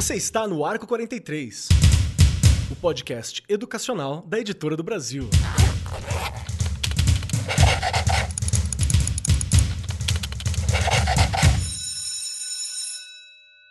Você 0.00 0.14
está 0.14 0.48
no 0.48 0.64
Arco 0.64 0.86
43, 0.86 1.68
o 2.70 2.76
podcast 2.76 3.42
educacional 3.46 4.24
da 4.26 4.40
Editora 4.40 4.74
do 4.74 4.82
Brasil. 4.82 5.28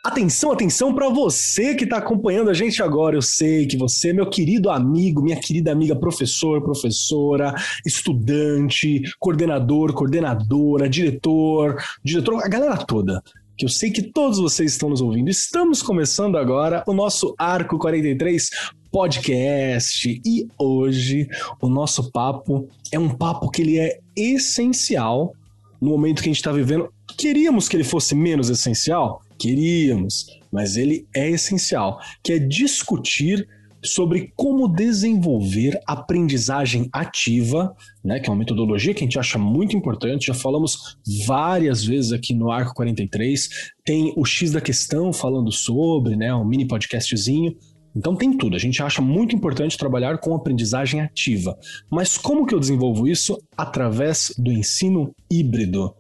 Atenção, 0.04 0.52
atenção 0.52 0.94
para 0.94 1.10
você 1.10 1.74
que 1.74 1.86
está 1.86 1.98
acompanhando 1.98 2.52
a 2.52 2.54
gente 2.54 2.84
agora. 2.84 3.16
Eu 3.16 3.24
sei 3.24 3.66
que 3.66 3.76
você, 3.76 4.14
meu 4.14 4.30
querido 4.30 4.70
amigo, 4.70 5.24
minha 5.24 5.40
querida 5.40 5.72
amiga 5.72 5.96
professor, 5.96 6.62
professora, 6.62 7.56
estudante, 7.84 9.02
coordenador, 9.18 9.94
coordenadora, 9.94 10.88
diretor, 10.88 11.84
diretor, 12.04 12.44
a 12.44 12.48
galera 12.48 12.78
toda 12.78 13.20
que 13.60 13.66
eu 13.66 13.70
sei 13.70 13.92
que 13.92 14.02
todos 14.02 14.40
vocês 14.40 14.72
estão 14.72 14.90
nos 14.90 15.02
ouvindo. 15.02 15.30
Estamos 15.30 15.84
começando 15.84 16.38
agora 16.38 16.82
o 16.88 16.94
nosso 16.94 17.36
Arco 17.38 17.78
43 17.78 18.50
podcast 18.90 20.22
e 20.26 20.48
hoje 20.58 21.28
o 21.62 21.68
nosso 21.68 22.10
papo 22.10 22.70
é 22.90 22.98
um 22.98 23.10
papo 23.10 23.52
que 23.52 23.62
ele 23.62 23.78
é 23.78 24.00
essencial 24.16 25.34
no 25.82 25.90
momento 25.90 26.24
que 26.24 26.30
a 26.30 26.32
gente 26.32 26.38
está 26.38 26.54
vivendo. 26.54 26.88
Queríamos 27.18 27.68
que 27.68 27.76
ele 27.76 27.84
fosse 27.84 28.16
menos 28.16 28.50
essencial? 28.50 29.22
Queríamos, 29.38 30.40
mas 30.50 30.78
ele 30.78 31.06
é 31.14 31.30
essencial, 31.30 32.00
que 32.24 32.32
é 32.32 32.40
discutir 32.40 33.46
sobre 33.84 34.34
como 34.36 34.68
desenvolver 34.68 35.80
aprendizagem 35.88 36.90
ativa, 36.92 37.76
né, 38.04 38.20
que 38.20 38.30
é 38.30 38.32
uma 38.32 38.40
metodologia 38.40 38.94
que 38.94 39.04
a 39.04 39.06
gente 39.06 39.20
acha 39.20 39.38
muito 39.38 39.76
importante. 39.76 40.28
Já 40.28 40.34
falamos 40.34 40.98
várias 41.26 41.84
vezes 41.84 42.12
aqui 42.12 42.34
no 42.34 42.52
Arco 42.52 42.74
43. 42.74 43.50
Tem 43.86 44.14
o 44.16 44.26
X 44.26 44.52
da 44.52 44.62
questão 44.62 45.14
falando 45.14 45.52
sobre, 45.52 46.16
né, 46.16 46.34
um 46.34 46.46
mini 46.46 46.68
podcastzinho. 46.68 47.56
Então 47.96 48.16
tem 48.16 48.38
tudo. 48.38 48.56
A 48.56 48.60
gente 48.60 48.82
acha 48.84 49.02
muito 49.02 49.36
importante 49.36 49.78
trabalhar 49.78 50.20
com 50.20 50.36
aprendizagem 50.36 51.02
ativa. 51.02 51.58
Mas 51.90 52.18
como 52.18 52.46
que 52.46 52.54
eu 52.54 52.60
desenvolvo 52.60 53.08
isso? 53.08 53.38
Através 53.58 54.34
do 54.38 54.52
ensino 54.52 55.14
híbrido. 55.32 55.94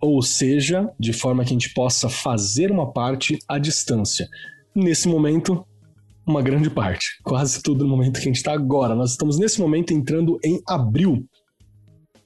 Ou 0.00 0.22
seja, 0.22 0.88
de 0.98 1.12
forma 1.12 1.44
que 1.44 1.50
a 1.50 1.52
gente 1.52 1.74
possa 1.74 2.08
fazer 2.08 2.70
uma 2.70 2.90
parte 2.92 3.38
à 3.48 3.58
distância. 3.58 4.28
Nesse 4.74 5.08
momento, 5.08 5.66
uma 6.30 6.42
grande 6.42 6.70
parte, 6.70 7.18
quase 7.22 7.62
tudo 7.62 7.84
no 7.84 7.90
momento 7.90 8.14
que 8.14 8.20
a 8.20 8.24
gente 8.24 8.36
está 8.36 8.52
agora. 8.52 8.94
Nós 8.94 9.10
estamos 9.10 9.38
nesse 9.38 9.60
momento 9.60 9.92
entrando 9.92 10.38
em 10.44 10.60
abril. 10.66 11.26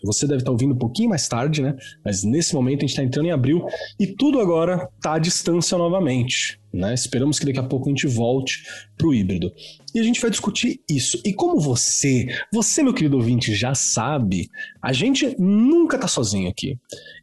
Você 0.04 0.26
deve 0.26 0.40
estar 0.40 0.50
ouvindo 0.50 0.74
um 0.74 0.78
pouquinho 0.78 1.08
mais 1.08 1.26
tarde, 1.26 1.62
né? 1.62 1.74
Mas 2.04 2.22
nesse 2.22 2.54
momento 2.54 2.80
a 2.80 2.82
gente 2.82 2.90
está 2.90 3.02
entrando 3.02 3.26
em 3.26 3.30
abril 3.30 3.64
e 3.98 4.06
tudo 4.06 4.38
agora 4.38 4.88
está 4.96 5.14
à 5.14 5.18
distância 5.18 5.78
novamente. 5.78 6.60
Né? 6.70 6.92
Esperamos 6.92 7.38
que 7.38 7.46
daqui 7.46 7.58
a 7.58 7.62
pouco 7.62 7.86
a 7.86 7.90
gente 7.90 8.06
volte 8.06 8.64
para 8.98 9.06
o 9.06 9.14
híbrido. 9.14 9.50
E 9.94 10.00
a 10.00 10.02
gente 10.02 10.20
vai 10.20 10.30
discutir 10.30 10.80
isso. 10.90 11.22
E 11.24 11.32
como 11.32 11.58
você, 11.58 12.26
você, 12.52 12.82
meu 12.82 12.92
querido 12.92 13.16
ouvinte, 13.16 13.54
já 13.54 13.74
sabe, 13.74 14.50
a 14.82 14.92
gente 14.92 15.34
nunca 15.38 15.96
está 15.96 16.08
sozinho 16.08 16.50
aqui. 16.50 16.78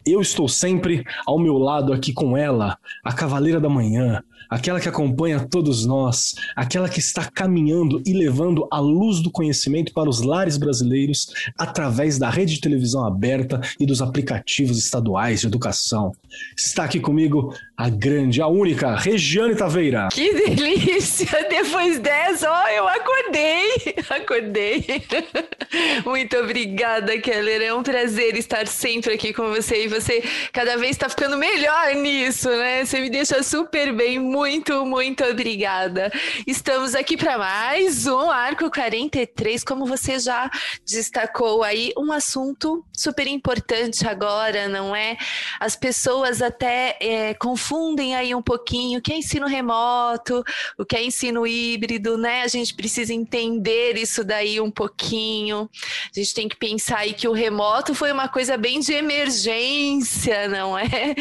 Eu 0.06 0.22
estou 0.22 0.48
sempre 0.48 1.04
ao 1.28 1.38
meu 1.38 1.58
lado 1.58 1.94
aqui 1.94 2.14
com 2.14 2.36
ela, 2.36 2.78
a 3.04 3.14
Cavaleira 3.14 3.60
da 3.60 3.70
Manhã, 3.70 4.24
aquela 4.52 4.82
que 4.82 4.90
acompanha 4.90 5.40
todos 5.40 5.86
nós, 5.86 6.36
aquela 6.58 6.90
que 6.90 7.00
está 7.00 7.24
caminhando 7.24 8.04
e 8.06 8.12
levando 8.12 8.68
a 8.70 8.80
luz 8.80 9.22
do 9.22 9.32
conhecimento 9.32 9.94
para 9.94 10.10
os 10.10 10.20
lares 10.22 10.58
brasileiros 10.58 11.32
através 11.58 12.20
da 12.20 12.30
rede 12.30 12.56
de 12.56 12.62
televisão 12.62 13.06
aberta 13.06 13.62
e 13.80 13.86
dos 13.86 14.02
aplicativos 14.02 14.78
estaduais 14.78 15.40
de 15.40 15.48
educação. 15.48 16.12
Está 16.58 16.84
aqui 16.84 17.00
comigo 17.00 17.56
a 17.78 17.90
grande, 17.90 18.42
a 18.42 18.48
única, 18.48 18.96
Regiane 18.96 19.56
Taveira. 19.56 20.10
Que 20.12 20.34
delícia! 20.34 21.28
Depois 21.50 22.00
dessa, 22.00 22.52
ó, 22.52 22.68
eu 22.68 22.88
acordei! 22.88 23.96
Acordei! 24.10 24.86
Muito 26.06 26.36
obrigada, 26.38 27.18
Keller. 27.20 27.62
É 27.62 27.74
um 27.74 27.82
prazer 27.82 28.36
estar 28.36 28.68
sempre 28.68 29.14
aqui 29.14 29.34
com 29.34 29.50
você 29.50 29.86
e 29.86 29.88
você 29.88 30.22
cada 30.52 30.76
vez 30.76 30.92
está 30.92 31.08
ficando 31.08 31.38
melhor 31.38 31.96
nisso, 31.96 32.50
né? 32.50 32.84
Você 32.84 33.00
me 33.00 33.10
deixa 33.10 33.42
super 33.42 33.94
bem. 33.94 34.20
Muito, 34.20 34.41
muito 34.42 35.24
obrigada. 35.24 36.12
Estamos 36.48 36.96
aqui 36.96 37.16
para 37.16 37.38
mais 37.38 38.08
um 38.08 38.30
Arco 38.30 38.72
43, 38.72 39.64
como 39.64 39.86
você 39.86 40.18
já 40.18 40.50
destacou 40.84 41.62
aí, 41.62 41.94
um 41.96 42.12
assunto 42.12 42.84
super 42.92 43.28
importante 43.28 44.08
agora, 44.08 44.68
não 44.68 44.96
é? 44.96 45.16
As 45.60 45.76
pessoas 45.76 46.42
até 46.42 46.98
é, 47.00 47.34
confundem 47.36 48.16
aí 48.16 48.34
um 48.34 48.42
pouquinho 48.42 48.98
o 48.98 49.02
que 49.02 49.14
é 49.14 49.18
ensino 49.18 49.46
remoto, 49.46 50.44
o 50.78 50.86
que 50.86 50.96
é 50.96 51.04
ensino 51.04 51.46
híbrido, 51.46 52.18
né? 52.18 52.42
A 52.42 52.48
gente 52.48 52.74
precisa 52.74 53.14
entender 53.14 53.96
isso 53.96 54.24
daí 54.24 54.60
um 54.60 54.72
pouquinho. 54.72 55.70
A 56.16 56.20
gente 56.20 56.34
tem 56.34 56.50
que 56.50 56.56
pensar 56.56 57.00
aí 57.00 57.14
que 57.14 57.28
o 57.28 57.32
remoto 57.32 57.94
foi 57.94 58.12
uma 58.12 58.28
coisa 58.28 58.58
bem 58.58 58.80
de 58.80 58.94
emergência, 58.94 60.48
não 60.48 60.76
é? 60.78 61.14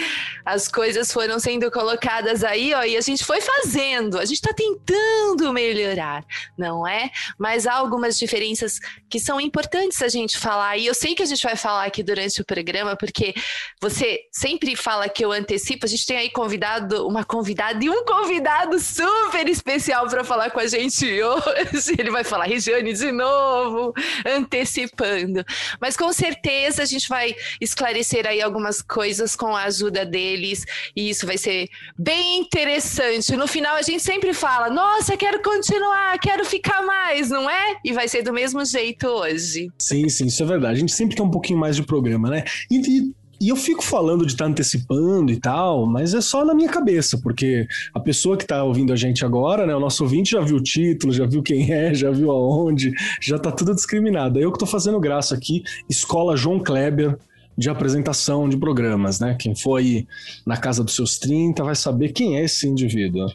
As 0.44 0.68
coisas 0.68 1.12
foram 1.12 1.38
sendo 1.38 1.70
colocadas 1.70 2.42
aí, 2.42 2.72
ó, 2.72 2.82
e 2.82 2.96
a 2.96 3.00
gente 3.00 3.09
foi 3.18 3.40
fazendo, 3.40 4.18
a 4.18 4.24
gente 4.24 4.36
está 4.36 4.52
tentando 4.52 5.52
melhorar, 5.52 6.24
não 6.56 6.86
é? 6.86 7.10
Mas 7.38 7.66
há 7.66 7.74
algumas 7.74 8.18
diferenças 8.18 8.78
que 9.08 9.18
são 9.18 9.40
importantes 9.40 10.02
a 10.02 10.08
gente 10.08 10.38
falar, 10.38 10.76
e 10.76 10.86
eu 10.86 10.94
sei 10.94 11.14
que 11.14 11.22
a 11.22 11.26
gente 11.26 11.42
vai 11.42 11.56
falar 11.56 11.84
aqui 11.84 12.02
durante 12.02 12.40
o 12.40 12.44
programa, 12.44 12.96
porque 12.96 13.34
você 13.80 14.20
sempre 14.30 14.76
fala 14.76 15.08
que 15.08 15.24
eu 15.24 15.32
antecipo, 15.32 15.86
a 15.86 15.88
gente 15.88 16.06
tem 16.06 16.16
aí 16.16 16.30
convidado, 16.30 17.06
uma 17.06 17.24
convidada 17.24 17.84
e 17.84 17.90
um 17.90 18.04
convidado 18.04 18.78
super 18.78 19.48
especial 19.48 20.06
para 20.08 20.24
falar 20.24 20.50
com 20.50 20.60
a 20.60 20.66
gente 20.66 21.04
hoje. 21.22 21.94
Ele 21.98 22.10
vai 22.10 22.24
falar 22.24 22.44
Regiane 22.44 22.92
de 22.92 23.12
novo, 23.12 23.92
antecipando. 24.26 25.44
Mas 25.80 25.96
com 25.96 26.12
certeza 26.12 26.82
a 26.82 26.86
gente 26.86 27.08
vai 27.08 27.34
esclarecer 27.60 28.26
aí 28.26 28.40
algumas 28.40 28.82
coisas 28.82 29.34
com 29.34 29.54
a 29.54 29.64
ajuda 29.64 30.04
deles, 30.04 30.64
e 30.94 31.10
isso 31.10 31.26
vai 31.26 31.38
ser 31.38 31.68
bem 31.98 32.38
interessante. 32.38 32.89
No 33.36 33.46
final 33.46 33.76
a 33.76 33.82
gente 33.82 34.02
sempre 34.02 34.32
fala: 34.32 34.70
"Nossa, 34.70 35.16
quero 35.16 35.42
continuar, 35.42 36.18
quero 36.18 36.44
ficar 36.44 36.82
mais", 36.82 37.30
não 37.30 37.48
é? 37.48 37.76
E 37.84 37.92
vai 37.92 38.08
ser 38.08 38.22
do 38.22 38.32
mesmo 38.32 38.64
jeito 38.64 39.06
hoje. 39.06 39.70
Sim, 39.78 40.08
sim, 40.08 40.26
isso 40.26 40.42
é 40.42 40.46
verdade. 40.46 40.74
A 40.74 40.80
gente 40.80 40.92
sempre 40.92 41.16
quer 41.16 41.22
um 41.22 41.30
pouquinho 41.30 41.58
mais 41.58 41.76
de 41.76 41.82
programa, 41.82 42.28
né? 42.28 42.44
E, 42.70 42.76
e 42.76 43.20
e 43.40 43.48
eu 43.48 43.56
fico 43.56 43.82
falando 43.82 44.26
de 44.26 44.32
estar 44.32 44.44
tá 44.44 44.50
antecipando 44.50 45.32
e 45.32 45.40
tal, 45.40 45.86
mas 45.86 46.12
é 46.12 46.20
só 46.20 46.44
na 46.44 46.54
minha 46.54 46.68
cabeça, 46.68 47.18
porque 47.22 47.66
a 47.94 47.98
pessoa 47.98 48.36
que 48.36 48.44
está 48.44 48.62
ouvindo 48.62 48.92
a 48.92 48.96
gente 48.96 49.24
agora, 49.24 49.66
né, 49.66 49.74
o 49.74 49.80
nosso 49.80 50.02
ouvinte 50.04 50.32
já 50.32 50.42
viu 50.42 50.56
o 50.56 50.62
título, 50.62 51.10
já 51.10 51.24
viu 51.24 51.42
quem 51.42 51.72
é, 51.72 51.94
já 51.94 52.10
viu 52.10 52.30
aonde, 52.30 52.92
já 53.18 53.38
tá 53.38 53.50
tudo 53.50 53.74
discriminado. 53.74 54.38
Eu 54.38 54.52
que 54.52 54.58
tô 54.58 54.66
fazendo 54.66 55.00
graça 55.00 55.34
aqui, 55.34 55.62
Escola 55.88 56.36
João 56.36 56.60
Kleber, 56.60 57.16
de 57.60 57.68
apresentação 57.68 58.48
de 58.48 58.56
programas, 58.56 59.20
né? 59.20 59.36
Quem 59.38 59.54
foi 59.54 60.06
na 60.46 60.56
casa 60.56 60.82
dos 60.82 60.96
seus 60.96 61.18
30 61.18 61.62
vai 61.62 61.74
saber 61.74 62.10
quem 62.10 62.38
é 62.38 62.44
esse 62.44 62.66
indivíduo. 62.66 63.30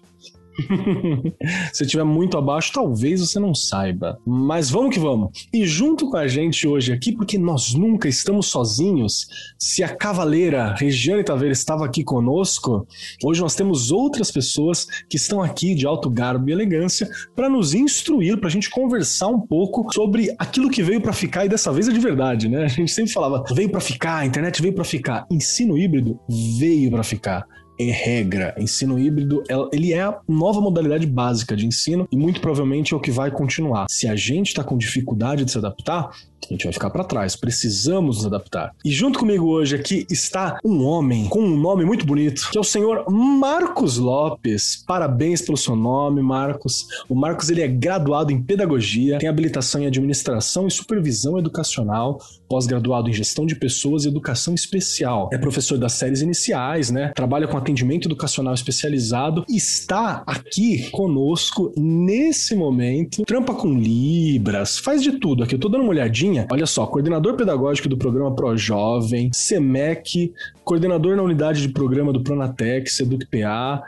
Se 1.73 1.83
estiver 1.83 2.03
muito 2.03 2.37
abaixo, 2.37 2.71
talvez 2.73 3.19
você 3.19 3.39
não 3.39 3.53
saiba. 3.53 4.17
Mas 4.25 4.69
vamos 4.69 4.93
que 4.93 4.99
vamos. 4.99 5.47
E 5.53 5.65
junto 5.65 6.09
com 6.09 6.17
a 6.17 6.27
gente 6.27 6.67
hoje 6.67 6.93
aqui, 6.93 7.11
porque 7.11 7.37
nós 7.37 7.73
nunca 7.73 8.07
estamos 8.07 8.47
sozinhos, 8.47 9.27
se 9.57 9.83
a 9.83 9.89
cavaleira 9.89 10.73
Regiane 10.77 11.23
Taveira 11.23 11.53
estava 11.53 11.85
aqui 11.85 12.03
conosco, 12.03 12.87
hoje 13.23 13.41
nós 13.41 13.55
temos 13.55 13.91
outras 13.91 14.31
pessoas 14.31 14.87
que 15.09 15.17
estão 15.17 15.41
aqui 15.41 15.75
de 15.75 15.85
alto 15.85 16.09
garbo 16.09 16.49
e 16.49 16.53
elegância 16.53 17.07
para 17.35 17.49
nos 17.49 17.73
instruir, 17.73 18.37
para 18.37 18.47
a 18.47 18.51
gente 18.51 18.69
conversar 18.69 19.27
um 19.27 19.39
pouco 19.39 19.91
sobre 19.93 20.33
aquilo 20.37 20.69
que 20.69 20.83
veio 20.83 21.01
para 21.01 21.13
ficar 21.13 21.45
e 21.45 21.49
dessa 21.49 21.71
vez 21.71 21.87
é 21.87 21.91
de 21.91 21.99
verdade, 21.99 22.47
né? 22.47 22.63
A 22.63 22.67
gente 22.67 22.91
sempre 22.91 23.11
falava, 23.11 23.43
veio 23.53 23.69
para 23.69 23.81
ficar, 23.81 24.17
a 24.17 24.25
internet 24.25 24.61
veio 24.61 24.73
para 24.73 24.83
ficar, 24.83 25.25
ensino 25.29 25.77
híbrido 25.77 26.19
veio 26.29 26.91
para 26.91 27.03
ficar 27.03 27.45
é 27.77 27.91
regra. 27.91 28.55
Ensino 28.57 28.97
híbrido, 28.97 29.43
ele 29.71 29.93
é 29.93 30.01
a 30.01 30.19
nova 30.27 30.61
modalidade 30.61 31.05
básica 31.05 31.55
de 31.55 31.65
ensino 31.65 32.07
e 32.11 32.17
muito 32.17 32.41
provavelmente 32.41 32.93
é 32.93 32.97
o 32.97 32.99
que 32.99 33.11
vai 33.11 33.31
continuar. 33.31 33.85
Se 33.89 34.07
a 34.07 34.15
gente 34.15 34.47
está 34.47 34.63
com 34.63 34.77
dificuldade 34.77 35.45
de 35.45 35.51
se 35.51 35.57
adaptar, 35.57 36.11
a 36.49 36.53
gente 36.53 36.63
vai 36.65 36.73
ficar 36.73 36.89
para 36.89 37.03
trás. 37.03 37.35
Precisamos 37.35 38.17
nos 38.17 38.25
adaptar. 38.25 38.71
E 38.83 38.91
junto 38.91 39.19
comigo 39.19 39.47
hoje 39.47 39.75
aqui 39.75 40.05
está 40.09 40.59
um 40.63 40.83
homem 40.83 41.27
com 41.27 41.39
um 41.39 41.57
nome 41.57 41.85
muito 41.85 42.05
bonito, 42.05 42.49
que 42.51 42.57
é 42.57 42.61
o 42.61 42.63
senhor 42.63 43.05
Marcos 43.09 43.97
Lopes. 43.97 44.83
Parabéns 44.87 45.41
pelo 45.41 45.57
seu 45.57 45.75
nome, 45.75 46.21
Marcos. 46.21 46.87
O 47.09 47.15
Marcos 47.15 47.49
ele 47.49 47.61
é 47.61 47.67
graduado 47.67 48.31
em 48.31 48.41
pedagogia, 48.41 49.17
tem 49.17 49.29
habilitação 49.29 49.81
em 49.81 49.87
administração 49.87 50.67
e 50.67 50.71
supervisão 50.71 51.37
educacional, 51.39 52.19
pós-graduado 52.47 53.09
em 53.09 53.13
gestão 53.13 53.45
de 53.45 53.55
pessoas 53.55 54.05
e 54.05 54.07
educação 54.07 54.53
especial. 54.53 55.29
É 55.33 55.37
professor 55.37 55.77
das 55.77 55.93
séries 55.93 56.21
iniciais, 56.21 56.91
né? 56.91 57.11
Trabalha 57.15 57.47
com 57.47 57.57
atendimento 57.57 58.07
educacional 58.07 58.53
especializado 58.53 59.45
e 59.49 59.57
está 59.57 60.23
aqui 60.27 60.89
conosco 60.91 61.73
nesse 61.75 62.55
momento. 62.55 63.23
Trampa 63.23 63.53
com 63.53 63.73
libras, 63.73 64.77
faz 64.77 65.01
de 65.01 65.13
tudo 65.13 65.43
aqui. 65.43 65.55
Eu 65.55 65.59
tô 65.59 65.69
dando 65.69 65.81
uma 65.81 65.89
olhadinha 65.89 66.34
Olha 66.51 66.65
só, 66.65 66.85
coordenador 66.85 67.35
pedagógico 67.35 67.87
do 67.87 67.97
programa 67.97 68.33
Pro 68.35 68.57
Jovem, 68.57 69.29
SEMEC, 69.33 70.33
coordenador 70.63 71.15
na 71.15 71.23
unidade 71.23 71.61
de 71.61 71.69
programa 71.69 72.11
do 72.11 72.21
Pronatex, 72.21 72.99
EducPA, 72.99 73.83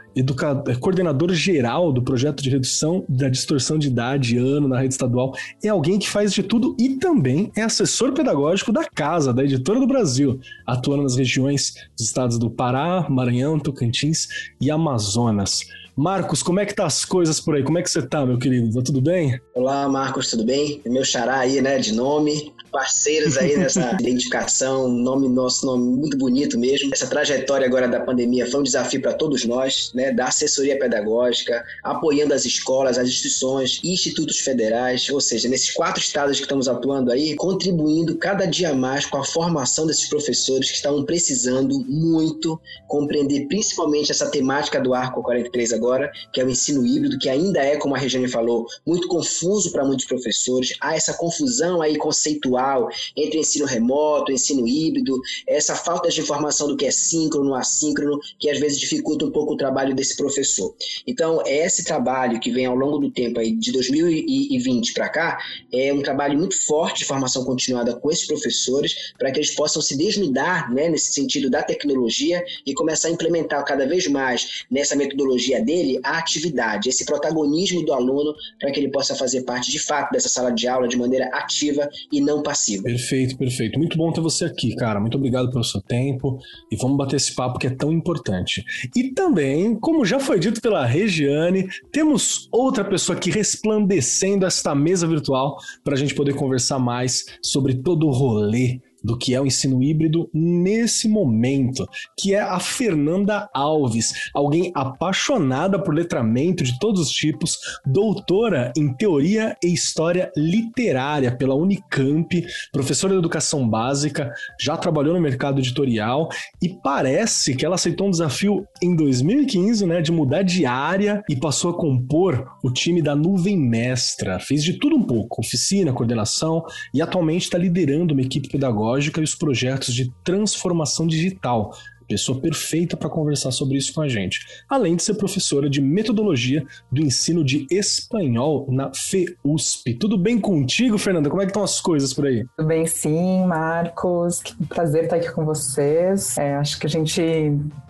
coordenador 0.79 1.33
geral 1.33 1.91
do 1.91 2.01
projeto 2.01 2.41
de 2.43 2.49
redução 2.49 3.03
da 3.09 3.29
distorção 3.29 3.77
de 3.77 3.87
idade 3.87 4.37
ano 4.37 4.67
na 4.67 4.79
rede 4.79 4.93
estadual. 4.93 5.33
É 5.63 5.69
alguém 5.69 5.99
que 5.99 6.09
faz 6.09 6.33
de 6.33 6.43
tudo 6.43 6.75
e 6.79 6.95
também 6.97 7.51
é 7.55 7.61
assessor 7.61 8.13
pedagógico 8.13 8.71
da 8.71 8.83
casa, 8.85 9.33
da 9.33 9.43
editora 9.43 9.79
do 9.79 9.87
Brasil, 9.87 10.39
atuando 10.65 11.03
nas 11.03 11.15
regiões 11.15 11.73
dos 11.97 12.07
estados 12.07 12.37
do 12.37 12.49
Pará, 12.49 13.07
Maranhão, 13.09 13.59
Tocantins 13.59 14.27
e 14.61 14.69
Amazonas. 14.69 15.65
Marcos, 15.97 16.43
como 16.43 16.59
é 16.59 16.65
que 16.65 16.75
tá 16.75 16.85
as 16.85 17.03
coisas 17.03 17.39
por 17.39 17.55
aí? 17.55 17.63
Como 17.63 17.79
é 17.79 17.81
que 17.81 17.89
você 17.89 18.03
tá, 18.03 18.23
meu 18.23 18.37
querido? 18.37 18.71
Tá 18.71 18.83
tudo 18.83 19.01
bem? 19.01 19.41
Olá, 19.55 19.89
Marcos, 19.89 20.29
tudo 20.29 20.45
bem? 20.45 20.79
Meu 20.85 21.03
xará 21.03 21.39
aí, 21.39 21.59
né, 21.59 21.79
de 21.79 21.91
nome 21.91 22.53
parceiros 22.71 23.37
aí 23.37 23.57
nessa 23.57 23.93
identificação, 23.99 24.87
nome 24.87 25.27
nosso 25.27 25.65
nome 25.65 25.97
muito 25.97 26.17
bonito 26.17 26.59
mesmo. 26.59 26.91
Essa 26.93 27.07
trajetória 27.07 27.65
agora 27.65 27.87
da 27.87 27.99
pandemia 27.99 28.49
foi 28.49 28.59
um 28.59 28.63
desafio 28.63 29.01
para 29.01 29.13
todos 29.13 29.45
nós, 29.45 29.91
né, 29.93 30.11
da 30.11 30.25
assessoria 30.25 30.77
pedagógica, 30.77 31.63
apoiando 31.83 32.33
as 32.33 32.45
escolas, 32.45 32.97
as 32.97 33.07
instituições, 33.07 33.79
institutos 33.83 34.39
federais, 34.39 35.09
ou 35.09 35.19
seja, 35.19 35.49
nesses 35.49 35.71
quatro 35.71 36.01
estados 36.01 36.37
que 36.37 36.43
estamos 36.43 36.67
atuando 36.67 37.11
aí, 37.11 37.35
contribuindo 37.35 38.15
cada 38.17 38.45
dia 38.45 38.73
mais 38.73 39.05
com 39.05 39.17
a 39.17 39.23
formação 39.23 39.87
desses 39.87 40.07
professores 40.07 40.69
que 40.69 40.75
estavam 40.75 41.03
precisando 41.03 41.83
muito 41.87 42.59
compreender 42.87 43.47
principalmente 43.47 44.11
essa 44.11 44.29
temática 44.29 44.79
do 44.79 44.93
Arco 44.93 45.23
43 45.23 45.73
agora, 45.73 45.86
que 46.31 46.41
é 46.41 46.45
o 46.45 46.49
ensino 46.49 46.85
híbrido, 46.85 47.17
que 47.17 47.29
ainda 47.29 47.59
é, 47.59 47.77
como 47.77 47.95
a 47.95 47.97
Regiane 47.97 48.27
falou, 48.27 48.65
muito 48.85 49.07
confuso 49.07 49.71
para 49.71 49.85
muitos 49.85 50.05
professores. 50.05 50.73
Há 50.81 50.95
essa 50.95 51.13
confusão 51.13 51.81
aí 51.81 51.97
conceitual 51.97 52.89
entre 53.15 53.39
ensino 53.39 53.65
remoto, 53.65 54.31
ensino 54.31 54.67
híbrido, 54.67 55.19
essa 55.47 55.75
falta 55.75 56.09
de 56.09 56.21
informação 56.21 56.67
do 56.67 56.75
que 56.75 56.85
é 56.85 56.91
síncrono, 56.91 57.55
assíncrono, 57.55 58.19
que 58.39 58.49
às 58.49 58.59
vezes 58.59 58.79
dificulta 58.79 59.25
um 59.25 59.31
pouco 59.31 59.53
o 59.53 59.57
trabalho 59.57 59.95
desse 59.95 60.15
professor. 60.15 60.75
Então, 61.05 61.41
esse 61.45 61.83
trabalho 61.83 62.39
que 62.39 62.51
vem 62.51 62.65
ao 62.65 62.75
longo 62.75 62.99
do 62.99 63.11
tempo 63.11 63.39
aí, 63.39 63.51
de 63.51 63.71
2020 63.71 64.93
para 64.93 65.09
cá, 65.09 65.39
é 65.71 65.93
um 65.93 66.01
trabalho 66.01 66.37
muito 66.37 66.59
forte 66.65 66.99
de 66.99 67.05
formação 67.05 67.43
continuada 67.43 67.95
com 67.95 68.11
esses 68.11 68.25
professores, 68.25 69.13
para 69.17 69.31
que 69.31 69.39
eles 69.39 69.53
possam 69.53 69.81
se 69.81 69.97
desnudar 69.97 70.73
né, 70.73 70.89
nesse 70.89 71.13
sentido 71.13 71.49
da 71.49 71.63
tecnologia 71.63 72.43
e 72.65 72.73
começar 72.73 73.07
a 73.07 73.11
implementar 73.11 73.63
cada 73.65 73.85
vez 73.85 74.07
mais 74.07 74.65
nessa 74.69 74.95
metodologia 74.95 75.63
dele 75.63 75.76
a 76.03 76.17
atividade, 76.17 76.89
esse 76.89 77.05
protagonismo 77.05 77.83
do 77.83 77.93
aluno, 77.93 78.33
para 78.59 78.71
que 78.71 78.79
ele 78.79 78.89
possa 78.89 79.15
fazer 79.15 79.43
parte 79.43 79.71
de 79.71 79.79
fato 79.79 80.11
dessa 80.11 80.29
sala 80.29 80.51
de 80.51 80.67
aula 80.67 80.87
de 80.87 80.97
maneira 80.97 81.25
ativa 81.33 81.89
e 82.11 82.21
não 82.21 82.41
passiva. 82.41 82.83
Perfeito, 82.83 83.37
perfeito. 83.37 83.77
Muito 83.77 83.97
bom 83.97 84.11
ter 84.11 84.21
você 84.21 84.45
aqui, 84.45 84.75
cara. 84.75 84.99
Muito 84.99 85.17
obrigado 85.17 85.49
pelo 85.49 85.63
seu 85.63 85.81
tempo 85.81 86.39
e 86.71 86.75
vamos 86.75 86.97
bater 86.97 87.15
esse 87.15 87.33
papo 87.33 87.59
que 87.59 87.67
é 87.67 87.71
tão 87.71 87.91
importante. 87.91 88.63
E 88.95 89.11
também, 89.13 89.75
como 89.75 90.05
já 90.05 90.19
foi 90.19 90.39
dito 90.39 90.61
pela 90.61 90.85
Regiane, 90.85 91.67
temos 91.91 92.47
outra 92.51 92.83
pessoa 92.83 93.17
aqui 93.17 93.29
resplandecendo 93.29 94.45
esta 94.45 94.73
mesa 94.73 95.07
virtual 95.07 95.57
para 95.83 95.93
a 95.93 95.97
gente 95.97 96.15
poder 96.15 96.33
conversar 96.35 96.79
mais 96.79 97.25
sobre 97.41 97.75
todo 97.75 98.07
o 98.07 98.11
rolê 98.11 98.79
do 99.07 99.17
que 99.17 99.33
é 99.33 99.39
o 99.39 99.45
ensino 99.45 99.81
híbrido 99.81 100.29
nesse 100.33 101.07
momento, 101.07 101.87
que 102.17 102.35
é 102.35 102.41
a 102.41 102.59
Fernanda 102.59 103.49
Alves, 103.53 104.29
alguém 104.33 104.69
apaixonada 104.75 105.81
por 105.81 105.95
letramento 105.95 106.61
de 106.61 106.77
todos 106.77 106.99
os 106.99 107.09
tipos, 107.09 107.57
doutora 107.85 108.73
em 108.75 108.93
teoria 108.93 109.55
e 109.63 109.73
história 109.73 110.29
literária 110.35 111.33
pela 111.33 111.55
Unicamp, 111.55 112.45
professora 112.73 113.13
de 113.13 113.19
educação 113.19 113.67
básica, 113.67 114.33
já 114.59 114.75
trabalhou 114.75 115.13
no 115.13 115.21
mercado 115.21 115.59
editorial 115.59 116.27
e 116.61 116.67
parece 116.67 117.55
que 117.55 117.65
ela 117.65 117.75
aceitou 117.75 118.07
um 118.07 118.11
desafio 118.11 118.67
em 118.83 118.93
2015, 118.93 119.85
né, 119.85 120.01
de 120.01 120.11
mudar 120.11 120.41
de 120.41 120.65
área 120.65 121.23
e 121.29 121.35
passou 121.37 121.71
a 121.71 121.77
compor 121.77 122.45
o 122.61 122.69
time 122.69 123.01
da 123.01 123.15
Nuvem 123.15 123.57
Mestra. 123.57 124.37
Fez 124.37 124.61
de 124.61 124.73
tudo 124.73 124.97
um 124.97 125.03
pouco, 125.03 125.39
oficina, 125.39 125.93
coordenação 125.93 126.61
e 126.93 127.01
atualmente 127.01 127.43
está 127.43 127.57
liderando 127.57 128.13
uma 128.13 128.21
equipe 128.21 128.49
pedagógica 128.49 128.96
tecnológica 128.97 129.21
e 129.21 129.23
os 129.23 129.35
projetos 129.35 129.93
de 129.93 130.11
transformação 130.23 131.07
digital. 131.07 131.75
Pessoa 132.07 132.39
perfeita 132.39 132.95
para 132.95 133.09
conversar 133.09 133.51
sobre 133.51 133.77
isso 133.77 133.93
com 133.93 134.01
a 134.01 134.07
gente. 134.07 134.45
Além 134.69 134.95
de 134.95 135.03
ser 135.03 135.15
professora 135.15 135.69
de 135.69 135.81
metodologia 135.81 136.65
do 136.91 137.01
ensino 137.01 137.43
de 137.43 137.67
espanhol 137.69 138.67
na 138.69 138.91
FEUSP. 138.93 139.95
Tudo 139.95 140.17
bem 140.17 140.39
contigo, 140.39 140.97
Fernanda? 140.97 141.29
Como 141.29 141.41
é 141.41 141.45
que 141.45 141.51
estão 141.51 141.63
as 141.63 141.79
coisas 141.81 142.13
por 142.13 142.25
aí? 142.25 142.45
Tudo 142.55 142.67
bem, 142.67 142.85
sim, 142.85 143.45
Marcos. 143.45 144.41
Que 144.41 144.55
prazer 144.65 145.05
estar 145.05 145.17
aqui 145.17 145.31
com 145.31 145.45
vocês. 145.45 146.37
É, 146.37 146.55
acho 146.55 146.79
que 146.79 146.87
a 146.87 146.89
gente 146.89 147.21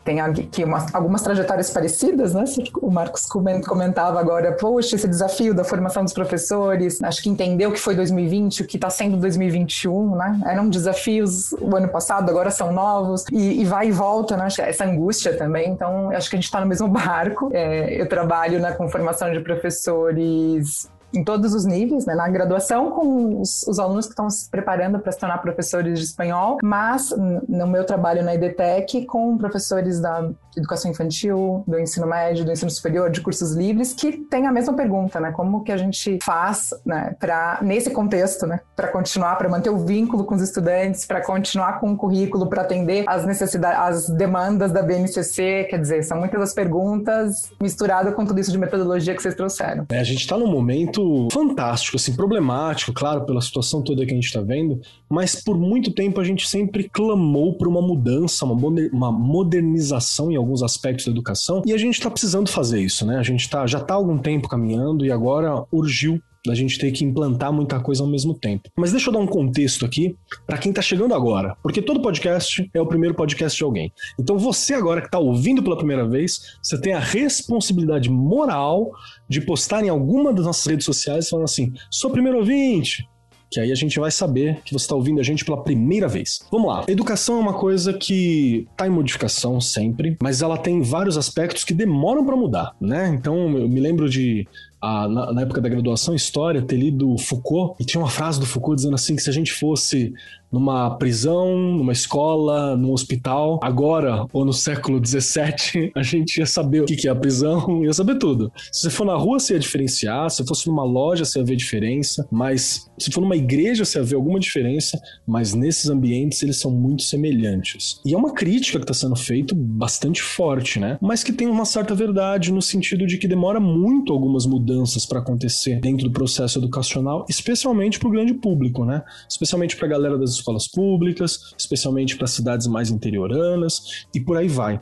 tem 0.08 0.22
aqui 0.22 0.64
umas, 0.64 0.96
algumas 0.96 1.22
trajetórias 1.22 1.70
parecidas, 1.70 2.34
né? 2.34 2.46
O 2.82 2.90
Marcos 2.90 3.26
comentava 3.26 4.18
agora, 4.18 4.54
poxa, 4.54 4.96
esse 4.96 5.06
desafio 5.08 5.54
da 5.54 5.66
formação 5.66 6.04
dos 6.06 6.14
professores, 6.14 7.04
acho 7.04 7.22
que 7.22 7.30
entendeu 7.30 7.74
que 7.74 7.80
foi 7.80 7.94
2020, 7.94 8.62
o 8.62 8.66
que 8.66 8.78
está 8.78 8.90
sendo 8.90 9.18
2021, 9.18 10.16
né? 10.16 10.40
Eram 10.46 10.70
desafios 10.70 11.52
o 11.60 11.76
ano 11.76 11.90
passado, 11.90 12.30
agora 12.30 12.50
são 12.50 12.72
novos, 12.72 13.26
e, 13.34 13.62
e 13.62 13.66
vai 13.66 13.90
e 13.90 13.92
volta, 13.92 14.07
né? 14.36 14.48
Essa 14.60 14.86
angústia 14.86 15.38
também, 15.38 15.70
então 15.70 16.12
acho 16.12 16.30
que 16.30 16.36
a 16.36 16.40
gente 16.40 16.46
está 16.46 16.62
no 16.62 16.68
mesmo 16.68 16.88
barco. 16.90 17.50
É, 17.54 18.02
eu 18.02 18.08
trabalho 18.08 18.60
né, 18.60 18.72
com 18.74 18.90
formação 18.90 19.32
de 19.32 19.40
professores 19.40 20.90
em 21.14 21.24
todos 21.24 21.54
os 21.54 21.66
níveis, 21.66 22.06
né? 22.06 22.16
na 22.16 22.28
graduação 22.30 22.92
com 22.92 23.42
os, 23.42 23.64
os 23.68 23.80
alunos 23.80 24.06
que 24.06 24.12
estão 24.12 24.30
se 24.30 24.50
preparando 24.50 25.00
para 25.00 25.12
se 25.12 25.20
tornar 25.20 25.38
professores 25.40 26.00
de 26.00 26.06
espanhol, 26.06 26.58
mas 26.62 27.14
no 27.48 27.68
meu 27.68 27.86
trabalho 27.86 28.24
na 28.24 28.36
EDTEC 28.36 29.06
com 29.06 29.38
professores 29.38 30.00
da 30.00 30.30
educação 30.58 30.90
infantil, 30.90 31.64
do 31.68 31.80
ensino 31.80 32.08
médio, 32.08 32.44
do 32.44 32.52
ensino 32.52 32.72
superior, 32.72 33.10
de 33.10 33.22
cursos 33.22 33.54
livres, 33.54 33.94
que 33.94 34.14
tem 34.14 34.48
a 34.48 34.52
mesma 34.52 34.74
pergunta, 34.74 35.20
né? 35.20 35.32
Como 35.32 35.64
que 35.64 35.72
a 35.72 35.78
gente 35.78 36.18
faz, 36.24 36.74
né, 36.86 37.16
para 37.20 37.60
nesse 37.62 37.92
contexto, 37.92 38.48
né, 38.48 38.60
para 38.76 38.88
continuar, 38.88 39.36
para 39.36 39.48
manter 39.48 39.70
o 39.70 39.78
vínculo 39.78 40.26
com 40.26 40.36
os 40.36 40.42
estudantes, 40.42 41.06
para 41.06 41.22
continuar 41.22 41.80
com 41.80 41.92
o 41.92 41.98
currículo, 41.98 42.48
para 42.48 42.64
atender 42.64 43.04
as 43.08 43.26
necessidades, 43.26 43.80
as 43.80 44.10
demandas 44.10 44.72
da 44.72 44.82
BNCC, 44.82 45.68
quer 45.70 45.80
dizer, 45.80 46.04
são 46.04 46.18
muitas 46.18 46.42
as 46.42 46.54
perguntas 46.54 47.52
misturadas 47.62 48.14
com 48.16 48.26
tudo 48.26 48.40
isso 48.40 48.52
de 48.52 48.58
metodologia 48.58 49.16
que 49.16 49.22
vocês 49.22 49.36
trouxeram. 49.36 49.86
É, 49.90 50.00
a 50.00 50.04
gente 50.04 50.22
está 50.22 50.38
num 50.38 50.48
momento 50.48 50.97
fantástico, 51.32 51.98
assim, 51.98 52.16
problemático, 52.16 52.94
claro, 52.94 53.26
pela 53.26 53.42
situação 53.42 53.82
toda 53.82 54.06
que 54.06 54.12
a 54.12 54.16
gente 54.16 54.26
está 54.26 54.42
vendo, 54.42 54.80
mas 55.10 55.36
por 55.36 55.58
muito 55.58 55.92
tempo 55.92 56.20
a 56.20 56.24
gente 56.24 56.48
sempre 56.48 56.90
clamou 56.90 57.54
por 57.54 57.68
uma 57.68 57.82
mudança, 57.82 58.46
uma 58.46 59.12
modernização 59.12 60.32
em 60.32 60.36
alguns 60.36 60.64
aspectos 60.64 61.06
da 61.06 61.12
educação, 61.12 61.62
e 61.66 61.74
a 61.74 61.78
gente 61.78 61.96
está 61.96 62.10
precisando 62.10 62.50
fazer 62.50 62.82
isso, 62.82 63.06
né? 63.06 63.18
A 63.18 63.24
gente 63.24 63.50
tá, 63.50 63.66
já 63.68 63.80
está 63.80 63.94
há 63.94 63.98
algum 63.98 64.18
tempo 64.18 64.48
caminhando 64.48 65.06
e 65.06 65.12
agora 65.12 65.66
urgiu 65.72 66.22
da 66.48 66.56
gente 66.56 66.80
ter 66.80 66.92
que 66.92 67.06
implantar 67.06 67.54
muita 67.54 67.80
coisa 67.80 68.02
ao 68.02 68.10
mesmo 68.10 68.34
tempo. 68.34 68.70
Mas 68.76 68.92
deixa 68.92 69.10
eu 69.10 69.14
dar 69.14 69.20
um 69.20 69.28
contexto 69.28 69.86
aqui 69.86 70.16
para 70.46 70.58
quem 70.58 70.72
está 70.72 70.82
chegando 70.82 71.14
agora, 71.14 71.56
porque 71.62 71.82
todo 71.82 72.02
podcast 72.02 72.68
é 72.74 72.82
o 72.82 72.88
primeiro 72.88 73.14
podcast 73.14 73.58
de 73.58 73.64
alguém. 73.64 73.92
Então 74.20 74.38
você 74.38 74.74
agora 74.74 75.02
que 75.02 75.08
está 75.08 75.20
ouvindo 75.20 75.62
pela 75.62 75.78
primeira 75.78 76.08
vez, 76.08 76.58
você 76.62 76.80
tem 76.80 76.94
a 76.94 77.00
responsabilidade 77.00 78.10
moral 78.10 78.92
de 79.30 79.42
postar 79.42 79.84
em 79.84 79.90
alguma 79.90 80.34
das 80.34 80.46
nossas 80.46 80.66
redes 80.66 80.86
sociais 80.86 81.30
falando 81.30 81.46
assim: 81.46 81.74
sou 81.92 82.10
primeiro 82.10 82.40
ouvinte, 82.40 83.08
que 83.50 83.60
aí 83.60 83.72
a 83.72 83.76
gente 83.76 84.00
vai 84.00 84.12
saber 84.12 84.62
que 84.64 84.74
você 84.74 84.86
está 84.86 84.96
ouvindo 84.96 85.20
a 85.20 85.24
gente 85.24 85.46
pela 85.46 85.64
primeira 85.64 86.08
vez. 86.08 86.42
Vamos 86.52 86.68
lá. 86.68 86.86
Educação 86.88 87.38
é 87.38 87.40
uma 87.40 87.54
coisa 87.54 87.94
que 87.94 88.68
está 88.72 88.88
em 88.88 88.90
modificação 88.90 89.60
sempre, 89.62 90.18
mas 90.22 90.42
ela 90.42 90.58
tem 90.58 90.82
vários 90.82 91.18
aspectos 91.18 91.64
que 91.64 91.74
demoram 91.74 92.26
para 92.26 92.36
mudar, 92.36 92.76
né? 92.80 93.08
Então 93.18 93.58
eu 93.58 93.70
me 93.70 93.80
lembro 93.80 94.10
de 94.10 94.48
a, 94.82 95.08
na, 95.08 95.34
na, 95.34 95.42
época 95.42 95.60
da 95.60 95.70
graduação 95.70 96.14
História, 96.14 96.62
ter 96.62 96.78
lido 96.78 97.18
Foucault, 97.18 97.76
e 97.80 97.86
tinha 97.86 98.02
uma 98.02 98.10
frase 98.10 98.40
do 98.40 98.46
Foucault 98.46 98.76
dizendo 98.76 98.96
assim 98.96 99.16
que 99.16 99.22
se 99.22 99.30
a 99.30 99.34
gente 99.34 99.52
fosse 99.52 100.14
numa 100.52 100.98
prisão, 100.98 101.58
numa 101.58 101.92
escola, 101.92 102.76
num 102.76 102.92
hospital, 102.92 103.60
agora 103.62 104.26
ou 104.32 104.46
no 104.46 104.54
século 104.54 105.02
XVII, 105.06 105.92
a 105.96 106.04
gente 106.04 106.38
ia 106.38 106.46
saber 106.46 106.82
o 106.82 106.86
que 106.86 107.08
é 107.08 107.12
a 107.12 107.16
prisão, 107.16 107.84
ia 107.86 107.94
saber 107.94 108.18
tudo. 108.18 108.52
Se 108.72 108.82
você 108.82 108.90
for 108.90 109.06
na 109.06 109.16
rua, 109.16 109.40
você 109.40 109.54
ia 109.54 109.60
diferenciar, 109.60 110.30
se 110.30 110.46
fosse 110.46 110.68
numa 110.68 110.84
loja, 110.84 111.26
você 111.26 111.40
ia 111.40 111.46
ver 111.46 111.56
diferença, 111.56 112.28
mas 112.32 112.90
se 112.98 113.12
for 113.12 113.22
numa 113.22 113.36
igreja, 113.36 113.86
você 113.86 114.00
ia 114.00 114.04
ver 114.04 114.16
alguma 114.16 114.40
diferença, 114.40 115.00
mas 115.26 115.54
nesses 115.54 115.90
ambientes 115.90 116.42
eles 116.42 116.58
são 116.58 116.72
muito 116.72 117.04
semelhantes. 117.04 118.02
E 118.06 118.14
é 118.14 118.18
uma 118.18 118.34
crítica 118.34 118.80
que 118.80 118.84
está 118.84 118.94
sendo 118.94 119.16
feita 119.16 119.54
bastante 119.56 120.22
forte, 120.22 120.80
né? 120.80 120.98
Mas 121.02 121.24
que 121.24 121.32
tem 121.32 121.48
uma 121.48 121.66
certa 121.66 121.94
verdade 121.94 122.52
no 122.52 122.62
sentido 122.62 123.06
de 123.06 123.18
que 123.18 123.28
demora 123.28 123.60
muito 123.60 124.14
algumas 124.14 124.46
mudanças 124.46 125.06
para 125.06 125.20
acontecer 125.20 125.80
dentro 125.80 126.08
do 126.08 126.12
processo 126.12 126.60
educacional, 126.60 127.26
especialmente 127.30 128.00
para 128.00 128.08
o 128.08 128.12
grande 128.12 128.34
público, 128.34 128.86
né? 128.86 129.04
Especialmente 129.30 129.76
para 129.76 129.86
a 129.86 129.90
galera 129.90 130.18
das 130.18 130.37
escolas 130.38 130.68
públicas, 130.68 131.54
especialmente 131.58 132.16
para 132.18 132.28
cidades 132.28 132.68
mais 132.68 132.90
interioranas 132.90 134.06
e 134.14 134.20
por 134.20 134.38
aí 134.38 134.48
vai. 134.48 134.80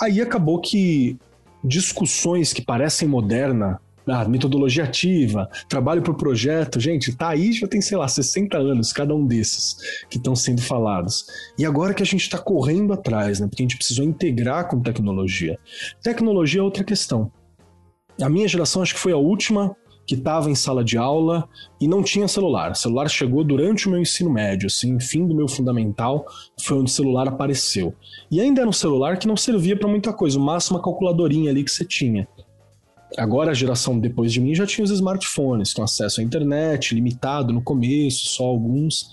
Aí 0.00 0.20
acabou 0.20 0.60
que 0.60 1.18
discussões 1.64 2.52
que 2.52 2.62
parecem 2.62 3.08
moderna 3.08 3.80
Ah, 4.08 4.24
metodologia 4.24 4.84
ativa, 4.84 5.50
trabalho 5.68 6.00
por 6.00 6.14
projeto, 6.14 6.78
gente, 6.78 7.12
tá 7.12 7.30
aí 7.30 7.52
já 7.52 7.66
tem, 7.66 7.80
sei 7.80 7.98
lá, 7.98 8.06
60 8.06 8.56
anos 8.56 8.92
cada 8.92 9.12
um 9.12 9.26
desses 9.26 9.76
que 10.08 10.16
estão 10.16 10.36
sendo 10.36 10.62
falados. 10.62 11.26
E 11.58 11.66
agora 11.66 11.92
que 11.92 12.04
a 12.04 12.06
gente 12.06 12.20
está 12.22 12.38
correndo 12.38 12.92
atrás, 12.92 13.40
né? 13.40 13.48
Porque 13.48 13.62
a 13.62 13.64
gente 13.64 13.76
precisou 13.76 14.04
integrar 14.04 14.68
com 14.68 14.80
tecnologia. 14.80 15.58
Tecnologia 16.04 16.60
é 16.60 16.62
outra 16.62 16.84
questão. 16.84 17.32
A 18.22 18.28
minha 18.28 18.46
geração 18.46 18.80
acho 18.80 18.94
que 18.94 19.00
foi 19.00 19.10
a 19.10 19.16
última 19.16 19.74
que 20.06 20.14
estava 20.14 20.50
em 20.50 20.54
sala 20.54 20.84
de 20.84 20.96
aula 20.96 21.48
e 21.80 21.88
não 21.88 22.02
tinha 22.02 22.28
celular. 22.28 22.72
O 22.72 22.74
celular 22.74 23.08
chegou 23.08 23.42
durante 23.42 23.88
o 23.88 23.90
meu 23.90 24.00
ensino 24.00 24.30
médio, 24.30 24.66
assim, 24.66 25.00
fim 25.00 25.26
do 25.26 25.34
meu 25.34 25.48
fundamental, 25.48 26.26
foi 26.60 26.78
onde 26.78 26.90
o 26.90 26.94
celular 26.94 27.28
apareceu. 27.28 27.94
E 28.30 28.40
ainda 28.40 28.60
era 28.60 28.68
um 28.68 28.72
celular 28.72 29.18
que 29.18 29.26
não 29.26 29.36
servia 29.36 29.76
para 29.76 29.88
muita 29.88 30.12
coisa, 30.12 30.38
o 30.38 30.42
máximo 30.42 30.76
uma 30.76 30.82
calculadorinha 30.82 31.50
ali 31.50 31.64
que 31.64 31.70
você 31.70 31.84
tinha. 31.84 32.28
Agora 33.16 33.50
a 33.50 33.54
geração 33.54 33.98
depois 33.98 34.32
de 34.32 34.40
mim 34.40 34.54
já 34.54 34.66
tinha 34.66 34.84
os 34.84 34.90
smartphones, 34.90 35.72
com 35.72 35.82
acesso 35.82 36.20
à 36.20 36.24
internet, 36.24 36.94
limitado 36.94 37.52
no 37.52 37.62
começo, 37.62 38.26
só 38.26 38.44
alguns. 38.44 39.06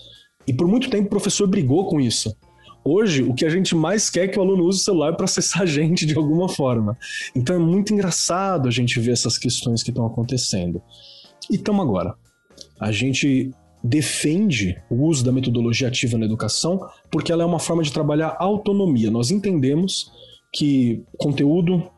E 0.46 0.52
por 0.52 0.66
muito 0.66 0.90
tempo 0.90 1.06
o 1.06 1.10
professor 1.10 1.46
brigou 1.46 1.86
com 1.86 2.00
isso. 2.00 2.36
Hoje, 2.84 3.22
o 3.22 3.32
que 3.32 3.46
a 3.46 3.48
gente 3.48 3.74
mais 3.74 4.10
quer 4.10 4.24
é 4.24 4.28
que 4.28 4.38
o 4.38 4.42
aluno 4.42 4.64
use 4.64 4.80
o 4.80 4.84
celular 4.84 5.16
para 5.16 5.24
acessar 5.24 5.62
a 5.62 5.66
gente 5.66 6.04
de 6.04 6.14
alguma 6.14 6.48
forma. 6.50 6.98
Então 7.34 7.56
é 7.56 7.58
muito 7.58 7.94
engraçado 7.94 8.68
a 8.68 8.70
gente 8.70 9.00
ver 9.00 9.12
essas 9.12 9.38
questões 9.38 9.82
que 9.82 9.90
estão 9.90 10.04
acontecendo. 10.04 10.82
E 11.50 11.54
estamos 11.54 11.82
agora. 11.82 12.14
A 12.78 12.92
gente 12.92 13.50
defende 13.82 14.80
o 14.90 15.06
uso 15.06 15.24
da 15.24 15.32
metodologia 15.32 15.88
ativa 15.88 16.18
na 16.18 16.26
educação 16.26 16.80
porque 17.10 17.32
ela 17.32 17.42
é 17.42 17.46
uma 17.46 17.58
forma 17.58 17.82
de 17.82 17.92
trabalhar 17.92 18.36
autonomia. 18.38 19.10
Nós 19.10 19.30
entendemos 19.30 20.12
que 20.52 21.02
conteúdo 21.16 21.90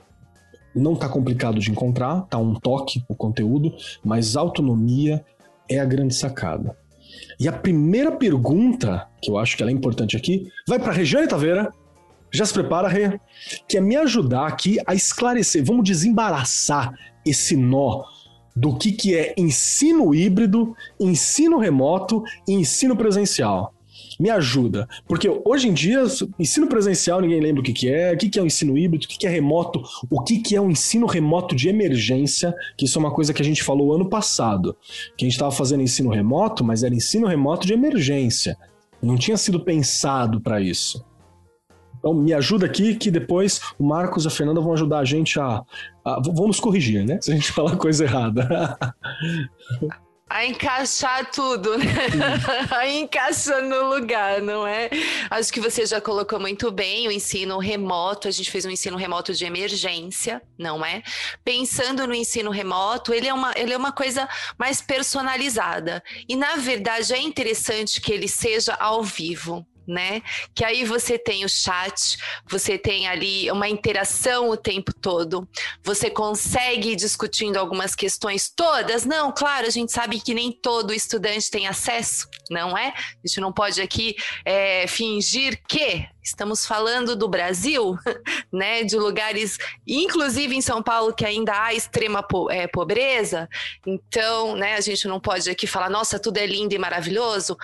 não 0.75 0.93
está 0.93 1.09
complicado 1.09 1.59
de 1.59 1.71
encontrar, 1.71 2.23
tá 2.23 2.39
um 2.39 2.55
toque 2.55 3.03
o 3.09 3.15
conteúdo, 3.15 3.75
mas 4.05 4.37
autonomia 4.37 5.25
é 5.69 5.81
a 5.81 5.85
grande 5.85 6.15
sacada. 6.15 6.77
E 7.39 7.49
a 7.49 7.53
primeira 7.53 8.13
pergunta, 8.13 9.07
que 9.23 9.31
eu 9.31 9.39
acho 9.39 9.57
que 9.57 9.63
ela 9.63 9.71
é 9.71 9.75
importante 9.75 10.17
aqui, 10.17 10.49
vai 10.67 10.79
para 10.79 10.93
Regiane 10.93 11.29
Taveira. 11.29 11.71
Já 12.33 12.45
se 12.45 12.53
prepara, 12.53 12.89
Rê, 12.89 13.21
que 13.69 13.77
é 13.77 13.81
me 13.81 13.97
ajudar 13.97 14.47
aqui 14.47 14.79
a 14.87 14.95
esclarecer, 14.95 15.65
vamos 15.65 15.85
desembaraçar 15.85 16.93
esse 17.25 17.57
nó 17.57 18.05
do 18.55 18.77
que, 18.77 18.91
que 18.93 19.15
é 19.15 19.35
ensino 19.37 20.15
híbrido, 20.15 20.75
ensino 20.99 21.59
remoto 21.59 22.23
e 22.49 22.53
ensino 22.53 22.97
presencial 22.97 23.76
me 24.19 24.31
ajuda. 24.31 24.89
Porque 25.07 25.29
hoje 25.45 25.69
em 25.69 25.75
dia, 25.75 26.03
ensino 26.39 26.67
presencial, 26.67 27.21
ninguém 27.21 27.41
lembra 27.41 27.61
o 27.61 27.65
que, 27.65 27.73
que 27.73 27.89
é, 27.89 28.13
o 28.13 28.17
que, 28.17 28.29
que 28.29 28.39
é 28.39 28.43
o 28.43 28.47
ensino 28.47 28.77
híbrido, 28.77 29.05
o 29.05 29.09
que, 29.09 29.19
que 29.19 29.27
é 29.27 29.31
remoto, 29.31 29.83
o 30.11 30.23
que, 30.23 30.39
que 30.39 30.57
é 30.57 30.61
o 30.61 30.71
ensino 30.71 31.07
remoto 31.07 31.55
de 31.55 31.69
emergência, 31.69 32.55
que 32.77 32.85
isso 32.85 32.99
é 32.99 33.01
uma 33.01 33.11
coisa 33.11 33.33
que 33.33 33.43
a 33.43 33.45
gente 33.45 33.63
falou 33.63 33.95
ano 33.95 34.09
passado. 34.09 34.77
Que 35.17 35.25
a 35.25 35.27
gente 35.27 35.35
estava 35.35 35.53
fazendo 35.53 35.83
ensino 35.83 36.11
remoto, 36.11 36.65
mas 36.65 36.83
era 36.83 36.95
ensino 36.95 37.27
remoto 37.27 37.67
de 37.67 37.73
emergência. 37.73 38.57
Não 39.03 39.17
tinha 39.17 39.37
sido 39.37 39.61
pensado 39.61 40.41
para 40.41 40.61
isso. 40.61 41.05
Então, 41.99 42.15
me 42.15 42.33
ajuda 42.33 42.67
aqui, 42.67 42.95
que 42.95 43.11
depois 43.11 43.61
o 43.79 43.85
Marcos 43.85 44.25
e 44.25 44.29
a 44.29 44.31
Fernanda 44.31 44.61
vão 44.61 44.73
ajudar 44.73 44.99
a 44.99 45.05
gente 45.05 45.41
a. 45.41 45.63
a 46.05 46.21
vão 46.21 46.47
nos 46.47 46.61
corrigir, 46.61 47.05
né? 47.05 47.19
Se 47.21 47.33
a 47.33 47.35
gente 47.35 47.51
falar 47.51 47.77
coisa 47.77 48.05
errada. 48.05 48.79
a 50.29 50.45
encaixar 50.45 51.31
tudo, 51.31 51.79
né? 51.79 51.87
a 52.71 52.89
encaixar 52.89 53.63
no 53.63 53.89
lugar, 53.95 54.43
não 54.43 54.67
é? 54.67 54.91
Acho 55.31 55.53
que 55.53 55.61
você 55.61 55.87
já 55.87 56.01
colocou 56.01 56.41
muito 56.41 56.71
bem 56.73 57.07
o 57.07 57.13
ensino 57.13 57.59
remoto. 57.59 58.27
A 58.27 58.31
gente 58.31 58.51
fez 58.51 58.65
um 58.65 58.71
ensino 58.71 58.97
remoto 58.97 59.33
de 59.33 59.45
emergência, 59.45 60.43
não 60.59 60.85
é? 60.85 61.03
Pensando 61.45 62.07
no 62.07 62.15
ensino 62.15 62.51
remoto, 62.51 63.15
ele 63.15 63.29
é 63.29 63.35
uma, 63.35 63.53
ele 63.57 63.73
é 63.73 63.77
uma 63.77 63.93
coisa 63.93 64.29
mais 64.59 64.81
personalizada. 64.81 66.03
E, 66.29 66.35
na 66.35 66.57
verdade, 66.57 67.15
é 67.15 67.21
interessante 67.21 68.01
que 68.01 68.13
ele 68.13 68.29
seja 68.29 68.75
ao 68.75 69.03
vivo 69.05 69.65
né? 69.87 70.23
Que 70.55 70.65
aí 70.65 70.85
você 70.85 71.19
tem 71.19 71.45
o 71.45 71.49
chat, 71.49 72.17
você 72.49 72.79
tem 72.79 73.07
ali 73.07 73.51
uma 73.51 73.69
interação 73.69 74.49
o 74.51 74.57
tempo 74.57 74.93
todo, 74.93 75.49
você 75.83 76.11
consegue 76.11 76.91
ir 76.91 76.97
discutindo 76.97 77.57
algumas 77.57 77.95
questões 77.95 78.49
todas. 78.49 79.05
Não, 79.05 79.33
claro, 79.33 79.67
a 79.67 79.71
gente 79.71 79.93
sabe 79.93 80.21
que 80.21 80.35
nem 80.35 80.53
todo 80.53 80.93
estudante 80.93 81.51
tem 81.51 81.67
acesso, 81.67 82.29
não 82.51 82.77
é? 82.77 82.89
A 82.89 83.27
gente 83.27 83.41
não 83.41 83.53
pode 83.53 83.81
aqui 83.81 84.17
é, 84.45 84.87
fingir 84.87 85.61
que 85.69 86.07
Estamos 86.27 86.67
falando 86.67 87.15
do 87.15 87.29
Brasil, 87.29 87.97
né, 88.53 88.83
de 88.83 88.97
lugares, 88.97 89.59
inclusive 89.87 90.57
em 90.57 90.61
São 90.61 90.83
Paulo, 90.83 91.15
que 91.15 91.25
ainda 91.25 91.53
há 91.53 91.73
extrema 91.73 92.21
po 92.21 92.51
é, 92.51 92.67
pobreza. 92.67 93.49
Então, 93.87 94.57
né, 94.57 94.75
a 94.75 94.81
gente 94.81 95.07
não 95.07 95.21
pode 95.21 95.49
aqui 95.49 95.69
falar, 95.69 95.89
nossa, 95.89 96.19
tudo 96.19 96.39
é 96.39 96.45
lindo 96.45 96.75
e 96.75 96.79
maravilhoso. 96.79 97.57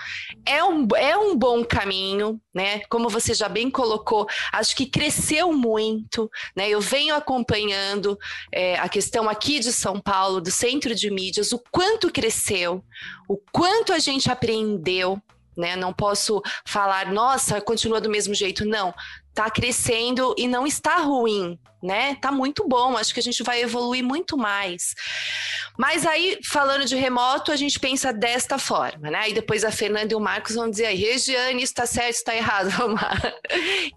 É 0.45 0.63
um, 0.63 0.87
é 0.95 1.17
um 1.17 1.35
bom 1.35 1.65
caminho, 1.65 2.39
né? 2.53 2.79
Como 2.89 3.09
você 3.09 3.33
já 3.33 3.49
bem 3.49 3.69
colocou, 3.69 4.25
acho 4.53 4.77
que 4.77 4.85
cresceu 4.85 5.51
muito, 5.51 6.31
né? 6.55 6.69
Eu 6.69 6.79
venho 6.79 7.15
acompanhando 7.15 8.17
é, 8.49 8.79
a 8.79 8.87
questão 8.87 9.27
aqui 9.27 9.59
de 9.59 9.73
São 9.73 9.99
Paulo, 9.99 10.39
do 10.39 10.51
centro 10.51 10.95
de 10.95 11.11
mídias, 11.11 11.51
o 11.51 11.61
quanto 11.69 12.09
cresceu, 12.09 12.81
o 13.27 13.37
quanto 13.51 13.91
a 13.91 13.99
gente 13.99 14.31
aprendeu, 14.31 15.21
né? 15.55 15.75
Não 15.75 15.93
posso 15.93 16.41
falar, 16.65 17.11
nossa, 17.11 17.61
continua 17.61 18.01
do 18.01 18.09
mesmo 18.09 18.33
jeito. 18.33 18.65
Não, 18.65 18.93
está 19.29 19.49
crescendo 19.49 20.33
e 20.37 20.47
não 20.47 20.65
está 20.65 20.97
ruim, 20.97 21.59
né? 21.83 22.15
Tá 22.15 22.31
muito 22.31 22.65
bom, 22.67 22.97
acho 22.97 23.13
que 23.13 23.19
a 23.19 23.23
gente 23.23 23.43
vai 23.43 23.61
evoluir 23.61 24.03
muito 24.03 24.37
mais. 24.37 24.95
Mas 25.77 26.05
aí, 26.05 26.39
falando 26.43 26.85
de 26.85 26.95
remoto, 26.95 27.51
a 27.51 27.55
gente 27.55 27.79
pensa 27.79 28.13
desta 28.13 28.57
forma, 28.57 29.09
né? 29.09 29.29
E 29.29 29.33
depois 29.33 29.63
a 29.63 29.71
Fernanda 29.71 30.13
e 30.13 30.15
o 30.15 30.19
Marcos 30.19 30.55
vão 30.55 30.69
dizer 30.69 30.85
aí, 30.85 30.95
Regiane, 30.95 31.61
isso 31.61 31.73
está 31.73 31.85
certo, 31.85 32.15
está 32.15 32.35
errado, 32.35 32.69
vamos 32.77 33.01
lá. 33.01 33.17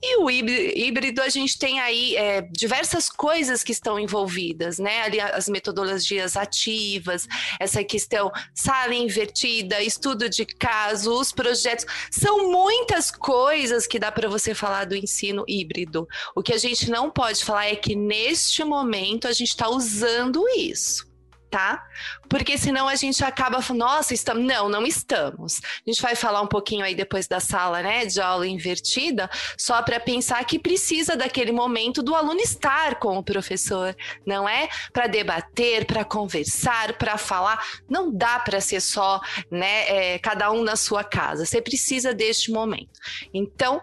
E 0.02 0.16
o 0.16 0.30
híbrido, 0.30 1.22
a 1.22 1.28
gente 1.28 1.58
tem 1.58 1.78
aí 1.78 2.16
é, 2.16 2.42
diversas 2.42 3.08
coisas 3.08 3.62
que 3.62 3.72
estão 3.72 4.00
envolvidas, 4.00 4.78
né? 4.78 5.02
Ali 5.02 5.20
as 5.20 5.48
metodologias 5.48 6.36
ativas, 6.36 7.28
essa 7.60 7.84
questão 7.84 8.32
sala 8.54 8.94
invertida, 8.94 9.82
estudo 9.82 10.28
de 10.28 10.44
caso, 10.44 11.12
os 11.12 11.30
projetos, 11.30 11.86
são 12.10 12.50
muitas 12.50 13.10
coisas 13.10 13.86
que 13.86 13.98
dá 13.98 14.10
para 14.10 14.28
você 14.28 14.54
falar 14.54 14.86
do 14.86 14.96
ensino 14.96 15.44
híbrido. 15.46 16.08
O 16.34 16.42
que 16.42 16.52
a 16.52 16.58
gente 16.58 16.90
não 16.90 17.10
pode 17.10 17.44
falar 17.44 17.66
é 17.66 17.75
que 17.76 17.94
neste 17.94 18.64
momento 18.64 19.28
a 19.28 19.32
gente 19.32 19.48
está 19.50 19.68
usando 19.68 20.48
isso 20.56 21.06
tá? 21.50 21.82
Porque 22.28 22.58
senão 22.58 22.88
a 22.88 22.96
gente 22.96 23.24
acaba 23.24 23.62
falando, 23.62 23.80
nossa, 23.80 24.12
estamos. 24.12 24.44
Não, 24.44 24.68
não 24.68 24.84
estamos. 24.84 25.58
A 25.58 25.90
gente 25.90 26.02
vai 26.02 26.14
falar 26.14 26.42
um 26.42 26.46
pouquinho 26.46 26.84
aí 26.84 26.94
depois 26.94 27.26
da 27.26 27.40
sala, 27.40 27.82
né, 27.82 28.04
de 28.04 28.20
aula 28.20 28.46
invertida, 28.46 29.30
só 29.56 29.80
para 29.82 30.00
pensar 30.00 30.44
que 30.44 30.58
precisa 30.58 31.16
daquele 31.16 31.52
momento 31.52 32.02
do 32.02 32.14
aluno 32.14 32.40
estar 32.40 32.96
com 32.96 33.16
o 33.16 33.22
professor, 33.22 33.96
não 34.26 34.48
é? 34.48 34.68
Para 34.92 35.06
debater, 35.06 35.86
para 35.86 36.04
conversar, 36.04 36.98
para 36.98 37.16
falar. 37.16 37.64
Não 37.88 38.12
dá 38.12 38.38
para 38.38 38.60
ser 38.60 38.80
só, 38.80 39.20
né, 39.50 39.88
é, 39.88 40.18
cada 40.18 40.50
um 40.50 40.62
na 40.62 40.76
sua 40.76 41.04
casa. 41.04 41.46
Você 41.46 41.62
precisa 41.62 42.12
deste 42.12 42.50
momento. 42.50 43.00
Então, 43.32 43.80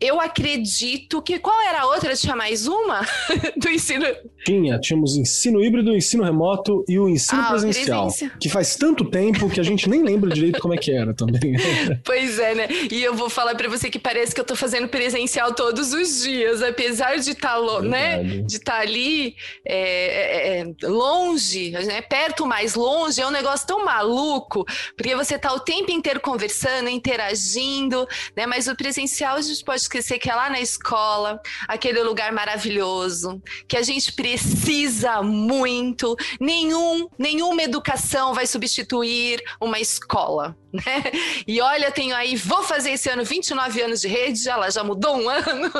eu 0.00 0.20
acredito 0.20 1.20
que. 1.20 1.38
Qual 1.38 1.60
era 1.60 1.82
a 1.82 1.86
outra? 1.86 2.16
Tinha 2.16 2.34
mais 2.34 2.66
uma? 2.66 3.06
do 3.56 3.68
ensino. 3.68 4.06
Tinha, 4.44 4.78
tínhamos 4.78 5.16
ensino 5.16 5.62
híbrido, 5.62 5.94
ensino 5.94 6.24
remoto 6.24 6.82
e 6.88 6.98
o 6.98 7.08
ensino 7.08 7.42
ah, 7.42 7.50
presencial. 7.50 8.06
Presença. 8.06 8.32
Que 8.40 8.48
faz 8.48 8.76
tanto 8.76 9.04
tempo 9.04 9.50
que 9.50 9.60
a 9.60 9.62
gente 9.62 9.88
nem 9.88 10.02
lembra 10.02 10.30
direito 10.30 10.60
como 10.60 10.72
é 10.72 10.78
que 10.78 10.90
era 10.90 11.12
também. 11.12 11.56
pois 12.04 12.38
é, 12.38 12.54
né? 12.54 12.68
E 12.90 13.02
eu 13.02 13.14
vou 13.14 13.28
falar 13.28 13.54
para 13.54 13.68
você 13.68 13.90
que 13.90 13.98
parece 13.98 14.34
que 14.34 14.40
eu 14.40 14.44
tô 14.44 14.56
fazendo 14.56 14.88
presencial 14.88 15.52
todos 15.54 15.92
os 15.92 16.22
dias, 16.22 16.62
apesar 16.62 17.16
de 17.18 17.32
estar 17.32 17.60
tá, 17.60 17.82
né? 17.82 18.22
de 18.22 18.58
tá 18.58 18.78
ali 18.78 19.34
é, 19.66 20.60
é, 20.60 20.60
é, 20.60 20.86
longe, 20.86 21.70
né? 21.70 22.00
perto 22.00 22.46
mais 22.46 22.74
longe, 22.74 23.20
é 23.20 23.26
um 23.26 23.30
negócio 23.30 23.66
tão 23.66 23.84
maluco, 23.84 24.64
porque 24.96 25.14
você 25.14 25.38
tá 25.38 25.52
o 25.52 25.60
tempo 25.60 25.90
inteiro 25.90 26.20
conversando, 26.20 26.88
interagindo, 26.88 28.08
né? 28.34 28.46
Mas 28.46 28.66
o 28.66 28.74
presencial 28.74 29.36
a 29.36 29.42
gente 29.42 29.62
pode 29.64 29.89
esquecer 29.90 30.18
que 30.20 30.30
é 30.30 30.34
lá 30.34 30.48
na 30.48 30.60
escola, 30.60 31.40
aquele 31.66 32.00
lugar 32.02 32.32
maravilhoso, 32.32 33.42
que 33.66 33.76
a 33.76 33.82
gente 33.82 34.12
precisa 34.12 35.20
muito. 35.20 36.16
Nenhum, 36.40 37.08
nenhuma 37.18 37.62
educação 37.62 38.32
vai 38.32 38.46
substituir 38.46 39.42
uma 39.60 39.80
escola. 39.80 40.56
Né? 40.80 41.02
E 41.46 41.60
olha, 41.60 41.90
tenho 41.90 42.14
aí, 42.14 42.36
vou 42.36 42.62
fazer 42.62 42.92
esse 42.92 43.08
ano 43.08 43.24
29 43.24 43.82
anos 43.82 44.00
de 44.00 44.08
rede, 44.08 44.48
ela 44.48 44.70
já 44.70 44.84
mudou 44.84 45.16
um 45.16 45.28
ano, 45.28 45.72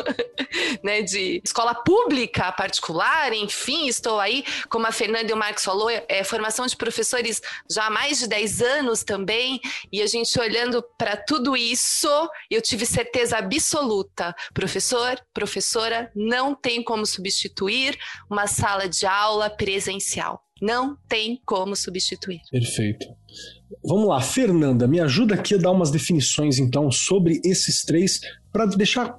né? 0.83 1.03
De 1.03 1.41
escola 1.45 1.75
pública, 1.75 2.51
particular, 2.53 3.33
enfim, 3.33 3.87
estou 3.87 4.19
aí, 4.19 4.45
como 4.69 4.87
a 4.87 4.93
Fernanda 4.93 5.31
e 5.31 5.33
o 5.33 5.37
Marcos 5.37 5.65
falou, 5.65 5.89
é 5.91 6.25
formação 6.25 6.67
de 6.67 6.77
professores 6.77 7.41
já 7.71 7.87
há 7.87 7.91
mais 7.91 8.19
de 8.19 8.29
10 8.29 8.63
anos 8.63 9.05
também, 9.05 9.61
e 9.93 10.03
a 10.03 10.07
gente 10.07 10.39
olhando 10.41 10.83
para 10.99 11.17
tudo 11.17 11.57
isso, 11.57 12.09
eu 12.51 12.61
tive 12.61 12.85
certeza 12.85 13.39
absoluta, 13.39 14.35
professor, 14.53 15.21
professora, 15.33 16.11
não 16.15 16.55
tem 16.55 16.83
como 16.83 17.07
substituir 17.07 17.97
uma 18.29 18.47
sala 18.47 18.89
de 18.89 19.07
aula 19.07 19.49
presencial. 19.49 20.43
Não 20.61 20.95
tem 21.09 21.41
como 21.47 21.75
substituir. 21.75 22.41
Perfeito. 22.51 23.07
Vamos 23.85 24.09
lá, 24.09 24.21
Fernanda, 24.21 24.87
me 24.87 25.01
ajuda 25.01 25.35
aqui 25.35 25.55
a 25.55 25.59
dar 25.59 25.71
umas 25.71 25.91
definições 25.91 26.59
então 26.59 26.91
sobre 26.91 27.41
esses 27.45 27.85
três 27.85 28.21
para 28.53 28.67
deixar 28.67 29.17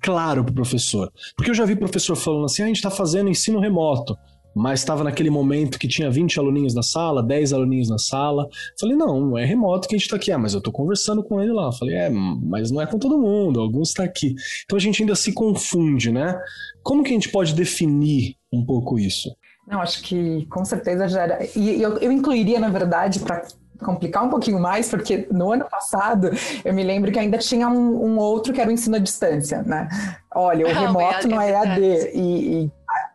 claro 0.00 0.44
para 0.44 0.52
o 0.52 0.54
professor. 0.54 1.12
Porque 1.36 1.50
eu 1.50 1.54
já 1.54 1.64
vi 1.64 1.76
professor 1.76 2.16
falando 2.16 2.46
assim: 2.46 2.62
ah, 2.62 2.64
a 2.64 2.68
gente 2.68 2.76
está 2.76 2.90
fazendo 2.90 3.30
ensino 3.30 3.60
remoto 3.60 4.16
mas 4.54 4.80
estava 4.80 5.02
naquele 5.02 5.30
momento 5.30 5.78
que 5.78 5.88
tinha 5.88 6.10
20 6.10 6.38
aluninhos 6.38 6.74
na 6.74 6.82
sala, 6.82 7.22
10 7.22 7.52
aluninhos 7.52 7.88
na 7.88 7.98
sala. 7.98 8.48
Falei, 8.78 8.94
não, 8.94 9.36
é 9.36 9.44
remoto 9.44 9.88
que 9.88 9.96
a 9.96 9.98
gente 9.98 10.06
está 10.06 10.16
aqui. 10.16 10.30
Ah, 10.30 10.38
mas 10.38 10.52
eu 10.52 10.58
estou 10.58 10.72
conversando 10.72 11.24
com 11.24 11.42
ele 11.42 11.52
lá. 11.52 11.72
Falei, 11.72 11.96
é, 11.96 12.08
mas 12.08 12.70
não 12.70 12.80
é 12.80 12.86
com 12.86 12.98
todo 12.98 13.18
mundo, 13.18 13.60
alguns 13.60 13.88
está 13.88 14.04
aqui. 14.04 14.34
Então 14.64 14.76
a 14.76 14.80
gente 14.80 15.02
ainda 15.02 15.16
se 15.16 15.32
confunde, 15.32 16.12
né? 16.12 16.38
Como 16.82 17.02
que 17.02 17.10
a 17.10 17.14
gente 17.14 17.30
pode 17.30 17.52
definir 17.52 18.36
um 18.52 18.64
pouco 18.64 18.98
isso? 18.98 19.34
Não, 19.66 19.80
acho 19.80 20.02
que 20.02 20.46
com 20.46 20.64
certeza 20.64 21.08
já 21.08 21.22
era. 21.22 21.38
E 21.56 21.82
eu, 21.82 21.98
eu 21.98 22.12
incluiria, 22.12 22.60
na 22.60 22.68
verdade, 22.68 23.18
para 23.20 23.42
complicar 23.82 24.24
um 24.24 24.30
pouquinho 24.30 24.58
mais, 24.60 24.88
porque 24.88 25.26
no 25.30 25.52
ano 25.52 25.64
passado 25.64 26.30
eu 26.64 26.72
me 26.72 26.82
lembro 26.82 27.10
que 27.10 27.18
ainda 27.18 27.38
tinha 27.38 27.68
um, 27.68 28.04
um 28.04 28.18
outro 28.18 28.52
que 28.52 28.60
era 28.60 28.70
o 28.70 28.72
ensino 28.72 28.96
à 28.96 28.98
distância, 28.98 29.62
né? 29.62 29.88
Olha, 30.34 30.66
o 30.66 30.68
remoto 30.72 31.28
não 31.28 31.40
é 31.40 31.50
EAD. 31.50 31.80
E, 32.14 32.64
e 32.64 32.72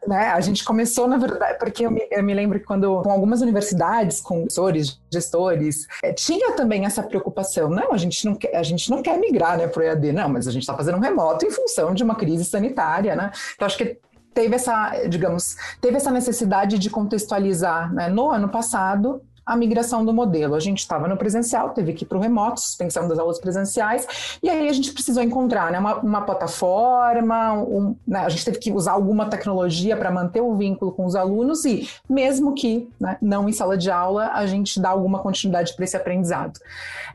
né, 0.07 0.29
a 0.29 0.39
gente 0.41 0.63
começou, 0.63 1.07
na 1.07 1.17
verdade, 1.17 1.57
porque 1.59 1.85
eu 1.85 1.91
me, 1.91 2.07
eu 2.11 2.23
me, 2.23 2.33
lembro 2.33 2.59
que 2.59 2.65
quando, 2.65 3.01
com 3.01 3.11
algumas 3.11 3.41
universidades, 3.41 4.21
com 4.21 4.39
professores, 4.41 4.99
gestores, 5.11 5.87
é, 6.03 6.13
tinha 6.13 6.53
também 6.53 6.85
essa 6.85 7.03
preocupação. 7.03 7.69
Não, 7.69 7.93
a 7.93 7.97
gente 7.97 8.25
não 8.25 8.35
quer, 8.35 8.55
a 8.55 8.63
gente 8.63 8.89
não 8.89 9.01
quer 9.01 9.17
migrar 9.17 9.57
né, 9.57 9.67
para 9.67 9.81
o 9.81 9.83
EAD, 9.83 10.11
não, 10.11 10.29
mas 10.29 10.47
a 10.47 10.51
gente 10.51 10.63
está 10.63 10.75
fazendo 10.75 10.97
um 10.97 11.01
remoto 11.01 11.45
em 11.45 11.51
função 11.51 11.93
de 11.93 12.03
uma 12.03 12.15
crise 12.15 12.45
sanitária, 12.45 13.15
né? 13.15 13.31
Então, 13.55 13.65
acho 13.65 13.77
que 13.77 13.99
teve 14.33 14.55
essa, 14.55 14.91
digamos, 15.07 15.57
teve 15.81 15.97
essa 15.97 16.11
necessidade 16.11 16.79
de 16.79 16.89
contextualizar 16.89 17.93
né, 17.93 18.07
no 18.09 18.29
ano 18.29 18.49
passado 18.49 19.21
a 19.49 19.55
migração 19.55 20.05
do 20.05 20.13
modelo. 20.13 20.53
A 20.53 20.59
gente 20.59 20.77
estava 20.77 21.07
no 21.07 21.17
presencial, 21.17 21.71
teve 21.71 21.93
que 21.93 22.03
ir 22.03 22.07
para 22.07 22.19
o 22.19 22.21
remoto, 22.21 22.61
suspensão 22.61 23.07
das 23.07 23.17
aulas 23.17 23.39
presenciais, 23.39 24.37
e 24.43 24.49
aí 24.49 24.69
a 24.69 24.73
gente 24.73 24.93
precisou 24.93 25.23
encontrar 25.23 25.71
né, 25.71 25.79
uma, 25.79 25.95
uma 25.95 26.21
plataforma, 26.21 27.53
um, 27.53 27.95
né, 28.07 28.19
a 28.19 28.29
gente 28.29 28.45
teve 28.45 28.59
que 28.59 28.71
usar 28.71 28.91
alguma 28.91 29.27
tecnologia 29.27 29.97
para 29.97 30.11
manter 30.11 30.41
o 30.41 30.55
vínculo 30.55 30.91
com 30.91 31.03
os 31.03 31.15
alunos 31.15 31.65
e, 31.65 31.89
mesmo 32.07 32.53
que 32.53 32.87
né, 32.99 33.17
não 33.19 33.49
em 33.49 33.51
sala 33.51 33.75
de 33.75 33.89
aula, 33.89 34.29
a 34.33 34.45
gente 34.45 34.79
dá 34.79 34.89
alguma 34.89 35.17
continuidade 35.17 35.75
para 35.75 35.83
esse 35.83 35.97
aprendizado. 35.97 36.59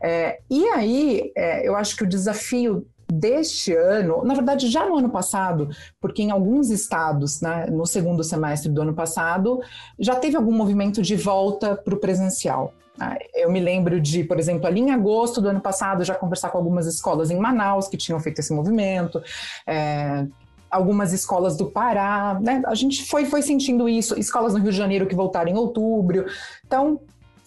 É, 0.01 0.39
e 0.49 0.67
aí, 0.67 1.31
é, 1.37 1.65
eu 1.65 1.73
acho 1.73 1.95
que 1.95 2.03
o 2.03 2.07
desafio 2.07 2.85
deste 3.11 3.73
ano, 3.73 4.23
na 4.23 4.33
verdade 4.33 4.69
já 4.69 4.85
no 4.85 4.97
ano 4.97 5.09
passado, 5.09 5.69
porque 5.99 6.23
em 6.23 6.31
alguns 6.31 6.69
estados, 6.69 7.41
né, 7.41 7.67
no 7.67 7.85
segundo 7.85 8.23
semestre 8.23 8.71
do 8.71 8.81
ano 8.81 8.93
passado, 8.93 9.61
já 9.99 10.15
teve 10.15 10.35
algum 10.35 10.51
movimento 10.51 11.01
de 11.01 11.15
volta 11.15 11.75
para 11.75 11.93
o 11.93 11.99
presencial. 11.99 12.73
Né. 12.97 13.17
Eu 13.33 13.51
me 13.51 13.59
lembro 13.59 13.99
de, 13.99 14.23
por 14.23 14.39
exemplo, 14.39 14.67
ali 14.67 14.81
em 14.81 14.91
agosto 14.91 15.41
do 15.41 15.49
ano 15.49 15.61
passado, 15.61 16.03
já 16.03 16.15
conversar 16.15 16.49
com 16.49 16.57
algumas 16.57 16.87
escolas 16.87 17.29
em 17.29 17.39
Manaus 17.39 17.87
que 17.87 17.97
tinham 17.97 18.19
feito 18.19 18.39
esse 18.39 18.53
movimento. 18.53 19.21
É, 19.67 20.25
algumas 20.69 21.13
escolas 21.13 21.55
do 21.55 21.67
Pará, 21.67 22.39
né? 22.41 22.61
A 22.65 22.75
gente 22.75 23.07
foi, 23.07 23.25
foi 23.25 23.41
sentindo 23.41 23.87
isso, 23.87 24.17
escolas 24.19 24.53
no 24.53 24.59
Rio 24.59 24.71
de 24.71 24.77
Janeiro 24.77 25.07
que 25.07 25.15
voltaram 25.15 25.49
em 25.49 25.55
outubro. 25.55 26.25
Então, 26.65 26.99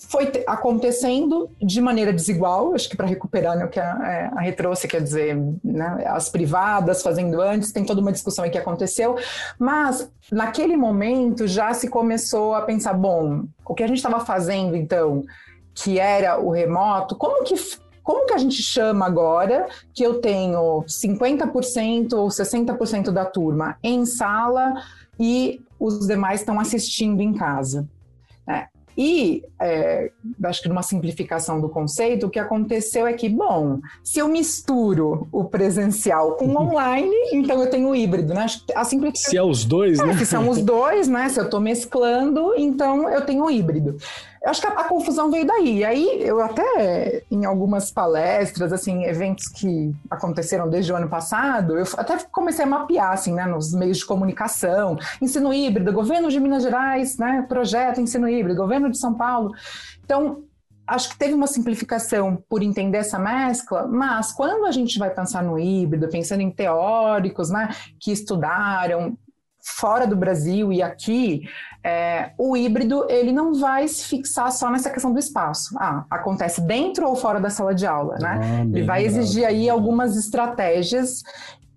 foi 0.09 0.33
acontecendo 0.47 1.51
de 1.61 1.83
maneira 1.83 2.15
desigual, 2.15 2.75
acho 2.75 2.89
que 2.89 2.97
para 2.97 3.07
recuperar 3.07 3.59
né, 3.59 3.67
o 3.67 3.69
que 3.69 3.79
a, 3.79 3.99
é, 4.03 4.39
a 4.39 4.41
retrouxe, 4.41 4.89
quer 4.89 5.03
dizer, 5.03 5.37
né, 5.63 6.03
as 6.07 6.31
privadas 6.31 7.03
fazendo 7.03 7.43
antes, 7.43 7.73
tem 7.73 7.85
toda 7.85 8.01
uma 8.01 8.11
discussão 8.11 8.43
aí 8.45 8.51
que 8.51 8.57
aconteceu, 8.57 9.17
mas 9.59 10.11
naquele 10.33 10.79
momento 10.79 11.47
já 11.47 11.75
se 11.75 11.89
começou 11.89 12.55
a 12.55 12.63
pensar, 12.63 12.95
bom, 12.95 13.45
o 13.67 13.75
que 13.75 13.83
a 13.83 13.87
gente 13.87 13.99
estava 13.99 14.21
fazendo 14.21 14.75
então, 14.75 15.25
que 15.75 15.99
era 15.99 16.41
o 16.41 16.51
remoto, 16.51 17.15
como 17.15 17.45
que 17.45 17.55
como 18.03 18.25
que 18.25 18.33
a 18.33 18.39
gente 18.39 18.63
chama 18.63 19.05
agora 19.05 19.69
que 19.93 20.03
eu 20.03 20.19
tenho 20.19 20.83
50% 20.85 22.15
ou 22.15 22.29
60% 22.29 23.11
da 23.11 23.27
turma 23.27 23.77
em 23.83 24.07
sala 24.07 24.83
e 25.21 25.61
os 25.79 26.07
demais 26.07 26.41
estão 26.41 26.59
assistindo 26.59 27.21
em 27.21 27.35
casa? 27.35 27.87
É, 28.49 28.69
e 29.01 29.45
é, 29.61 30.11
acho 30.43 30.61
que 30.61 30.69
numa 30.69 30.83
simplificação 30.83 31.61
do 31.61 31.69
conceito, 31.69 32.27
o 32.27 32.31
que 32.31 32.41
aconteceu 32.41 33.07
é 33.07 33.13
que, 33.13 33.29
bom, 33.29 33.79
se 34.03 34.19
eu 34.19 34.27
misturo 34.27 35.29
o 35.31 35.45
presencial 35.45 36.33
com 36.33 36.47
o 36.47 36.59
online, 36.59 37.15
então 37.33 37.63
eu 37.63 37.71
tenho 37.71 37.91
o 37.91 37.95
híbrido, 37.95 38.35
né? 38.35 38.47
A 38.75 38.85
simplificação... 38.85 39.31
Se 39.31 39.37
é 39.37 39.43
os 39.43 39.65
dois, 39.65 40.01
é, 40.01 40.05
né? 40.05 40.19
Se 40.19 40.27
são 40.27 40.49
os 40.49 40.59
dois, 40.67 41.07
né? 41.07 41.29
Se 41.29 41.39
eu 41.39 41.45
estou 41.45 41.61
mesclando, 41.61 42.55
então 42.57 43.09
eu 43.09 43.25
tenho 43.25 43.45
o 43.45 43.51
híbrido. 43.51 43.97
Eu 44.43 44.51
acho 44.51 44.61
que 44.61 44.67
a, 44.67 44.71
a, 44.71 44.85
confusão 44.85 45.31
veio 45.31 45.47
daí. 45.47 45.79
E 45.79 45.85
aí, 45.85 46.23
eu 46.23 46.41
até, 46.41 47.25
em 47.31 47.45
algumas 47.45 47.91
palestras, 47.91 48.73
assim, 48.73 49.05
eventos 49.05 49.49
que 49.49 49.95
aconteceram 50.11 50.69
desde 50.69 50.93
o 50.93 50.97
ano 50.97 51.09
passado, 51.09 51.77
eu 51.77 51.85
até 51.97 52.19
comecei 52.31 52.65
a 52.65 52.69
mapear, 52.69 53.13
assim, 53.13 53.33
né, 53.33 53.47
nos 53.47 53.73
meios 53.73 53.99
de 53.99 54.07
comunicação, 54.07 54.99
ensino 55.21 55.53
híbrido, 55.53 55.93
governo 55.93 56.31
de 56.31 56.41
Minas 56.41 56.63
Gerais, 56.63 57.19
né, 57.19 57.45
projeto 57.49 58.01
ensino 58.01 58.29
híbrido, 58.29 58.61
governo 58.61 58.91
de 58.91 58.99
São 58.99 59.15
Paulo. 59.15 59.53
Então, 60.05 60.45
acho 60.87 61.11
que 61.11 61.19
teve 61.19 61.35
uma 61.35 61.47
simplificação 61.47 62.43
por 62.49 62.63
entender 62.63 62.99
essa 62.99 63.19
mescla, 63.19 63.87
mas 63.87 64.33
quando 64.33 64.65
a 64.65 64.73
gente 64.73 64.99
vai 64.99 65.11
pensar 65.11 65.43
no 65.43 65.59
híbrido, 65.59 66.09
pensando 66.09 66.41
em 66.41 66.51
teóricos, 66.51 67.51
né, 67.51 67.69
que 68.01 68.11
estudaram 68.11 69.17
fora 69.77 70.07
do 70.07 70.17
Brasil 70.17 70.73
e 70.73 70.83
aqui, 70.83 71.49
é, 71.85 72.33
o 72.39 72.57
híbrido 72.57 73.07
ele 73.09 73.33
não 73.33 73.55
vai 73.55 73.87
se 73.87 74.05
fixar 74.05 74.51
só 74.51 74.71
nessa 74.71 74.91
questão 74.91 75.13
do 75.13 75.19
espaço. 75.19 75.77
Ah, 75.79 76.05
acontece 76.11 76.61
dentro 76.61 77.07
ou 77.07 77.15
fora 77.15 77.41
da 77.41 77.51
sala 77.51 77.75
de 77.75 77.87
aula, 77.87 78.17
né? 78.19 78.41
Ah, 78.43 78.65
ele 78.65 78.83
vai 78.83 79.05
exigir 79.05 79.45
aí 79.45 79.69
algumas 79.69 80.17
estratégias 80.17 81.23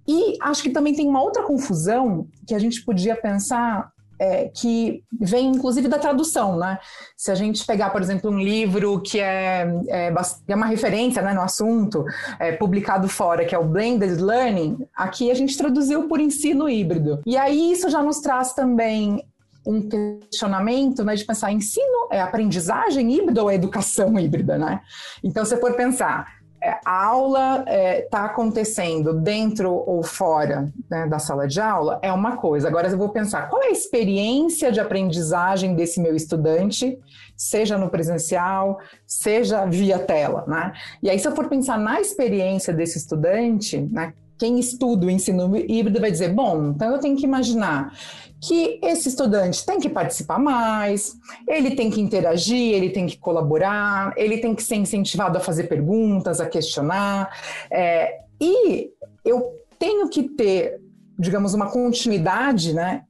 e 0.07 0.37
acho 0.41 0.63
que 0.63 0.69
também 0.69 0.93
tem 0.93 1.07
uma 1.07 1.21
outra 1.21 1.43
confusão 1.43 2.27
que 2.47 2.55
a 2.55 2.59
gente 2.59 2.83
podia 2.83 3.15
pensar 3.15 3.91
é, 4.21 4.51
que 4.53 5.03
vem 5.19 5.47
inclusive 5.47 5.87
da 5.87 5.97
tradução, 5.97 6.55
né? 6.55 6.77
Se 7.17 7.31
a 7.31 7.35
gente 7.35 7.65
pegar, 7.65 7.89
por 7.89 8.03
exemplo, 8.03 8.29
um 8.29 8.39
livro 8.39 9.01
que 9.01 9.19
é, 9.19 9.67
é, 9.87 10.13
é 10.47 10.55
uma 10.55 10.67
referência 10.67 11.23
né, 11.23 11.33
no 11.33 11.41
assunto, 11.41 12.05
é, 12.37 12.51
publicado 12.51 13.07
fora, 13.07 13.43
que 13.43 13.55
é 13.55 13.57
o 13.57 13.65
Blended 13.65 14.21
Learning, 14.21 14.87
aqui 14.95 15.31
a 15.31 15.33
gente 15.33 15.57
traduziu 15.57 16.07
por 16.07 16.19
ensino 16.19 16.69
híbrido. 16.69 17.19
E 17.25 17.35
aí 17.35 17.71
isso 17.71 17.89
já 17.89 18.03
nos 18.03 18.19
traz 18.19 18.53
também 18.53 19.25
um 19.65 19.89
questionamento 19.89 21.03
né, 21.03 21.15
de 21.15 21.25
pensar 21.25 21.51
ensino 21.51 22.07
é 22.11 22.21
aprendizagem 22.21 23.11
híbrida 23.11 23.41
ou 23.41 23.49
é 23.49 23.55
educação 23.55 24.19
híbrida, 24.19 24.55
né? 24.55 24.81
Então, 25.23 25.43
se 25.45 25.57
for 25.57 25.73
pensar 25.73 26.40
a 26.63 27.05
aula 27.05 27.59
está 27.59 27.71
é, 27.71 28.01
tá 28.01 28.25
acontecendo 28.25 29.13
dentro 29.13 29.71
ou 29.71 30.03
fora 30.03 30.71
né, 30.89 31.07
da 31.07 31.17
sala 31.17 31.47
de 31.47 31.59
aula 31.59 31.99
é 32.01 32.11
uma 32.11 32.37
coisa. 32.37 32.67
Agora 32.67 32.87
eu 32.87 32.97
vou 32.97 33.09
pensar 33.09 33.49
qual 33.49 33.63
é 33.63 33.67
a 33.67 33.71
experiência 33.71 34.71
de 34.71 34.79
aprendizagem 34.79 35.75
desse 35.75 35.99
meu 35.99 36.15
estudante, 36.15 36.99
seja 37.35 37.77
no 37.77 37.89
presencial, 37.89 38.79
seja 39.07 39.65
via 39.65 39.97
tela, 39.97 40.45
né? 40.47 40.73
E 41.01 41.09
aí 41.09 41.17
se 41.17 41.27
eu 41.27 41.35
for 41.35 41.49
pensar 41.49 41.79
na 41.79 41.99
experiência 41.99 42.71
desse 42.71 42.99
estudante, 42.99 43.81
né, 43.91 44.13
quem 44.41 44.59
estuda 44.59 45.05
o 45.05 45.11
ensino 45.11 45.55
híbrido 45.55 45.99
vai 45.99 46.09
dizer, 46.09 46.29
bom, 46.29 46.71
então 46.75 46.91
eu 46.91 46.99
tenho 46.99 47.15
que 47.15 47.25
imaginar 47.25 47.93
que 48.41 48.79
esse 48.83 49.09
estudante 49.09 49.63
tem 49.63 49.79
que 49.79 49.87
participar 49.87 50.39
mais, 50.39 51.13
ele 51.47 51.75
tem 51.75 51.91
que 51.91 52.01
interagir, 52.01 52.73
ele 52.73 52.89
tem 52.89 53.05
que 53.05 53.17
colaborar, 53.17 54.13
ele 54.17 54.39
tem 54.39 54.55
que 54.55 54.63
ser 54.63 54.77
incentivado 54.77 55.37
a 55.37 55.41
fazer 55.41 55.65
perguntas, 55.65 56.41
a 56.41 56.47
questionar. 56.47 57.29
É, 57.69 58.19
e 58.39 58.89
eu 59.23 59.53
tenho 59.77 60.09
que 60.09 60.23
ter, 60.23 60.81
digamos, 61.17 61.53
uma 61.53 61.69
continuidade, 61.69 62.73
né? 62.73 63.03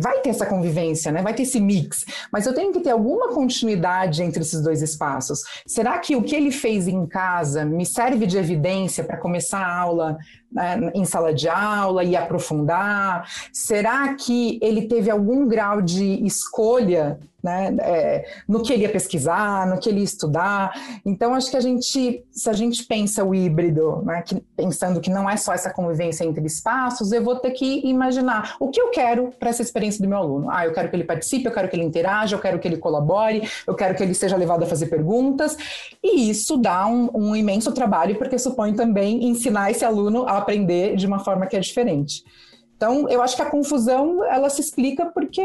Vai 0.00 0.20
ter 0.20 0.30
essa 0.30 0.46
convivência, 0.46 1.12
né? 1.12 1.20
Vai 1.20 1.34
ter 1.34 1.42
esse 1.42 1.60
mix, 1.60 2.06
mas 2.32 2.46
eu 2.46 2.54
tenho 2.54 2.72
que 2.72 2.80
ter 2.80 2.90
alguma 2.90 3.34
continuidade 3.34 4.22
entre 4.22 4.40
esses 4.40 4.62
dois 4.62 4.80
espaços. 4.80 5.40
Será 5.66 5.98
que 5.98 6.16
o 6.16 6.22
que 6.22 6.34
ele 6.34 6.50
fez 6.50 6.88
em 6.88 7.06
casa 7.06 7.64
me 7.64 7.84
serve 7.84 8.26
de 8.26 8.38
evidência 8.38 9.04
para 9.04 9.18
começar 9.18 9.58
a 9.58 9.78
aula 9.78 10.16
né, 10.50 10.90
em 10.94 11.04
sala 11.04 11.32
de 11.32 11.48
aula 11.48 12.04
e 12.04 12.16
aprofundar? 12.16 13.28
Será 13.52 14.14
que 14.14 14.58
ele 14.62 14.82
teve 14.82 15.10
algum 15.10 15.46
grau 15.46 15.82
de 15.82 16.24
escolha 16.24 17.18
né, 17.42 17.76
é, 17.80 18.24
no 18.48 18.62
que 18.62 18.72
ele 18.72 18.82
ia 18.82 18.88
pesquisar, 18.88 19.66
no 19.68 19.78
que 19.78 19.88
ele 19.88 19.98
ia 19.98 20.04
estudar? 20.04 20.72
Então, 21.04 21.34
acho 21.34 21.50
que 21.50 21.56
a 21.56 21.60
gente, 21.60 22.24
se 22.32 22.50
a 22.50 22.52
gente 22.52 22.84
pensa 22.84 23.24
o 23.24 23.34
híbrido, 23.34 24.02
né, 24.04 24.22
que, 24.22 24.42
pensando 24.56 25.00
que 25.00 25.10
não 25.10 25.28
é 25.28 25.36
só 25.36 25.52
essa 25.52 25.70
convivência 25.70 26.24
entre 26.24 26.44
espaços, 26.44 27.12
eu 27.12 27.22
vou 27.22 27.36
ter 27.36 27.50
que 27.50 27.86
imaginar 27.86 28.56
o 28.58 28.68
que 28.68 28.80
eu 28.80 28.90
quero 28.90 29.30
para 29.38 29.50
essa 29.50 29.62
experiência 29.62 30.02
do 30.02 30.08
meu 30.08 30.18
aluno. 30.18 30.50
Ah, 30.50 30.66
eu 30.66 30.72
quero 30.72 30.88
que 30.88 30.96
ele 30.96 31.04
participe, 31.04 31.46
eu 31.46 31.52
quero 31.52 31.68
que 31.68 31.76
ele 31.76 31.84
interaja, 31.84 32.34
eu 32.34 32.40
quero 32.40 32.58
que 32.58 32.66
ele 32.66 32.78
colabore, 32.78 33.48
eu 33.66 33.74
quero 33.74 33.94
que 33.94 34.02
ele 34.02 34.14
seja 34.14 34.36
levado 34.36 34.64
a 34.64 34.66
fazer 34.66 34.86
perguntas, 34.86 35.56
e 36.02 36.30
isso 36.30 36.56
dá 36.56 36.86
um, 36.86 37.10
um 37.14 37.36
imenso 37.36 37.70
trabalho, 37.72 38.16
porque 38.16 38.38
supõe 38.38 38.74
também 38.74 39.24
ensinar 39.24 39.70
esse 39.70 39.84
aluno 39.84 40.24
a 40.26 40.35
aprender 40.36 40.96
de 40.96 41.06
uma 41.06 41.18
forma 41.18 41.46
que 41.46 41.56
é 41.56 41.60
diferente. 41.60 42.22
Então, 42.76 43.08
eu 43.08 43.22
acho 43.22 43.36
que 43.36 43.42
a 43.42 43.50
confusão 43.50 44.22
ela 44.24 44.50
se 44.50 44.60
explica 44.60 45.06
porque 45.06 45.42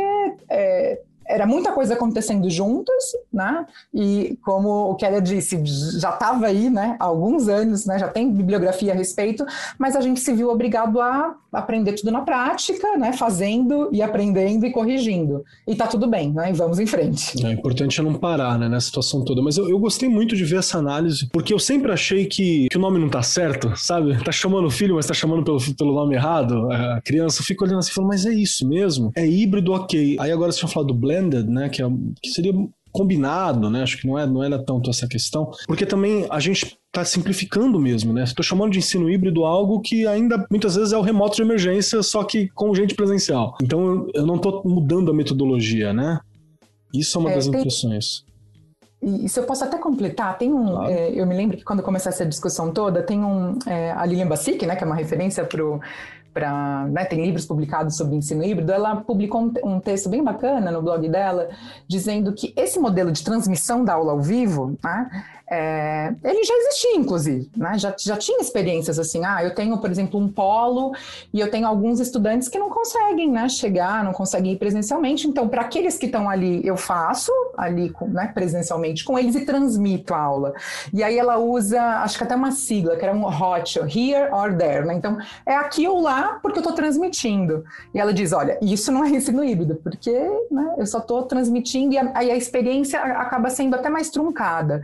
é, 0.49 1.01
era 1.31 1.45
muita 1.45 1.71
coisa 1.71 1.93
acontecendo 1.93 2.49
juntas, 2.49 3.03
né? 3.31 3.65
E 3.93 4.37
como 4.43 4.91
o 4.91 4.95
Keller 4.95 5.21
disse, 5.21 5.61
já 5.99 6.09
estava 6.09 6.47
aí, 6.47 6.69
né? 6.69 6.95
Há 6.99 7.05
alguns 7.05 7.47
anos, 7.47 7.85
né? 7.85 7.97
Já 7.97 8.07
tem 8.07 8.31
bibliografia 8.31 8.91
a 8.91 8.95
respeito, 8.95 9.45
mas 9.77 9.95
a 9.95 10.01
gente 10.01 10.19
se 10.19 10.33
viu 10.33 10.49
obrigado 10.49 10.99
a 10.99 11.35
aprender 11.51 11.93
tudo 11.93 12.11
na 12.11 12.21
prática, 12.21 12.97
né? 12.97 13.13
Fazendo 13.13 13.89
e 13.91 14.01
aprendendo 14.01 14.65
e 14.65 14.71
corrigindo. 14.71 15.43
E 15.67 15.75
tá 15.75 15.87
tudo 15.87 16.07
bem, 16.07 16.31
né? 16.31 16.49
E 16.49 16.53
vamos 16.53 16.79
em 16.79 16.85
frente. 16.85 17.45
É 17.45 17.51
importante 17.51 18.01
não 18.01 18.13
parar, 18.13 18.57
né? 18.57 18.69
Nessa 18.69 18.87
situação 18.87 19.23
toda. 19.23 19.41
Mas 19.41 19.57
eu, 19.57 19.69
eu 19.69 19.79
gostei 19.79 20.09
muito 20.09 20.35
de 20.35 20.43
ver 20.43 20.57
essa 20.57 20.77
análise, 20.77 21.29
porque 21.31 21.53
eu 21.53 21.59
sempre 21.59 21.91
achei 21.91 22.25
que, 22.25 22.67
que 22.69 22.77
o 22.77 22.81
nome 22.81 22.99
não 22.99 23.09
tá 23.09 23.21
certo, 23.21 23.71
sabe? 23.75 24.17
Tá 24.23 24.31
chamando 24.31 24.67
o 24.67 24.71
filho, 24.71 24.95
mas 24.95 25.05
tá 25.05 25.13
chamando 25.13 25.43
pelo, 25.43 25.59
pelo 25.75 25.93
nome 25.93 26.15
errado. 26.15 26.71
A 26.71 27.01
criança 27.01 27.43
fica 27.43 27.63
olhando 27.63 27.79
assim 27.79 27.91
e 27.91 27.93
falando, 27.93 28.09
mas 28.09 28.25
é 28.25 28.33
isso 28.33 28.67
mesmo? 28.67 29.11
É 29.15 29.25
híbrido, 29.25 29.73
ok. 29.73 30.17
Aí 30.19 30.31
agora 30.31 30.51
você 30.51 30.59
tinha 30.59 30.69
falado 30.69 30.87
do 30.87 30.93
blended, 31.21 31.49
né? 31.49 31.69
Que, 31.69 31.83
é, 31.83 31.85
que 32.21 32.29
seria 32.29 32.53
combinado, 32.91 33.69
né? 33.69 33.83
Acho 33.83 33.97
que 33.97 34.07
não, 34.07 34.17
é, 34.17 34.25
não 34.25 34.43
era 34.43 34.61
tanto 34.63 34.89
essa 34.89 35.07
questão, 35.07 35.51
porque 35.67 35.85
também 35.85 36.27
a 36.29 36.39
gente 36.39 36.77
está 36.87 37.05
simplificando 37.05 37.79
mesmo, 37.79 38.11
né? 38.11 38.23
Estou 38.23 38.43
chamando 38.43 38.73
de 38.73 38.79
ensino 38.79 39.09
híbrido 39.09 39.45
algo 39.45 39.79
que 39.79 40.05
ainda 40.05 40.45
muitas 40.49 40.75
vezes 40.75 40.91
é 40.91 40.97
o 40.97 41.01
remoto 41.01 41.37
de 41.37 41.41
emergência, 41.41 42.03
só 42.03 42.23
que 42.23 42.49
com 42.49 42.73
gente 42.75 42.95
presencial. 42.95 43.55
Então 43.61 44.07
eu 44.13 44.25
não 44.25 44.35
estou 44.35 44.61
mudando 44.65 45.11
a 45.11 45.13
metodologia, 45.13 45.93
né? 45.93 46.19
Isso 46.93 47.17
é 47.17 47.21
uma 47.21 47.31
é, 47.31 47.35
das 47.35 47.47
tem... 47.47 47.59
impressões. 47.59 48.25
E 49.01 49.27
se 49.27 49.39
eu 49.39 49.45
posso 49.45 49.63
até 49.63 49.77
completar, 49.79 50.37
tem 50.37 50.53
um. 50.53 50.67
Claro. 50.67 50.91
É, 50.91 51.09
eu 51.09 51.25
me 51.25 51.35
lembro 51.35 51.57
que 51.57 51.63
quando 51.63 51.81
começou 51.81 52.11
essa 52.11 52.25
discussão 52.25 52.71
toda, 52.71 53.01
tem 53.01 53.23
um. 53.23 53.57
É, 53.65 53.91
a 53.91 54.05
Lilian 54.05 54.27
Bassic, 54.27 54.63
né, 54.65 54.75
que 54.75 54.83
é 54.83 54.85
uma 54.87 54.95
referência 54.95 55.43
para 55.43 55.63
para 56.33 56.85
né, 56.87 57.05
tem 57.05 57.23
livros 57.23 57.45
publicados 57.45 57.97
sobre 57.97 58.15
ensino 58.15 58.43
híbrido, 58.43 58.71
ela 58.71 58.95
publicou 58.95 59.41
um, 59.41 59.53
um, 59.63 59.79
texto 59.79 60.09
bem 60.09 60.23
bacana 60.23 60.71
no 60.71 60.81
blog 60.81 61.07
dela, 61.09 61.49
dizendo 61.87 62.33
que 62.33 62.53
esse 62.55 62.79
modelo 62.79 63.11
de 63.11 63.23
transmissão 63.23 63.83
da 63.83 63.93
aula 63.93 64.13
ao 64.13 64.21
vivo, 64.21 64.77
né, 64.83 65.09
é, 65.53 66.13
ele 66.23 66.45
já 66.45 66.53
existia, 66.55 66.95
inclusive, 66.95 67.51
né? 67.57 67.77
já, 67.77 67.93
já 67.99 68.15
tinha 68.15 68.39
experiências 68.39 68.97
assim, 68.97 69.25
ah, 69.25 69.43
eu 69.43 69.53
tenho, 69.53 69.77
por 69.79 69.91
exemplo, 69.91 70.17
um 70.17 70.29
polo 70.29 70.93
e 71.33 71.41
eu 71.41 71.51
tenho 71.51 71.67
alguns 71.67 71.99
estudantes 71.99 72.47
que 72.47 72.57
não 72.57 72.69
conseguem 72.69 73.29
né, 73.29 73.49
chegar, 73.49 74.01
não 74.01 74.13
conseguem 74.13 74.53
ir 74.53 74.57
presencialmente, 74.57 75.27
então, 75.27 75.49
para 75.49 75.63
aqueles 75.63 75.97
que 75.97 76.05
estão 76.05 76.29
ali, 76.29 76.65
eu 76.65 76.77
faço 76.77 77.33
ali 77.57 77.93
né, 78.07 78.31
presencialmente 78.33 79.03
com 79.03 79.19
eles 79.19 79.35
e 79.35 79.45
transmito 79.45 80.13
a 80.13 80.21
aula. 80.21 80.53
E 80.93 81.03
aí 81.03 81.19
ela 81.19 81.37
usa, 81.37 81.81
acho 81.97 82.17
que 82.17 82.23
até 82.23 82.33
uma 82.33 82.51
sigla, 82.51 82.95
que 82.95 83.03
era 83.03 83.13
um 83.13 83.25
hot, 83.25 83.77
here 83.79 84.31
or 84.31 84.55
there, 84.55 84.85
né? 84.85 84.93
então, 84.93 85.17
é 85.45 85.53
aqui 85.53 85.85
ou 85.85 85.99
lá, 85.99 86.39
porque 86.41 86.59
eu 86.59 86.61
estou 86.61 86.73
transmitindo. 86.73 87.65
E 87.93 87.99
ela 87.99 88.13
diz, 88.13 88.31
olha, 88.31 88.57
isso 88.61 88.89
não 88.89 89.03
é 89.03 89.09
ensino 89.09 89.43
híbrido, 89.43 89.75
porque 89.83 90.11
né, 90.49 90.75
eu 90.77 90.85
só 90.85 90.99
estou 90.99 91.23
transmitindo 91.23 91.93
e 91.93 91.97
aí 91.97 92.31
a 92.31 92.37
experiência 92.37 93.01
acaba 93.01 93.49
sendo 93.49 93.75
até 93.75 93.89
mais 93.89 94.09
truncada. 94.09 94.81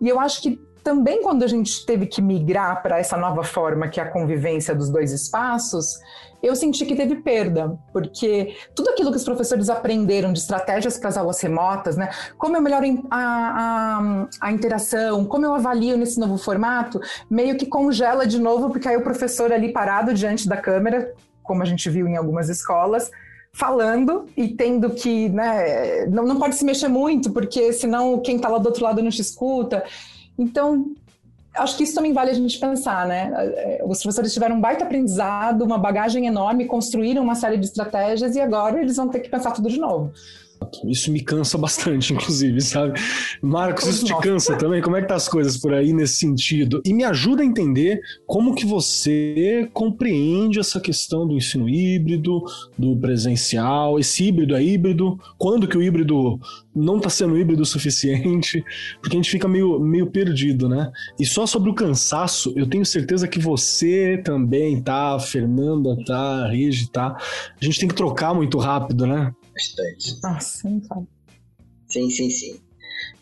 E 0.00 0.08
eu 0.08 0.18
acho 0.20 0.42
que 0.42 0.58
também 0.84 1.22
quando 1.22 1.42
a 1.42 1.46
gente 1.46 1.84
teve 1.86 2.06
que 2.06 2.20
migrar 2.20 2.82
para 2.82 2.98
essa 2.98 3.16
nova 3.16 3.42
forma 3.42 3.88
que 3.88 3.98
é 3.98 4.02
a 4.02 4.10
convivência 4.10 4.74
dos 4.74 4.90
dois 4.90 5.12
espaços, 5.12 5.98
eu 6.42 6.54
senti 6.54 6.84
que 6.84 6.94
teve 6.94 7.16
perda, 7.16 7.78
porque 7.90 8.54
tudo 8.74 8.90
aquilo 8.90 9.10
que 9.10 9.16
os 9.16 9.24
professores 9.24 9.70
aprenderam 9.70 10.30
de 10.30 10.40
estratégias 10.40 10.98
para 10.98 11.08
as 11.08 11.16
aulas 11.16 11.40
remotas, 11.40 11.96
né, 11.96 12.10
como 12.36 12.54
eu 12.54 12.60
melhoro 12.60 12.84
a, 13.10 13.18
a, 13.18 14.48
a, 14.48 14.52
interação, 14.52 15.24
como 15.24 15.46
eu 15.46 15.54
avalio 15.54 15.96
nesse 15.96 16.20
novo 16.20 16.36
formato, 16.36 17.00
meio 17.30 17.56
que 17.56 17.64
congela 17.64 18.26
de 18.26 18.38
novo, 18.38 18.68
porque 18.68 18.86
aí 18.86 18.96
o 18.96 19.02
professor 19.02 19.50
ali 19.50 19.72
parado 19.72 20.12
diante 20.12 20.46
da 20.46 20.58
câmera, 20.58 21.14
como 21.42 21.62
a 21.62 21.64
gente 21.64 21.88
viu 21.88 22.06
em 22.06 22.16
algumas 22.16 22.50
escolas, 22.50 23.10
falando 23.54 24.26
e 24.36 24.48
tendo 24.48 24.90
que, 24.90 25.28
né, 25.28 26.06
não, 26.06 26.26
não 26.26 26.38
pode 26.38 26.56
se 26.56 26.64
mexer 26.64 26.88
muito, 26.88 27.30
porque 27.30 27.72
senão 27.72 28.18
quem 28.18 28.36
está 28.36 28.48
lá 28.48 28.58
do 28.58 28.66
outro 28.66 28.82
lado 28.84 29.00
não 29.00 29.10
te 29.10 29.22
escuta. 29.22 29.84
Então, 30.36 30.90
acho 31.54 31.76
que 31.76 31.84
isso 31.84 31.94
também 31.94 32.12
vale 32.12 32.32
a 32.32 32.34
gente 32.34 32.58
pensar, 32.58 33.06
né? 33.06 33.32
Os 33.84 34.02
professores 34.02 34.34
tiveram 34.34 34.56
um 34.56 34.60
baita 34.60 34.84
aprendizado, 34.84 35.62
uma 35.62 35.78
bagagem 35.78 36.26
enorme, 36.26 36.66
construíram 36.66 37.22
uma 37.22 37.36
série 37.36 37.56
de 37.56 37.66
estratégias 37.66 38.34
e 38.34 38.40
agora 38.40 38.80
eles 38.80 38.96
vão 38.96 39.08
ter 39.08 39.20
que 39.20 39.28
pensar 39.28 39.52
tudo 39.52 39.68
de 39.68 39.78
novo. 39.78 40.12
Isso 40.86 41.10
me 41.12 41.20
cansa 41.20 41.58
bastante, 41.58 42.12
inclusive, 42.14 42.60
sabe? 42.60 42.98
Marcos, 43.42 43.86
isso 43.86 44.04
te 44.04 44.16
cansa 44.18 44.56
também? 44.56 44.82
Como 44.82 44.96
é 44.96 45.02
que 45.02 45.08
tá 45.08 45.14
as 45.14 45.28
coisas 45.28 45.56
por 45.56 45.72
aí 45.72 45.92
nesse 45.92 46.16
sentido? 46.16 46.82
E 46.84 46.92
me 46.92 47.04
ajuda 47.04 47.42
a 47.42 47.46
entender 47.46 48.00
como 48.26 48.54
que 48.54 48.66
você 48.66 49.68
compreende 49.72 50.58
essa 50.58 50.80
questão 50.80 51.26
do 51.26 51.34
ensino 51.34 51.68
híbrido, 51.68 52.42
do 52.78 52.96
presencial, 52.96 53.98
esse 53.98 54.24
híbrido 54.24 54.54
é 54.54 54.62
híbrido, 54.62 55.18
quando 55.38 55.68
que 55.68 55.76
o 55.76 55.82
híbrido 55.82 56.38
não 56.74 56.98
tá 56.98 57.08
sendo 57.08 57.38
híbrido 57.38 57.62
o 57.62 57.66
suficiente, 57.66 58.64
porque 59.00 59.16
a 59.16 59.18
gente 59.18 59.30
fica 59.30 59.46
meio, 59.46 59.78
meio 59.78 60.06
perdido, 60.06 60.68
né? 60.68 60.90
E 61.18 61.24
só 61.24 61.46
sobre 61.46 61.70
o 61.70 61.74
cansaço, 61.74 62.52
eu 62.56 62.66
tenho 62.66 62.84
certeza 62.84 63.28
que 63.28 63.38
você 63.38 64.20
também 64.24 64.82
tá, 64.82 65.14
a 65.14 65.20
Fernanda 65.20 65.96
tá, 66.04 66.44
a 66.44 66.48
Regi 66.48 66.90
tá. 66.90 67.16
A 67.60 67.64
gente 67.64 67.78
tem 67.78 67.88
que 67.88 67.94
trocar 67.94 68.34
muito 68.34 68.58
rápido, 68.58 69.06
né? 69.06 69.32
bastante. 69.54 70.22
Nossa, 70.22 70.68
não 70.68 70.82
sabe. 70.82 71.06
Sim, 71.88 72.10
sim, 72.10 72.30
sim. 72.30 72.60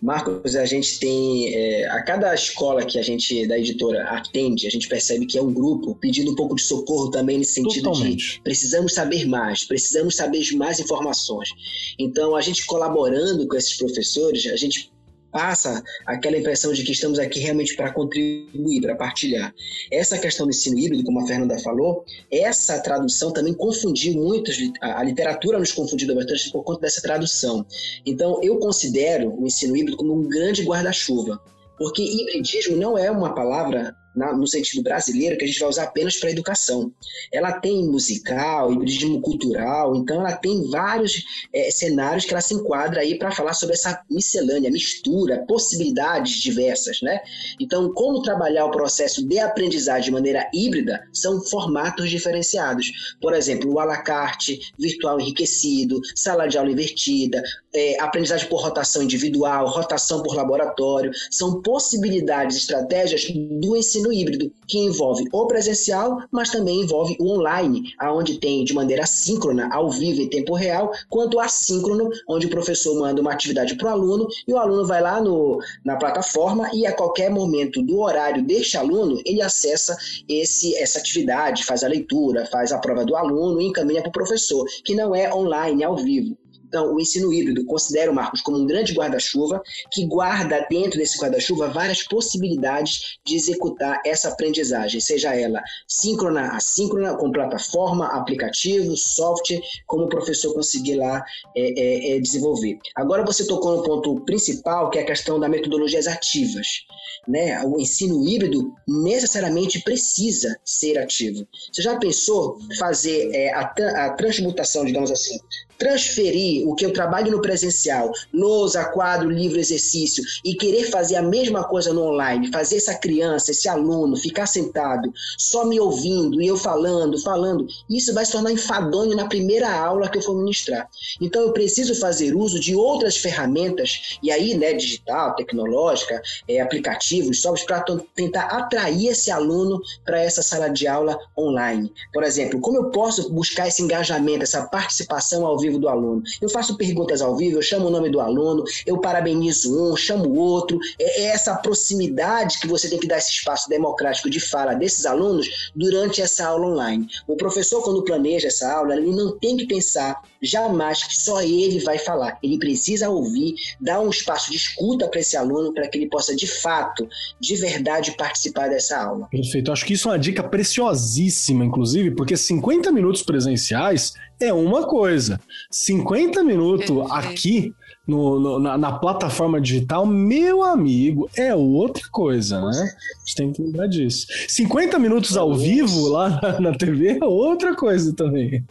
Marcos, 0.01 0.57
a 0.57 0.67
gente 0.67 0.99
tem. 0.99 1.55
É, 1.55 1.89
a 1.91 2.03
cada 2.03 2.35
escola 2.35 2.85
que 2.85 2.99
a 2.99 3.03
gente, 3.03 3.47
da 3.47 3.59
editora, 3.59 4.03
atende, 4.11 4.67
a 4.67 4.71
gente 4.71 4.89
percebe 4.89 5.27
que 5.27 5.39
é 5.39 5.43
um 5.43 5.53
grupo 5.53 5.95
pedindo 5.95 6.33
um 6.33 6.35
pouco 6.35 6.57
de 6.57 6.63
socorro 6.63 7.11
também 7.11 7.39
nesse 7.39 7.55
sentido 7.55 7.85
Totalmente. 7.85 8.37
de 8.37 8.41
precisamos 8.43 8.95
saber 8.95 9.27
mais, 9.27 9.65
precisamos 9.65 10.17
saber 10.17 10.51
mais 10.55 10.81
informações. 10.81 11.51
Então, 11.99 12.35
a 12.35 12.41
gente 12.41 12.67
colaborando 12.67 13.47
com 13.47 13.57
esses 13.57 13.77
professores, 13.77 14.47
a 14.47 14.57
gente 14.57 14.91
passa 15.33 15.83
aquela 16.07 16.37
impressão 16.37 16.73
de 16.73 16.85
que 16.85 16.93
estamos 16.93 17.19
aqui 17.19 17.41
realmente 17.41 17.75
para 17.75 17.91
contribuir, 17.91 18.83
para 18.83 18.95
partilhar. 18.95 19.53
Essa 19.91 20.19
questão 20.19 20.47
do 20.47 20.51
ensino 20.51 20.79
híbrido, 20.79 21.03
como 21.03 21.21
a 21.21 21.27
Fernanda 21.27 21.59
falou, 21.61 22.05
essa 22.31 22.79
tradução 22.81 23.33
também 23.33 23.55
confundiu 23.55 24.15
muitos, 24.15 24.57
a 24.81 25.03
literatura 25.03 25.59
nos 25.59 25.73
confundiu 25.73 26.15
bastante 26.15 26.53
por 26.53 26.63
conta 26.63 26.83
dessa 26.83 27.01
tradução. 27.01 27.67
Então, 28.05 28.39
eu 28.43 28.59
considero 28.59 29.35
o 29.35 29.47
ensino 29.47 29.77
híbrido 29.77 29.97
como 29.97 30.15
um 30.15 30.29
grande 30.29 30.63
guarda-chuva, 30.63 31.41
porque 31.79 32.03
hibridismo 32.03 32.77
não 32.77 32.99
é 32.99 33.11
uma 33.11 33.35
palavra 33.35 33.97
na, 34.15 34.33
no 34.33 34.47
sentido 34.47 34.83
brasileiro, 34.83 35.37
que 35.37 35.45
a 35.45 35.47
gente 35.47 35.59
vai 35.59 35.69
usar 35.69 35.85
apenas 35.85 36.17
para 36.17 36.31
educação. 36.31 36.93
Ela 37.33 37.53
tem 37.53 37.87
musical, 37.87 38.73
hibridismo 38.73 39.21
cultural, 39.21 39.97
então 39.97 40.21
ela 40.21 40.37
tem 40.37 40.69
vários 40.71 41.25
é, 41.53 41.71
cenários 41.71 42.25
que 42.25 42.33
ela 42.33 42.41
se 42.41 42.55
enquadra 42.55 43.01
aí 43.01 43.19
para 43.19 43.31
falar 43.31 43.55
sobre 43.55 43.75
essa 43.75 44.03
miscelânea, 44.11 44.71
mistura, 44.71 45.45
possibilidades 45.47 46.41
diversas, 46.41 47.01
né? 47.03 47.21
Então, 47.61 47.93
como 47.93 48.23
trabalhar 48.23 48.67
o 48.67 48.71
processo 48.71 49.27
de 49.27 49.39
aprendizagem 49.39 50.05
de 50.05 50.11
maneira 50.11 50.49
híbrida 50.53 51.01
são 51.13 51.41
formatos 51.43 52.11
diferenciados. 52.11 53.17
Por 53.21 53.35
exemplo, 53.35 53.73
o 53.73 53.79
à 53.79 53.85
la 53.85 54.03
carte, 54.03 54.73
virtual 54.79 55.21
enriquecido, 55.21 56.01
sala 56.15 56.47
de 56.47 56.59
aula 56.59 56.71
invertida, 56.71 57.43
é, 57.75 58.01
aprendizagem 58.01 58.49
por 58.49 58.63
rotação 58.63 59.03
individual, 59.03 59.67
rotação 59.69 60.23
por 60.23 60.35
laboratório, 60.35 61.11
são 61.31 61.63
possibilidades, 61.63 62.57
estratégias 62.57 63.27
do 63.61 63.77
ensino 63.77 64.02
híbrido, 64.11 64.51
que 64.67 64.79
envolve 64.79 65.29
o 65.31 65.47
presencial, 65.47 66.23
mas 66.31 66.49
também 66.49 66.81
envolve 66.81 67.15
o 67.21 67.29
online, 67.29 67.93
aonde 67.99 68.39
tem 68.39 68.65
de 68.65 68.73
maneira 68.73 69.05
síncrona, 69.05 69.69
ao 69.71 69.91
vivo 69.91 70.23
em 70.23 70.29
tempo 70.29 70.55
real, 70.55 70.91
quanto 71.11 71.39
assíncrono, 71.39 72.09
onde 72.27 72.47
o 72.47 72.51
professor 72.51 72.99
manda 72.99 73.21
uma 73.21 73.33
atividade 73.33 73.77
para 73.77 73.89
o 73.89 73.93
aluno 73.93 74.27
e 74.49 74.53
o 74.55 74.59
aluno 74.59 74.87
vai 74.87 75.03
lá 75.03 75.21
no, 75.21 75.61
na 75.85 75.97
plataforma 75.97 76.71
e 76.73 76.87
a 76.87 76.93
qualquer 76.95 77.31
momento 77.31 77.83
do 77.83 78.01
horário 78.01 78.43
deste 78.43 78.79
aluno, 78.79 79.21
ele 79.27 79.43
acessa 79.43 79.95
esse, 80.27 80.75
essa 80.77 80.99
atividade, 80.99 81.65
faz 81.65 81.85
a 81.85 81.89
leitura, 81.89 82.47
faz 82.47 82.73
a 82.73 82.79
prova 82.79 83.05
do 83.05 83.15
aluno 83.15 83.61
e 83.61 83.67
encaminha 83.67 84.01
para 84.01 84.09
o 84.09 84.13
professor, 84.13 84.65
que 84.85 84.95
não 84.95 85.15
é 85.15 85.33
online, 85.33 85.85
ao 85.85 85.97
vivo. 85.97 86.37
Então, 86.73 86.95
o 86.95 86.99
ensino 86.99 87.31
híbrido 87.31 87.67
considera 87.67 88.11
o 88.11 88.15
Marcos 88.15 88.41
como 88.41 88.57
um 88.57 88.65
grande 88.65 88.95
guarda-chuva 88.95 89.63
que 89.91 90.07
guarda 90.07 90.67
dentro 90.71 90.99
desse 90.99 91.19
guarda-chuva 91.19 91.69
várias 91.69 92.03
possibilidades 92.03 93.19
de 93.27 93.37
executar 93.37 94.01
essa 94.07 94.31
aprendizagem, 94.31 94.99
seja 94.99 95.37
ela 95.37 95.63
síncrona, 95.87 96.57
assíncrona, 96.57 97.15
com 97.15 97.31
plataforma, 97.31 98.07
aplicativo, 98.07 98.97
software, 98.97 99.61
como 99.87 100.05
o 100.05 100.09
professor 100.09 100.55
conseguir 100.55 100.95
lá 100.95 101.23
é, 101.55 101.61
é, 101.61 102.17
é, 102.17 102.21
desenvolver. 102.21 102.79
Agora 102.97 103.23
você 103.23 103.47
tocou 103.47 103.77
no 103.77 103.83
ponto 103.83 104.23
principal, 104.23 104.89
que 104.89 104.99
é 104.99 105.03
a 105.03 105.07
questão 105.07 105.39
das 105.39 105.51
metodologias 105.51 106.07
ativas. 106.07 106.87
Né? 107.29 107.63
O 107.67 107.79
ensino 107.79 108.27
híbrido 108.27 108.73
necessariamente 108.89 109.83
precisa 109.83 110.59
ser 110.65 110.97
ativo. 110.97 111.47
Você 111.71 111.83
já 111.83 111.99
pensou 111.99 112.59
fazer 112.79 113.31
é, 113.35 113.53
a, 113.53 113.61
a 114.07 114.11
transmutação, 114.15 114.87
digamos 114.87 115.11
assim, 115.11 115.39
transferir 115.83 116.69
o 116.69 116.77
que 116.77 116.87
eu 116.87 116.93
trabalho 116.93 117.33
no 117.33 117.43
presencial, 117.43 118.13
lousa, 118.33 118.85
quadro, 118.85 119.29
livro, 119.29 119.59
exercício, 119.59 120.23
e 120.45 120.55
querer 120.55 120.85
fazer 120.85 121.17
a 121.17 121.23
mesma 121.23 121.65
coisa 121.65 121.93
no 121.93 122.03
online, 122.03 122.53
fazer 122.53 122.77
essa 122.77 122.95
criança, 122.95 123.51
esse 123.51 123.69
aluno 123.69 124.17
ficar 124.17 124.47
sentado, 124.47 125.13
só 125.37 125.65
me 125.65 125.81
ouvindo 125.81 126.41
e 126.41 126.47
eu 126.47 126.57
falando, 126.57 127.21
falando, 127.21 127.67
isso 127.91 128.15
vai 128.15 128.25
se 128.25 128.31
tornar 128.31 128.53
enfadonho 128.53 129.17
na 129.17 129.27
primeira 129.27 129.73
aula 129.77 130.09
que 130.09 130.19
eu 130.19 130.23
for 130.23 130.37
ministrar. 130.37 130.89
Então 131.21 131.43
eu 131.43 131.53
preciso 131.53 131.97
fazer 131.97 132.33
uso 132.37 132.61
de 132.61 132.77
outras 132.77 133.17
ferramentas, 133.17 134.19
e 134.23 134.31
aí, 134.31 134.55
né, 134.55 134.75
digital, 134.75 135.35
tecnológica, 135.35 136.23
é, 136.47 136.61
aplicativos, 136.61 137.43
softwares, 137.43 137.65
para 137.65 137.99
tentar 138.15 138.45
atrair 138.45 139.09
esse 139.09 139.33
aluno 139.33 139.81
para 140.05 140.23
essa 140.23 140.43
sala 140.43 140.69
de 140.69 140.87
aula 140.87 141.19
online. 141.37 141.93
Por 142.13 142.23
exemplo, 142.23 142.61
como 142.61 142.79
eu 142.79 142.91
posso 142.91 143.29
buscar 143.31 143.67
esse 143.67 143.83
engajamento, 143.83 144.45
essa 144.45 144.63
participação 144.67 145.45
ao 145.45 145.59
vivo 145.59 145.72
do 145.79 145.89
aluno? 145.89 146.23
Eu 146.41 146.49
faço 146.49 146.77
perguntas 146.77 147.21
ao 147.21 147.37
vivo, 147.37 147.59
eu 147.59 147.63
chamo 147.63 147.89
o 147.89 147.91
nome 147.91 148.11
do 148.11 148.21
aluno, 148.21 148.65
eu 148.87 148.99
parabenizo 149.01 149.93
um, 149.93 149.97
chamo 149.97 150.29
o 150.29 150.37
outro. 150.37 150.79
É, 150.99 151.23
é 151.23 151.25
essa 151.27 151.55
proximidade 151.57 152.59
que 152.61 152.67
você 152.67 152.89
tem 152.89 152.99
que 152.99 153.07
dar 153.07 153.19
esse 153.19 153.31
espaço 153.31 153.69
democrático 153.69 154.31
de 154.31 154.41
fala 154.41 154.75
desses 154.75 155.07
alunos 155.07 155.73
durante 155.75 156.21
essa 156.21 156.47
aula 156.47 156.67
online. 156.67 157.07
O 157.27 157.37
professor, 157.37 157.83
quando 157.83 158.05
planeja 158.05 158.49
essa 158.49 158.73
aula, 158.73 158.95
ele 158.95 159.11
não 159.11 159.39
tem 159.39 159.57
que 159.57 159.67
pensar 159.67 160.21
jamais 160.43 161.05
que 161.05 161.17
só 161.17 161.41
ele 161.41 161.79
vai 161.81 161.99
falar. 161.99 162.39
Ele 162.43 162.59
precisa 162.59 163.09
ouvir, 163.09 163.55
dar 163.81 164.01
um 164.01 164.11
espaço 164.11 164.51
de 164.51 164.57
escuta 164.57 165.09
para 165.09 165.21
esse 165.21 165.37
aluno 165.37 165.73
para 165.73 165.89
que 165.89 165.97
ele 165.97 166.09
possa, 166.09 166.35
de 166.35 166.47
fato, 166.47 167.09
de 167.39 167.57
verdade, 167.57 168.13
participar 168.13 168.69
dessa 168.69 168.99
aula. 168.99 169.29
Perfeito. 169.31 169.71
Acho 169.71 169.87
que 169.87 169.95
isso 169.95 170.09
é 170.09 170.13
uma 170.13 170.19
dica 170.19 170.43
preciosíssima, 170.43 171.65
inclusive, 171.65 172.11
porque 172.11 172.37
50 172.37 172.91
minutos 172.91 173.23
presenciais 173.23 174.15
é 174.41 174.53
uma 174.53 174.87
coisa. 174.87 175.41
50 175.71 176.43
minutos 176.43 177.11
aqui 177.11 177.75
no, 178.07 178.39
no 178.41 178.59
na, 178.59 178.77
na, 178.77 178.93
plataforma 178.99 179.61
digital, 179.61 180.05
meu 180.05 180.63
amigo, 180.63 181.31
é 181.37 181.55
outra 181.55 182.03
coisa, 182.11 182.61
né? 182.61 182.81
A 182.81 183.19
gente 183.21 183.37
tem 183.37 183.53
que 183.53 183.63
lembrar 183.63 183.87
disso. 183.87 184.27
50 184.49 184.99
minutos 184.99 185.37
ao 185.37 185.55
vivo 185.55 186.09
lá 186.09 186.29
na, 186.29 186.61
na 186.61 186.77
TV 186.77 187.19
é 187.21 187.25
outra 187.25 187.77
coisa 187.77 188.13
também. 188.15 188.65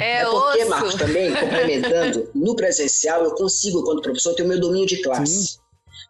É, 0.00 0.22
é 0.22 0.24
porque, 0.24 0.64
Marcos, 0.64 0.94
também, 0.94 1.34
complementando, 1.34 2.28
no 2.34 2.56
presencial 2.56 3.24
eu 3.24 3.34
consigo, 3.34 3.82
quando 3.84 4.00
professor, 4.00 4.34
ter 4.34 4.44
o 4.44 4.48
meu 4.48 4.58
domínio 4.60 4.86
de 4.86 5.02
classe. 5.02 5.46
Sim. 5.46 5.59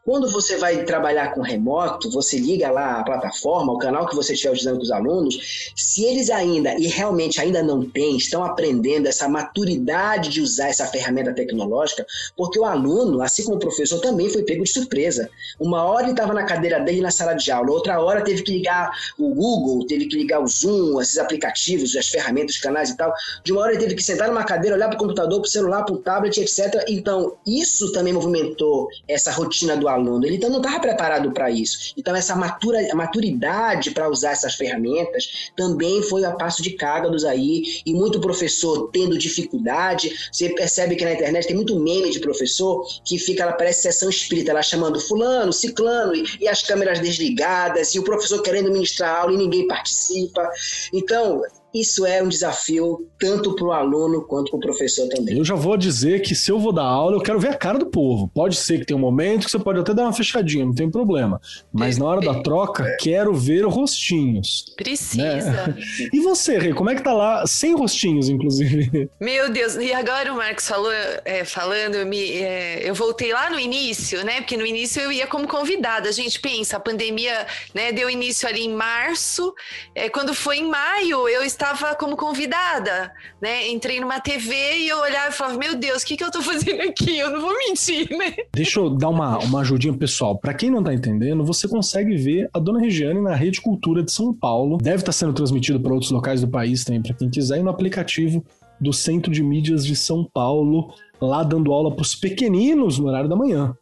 Quando 0.04 0.30
você 0.30 0.56
vai 0.56 0.84
trabalhar 0.84 1.34
com 1.34 1.40
remoto, 1.40 2.10
você 2.10 2.38
liga 2.38 2.70
lá 2.70 3.00
a 3.00 3.04
plataforma, 3.04 3.72
o 3.72 3.78
canal 3.78 4.06
que 4.06 4.16
você 4.16 4.32
estiver 4.32 4.52
utilizando 4.52 4.78
com 4.78 4.82
os 4.82 4.90
alunos, 4.90 5.72
se 5.76 6.04
eles 6.04 6.30
ainda, 6.30 6.74
e 6.78 6.86
realmente 6.86 7.40
ainda 7.40 7.62
não 7.62 7.88
têm, 7.88 8.16
estão 8.16 8.42
aprendendo 8.42 9.06
essa 9.06 9.28
maturidade 9.28 10.30
de 10.30 10.40
usar 10.40 10.68
essa 10.68 10.86
ferramenta 10.86 11.34
tecnológica, 11.34 12.06
porque 12.36 12.58
o 12.58 12.64
aluno, 12.64 13.22
assim 13.22 13.44
como 13.44 13.56
o 13.56 13.60
professor, 13.60 14.00
também 14.00 14.28
foi 14.30 14.42
pego 14.42 14.64
de 14.64 14.70
surpresa. 14.70 15.28
Uma 15.58 15.84
hora 15.84 16.04
ele 16.04 16.12
estava 16.12 16.32
na 16.32 16.44
cadeira 16.44 16.80
dele 16.80 17.00
na 17.00 17.10
sala 17.10 17.34
de 17.34 17.50
aula, 17.50 17.70
outra 17.70 18.00
hora 18.00 18.22
teve 18.22 18.42
que 18.42 18.52
ligar 18.52 18.90
o 19.18 19.34
Google, 19.34 19.86
teve 19.86 20.06
que 20.06 20.16
ligar 20.16 20.42
o 20.42 20.46
Zoom, 20.46 21.00
esses 21.00 21.18
aplicativos, 21.18 21.94
as 21.96 22.08
ferramentas, 22.08 22.56
os 22.56 22.60
canais 22.60 22.90
e 22.90 22.96
tal. 22.96 23.12
De 23.44 23.52
uma 23.52 23.62
hora 23.62 23.72
ele 23.72 23.80
teve 23.80 23.94
que 23.94 24.02
sentar 24.02 24.28
numa 24.28 24.44
cadeira, 24.44 24.76
olhar 24.76 24.88
para 24.88 24.96
o 24.96 24.98
computador, 24.98 25.40
para 25.40 25.48
o 25.48 25.50
celular, 25.50 25.84
para 25.84 25.94
o 25.94 25.98
tablet, 25.98 26.38
etc. 26.38 26.84
Então, 26.88 27.36
isso 27.46 27.92
também 27.92 28.12
movimentou 28.12 28.88
essa 29.06 29.30
rotina 29.30 29.69
do 29.76 29.88
aluno. 29.88 30.24
Ele 30.26 30.36
então 30.36 30.50
não 30.50 30.58
estava 30.58 30.80
preparado 30.80 31.30
para 31.32 31.50
isso. 31.50 31.92
Então, 31.96 32.14
essa 32.14 32.34
matura, 32.34 32.78
maturidade 32.94 33.90
para 33.90 34.08
usar 34.08 34.32
essas 34.32 34.54
ferramentas 34.54 35.50
também 35.56 36.02
foi 36.02 36.24
a 36.24 36.32
passo 36.32 36.62
de 36.62 36.70
cágados 36.72 37.24
aí, 37.24 37.80
e 37.84 37.92
muito 37.92 38.20
professor 38.20 38.90
tendo 38.92 39.18
dificuldade. 39.18 40.28
Você 40.32 40.50
percebe 40.50 40.96
que 40.96 41.04
na 41.04 41.12
internet 41.12 41.46
tem 41.46 41.56
muito 41.56 41.78
meme 41.78 42.10
de 42.10 42.20
professor 42.20 42.86
que 43.04 43.18
fica, 43.18 43.42
ela 43.42 43.52
parece 43.52 43.82
sessão 43.82 44.08
espírita, 44.08 44.50
ela 44.50 44.62
chamando 44.62 45.00
fulano, 45.00 45.52
ciclano, 45.52 46.14
e, 46.14 46.24
e 46.40 46.48
as 46.48 46.62
câmeras 46.62 47.00
desligadas, 47.00 47.94
e 47.94 47.98
o 47.98 48.02
professor 48.02 48.42
querendo 48.42 48.72
ministrar 48.72 49.20
aula 49.20 49.32
e 49.32 49.36
ninguém 49.36 49.66
participa. 49.66 50.48
Então, 50.92 51.42
isso 51.72 52.04
é 52.04 52.22
um 52.22 52.28
desafio 52.28 53.08
tanto 53.18 53.54
para 53.54 53.66
o 53.66 53.72
aluno 53.72 54.22
quanto 54.26 54.50
para 54.50 54.58
o 54.58 54.60
professor 54.60 55.08
também. 55.08 55.36
Eu 55.36 55.44
já 55.44 55.54
vou 55.54 55.76
dizer 55.76 56.20
que 56.20 56.34
se 56.34 56.50
eu 56.50 56.58
vou 56.58 56.72
dar 56.72 56.84
aula, 56.84 57.16
eu 57.16 57.20
quero 57.20 57.38
ver 57.38 57.48
a 57.48 57.54
cara 57.54 57.78
do 57.78 57.86
povo. 57.86 58.28
Pode 58.34 58.56
ser 58.56 58.78
que 58.78 58.86
tenha 58.86 58.96
um 58.96 59.00
momento 59.00 59.44
que 59.44 59.50
você 59.50 59.58
pode 59.58 59.78
até 59.78 59.94
dar 59.94 60.02
uma 60.02 60.12
fechadinha, 60.12 60.64
não 60.64 60.74
tem 60.74 60.90
problema. 60.90 61.40
Mas 61.72 61.96
na 61.98 62.06
hora 62.06 62.20
da 62.20 62.42
troca, 62.42 62.84
é. 62.84 62.96
quero 62.96 63.34
ver 63.34 63.64
rostinhos. 63.66 64.74
Precisa. 64.76 65.22
Né? 65.22 65.76
E 66.12 66.20
você, 66.20 66.58
Rei, 66.58 66.72
como 66.72 66.90
é 66.90 66.94
que 66.94 67.02
tá 67.02 67.12
lá 67.12 67.46
sem 67.46 67.74
rostinhos, 67.74 68.28
inclusive? 68.28 69.08
Meu 69.20 69.50
Deus, 69.50 69.76
e 69.76 69.92
agora 69.92 70.32
o 70.32 70.36
Marcos 70.36 70.66
falou, 70.66 70.90
é, 71.24 71.44
falando, 71.44 71.94
eu, 71.96 72.06
me, 72.06 72.32
é, 72.32 72.88
eu 72.88 72.94
voltei 72.94 73.32
lá 73.32 73.50
no 73.50 73.58
início, 73.58 74.24
né? 74.24 74.40
Porque 74.40 74.56
no 74.56 74.66
início 74.66 75.00
eu 75.00 75.12
ia 75.12 75.26
como 75.26 75.46
convidada. 75.46 76.08
A 76.08 76.12
gente 76.12 76.40
pensa, 76.40 76.76
a 76.76 76.80
pandemia 76.80 77.46
né, 77.74 77.92
deu 77.92 78.08
início 78.08 78.48
ali 78.48 78.64
em 78.64 78.74
março. 78.74 79.54
É, 79.94 80.08
quando 80.08 80.34
foi 80.34 80.58
em 80.58 80.68
maio, 80.68 81.28
eu 81.28 81.42
estava 81.42 81.59
estava 81.60 81.94
como 81.94 82.16
convidada, 82.16 83.12
né? 83.40 83.68
Entrei 83.68 84.00
numa 84.00 84.18
TV 84.18 84.54
e 84.78 84.88
eu 84.88 84.98
olhava 84.98 85.28
e 85.28 85.32
falava, 85.32 85.58
meu 85.58 85.76
Deus, 85.76 86.02
o 86.02 86.06
que, 86.06 86.16
que 86.16 86.24
eu 86.24 86.30
tô 86.30 86.40
fazendo 86.40 86.80
aqui? 86.80 87.18
Eu 87.18 87.30
não 87.30 87.40
vou 87.42 87.56
mentir, 87.58 88.08
né? 88.10 88.34
Deixa 88.54 88.80
eu 88.80 88.88
dar 88.88 89.10
uma, 89.10 89.38
uma 89.38 89.60
ajudinha 89.60 89.92
pessoal. 89.92 90.38
Para 90.38 90.54
quem 90.54 90.70
não 90.70 90.82
tá 90.82 90.94
entendendo, 90.94 91.44
você 91.44 91.68
consegue 91.68 92.16
ver 92.16 92.48
a 92.54 92.58
Dona 92.58 92.80
Regiane 92.80 93.20
na 93.20 93.34
Rede 93.34 93.60
Cultura 93.60 94.02
de 94.02 94.10
São 94.10 94.32
Paulo. 94.32 94.78
Deve 94.78 94.96
estar 94.96 95.06
tá 95.06 95.12
sendo 95.12 95.34
transmitido 95.34 95.78
para 95.78 95.92
outros 95.92 96.10
locais 96.10 96.40
do 96.40 96.48
país 96.48 96.82
também, 96.82 97.02
para 97.02 97.14
quem 97.14 97.28
quiser, 97.28 97.58
e 97.58 97.62
no 97.62 97.70
aplicativo 97.70 98.42
do 98.80 98.92
Centro 98.92 99.30
de 99.30 99.42
Mídias 99.42 99.84
de 99.84 99.94
São 99.94 100.24
Paulo, 100.24 100.94
lá 101.20 101.42
dando 101.42 101.72
aula 101.72 101.94
para 101.94 102.02
os 102.02 102.14
pequeninos 102.14 102.98
no 102.98 103.08
horário 103.08 103.28
da 103.28 103.36
manhã. 103.36 103.76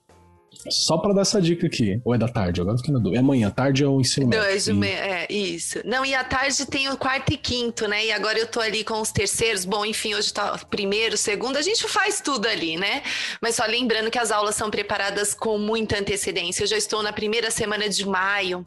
Só 0.69 0.99
para 0.99 1.15
dar 1.15 1.23
essa 1.23 1.41
dica 1.41 1.67
aqui. 1.67 2.01
Ou 2.05 2.15
é 2.15 2.19
da 2.19 2.29
tarde? 2.29 2.61
Agora 2.61 2.77
fiquei 2.77 2.93
na 2.93 2.99
dúvida. 2.99 3.17
É 3.17 3.21
amanhã, 3.21 3.51
tarde 3.51 3.85
é 3.85 3.87
o 3.87 4.01
ensino 4.01 4.27
médio. 4.27 4.45
Dois, 4.45 4.69
é, 4.69 5.27
isso. 5.33 5.81
Não, 5.85 6.05
e 6.05 6.15
à 6.15 6.25
tarde 6.25 6.67
tem 6.67 6.89
o 6.89 6.97
quarto 6.97 7.33
e 7.33 7.37
quinto, 7.37 7.87
né? 7.87 8.07
E 8.07 8.13
agora 8.13 8.39
eu 8.39 8.47
tô 8.47 8.61
ali 8.61 8.83
com 8.83 9.01
os 9.01 9.13
terceiros. 9.13 9.65
Bom, 9.65 9.85
enfim, 9.85 10.15
hoje 10.15 10.33
tá 10.33 10.59
primeiro, 10.71 11.17
segundo, 11.17 11.57
a 11.57 11.63
gente 11.63 11.87
faz 11.89 12.21
tudo 12.21 12.47
ali, 12.47 12.77
né? 12.77 13.03
Mas 13.41 13.55
só 13.55 13.65
lembrando 13.67 14.11
que 14.11 14.19
as 14.19 14.31
aulas 14.31 14.55
são 14.55 14.71
preparadas 14.71 15.35
com 15.35 15.59
muita 15.59 15.99
antecedência. 15.99 16.65
Eu 16.65 16.69
já 16.69 16.77
estou 16.77 17.03
na 17.03 17.13
primeira 17.13 17.51
semana 17.51 17.89
de 17.89 18.07
maio. 18.07 18.67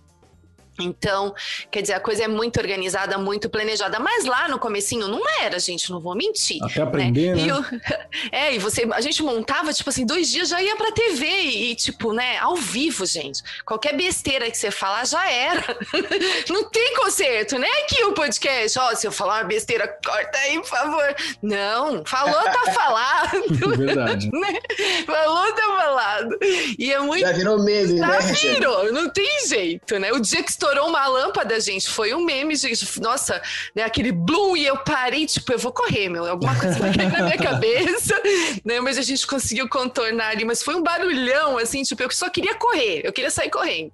Então, 0.84 1.34
quer 1.70 1.82
dizer, 1.82 1.94
a 1.94 2.00
coisa 2.00 2.24
é 2.24 2.28
muito 2.28 2.60
organizada, 2.60 3.18
muito 3.18 3.50
planejada. 3.50 4.00
Mas 4.00 4.26
lá 4.26 4.48
no 4.48 4.60
comecinho 4.60 5.08
não 5.08 5.22
era, 5.42 5.60
gente, 5.60 5.92
não 5.92 6.00
vou 6.00 6.16
mentir. 6.16 6.62
Até 6.64 6.82
aprender, 6.82 7.36
né? 7.36 7.42
né? 7.42 7.42
E 7.42 7.50
eu, 7.50 7.66
é, 8.32 8.56
e 8.56 8.60
você, 8.60 8.88
a 8.92 9.02
gente 9.02 9.22
montava, 9.24 9.74
tipo 9.74 9.90
assim, 9.90 10.06
dois 10.06 10.30
dias 10.30 10.50
já 10.50 10.62
ia 10.62 10.76
pra 10.76 10.92
TV 10.92 11.26
e, 11.26 11.76
tipo, 11.76 12.14
né, 12.14 12.38
ao 12.40 12.56
vivo, 12.56 13.06
gente. 13.06 13.42
Qualquer 13.66 13.96
besteira 13.96 14.50
que 14.50 14.58
você 14.58 14.72
falar 14.72 15.06
já 15.06 15.30
era. 15.30 15.78
não 16.50 16.70
tem 16.70 16.96
conserto, 16.96 17.58
né? 17.58 17.68
Aqui 17.84 18.04
o 18.04 18.14
podcast, 18.14 18.80
ó, 18.80 18.96
se 18.96 19.08
eu 19.08 19.12
falar 19.12 19.42
uma 19.42 19.44
besteira, 19.46 19.88
corta 20.06 20.38
aí, 20.38 20.60
por 20.60 20.70
favor. 20.70 21.16
Não, 21.42 22.04
falou, 22.06 22.34
tá 22.34 22.72
falado. 22.74 23.78
Verdade. 23.78 24.30
né? 24.32 24.60
Falou, 25.06 25.52
tá 25.54 25.64
falado. 25.64 26.38
E 26.78 26.92
é 26.92 27.00
muito... 27.00 27.22
Já 27.22 27.32
virou 27.32 27.64
meme, 27.64 27.98
já 27.98 28.08
né? 28.08 28.22
Já 28.22 28.34
virou, 28.34 28.92
não 28.92 29.10
tem 29.10 29.48
jeito, 29.48 30.00
né? 30.00 30.12
O 30.12 30.20
dia 30.20 30.44
que 30.44 30.52
estourou 30.72 30.90
uma 30.90 31.06
lâmpada, 31.08 31.60
gente. 31.60 31.90
Foi 31.90 32.14
um 32.14 32.24
meme, 32.24 32.56
gente. 32.56 33.00
Nossa, 33.02 33.42
né? 33.76 33.84
Aquele 33.84 34.12
bloom 34.12 34.56
e 34.56 34.66
eu 34.66 34.78
parei, 34.78 35.26
tipo, 35.26 35.52
eu 35.52 35.60
vou 35.60 35.72
correr, 35.72 36.10
meu. 36.10 36.26
Alguma 36.26 36.58
coisa 36.58 36.80
vai 36.80 36.96
cair 36.96 37.12
na 37.12 37.24
minha 37.24 37.38
cabeça, 37.38 38.20
né? 38.64 38.80
Mas 38.80 38.98
a 38.98 39.02
gente 39.02 39.28
conseguiu 39.28 39.68
contornar 39.68 40.30
ali. 40.30 40.46
Mas 40.46 40.64
foi 40.64 40.76
um 40.76 40.82
barulhão, 40.82 41.58
assim, 41.58 41.84
tipo, 41.84 42.02
eu 42.02 42.10
só 42.12 42.30
queria 42.30 42.56
correr. 42.56 43.02
Eu 43.04 43.12
queria 43.12 43.30
sair 43.30 43.50
correndo. 43.50 43.92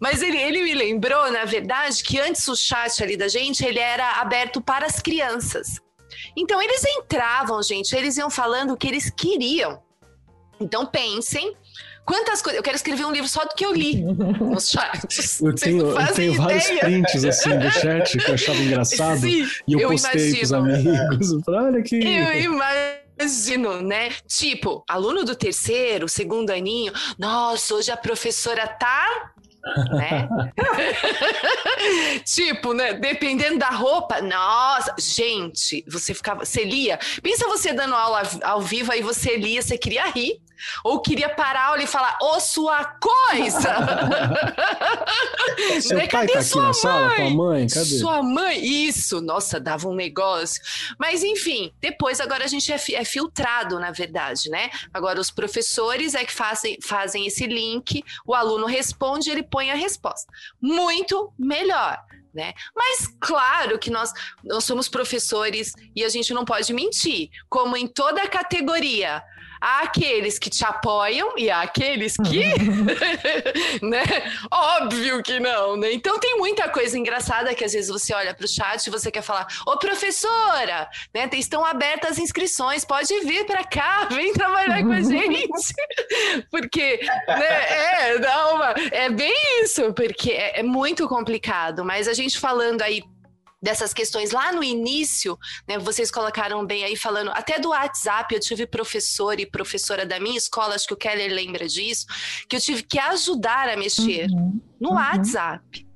Mas 0.00 0.22
ele, 0.22 0.38
ele 0.38 0.62
me 0.62 0.74
lembrou, 0.74 1.30
na 1.32 1.44
verdade, 1.44 2.02
que 2.02 2.20
antes 2.20 2.46
o 2.48 2.56
chat 2.56 3.02
ali 3.02 3.16
da 3.16 3.28
gente, 3.28 3.64
ele 3.64 3.78
era 3.78 4.20
aberto 4.20 4.60
para 4.60 4.86
as 4.86 5.00
crianças. 5.00 5.80
Então 6.36 6.60
eles 6.60 6.84
entravam, 6.84 7.62
gente, 7.62 7.94
eles 7.94 8.16
iam 8.16 8.30
falando 8.30 8.72
o 8.72 8.76
que 8.76 8.86
eles 8.86 9.10
queriam. 9.10 9.82
Então 10.60 10.84
pensem 10.84 11.56
Quantas 12.04 12.42
coisas. 12.42 12.56
Eu 12.56 12.62
quero 12.62 12.76
escrever 12.76 13.04
um 13.04 13.12
livro 13.12 13.28
só 13.28 13.44
do 13.44 13.54
que 13.54 13.64
eu 13.64 13.72
li 13.72 14.02
nos 14.40 14.70
chats. 14.70 15.40
Eu 15.40 15.54
tenho, 15.54 15.90
eu 15.90 16.12
tenho 16.12 16.34
vários 16.34 16.66
prints 16.66 17.24
assim 17.24 17.58
do 17.58 17.70
chat 17.70 18.18
que 18.18 18.30
eu 18.30 18.34
achava 18.34 18.58
engraçado. 18.58 19.20
Sim, 19.20 19.46
e 19.66 19.72
eu, 19.72 19.80
eu 19.80 19.88
postei 19.90 20.36
pros 20.36 20.52
amigos. 20.52 21.48
Olha 21.48 21.78
aqui. 21.78 22.00
Eu 22.02 22.58
imagino, 23.18 23.82
né? 23.82 24.10
Tipo, 24.26 24.84
aluno 24.88 25.24
do 25.24 25.34
terceiro, 25.34 26.08
segundo 26.08 26.50
aninho, 26.50 26.92
nossa, 27.18 27.74
hoje 27.74 27.90
a 27.90 27.96
professora 27.96 28.66
tá 28.66 29.32
né? 29.90 30.28
tipo, 32.24 32.72
né? 32.72 32.94
Dependendo 32.94 33.58
da 33.58 33.70
roupa, 33.70 34.20
nossa, 34.20 34.94
gente, 34.98 35.84
você 35.88 36.14
ficava, 36.14 36.44
você 36.44 36.64
lia. 36.64 36.98
Pensa 37.22 37.46
você 37.46 37.72
dando 37.72 37.94
aula 37.94 38.22
ao 38.42 38.60
vivo 38.60 38.92
aí 38.92 39.02
você 39.02 39.36
lia, 39.36 39.62
você 39.62 39.76
queria 39.76 40.06
rir. 40.10 40.40
Ou 40.84 41.00
queria 41.00 41.28
parar 41.28 41.60
a 41.60 41.66
aula 41.68 41.82
e 41.82 41.86
falar, 41.86 42.18
ô 42.20 42.40
sua 42.40 42.84
coisa! 42.84 43.76
Seu 45.80 45.96
né? 45.98 46.06
pai 46.06 46.26
Cadê 46.26 46.48
tá 46.48 46.60
na 46.62 47.08
mãe? 47.08 47.34
mãe? 47.34 47.68
Cadê? 47.68 47.98
Sua 47.98 48.22
mãe? 48.22 48.64
Isso! 48.64 49.20
Nossa, 49.20 49.60
dava 49.60 49.88
um 49.88 49.94
negócio. 49.94 50.62
Mas 50.98 51.22
enfim, 51.22 51.72
depois 51.80 52.20
agora 52.20 52.44
a 52.44 52.48
gente 52.48 52.72
é, 52.72 52.76
é 52.94 53.04
filtrado, 53.04 53.78
na 53.78 53.90
verdade, 53.90 54.48
né? 54.50 54.70
Agora 54.92 55.20
os 55.20 55.30
professores 55.30 56.14
é 56.14 56.24
que 56.24 56.32
fazem, 56.32 56.78
fazem 56.82 57.26
esse 57.26 57.46
link, 57.46 58.04
o 58.26 58.34
aluno 58.34 58.66
responde, 58.66 59.30
ele 59.30 59.42
põe 59.42 59.70
a 59.70 59.74
resposta. 59.74 60.30
Muito 60.60 61.32
melhor 61.38 61.98
né? 62.32 62.54
Mas 62.74 63.06
claro 63.20 63.78
que 63.78 63.90
nós, 63.90 64.12
nós 64.42 64.64
somos 64.64 64.88
professores 64.88 65.72
e 65.94 66.04
a 66.04 66.08
gente 66.08 66.32
não 66.32 66.44
pode 66.44 66.72
mentir, 66.72 67.30
como 67.48 67.76
em 67.76 67.86
toda 67.86 68.26
categoria. 68.28 69.22
Há 69.60 69.82
aqueles 69.82 70.38
que 70.38 70.48
te 70.48 70.64
apoiam 70.64 71.34
e 71.36 71.50
há 71.50 71.62
aqueles 71.62 72.16
que. 72.16 72.44
né? 73.84 74.02
Óbvio 74.50 75.22
que 75.22 75.38
não, 75.38 75.76
né? 75.76 75.92
Então 75.92 76.18
tem 76.18 76.38
muita 76.38 76.68
coisa 76.68 76.98
engraçada 76.98 77.54
que 77.54 77.64
às 77.64 77.72
vezes 77.72 77.90
você 77.90 78.14
olha 78.14 78.34
para 78.34 78.44
o 78.44 78.48
chat 78.48 78.86
e 78.86 78.90
você 78.90 79.10
quer 79.10 79.22
falar: 79.22 79.46
Ô 79.66 79.76
professora, 79.76 80.88
né? 81.14 81.28
Estão 81.34 81.64
abertas 81.64 82.12
as 82.12 82.18
inscrições, 82.18 82.84
pode 82.84 83.18
vir 83.20 83.44
para 83.46 83.64
cá, 83.64 84.08
vem 84.12 84.32
trabalhar 84.32 84.82
com 84.82 84.92
a 84.92 85.02
gente. 85.02 85.74
porque, 86.50 87.00
né? 87.28 88.10
É, 88.10 88.18
dá 88.18 88.54
uma... 88.54 88.74
é 88.90 89.08
bem 89.10 89.62
isso, 89.62 89.92
porque 89.92 90.30
é, 90.32 90.60
é 90.60 90.62
muito 90.62 91.08
complicado, 91.08 91.84
mas 91.84 92.08
a 92.08 92.12
gente 92.12 92.38
falando 92.38 92.82
aí 92.82 93.02
dessas 93.62 93.92
questões 93.92 94.30
lá 94.30 94.52
no 94.52 94.62
início, 94.62 95.38
né, 95.68 95.78
vocês 95.78 96.10
colocaram 96.10 96.64
bem 96.64 96.84
aí 96.84 96.96
falando 96.96 97.30
até 97.30 97.58
do 97.58 97.70
WhatsApp, 97.70 98.34
eu 98.34 98.40
tive 98.40 98.66
professor 98.66 99.38
e 99.38 99.46
professora 99.46 100.06
da 100.06 100.18
minha 100.18 100.38
escola, 100.38 100.74
acho 100.74 100.86
que 100.86 100.94
o 100.94 100.96
Keller 100.96 101.32
lembra 101.32 101.66
disso, 101.66 102.06
que 102.48 102.56
eu 102.56 102.60
tive 102.60 102.82
que 102.82 102.98
ajudar 102.98 103.68
a 103.68 103.76
mexer 103.76 104.28
uhum, 104.30 104.60
no 104.80 104.90
uhum. 104.90 104.94
WhatsApp. 104.94 105.86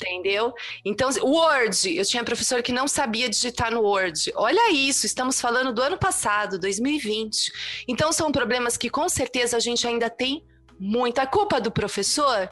Entendeu? 0.00 0.54
Então, 0.84 1.10
Word, 1.22 1.96
eu 1.96 2.04
tinha 2.04 2.22
professor 2.22 2.62
que 2.62 2.70
não 2.70 2.86
sabia 2.86 3.28
digitar 3.28 3.72
no 3.72 3.80
Word. 3.80 4.32
Olha 4.36 4.70
isso, 4.70 5.04
estamos 5.04 5.40
falando 5.40 5.72
do 5.72 5.82
ano 5.82 5.98
passado, 5.98 6.56
2020. 6.56 7.50
Então, 7.88 8.12
são 8.12 8.30
problemas 8.30 8.76
que 8.76 8.88
com 8.88 9.08
certeza 9.08 9.56
a 9.56 9.60
gente 9.60 9.88
ainda 9.88 10.08
tem 10.08 10.46
muita 10.78 11.26
culpa 11.26 11.60
do 11.60 11.72
professor 11.72 12.48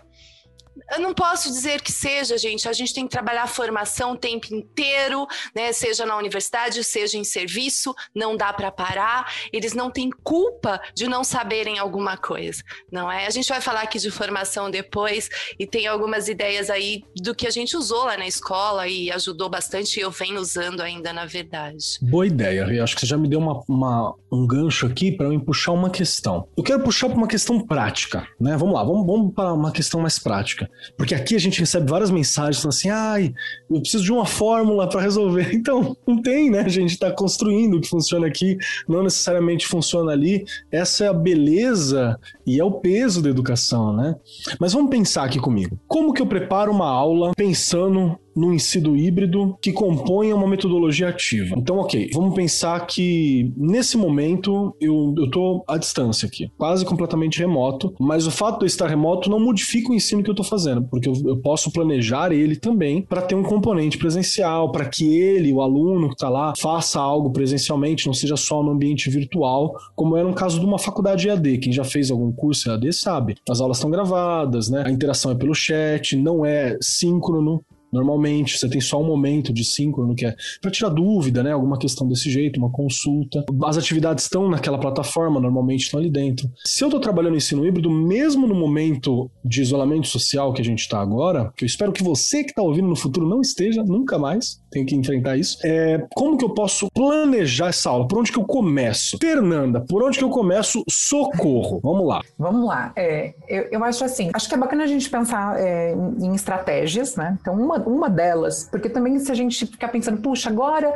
eu 0.92 1.00
não 1.00 1.14
posso 1.14 1.48
dizer 1.48 1.80
que 1.80 1.92
seja, 1.92 2.36
gente. 2.38 2.68
A 2.68 2.72
gente 2.72 2.94
tem 2.94 3.04
que 3.04 3.10
trabalhar 3.10 3.44
a 3.44 3.48
formação 3.48 4.12
o 4.12 4.16
tempo 4.16 4.54
inteiro, 4.54 5.26
né? 5.54 5.72
Seja 5.72 6.04
na 6.04 6.16
universidade, 6.16 6.82
seja 6.84 7.18
em 7.18 7.24
serviço, 7.24 7.94
não 8.14 8.36
dá 8.36 8.52
para 8.52 8.70
parar. 8.70 9.32
Eles 9.52 9.74
não 9.74 9.90
têm 9.90 10.10
culpa 10.22 10.80
de 10.94 11.08
não 11.08 11.24
saberem 11.24 11.78
alguma 11.78 12.16
coisa, 12.16 12.62
não 12.90 13.10
é? 13.10 13.26
A 13.26 13.30
gente 13.30 13.48
vai 13.48 13.60
falar 13.60 13.82
aqui 13.82 13.98
de 13.98 14.10
formação 14.10 14.70
depois 14.70 15.28
e 15.58 15.66
tem 15.66 15.86
algumas 15.86 16.28
ideias 16.28 16.70
aí 16.70 17.04
do 17.16 17.34
que 17.34 17.46
a 17.46 17.50
gente 17.50 17.76
usou 17.76 18.04
lá 18.04 18.16
na 18.16 18.26
escola 18.26 18.86
e 18.86 19.10
ajudou 19.10 19.48
bastante 19.48 19.98
e 19.98 20.02
eu 20.02 20.10
venho 20.10 20.40
usando 20.40 20.80
ainda, 20.80 21.12
na 21.12 21.26
verdade. 21.26 21.98
Boa 22.00 22.26
ideia, 22.26 22.66
eu 22.70 22.84
acho 22.84 22.94
que 22.94 23.00
você 23.00 23.06
já 23.06 23.16
me 23.16 23.28
deu 23.28 23.38
uma, 23.38 23.62
uma 23.68 24.14
um 24.30 24.46
gancho 24.46 24.86
aqui 24.86 25.12
para 25.12 25.26
eu 25.26 25.40
puxar 25.40 25.72
uma 25.72 25.90
questão. 25.90 26.48
Eu 26.56 26.62
quero 26.62 26.82
puxar 26.82 27.08
para 27.08 27.16
uma 27.16 27.28
questão 27.28 27.60
prática, 27.60 28.26
né? 28.40 28.56
Vamos 28.56 28.74
lá, 28.74 28.84
vamos, 28.84 29.06
vamos 29.06 29.34
para 29.34 29.52
uma 29.52 29.72
questão 29.72 30.00
mais 30.00 30.18
prática. 30.18 30.65
Porque 30.96 31.14
aqui 31.14 31.34
a 31.34 31.38
gente 31.38 31.60
recebe 31.60 31.90
várias 31.90 32.10
mensagens 32.10 32.56
falando 32.56 32.74
assim: 32.74 32.90
ai, 32.90 33.34
eu 33.70 33.80
preciso 33.80 34.04
de 34.04 34.12
uma 34.12 34.26
fórmula 34.26 34.88
para 34.88 35.00
resolver. 35.00 35.54
Então, 35.66 35.96
não 36.06 36.20
tem, 36.22 36.50
né? 36.50 36.60
A 36.60 36.68
gente 36.68 36.92
está 36.92 37.10
construindo 37.10 37.76
o 37.76 37.80
que 37.80 37.88
funciona 37.88 38.26
aqui, 38.26 38.56
não 38.86 39.02
necessariamente 39.02 39.66
funciona 39.66 40.12
ali. 40.12 40.44
Essa 40.70 41.06
é 41.06 41.08
a 41.08 41.12
beleza 41.12 42.18
e 42.46 42.60
é 42.60 42.64
o 42.64 42.70
peso 42.70 43.20
da 43.20 43.28
educação, 43.28 43.92
né? 43.96 44.14
Mas 44.60 44.72
vamos 44.72 44.90
pensar 44.90 45.24
aqui 45.24 45.40
comigo. 45.40 45.78
Como 45.88 46.12
que 46.12 46.22
eu 46.22 46.26
preparo 46.26 46.70
uma 46.70 46.88
aula 46.88 47.32
pensando 47.34 48.18
no 48.36 48.52
ensino 48.52 48.94
híbrido 48.94 49.56
que 49.62 49.72
compõe 49.72 50.32
uma 50.32 50.46
metodologia 50.46 51.08
ativa. 51.08 51.54
Então, 51.56 51.78
ok, 51.78 52.10
vamos 52.12 52.34
pensar 52.34 52.86
que 52.86 53.50
nesse 53.56 53.96
momento 53.96 54.76
eu, 54.80 55.14
tô 55.32 55.64
à 55.66 55.78
distância 55.78 56.26
aqui, 56.26 56.50
quase 56.58 56.84
completamente 56.84 57.38
remoto, 57.38 57.94
mas 57.98 58.26
o 58.26 58.30
fato 58.30 58.58
de 58.58 58.64
eu 58.64 58.66
estar 58.66 58.86
remoto 58.86 59.30
não 59.30 59.40
modifica 59.40 59.90
o 59.90 59.94
ensino 59.94 60.22
que 60.22 60.28
eu 60.28 60.32
estou 60.32 60.44
fazendo, 60.44 60.82
porque 60.82 61.08
eu, 61.08 61.14
eu, 61.24 61.36
posso 61.38 61.70
planejar 61.70 62.32
ele 62.32 62.56
também 62.56 63.02
para 63.02 63.22
ter 63.22 63.34
um 63.34 63.42
componente 63.42 63.96
presencial, 63.96 64.70
para 64.70 64.84
que 64.86 65.16
ele, 65.16 65.52
o 65.52 65.62
aluno 65.62 66.08
que 66.08 66.14
está 66.14 66.28
lá, 66.28 66.52
faça 66.58 67.00
algo 67.00 67.30
presencialmente, 67.30 68.06
não 68.06 68.14
seja 68.14 68.36
só 68.36 68.62
no 68.62 68.72
ambiente 68.72 69.08
virtual, 69.08 69.74
como 69.94 70.16
era 70.16 70.28
no 70.28 70.34
caso 70.34 70.60
de 70.60 70.66
uma 70.66 70.78
faculdade 70.78 71.28
EAD. 71.28 71.58
Quem 71.58 71.72
já 71.72 71.84
fez 71.84 72.10
algum 72.10 72.32
curso 72.32 72.70
EAD 72.70 72.92
sabe. 72.92 73.36
As 73.48 73.60
aulas 73.60 73.78
estão 73.78 73.90
gravadas, 73.90 74.68
né? 74.68 74.82
A 74.84 74.90
interação 74.90 75.30
é 75.30 75.34
pelo 75.34 75.54
chat, 75.54 76.16
não 76.16 76.44
é 76.44 76.76
síncrono, 76.80 77.62
Normalmente, 77.92 78.58
você 78.58 78.68
tem 78.68 78.80
só 78.80 79.00
um 79.00 79.06
momento 79.06 79.52
de 79.52 79.64
síncrono 79.64 80.14
que 80.14 80.26
é 80.26 80.34
para 80.60 80.70
tirar 80.70 80.90
dúvida, 80.90 81.42
né? 81.42 81.52
Alguma 81.52 81.78
questão 81.78 82.08
desse 82.08 82.30
jeito, 82.30 82.58
uma 82.58 82.70
consulta. 82.70 83.44
As 83.64 83.76
atividades 83.76 84.24
estão 84.24 84.48
naquela 84.48 84.78
plataforma, 84.78 85.40
normalmente 85.40 85.84
estão 85.84 86.00
ali 86.00 86.10
dentro. 86.10 86.50
Se 86.64 86.82
eu 86.82 86.88
estou 86.88 87.00
trabalhando 87.00 87.36
ensino 87.36 87.66
híbrido, 87.66 87.90
mesmo 87.90 88.46
no 88.46 88.54
momento 88.54 89.30
de 89.44 89.62
isolamento 89.62 90.06
social 90.06 90.52
que 90.52 90.60
a 90.60 90.64
gente 90.64 90.80
está 90.80 91.00
agora, 91.00 91.52
que 91.56 91.64
eu 91.64 91.66
espero 91.66 91.92
que 91.92 92.02
você 92.02 92.42
que 92.42 92.50
está 92.50 92.62
ouvindo 92.62 92.88
no 92.88 92.96
futuro 92.96 93.28
não 93.28 93.40
esteja, 93.40 93.82
nunca 93.82 94.18
mais, 94.18 94.60
tem 94.70 94.84
que 94.84 94.94
enfrentar 94.94 95.36
isso. 95.36 95.58
É, 95.64 96.04
como 96.14 96.36
que 96.36 96.44
eu 96.44 96.50
posso 96.50 96.88
planejar 96.92 97.68
essa 97.68 97.90
aula? 97.90 98.06
Por 98.06 98.18
onde 98.18 98.32
que 98.32 98.38
eu 98.38 98.44
começo? 98.44 99.18
Fernanda, 99.20 99.84
por 99.88 100.02
onde 100.02 100.18
que 100.18 100.24
eu 100.24 100.30
começo? 100.30 100.84
Socorro. 100.88 101.80
Vamos 101.82 102.06
lá. 102.06 102.20
Vamos 102.38 102.66
lá. 102.66 102.92
É, 102.96 103.34
eu, 103.48 103.68
eu 103.70 103.84
acho 103.84 104.04
assim, 104.04 104.30
acho 104.32 104.48
que 104.48 104.54
é 104.54 104.58
bacana 104.58 104.84
a 104.84 104.86
gente 104.86 105.08
pensar 105.08 105.58
é, 105.58 105.94
em 105.94 106.34
estratégias, 106.34 107.16
né? 107.16 107.38
Então, 107.40 107.54
uma 107.54 107.75
uma, 107.76 107.88
uma 107.88 108.10
delas, 108.10 108.68
porque 108.70 108.88
também 108.88 109.18
se 109.18 109.30
a 109.30 109.34
gente 109.34 109.66
ficar 109.66 109.88
pensando, 109.88 110.20
puxa, 110.20 110.50
agora 110.50 110.94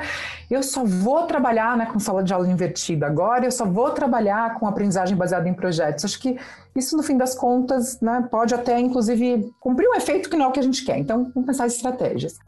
eu 0.51 0.63
só 0.63 0.85
vou 0.85 1.23
trabalhar 1.23 1.77
né, 1.77 1.87
com 1.87 1.99
sala 1.99 2.23
de 2.23 2.33
aula 2.33 2.49
invertida, 2.49 3.07
agora 3.07 3.45
eu 3.45 3.51
só 3.51 3.65
vou 3.65 3.91
trabalhar 3.91 4.59
com 4.59 4.67
aprendizagem 4.67 5.17
baseada 5.17 5.49
em 5.49 5.55
projetos. 5.55 6.05
Acho 6.05 6.21
que 6.21 6.39
isso, 6.75 6.97
no 6.97 7.03
fim 7.03 7.17
das 7.17 7.35
contas, 7.35 8.01
né, 8.01 8.27
pode 8.31 8.55
até, 8.55 8.79
inclusive, 8.79 9.51
cumprir 9.61 9.89
um 9.89 9.95
efeito 9.95 10.31
que 10.31 10.37
não 10.37 10.47
é 10.47 10.49
o 10.49 10.53
que 10.53 10.61
a 10.61 10.63
gente 10.63 10.85
quer. 10.85 10.99
Então, 10.99 11.31
vamos 11.35 11.47
pensar 11.47 11.65
em 11.65 11.69
estratégias. 11.69 12.39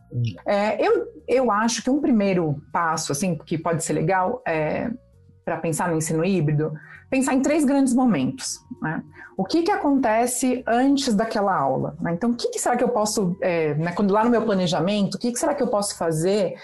É, 0.47 0.85
eu, 0.87 1.07
eu 1.27 1.51
acho 1.51 1.83
que 1.83 1.91
um 1.91 2.01
primeiro 2.01 2.63
passo, 2.73 3.13
assim, 3.13 3.37
que 3.37 3.59
pode 3.59 3.83
ser 3.83 3.95
legal 3.95 4.43
é, 4.47 4.91
para 5.45 5.57
pensar 5.57 5.89
no 5.89 5.97
ensino 5.97 6.25
híbrido, 6.25 6.73
pensar 7.11 7.35
em 7.35 7.43
três 7.43 7.65
grandes 7.65 7.95
momentos. 7.95 8.61
Né? 8.83 9.03
O 9.37 9.45
que, 9.45 9.63
que 9.63 9.71
acontece 9.71 10.65
antes 10.67 11.15
daquela 11.15 11.57
aula? 11.57 11.97
Né? 12.01 12.13
Então, 12.15 12.31
o 12.31 12.35
que, 12.35 12.49
que, 12.49 12.59
será 12.59 12.77
que 12.77 12.83
eu 12.83 12.89
posso, 12.89 13.37
é, 13.41 13.75
né, 13.75 13.93
quando 13.93 14.13
lá 14.13 14.25
no 14.25 14.31
meu 14.31 14.43
planejamento, 14.43 15.15
o 15.15 15.19
que, 15.19 15.31
que 15.31 15.39
será 15.39 15.55
que 15.55 15.63
eu 15.63 15.69
posso 15.69 15.97
fazer 15.97 16.55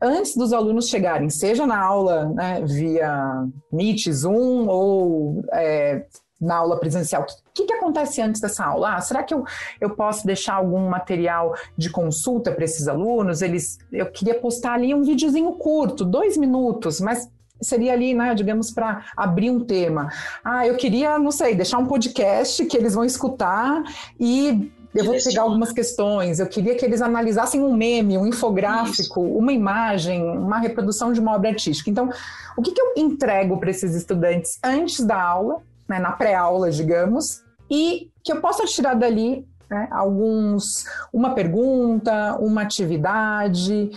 antes 0.00 0.36
dos 0.36 0.52
alunos 0.52 0.88
chegarem, 0.88 1.28
seja 1.30 1.66
na 1.66 1.78
aula 1.78 2.26
né, 2.26 2.62
via 2.64 3.44
Meet, 3.72 4.10
Zoom 4.10 4.68
ou 4.68 5.44
é, 5.52 6.04
na 6.40 6.56
aula 6.56 6.78
presencial. 6.78 7.22
O 7.22 7.26
que, 7.54 7.64
que 7.64 7.72
acontece 7.72 8.20
antes 8.20 8.40
dessa 8.40 8.64
aula? 8.64 8.96
Ah, 8.96 9.00
será 9.00 9.22
que 9.22 9.32
eu, 9.32 9.44
eu 9.80 9.90
posso 9.90 10.26
deixar 10.26 10.54
algum 10.54 10.88
material 10.88 11.54
de 11.76 11.90
consulta 11.90 12.52
para 12.52 12.64
esses 12.64 12.86
alunos? 12.86 13.42
Eles, 13.42 13.78
eu 13.90 14.06
queria 14.06 14.38
postar 14.38 14.74
ali 14.74 14.94
um 14.94 15.02
videozinho 15.02 15.52
curto, 15.52 16.04
dois 16.04 16.36
minutos, 16.36 17.00
mas 17.00 17.28
seria 17.64 17.92
ali, 17.92 18.14
né, 18.14 18.34
digamos, 18.34 18.70
para 18.70 19.04
abrir 19.16 19.50
um 19.50 19.60
tema. 19.60 20.10
Ah, 20.44 20.66
eu 20.66 20.76
queria, 20.76 21.18
não 21.18 21.30
sei, 21.30 21.54
deixar 21.54 21.78
um 21.78 21.86
podcast 21.86 22.64
que 22.66 22.76
eles 22.76 22.94
vão 22.94 23.04
escutar 23.04 23.82
e 24.18 24.70
eu 24.94 25.04
vou 25.04 25.16
pegar 25.22 25.42
algumas 25.42 25.72
questões. 25.72 26.38
Eu 26.38 26.46
queria 26.46 26.76
que 26.76 26.84
eles 26.84 27.02
analisassem 27.02 27.60
um 27.60 27.74
meme, 27.74 28.16
um 28.16 28.26
infográfico, 28.26 29.24
Isso. 29.24 29.38
uma 29.38 29.52
imagem, 29.52 30.22
uma 30.22 30.58
reprodução 30.58 31.12
de 31.12 31.18
uma 31.18 31.34
obra 31.34 31.50
artística. 31.50 31.90
Então, 31.90 32.10
o 32.56 32.62
que, 32.62 32.70
que 32.70 32.80
eu 32.80 32.92
entrego 32.96 33.58
para 33.58 33.70
esses 33.70 33.94
estudantes 33.94 34.58
antes 34.62 35.00
da 35.00 35.20
aula, 35.20 35.62
né, 35.88 35.98
na 35.98 36.12
pré-aula, 36.12 36.70
digamos, 36.70 37.42
e 37.68 38.08
que 38.22 38.32
eu 38.32 38.40
possa 38.40 38.64
tirar 38.66 38.94
dali 38.94 39.44
né, 39.68 39.88
alguns, 39.90 40.84
uma 41.12 41.34
pergunta, 41.34 42.36
uma 42.38 42.62
atividade 42.62 43.90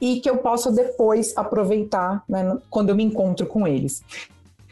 e 0.00 0.20
que 0.20 0.28
eu 0.28 0.38
possa 0.38 0.72
depois 0.72 1.36
aproveitar 1.36 2.22
né, 2.28 2.58
quando 2.70 2.88
eu 2.88 2.96
me 2.96 3.04
encontro 3.04 3.46
com 3.46 3.66
eles. 3.66 4.02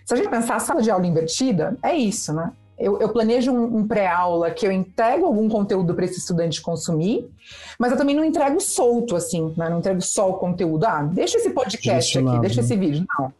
Se 0.04 0.14
a 0.14 0.16
gente 0.16 0.28
pensar 0.28 0.56
a 0.56 0.60
sala 0.60 0.80
de 0.80 0.90
aula 0.90 1.06
invertida, 1.06 1.76
é 1.82 1.94
isso, 1.94 2.32
né? 2.32 2.52
Eu, 2.78 2.98
eu 3.00 3.08
planejo 3.08 3.50
um, 3.50 3.78
um 3.78 3.86
pré-aula 3.86 4.50
que 4.52 4.64
eu 4.64 4.70
entrego 4.70 5.26
algum 5.26 5.48
conteúdo 5.48 5.94
para 5.94 6.04
esse 6.04 6.18
estudante 6.18 6.62
consumir, 6.62 7.28
mas 7.78 7.90
eu 7.90 7.98
também 7.98 8.14
não 8.14 8.24
entrego 8.24 8.60
solto, 8.60 9.16
assim, 9.16 9.52
né? 9.56 9.68
Não 9.68 9.80
entrego 9.80 10.00
só 10.00 10.30
o 10.30 10.34
conteúdo. 10.34 10.86
Ah, 10.86 11.02
deixa 11.02 11.38
esse 11.38 11.50
podcast 11.50 12.18
aqui, 12.18 12.38
deixa 12.38 12.60
esse 12.60 12.76
vídeo. 12.76 13.04
Não. 13.18 13.32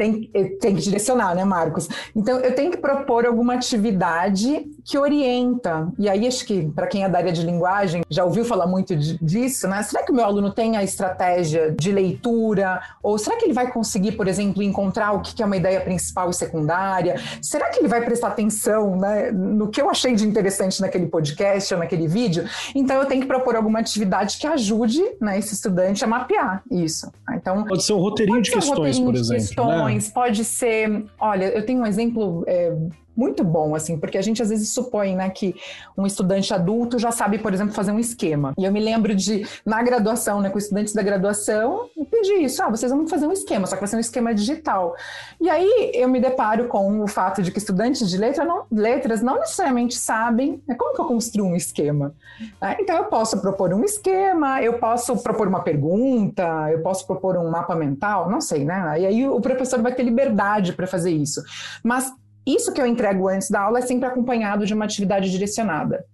Tem, 0.00 0.30
tem 0.58 0.74
que 0.74 0.80
direcionar, 0.80 1.34
né, 1.34 1.44
Marcos? 1.44 1.86
Então, 2.16 2.38
eu 2.38 2.54
tenho 2.54 2.70
que 2.70 2.78
propor 2.78 3.26
alguma 3.26 3.52
atividade 3.52 4.64
que 4.82 4.96
orienta. 4.96 5.92
E 5.98 6.08
aí, 6.08 6.26
acho 6.26 6.46
que, 6.46 6.66
para 6.70 6.86
quem 6.86 7.04
é 7.04 7.08
da 7.08 7.18
área 7.18 7.30
de 7.30 7.42
linguagem, 7.42 8.00
já 8.08 8.24
ouviu 8.24 8.42
falar 8.42 8.66
muito 8.66 8.96
disso, 8.96 9.68
né? 9.68 9.82
Será 9.82 10.02
que 10.02 10.10
o 10.10 10.14
meu 10.14 10.24
aluno 10.24 10.54
tem 10.54 10.74
a 10.78 10.82
estratégia 10.82 11.70
de 11.78 11.92
leitura? 11.92 12.80
Ou 13.02 13.18
será 13.18 13.36
que 13.36 13.44
ele 13.44 13.52
vai 13.52 13.70
conseguir, 13.70 14.12
por 14.12 14.26
exemplo, 14.26 14.62
encontrar 14.62 15.12
o 15.12 15.20
que 15.20 15.42
é 15.42 15.44
uma 15.44 15.58
ideia 15.58 15.82
principal 15.82 16.30
e 16.30 16.34
secundária? 16.34 17.20
Será 17.42 17.68
que 17.68 17.78
ele 17.80 17.88
vai 17.88 18.02
prestar 18.02 18.28
atenção 18.28 18.96
né, 18.96 19.30
no 19.30 19.68
que 19.68 19.82
eu 19.82 19.90
achei 19.90 20.14
de 20.14 20.26
interessante 20.26 20.80
naquele 20.80 21.08
podcast 21.08 21.74
ou 21.74 21.80
naquele 21.80 22.08
vídeo? 22.08 22.48
Então, 22.74 22.96
eu 22.96 23.04
tenho 23.04 23.20
que 23.20 23.28
propor 23.28 23.54
alguma 23.54 23.80
atividade 23.80 24.38
que 24.38 24.46
ajude 24.46 25.02
né, 25.20 25.38
esse 25.38 25.52
estudante 25.52 26.02
a 26.02 26.06
mapear 26.06 26.62
isso. 26.70 27.12
Então, 27.34 27.64
pode 27.64 27.84
ser 27.84 27.92
um 27.92 27.98
roteirinho 27.98 28.40
de 28.40 28.50
questões, 28.50 28.70
um 28.70 28.76
roteirinho 28.76 29.04
por 29.04 29.14
exemplo. 29.14 29.42
De 29.42 29.48
questões, 29.48 29.80
né? 29.88 29.89
Pode 30.12 30.44
ser. 30.44 31.04
Olha, 31.18 31.46
eu 31.46 31.64
tenho 31.64 31.80
um 31.80 31.86
exemplo. 31.86 32.44
É, 32.46 32.72
muito 33.16 33.44
bom, 33.44 33.74
assim, 33.74 33.98
porque 33.98 34.18
a 34.18 34.22
gente 34.22 34.42
às 34.42 34.48
vezes 34.48 34.70
supõe, 34.70 35.14
né, 35.14 35.28
que 35.30 35.54
um 35.96 36.06
estudante 36.06 36.52
adulto 36.54 36.98
já 36.98 37.10
sabe, 37.10 37.38
por 37.38 37.52
exemplo, 37.52 37.74
fazer 37.74 37.92
um 37.92 37.98
esquema. 37.98 38.52
E 38.58 38.64
eu 38.64 38.72
me 38.72 38.80
lembro 38.80 39.14
de, 39.14 39.46
na 39.64 39.82
graduação, 39.82 40.40
né, 40.40 40.50
com 40.50 40.58
estudantes 40.58 40.94
da 40.94 41.02
graduação, 41.02 41.88
eu 41.96 42.04
pedi 42.04 42.44
isso, 42.44 42.62
ah, 42.62 42.68
vocês 42.68 42.90
vão 42.90 43.06
fazer 43.06 43.26
um 43.26 43.32
esquema, 43.32 43.66
só 43.66 43.76
que 43.76 43.80
vai 43.80 43.88
ser 43.88 43.96
um 43.96 44.00
esquema 44.00 44.34
digital. 44.34 44.94
E 45.40 45.48
aí 45.48 45.92
eu 45.94 46.08
me 46.08 46.20
deparo 46.20 46.66
com 46.68 47.02
o 47.02 47.06
fato 47.06 47.42
de 47.42 47.50
que 47.50 47.58
estudantes 47.58 48.08
de 48.08 48.16
letra 48.16 48.44
não, 48.44 48.64
letras 48.70 49.22
não 49.22 49.38
necessariamente 49.38 49.96
sabem 49.96 50.62
né, 50.66 50.74
como 50.74 50.94
que 50.94 51.00
eu 51.00 51.06
construo 51.06 51.48
um 51.48 51.56
esquema. 51.56 52.14
Né? 52.60 52.76
Então 52.80 52.96
eu 52.96 53.04
posso 53.04 53.40
propor 53.40 53.72
um 53.74 53.84
esquema, 53.84 54.62
eu 54.62 54.78
posso 54.78 55.16
propor 55.18 55.48
uma 55.48 55.62
pergunta, 55.62 56.70
eu 56.70 56.82
posso 56.82 57.06
propor 57.06 57.36
um 57.36 57.50
mapa 57.50 57.74
mental, 57.74 58.30
não 58.30 58.40
sei, 58.40 58.64
né? 58.64 59.00
E 59.00 59.06
aí 59.06 59.28
o 59.28 59.40
professor 59.40 59.80
vai 59.82 59.94
ter 59.94 60.02
liberdade 60.02 60.72
para 60.72 60.86
fazer 60.86 61.10
isso. 61.10 61.42
Mas 61.82 62.12
isso 62.46 62.72
que 62.72 62.80
eu 62.80 62.86
entrego 62.86 63.28
antes 63.28 63.50
da 63.50 63.60
aula 63.62 63.78
é 63.78 63.82
sempre 63.82 64.06
acompanhado 64.06 64.66
de 64.66 64.74
uma 64.74 64.84
atividade 64.84 65.30
direcionada. 65.30 66.04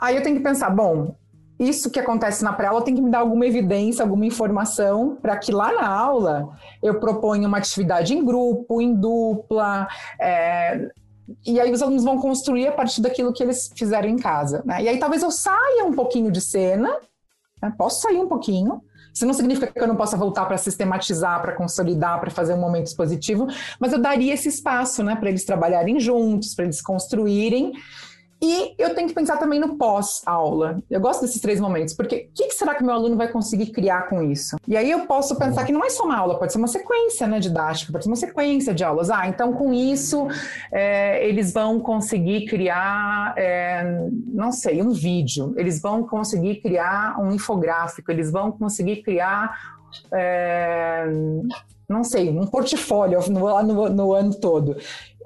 Aí 0.00 0.16
eu 0.16 0.22
tenho 0.22 0.36
que 0.36 0.42
pensar, 0.42 0.70
bom, 0.70 1.16
isso 1.58 1.90
que 1.90 1.98
acontece 1.98 2.44
na 2.44 2.52
pré-aula 2.52 2.84
tem 2.84 2.94
que 2.94 3.02
me 3.02 3.10
dar 3.10 3.18
alguma 3.18 3.46
evidência, 3.46 4.02
alguma 4.02 4.24
informação, 4.24 5.16
para 5.20 5.36
que 5.36 5.50
lá 5.50 5.72
na 5.72 5.88
aula 5.88 6.50
eu 6.82 7.00
proponha 7.00 7.48
uma 7.48 7.58
atividade 7.58 8.14
em 8.14 8.24
grupo, 8.24 8.80
em 8.80 8.94
dupla, 8.94 9.88
é, 10.20 10.88
e 11.44 11.60
aí 11.60 11.72
os 11.72 11.82
alunos 11.82 12.04
vão 12.04 12.18
construir 12.18 12.68
a 12.68 12.72
partir 12.72 13.00
daquilo 13.00 13.32
que 13.32 13.42
eles 13.42 13.70
fizeram 13.76 14.08
em 14.08 14.16
casa. 14.16 14.62
Né? 14.64 14.84
E 14.84 14.88
aí 14.88 14.98
talvez 14.98 15.22
eu 15.22 15.30
saia 15.30 15.84
um 15.84 15.92
pouquinho 15.92 16.30
de 16.30 16.40
cena, 16.40 16.96
né? 17.60 17.72
posso 17.76 18.02
sair 18.02 18.18
um 18.18 18.28
pouquinho, 18.28 18.80
isso 19.18 19.26
não 19.26 19.34
significa 19.34 19.66
que 19.66 19.80
eu 19.80 19.88
não 19.88 19.96
possa 19.96 20.16
voltar 20.16 20.46
para 20.46 20.56
sistematizar, 20.56 21.42
para 21.42 21.52
consolidar, 21.52 22.20
para 22.20 22.30
fazer 22.30 22.54
um 22.54 22.60
momento 22.60 22.86
expositivo, 22.86 23.48
mas 23.80 23.92
eu 23.92 24.00
daria 24.00 24.32
esse 24.32 24.48
espaço 24.48 25.02
né, 25.02 25.16
para 25.16 25.28
eles 25.28 25.44
trabalharem 25.44 25.98
juntos, 25.98 26.54
para 26.54 26.66
eles 26.66 26.80
construírem 26.80 27.72
e 28.40 28.74
eu 28.78 28.94
tenho 28.94 29.08
que 29.08 29.14
pensar 29.14 29.36
também 29.36 29.58
no 29.58 29.76
pós-aula. 29.76 30.80
Eu 30.88 31.00
gosto 31.00 31.22
desses 31.22 31.40
três 31.40 31.58
momentos, 31.58 31.92
porque 31.92 32.28
o 32.30 32.34
que, 32.34 32.50
será 32.52 32.74
que 32.74 32.84
meu 32.84 32.94
aluno 32.94 33.16
vai 33.16 33.28
conseguir 33.28 33.66
criar 33.66 34.08
com 34.08 34.22
isso? 34.22 34.56
E 34.66 34.76
aí 34.76 34.90
eu 34.90 35.06
posso 35.06 35.36
pensar 35.36 35.64
que 35.64 35.72
não 35.72 35.84
é 35.84 35.90
só 35.90 36.04
uma 36.04 36.16
aula, 36.16 36.38
pode 36.38 36.52
ser 36.52 36.58
uma 36.58 36.68
sequência 36.68 37.26
né, 37.26 37.40
didática, 37.40 37.90
pode 37.90 38.04
ser 38.04 38.10
uma 38.10 38.16
sequência 38.16 38.72
de 38.72 38.84
aulas. 38.84 39.10
Ah, 39.10 39.26
então 39.26 39.52
com 39.52 39.74
isso 39.74 40.28
é, 40.70 41.26
eles 41.26 41.52
vão 41.52 41.80
conseguir 41.80 42.46
criar, 42.46 43.34
é, 43.36 44.08
não 44.26 44.52
sei, 44.52 44.80
um 44.82 44.90
vídeo, 44.90 45.52
eles 45.56 45.82
vão 45.82 46.06
conseguir 46.06 46.56
criar 46.62 47.20
um 47.20 47.32
infográfico, 47.32 48.10
eles 48.12 48.30
vão 48.30 48.52
conseguir 48.52 49.02
criar. 49.02 49.78
É, 50.12 51.06
não 51.88 52.04
sei, 52.04 52.28
um 52.28 52.46
portfólio 52.46 53.18
no, 53.30 53.62
no, 53.62 53.88
no 53.88 54.12
ano 54.12 54.34
todo. 54.34 54.76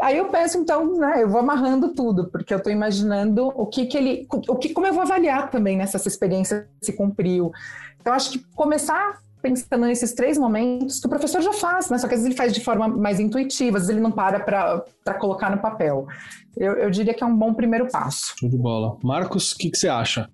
Aí 0.03 0.19
eu 0.19 0.25
penso, 0.27 0.59
então, 0.59 0.99
né, 0.99 1.23
eu 1.23 1.29
vou 1.29 1.39
amarrando 1.39 1.95
tudo, 1.95 2.27
porque 2.27 2.53
eu 2.53 2.59
estou 2.59 2.73
imaginando 2.73 3.47
o 3.55 3.67
que, 3.67 3.87
que 3.87 3.97
ele. 3.97 4.27
O 4.49 4.57
que, 4.57 4.71
como 4.71 4.85
eu 4.85 4.93
vou 4.93 5.03
avaliar 5.03 5.49
também 5.49 5.77
nessa 5.77 5.97
né, 5.97 6.05
experiência 6.07 6.67
se 6.83 6.93
cumpriu. 6.93 7.53
Então, 8.01 8.13
acho 8.13 8.33
que 8.33 8.41
começar 8.53 9.21
pensando 9.41 9.87
nesses 9.87 10.13
três 10.13 10.37
momentos 10.37 10.99
que 10.99 11.07
o 11.07 11.09
professor 11.09 11.41
já 11.41 11.53
faz, 11.53 11.89
né? 11.89 11.99
Só 11.99 12.09
que 12.09 12.15
às 12.15 12.21
vezes 12.21 12.27
ele 12.27 12.37
faz 12.37 12.53
de 12.53 12.61
forma 12.61 12.89
mais 12.89 13.21
intuitiva, 13.21 13.77
às 13.77 13.85
vezes 13.85 13.91
ele 13.91 14.03
não 14.03 14.11
para 14.11 14.41
para 14.41 15.15
colocar 15.15 15.51
no 15.51 15.59
papel. 15.59 16.09
Eu, 16.57 16.73
eu, 16.75 16.91
diria 16.91 17.15
que 17.15 17.23
é 17.23 17.27
um 17.27 17.37
bom 17.37 17.55
primeiro 17.55 17.89
passo. 17.91 18.35
Show 18.39 18.49
de 18.49 18.59
bola. 18.59 18.99
Marcos, 19.03 19.53
o 19.53 19.59
que, 19.59 19.71
que 19.71 19.79
você 19.79 19.89
acha? 19.89 20.29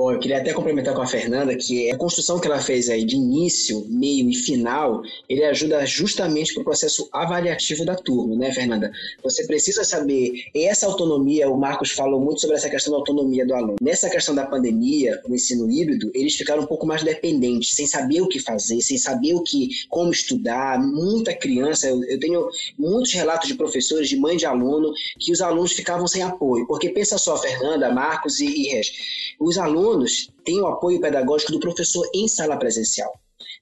Bom, 0.00 0.12
eu 0.12 0.18
queria 0.18 0.38
até 0.38 0.54
complementar 0.54 0.94
com 0.94 1.02
a 1.02 1.06
Fernanda 1.06 1.54
que 1.54 1.90
a 1.90 1.98
construção 1.98 2.40
que 2.40 2.46
ela 2.46 2.58
fez 2.58 2.88
aí 2.88 3.04
de 3.04 3.16
início, 3.16 3.84
meio 3.86 4.30
e 4.30 4.34
final, 4.34 5.02
ele 5.28 5.44
ajuda 5.44 5.84
justamente 5.84 6.54
para 6.54 6.62
o 6.62 6.64
processo 6.64 7.06
avaliativo 7.12 7.84
da 7.84 7.94
turma, 7.94 8.34
né, 8.34 8.50
Fernanda? 8.50 8.90
Você 9.22 9.46
precisa 9.46 9.84
saber 9.84 10.32
essa 10.56 10.86
autonomia, 10.86 11.50
o 11.50 11.58
Marcos 11.58 11.90
falou 11.90 12.18
muito 12.18 12.40
sobre 12.40 12.56
essa 12.56 12.70
questão 12.70 12.92
da 12.92 12.98
autonomia 12.98 13.44
do 13.44 13.52
aluno. 13.52 13.76
Nessa 13.82 14.08
questão 14.08 14.34
da 14.34 14.46
pandemia, 14.46 15.20
o 15.28 15.34
ensino 15.34 15.70
híbrido, 15.70 16.10
eles 16.14 16.34
ficaram 16.34 16.62
um 16.62 16.66
pouco 16.66 16.86
mais 16.86 17.02
dependentes, 17.02 17.74
sem 17.74 17.86
saber 17.86 18.22
o 18.22 18.28
que 18.28 18.40
fazer, 18.40 18.80
sem 18.80 18.96
saber 18.96 19.34
o 19.34 19.42
que, 19.42 19.68
como 19.90 20.10
estudar. 20.10 20.80
Muita 20.80 21.34
criança, 21.34 21.88
eu, 21.88 22.02
eu 22.04 22.18
tenho 22.18 22.48
muitos 22.78 23.12
relatos 23.12 23.48
de 23.48 23.54
professores, 23.54 24.08
de 24.08 24.16
mãe 24.16 24.38
de 24.38 24.46
aluno, 24.46 24.94
que 25.18 25.30
os 25.30 25.42
alunos 25.42 25.59
ficavam 25.68 26.06
sem 26.06 26.22
apoio. 26.22 26.66
Porque 26.66 26.90
pensa 26.90 27.18
só, 27.18 27.36
Fernanda, 27.36 27.92
Marcos 27.92 28.40
e, 28.40 28.68
Regi, 28.68 28.92
os 29.38 29.58
alunos 29.58 30.32
têm 30.44 30.60
o 30.60 30.66
apoio 30.66 31.00
pedagógico 31.00 31.52
do 31.52 31.60
professor 31.60 32.08
em 32.14 32.28
sala 32.28 32.56
presencial. 32.56 33.12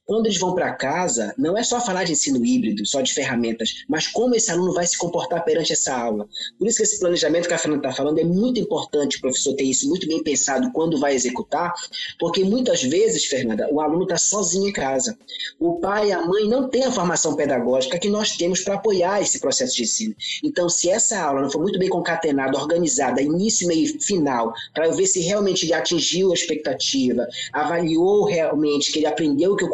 Quando 0.09 0.25
eles 0.25 0.39
vão 0.39 0.55
para 0.55 0.73
casa, 0.73 1.35
não 1.37 1.55
é 1.55 1.61
só 1.61 1.79
falar 1.79 2.03
de 2.03 2.13
ensino 2.13 2.43
híbrido, 2.43 2.83
só 2.83 2.99
de 2.99 3.13
ferramentas, 3.13 3.83
mas 3.87 4.07
como 4.07 4.33
esse 4.33 4.49
aluno 4.49 4.73
vai 4.73 4.87
se 4.87 4.97
comportar 4.97 5.45
perante 5.45 5.71
essa 5.71 5.95
aula. 5.95 6.27
Por 6.57 6.67
isso 6.67 6.77
que 6.77 6.83
esse 6.83 6.99
planejamento 6.99 7.47
que 7.47 7.53
a 7.53 7.59
Fernanda 7.59 7.87
está 7.87 7.95
falando 7.95 8.17
é 8.17 8.23
muito 8.23 8.59
importante 8.59 9.17
o 9.17 9.21
professor 9.21 9.53
ter 9.53 9.65
isso 9.65 9.87
muito 9.87 10.07
bem 10.07 10.23
pensado 10.23 10.71
quando 10.71 10.99
vai 10.99 11.13
executar, 11.13 11.71
porque 12.19 12.43
muitas 12.43 12.81
vezes, 12.81 13.25
Fernanda, 13.25 13.69
o 13.71 13.79
aluno 13.79 14.01
está 14.01 14.17
sozinho 14.17 14.69
em 14.69 14.73
casa. 14.73 15.15
O 15.59 15.75
pai 15.75 16.07
e 16.07 16.11
a 16.11 16.25
mãe 16.25 16.47
não 16.47 16.67
têm 16.67 16.85
a 16.85 16.91
formação 16.91 17.35
pedagógica 17.35 17.99
que 17.99 18.09
nós 18.09 18.35
temos 18.35 18.61
para 18.61 18.73
apoiar 18.73 19.21
esse 19.21 19.39
processo 19.39 19.75
de 19.75 19.83
ensino. 19.83 20.15
Então, 20.43 20.67
se 20.69 20.89
essa 20.89 21.21
aula 21.21 21.43
não 21.43 21.51
for 21.51 21.61
muito 21.61 21.77
bem 21.77 21.87
concatenada, 21.87 22.57
organizada, 22.57 23.21
início, 23.21 23.67
meio 23.67 23.85
e 23.85 24.03
final, 24.03 24.51
para 24.73 24.87
eu 24.87 24.93
ver 24.93 25.05
se 25.05 25.19
realmente 25.19 25.67
ele 25.67 25.73
atingiu 25.75 26.31
a 26.31 26.33
expectativa, 26.33 27.27
avaliou 27.53 28.25
realmente 28.25 28.91
que 28.91 28.97
ele 28.97 29.05
aprendeu 29.05 29.53
o 29.53 29.55
que 29.55 29.65
eu 29.65 29.69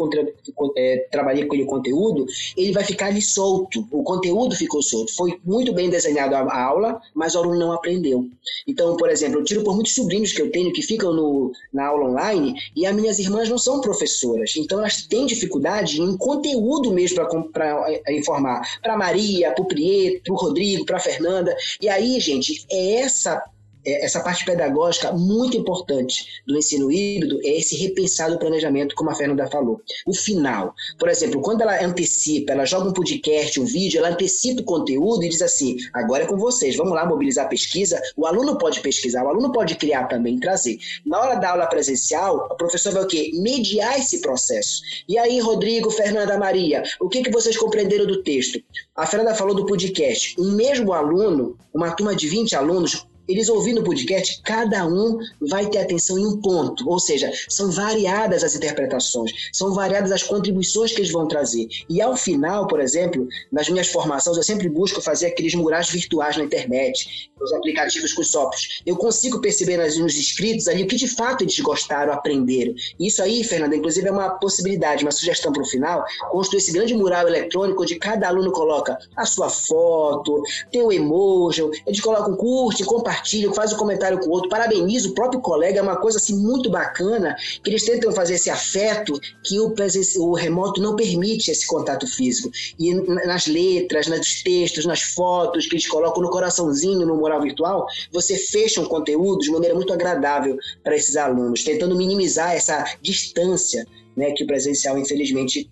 é, 0.78 1.08
trabalhei 1.12 1.46
com 1.46 1.56
ele 1.56 1.66
conteúdo, 1.66 2.26
ele 2.56 2.72
vai 2.72 2.84
ficar 2.84 3.08
ali 3.08 3.22
solto. 3.22 3.88
O 3.92 4.04
conteúdo 4.04 4.56
ficou 4.56 4.82
solto. 4.82 5.16
Foi 5.16 5.40
muito 5.44 5.74
bem 5.74 5.90
desenhado 5.90 6.36
a 6.36 6.64
aula, 6.64 7.02
mas 7.14 7.36
o 7.36 7.40
aluno 7.40 7.60
não 7.60 7.72
aprendeu. 7.72 8.28
Então, 8.68 8.96
por 8.98 9.10
exemplo, 9.10 9.40
eu 9.40 9.44
tiro 9.44 9.64
por 9.64 9.74
muitos 9.74 9.94
sobrinhos 9.94 10.32
que 10.32 10.42
eu 10.42 10.52
tenho 10.52 10.74
que 10.74 10.82
ficam 10.82 11.14
no, 11.14 11.52
na 11.74 11.88
aula 11.88 12.10
online 12.10 12.56
e 12.76 12.86
as 12.86 12.96
minhas 12.96 13.20
irmãs 13.20 13.50
não 13.50 13.58
são 13.58 13.82
professoras. 13.82 14.54
Então, 14.56 14.80
elas 14.80 15.06
têm 15.06 15.26
dificuldade 15.26 16.02
em 16.02 16.18
conteúdo 16.18 16.92
mesmo 16.92 17.18
para 17.52 17.86
é, 17.90 18.14
informar. 18.14 18.80
Para 18.82 18.98
Maria, 18.98 19.52
para 19.52 19.64
o 19.64 19.68
Prieto, 19.68 20.24
para 20.24 20.34
o 20.34 20.38
Rodrigo, 20.38 20.86
para 20.86 21.00
Fernanda. 21.00 21.56
E 21.82 21.90
aí, 21.90 22.20
gente, 22.20 22.66
é 22.72 22.96
essa 22.96 23.44
essa 23.86 24.20
parte 24.20 24.44
pedagógica 24.46 25.12
muito 25.12 25.56
importante 25.56 26.42
do 26.46 26.58
ensino 26.58 26.92
híbrido 26.92 27.40
é 27.44 27.58
esse 27.58 27.76
repensar 27.76 28.30
do 28.32 28.40
planejamento, 28.40 28.96
como 28.96 29.10
a 29.10 29.16
Fernanda 29.16 29.48
falou. 29.48 29.82
O 30.06 30.14
final. 30.14 30.74
Por 30.98 31.10
exemplo, 31.10 31.42
quando 31.42 31.62
ela 31.62 31.84
antecipa, 31.84 32.54
ela 32.54 32.66
joga 32.66 32.90
um 32.90 32.94
podcast, 32.94 33.60
um 33.60 33.66
vídeo, 33.66 34.00
ela 34.00 34.10
antecipa 34.10 34.62
o 34.62 34.66
conteúdo 34.66 35.24
e 35.24 35.30
diz 35.30 35.42
assim: 35.42 35.78
agora 35.94 36.24
é 36.24 36.28
com 36.28 36.38
vocês, 36.38 36.76
vamos 36.76 36.94
lá 36.94 37.06
mobilizar 37.06 37.46
a 37.46 37.50
pesquisa. 37.50 38.02
O 38.16 38.26
aluno 38.26 38.58
pode 38.58 38.80
pesquisar, 38.82 39.24
o 39.24 39.30
aluno 39.30 39.52
pode 39.52 39.76
criar 39.76 40.06
também, 40.08 40.40
trazer. 40.40 40.78
Na 41.06 41.20
hora 41.20 41.36
da 41.36 41.52
aula 41.52 41.68
presencial, 41.68 42.48
o 42.52 42.56
professor 42.56 42.94
vai 42.94 43.04
o 43.04 43.08
quê? 43.08 43.32
Mediar 43.36 44.00
esse 44.00 44.22
processo. 44.22 44.82
E 45.08 45.18
aí, 45.18 45.40
Rodrigo, 45.40 45.90
Fernanda, 45.92 46.38
Maria, 46.38 46.84
o 47.00 47.08
que, 47.08 47.22
que 47.22 47.32
vocês 47.32 47.58
compreenderam 47.58 48.06
do 48.06 48.24
texto? 48.24 48.62
A 48.96 49.06
Fernanda 49.06 49.36
falou 49.36 49.56
do 49.56 49.66
podcast. 49.66 50.36
Um 50.40 50.52
mesmo 50.52 50.94
aluno, 50.94 51.58
uma 51.74 51.92
turma 51.92 52.16
de 52.16 52.28
20 52.28 52.56
alunos, 52.56 53.06
eles 53.28 53.50
ouvindo 53.50 53.82
o 53.82 53.84
podcast, 53.84 54.42
cada 54.44 54.86
um 54.86 55.18
vai 55.50 55.68
ter 55.68 55.80
atenção 55.80 56.18
em 56.18 56.26
um 56.26 56.42
ponto, 56.42 56.88
ou 56.90 57.00
seja, 57.00 57.32
são 57.50 57.72
variadas 57.72 58.44
as 58.44 58.56
interpretações, 58.56 59.32
são 59.52 59.74
variadas 59.74 60.12
as 60.12 60.24
contribuições 60.24 60.92
que 60.92 61.02
eles 61.02 61.12
vão 61.12 61.28
trazer. 61.28 61.68
E 61.90 62.02
ao 62.02 62.16
final, 62.16 62.68
por 62.68 62.80
exemplo, 62.80 63.28
nas 63.52 63.70
minhas 63.70 63.88
formações, 63.88 64.38
eu 64.38 64.44
sempre 64.44 64.70
busco 64.70 65.02
fazer 65.02 65.28
aqueles 65.28 65.56
murais 65.56 65.90
virtuais 65.90 66.38
na 66.38 66.44
internet, 66.44 67.32
nos 67.40 67.52
aplicativos 67.54 68.14
com 68.14 68.24
softwares. 68.24 68.82
Eu 68.86 68.96
consigo 68.96 69.42
perceber 69.42 69.78
nos 69.78 70.16
inscritos 70.16 70.68
ali 70.68 70.84
o 70.84 70.88
que 70.88 70.96
de 70.96 71.08
fato 71.08 71.44
eles 71.44 71.60
gostaram, 71.60 72.14
aprenderam. 72.14 72.74
Isso 73.00 73.22
aí, 73.22 73.44
Fernanda, 73.44 73.76
inclusive 73.76 74.08
é 74.08 74.12
uma 74.12 74.30
possibilidade, 74.32 75.04
uma 75.04 75.12
sugestão 75.12 75.52
para 75.52 75.64
o 75.64 75.66
final, 75.66 76.04
construir 76.32 76.60
esse 76.60 76.72
grande 76.72 76.94
mural 76.94 77.28
eletrônico 77.28 77.82
onde 77.82 77.96
cada 77.96 78.28
aluno 78.28 78.52
coloca 78.52 78.98
a 79.16 79.26
sua 79.26 79.50
foto, 79.50 80.42
tem 80.72 80.82
o 80.82 80.92
emoji, 80.92 81.62
eles 81.86 82.00
colocam 82.00 82.36
curte, 82.36 82.84
compartilha 82.84 83.15
compartilha, 83.16 83.54
faz 83.54 83.72
um 83.74 83.78
comentário 83.78 84.20
com 84.20 84.28
o 84.28 84.32
outro, 84.32 84.50
parabeniza 84.50 85.10
o 85.10 85.14
próprio 85.14 85.40
colega, 85.40 85.80
é 85.80 85.82
uma 85.82 85.96
coisa 85.96 86.18
assim 86.18 86.36
muito 86.36 86.70
bacana, 86.70 87.36
que 87.64 87.70
eles 87.70 87.84
tentam 87.84 88.12
fazer 88.12 88.36
esse 88.36 88.50
afeto 88.50 89.20
que 89.44 89.60
o, 89.60 89.74
o 90.20 90.34
remoto 90.34 90.82
não 90.82 90.96
permite 90.96 91.52
esse 91.52 91.66
contato 91.66 92.08
físico. 92.08 92.50
E 92.78 92.94
nas 92.94 93.48
letras, 93.48 94.08
nos 94.08 94.44
textos, 94.44 94.86
nas 94.86 95.02
fotos 95.02 95.68
que 95.68 95.76
eles 95.76 95.88
colocam 95.88 96.22
no 96.22 96.30
coraçãozinho 96.30 97.06
no 97.06 97.16
moral 97.16 97.42
virtual, 97.42 97.88
você 98.12 98.38
fecha 98.38 98.82
um 98.82 98.86
conteúdo 98.86 99.40
de 99.40 99.52
maneira 99.52 99.76
muito 99.76 99.94
agradável 99.94 100.58
para 100.84 100.96
esses 100.96 101.16
alunos, 101.16 101.64
tentando 101.64 101.96
minimizar 101.96 102.54
essa 102.54 102.86
distância 103.02 103.86
né, 104.16 104.32
que 104.32 104.44
o 104.44 104.48
presencial, 104.48 104.98
infelizmente, 104.98 105.70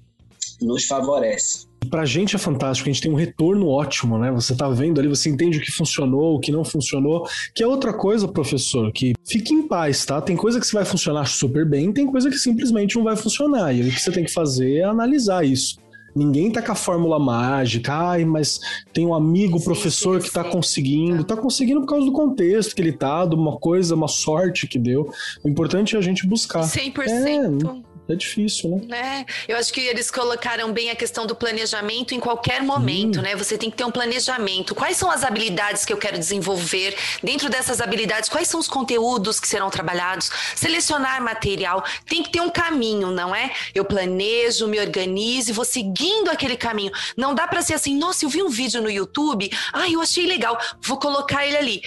nos 0.61 0.85
favorece. 0.85 1.67
Pra 1.89 2.05
gente 2.05 2.35
é 2.35 2.39
fantástico, 2.39 2.89
a 2.89 2.91
gente 2.91 3.01
tem 3.01 3.11
um 3.11 3.15
retorno 3.15 3.67
ótimo, 3.67 4.17
né? 4.17 4.31
Você 4.31 4.55
tá 4.55 4.69
vendo 4.69 4.99
ali, 4.99 5.07
você 5.07 5.29
entende 5.29 5.57
o 5.57 5.61
que 5.61 5.71
funcionou, 5.71 6.35
o 6.35 6.39
que 6.39 6.51
não 6.51 6.63
funcionou, 6.63 7.27
que 7.53 7.63
é 7.63 7.67
outra 7.67 7.93
coisa, 7.93 8.27
professor, 8.27 8.91
que 8.91 9.13
fique 9.25 9.53
em 9.53 9.67
paz, 9.67 10.05
tá? 10.05 10.21
Tem 10.21 10.35
coisa 10.35 10.59
que 10.59 10.67
você 10.67 10.75
vai 10.75 10.85
funcionar 10.85 11.25
super 11.25 11.67
bem, 11.67 11.91
tem 11.91 12.05
coisa 12.05 12.29
que 12.29 12.37
simplesmente 12.37 12.95
não 12.95 13.03
vai 13.03 13.15
funcionar. 13.15 13.73
E 13.73 13.81
o 13.81 13.91
que 13.91 13.99
você 13.99 14.11
tem 14.11 14.23
que 14.23 14.33
fazer 14.33 14.77
é 14.77 14.83
analisar 14.83 15.45
isso. 15.45 15.77
Ninguém 16.15 16.51
tá 16.51 16.61
com 16.61 16.71
a 16.71 16.75
fórmula 16.75 17.17
mágica, 17.17 17.91
ai, 17.91 18.23
mas 18.23 18.59
tem 18.93 19.05
um 19.05 19.13
amigo 19.13 19.57
sim, 19.57 19.65
professor 19.65 20.21
sim, 20.21 20.27
que 20.27 20.33
tá 20.33 20.43
sim. 20.43 20.51
conseguindo. 20.51 21.23
Tá 21.23 21.35
conseguindo 21.35 21.81
por 21.81 21.87
causa 21.87 22.05
do 22.05 22.11
contexto 22.11 22.75
que 22.75 22.81
ele 22.81 22.91
tá, 22.91 23.25
de 23.25 23.35
uma 23.35 23.57
coisa, 23.57 23.95
uma 23.95 24.07
sorte 24.07 24.67
que 24.67 24.77
deu. 24.77 25.11
O 25.43 25.49
importante 25.49 25.95
é 25.95 25.99
a 25.99 26.01
gente 26.01 26.27
buscar. 26.27 26.61
100%. 26.61 27.07
É, 27.09 27.92
é 28.07 28.15
difícil, 28.15 28.69
né? 28.69 29.25
É, 29.47 29.51
eu 29.51 29.57
acho 29.57 29.71
que 29.71 29.79
eles 29.79 30.11
colocaram 30.11 30.71
bem 30.73 30.89
a 30.89 30.95
questão 30.95 31.25
do 31.25 31.35
planejamento 31.35 32.13
em 32.13 32.19
qualquer 32.19 32.61
momento, 32.61 33.19
hum. 33.19 33.21
né? 33.21 33.35
Você 33.35 33.57
tem 33.57 33.71
que 33.71 33.77
ter 33.77 33.85
um 33.85 33.91
planejamento. 33.91 34.75
Quais 34.75 34.97
são 34.97 35.09
as 35.09 35.23
habilidades 35.23 35.85
que 35.85 35.93
eu 35.93 35.97
quero 35.97 36.17
desenvolver? 36.19 36.95
Dentro 37.23 37.49
dessas 37.49 37.79
habilidades, 37.79 38.29
quais 38.29 38.47
são 38.47 38.59
os 38.59 38.67
conteúdos 38.67 39.39
que 39.39 39.47
serão 39.47 39.69
trabalhados? 39.69 40.29
Selecionar 40.55 41.21
material. 41.21 41.83
Tem 42.05 42.21
que 42.21 42.29
ter 42.29 42.41
um 42.41 42.49
caminho, 42.49 43.11
não 43.11 43.33
é? 43.33 43.51
Eu 43.73 43.85
planejo, 43.85 44.67
me 44.67 44.79
organizo 44.79 45.51
e 45.51 45.53
vou 45.53 45.65
seguindo 45.65 46.29
aquele 46.29 46.57
caminho. 46.57 46.91
Não 47.15 47.33
dá 47.33 47.47
para 47.47 47.61
ser 47.61 47.73
assim, 47.73 47.97
nossa, 47.97 48.25
eu 48.25 48.29
vi 48.29 48.43
um 48.43 48.49
vídeo 48.49 48.81
no 48.81 48.89
YouTube, 48.89 49.49
ah, 49.71 49.89
eu 49.89 50.01
achei 50.01 50.25
legal, 50.25 50.57
vou 50.81 50.97
colocar 50.97 51.45
ele 51.45 51.57
ali. 51.57 51.81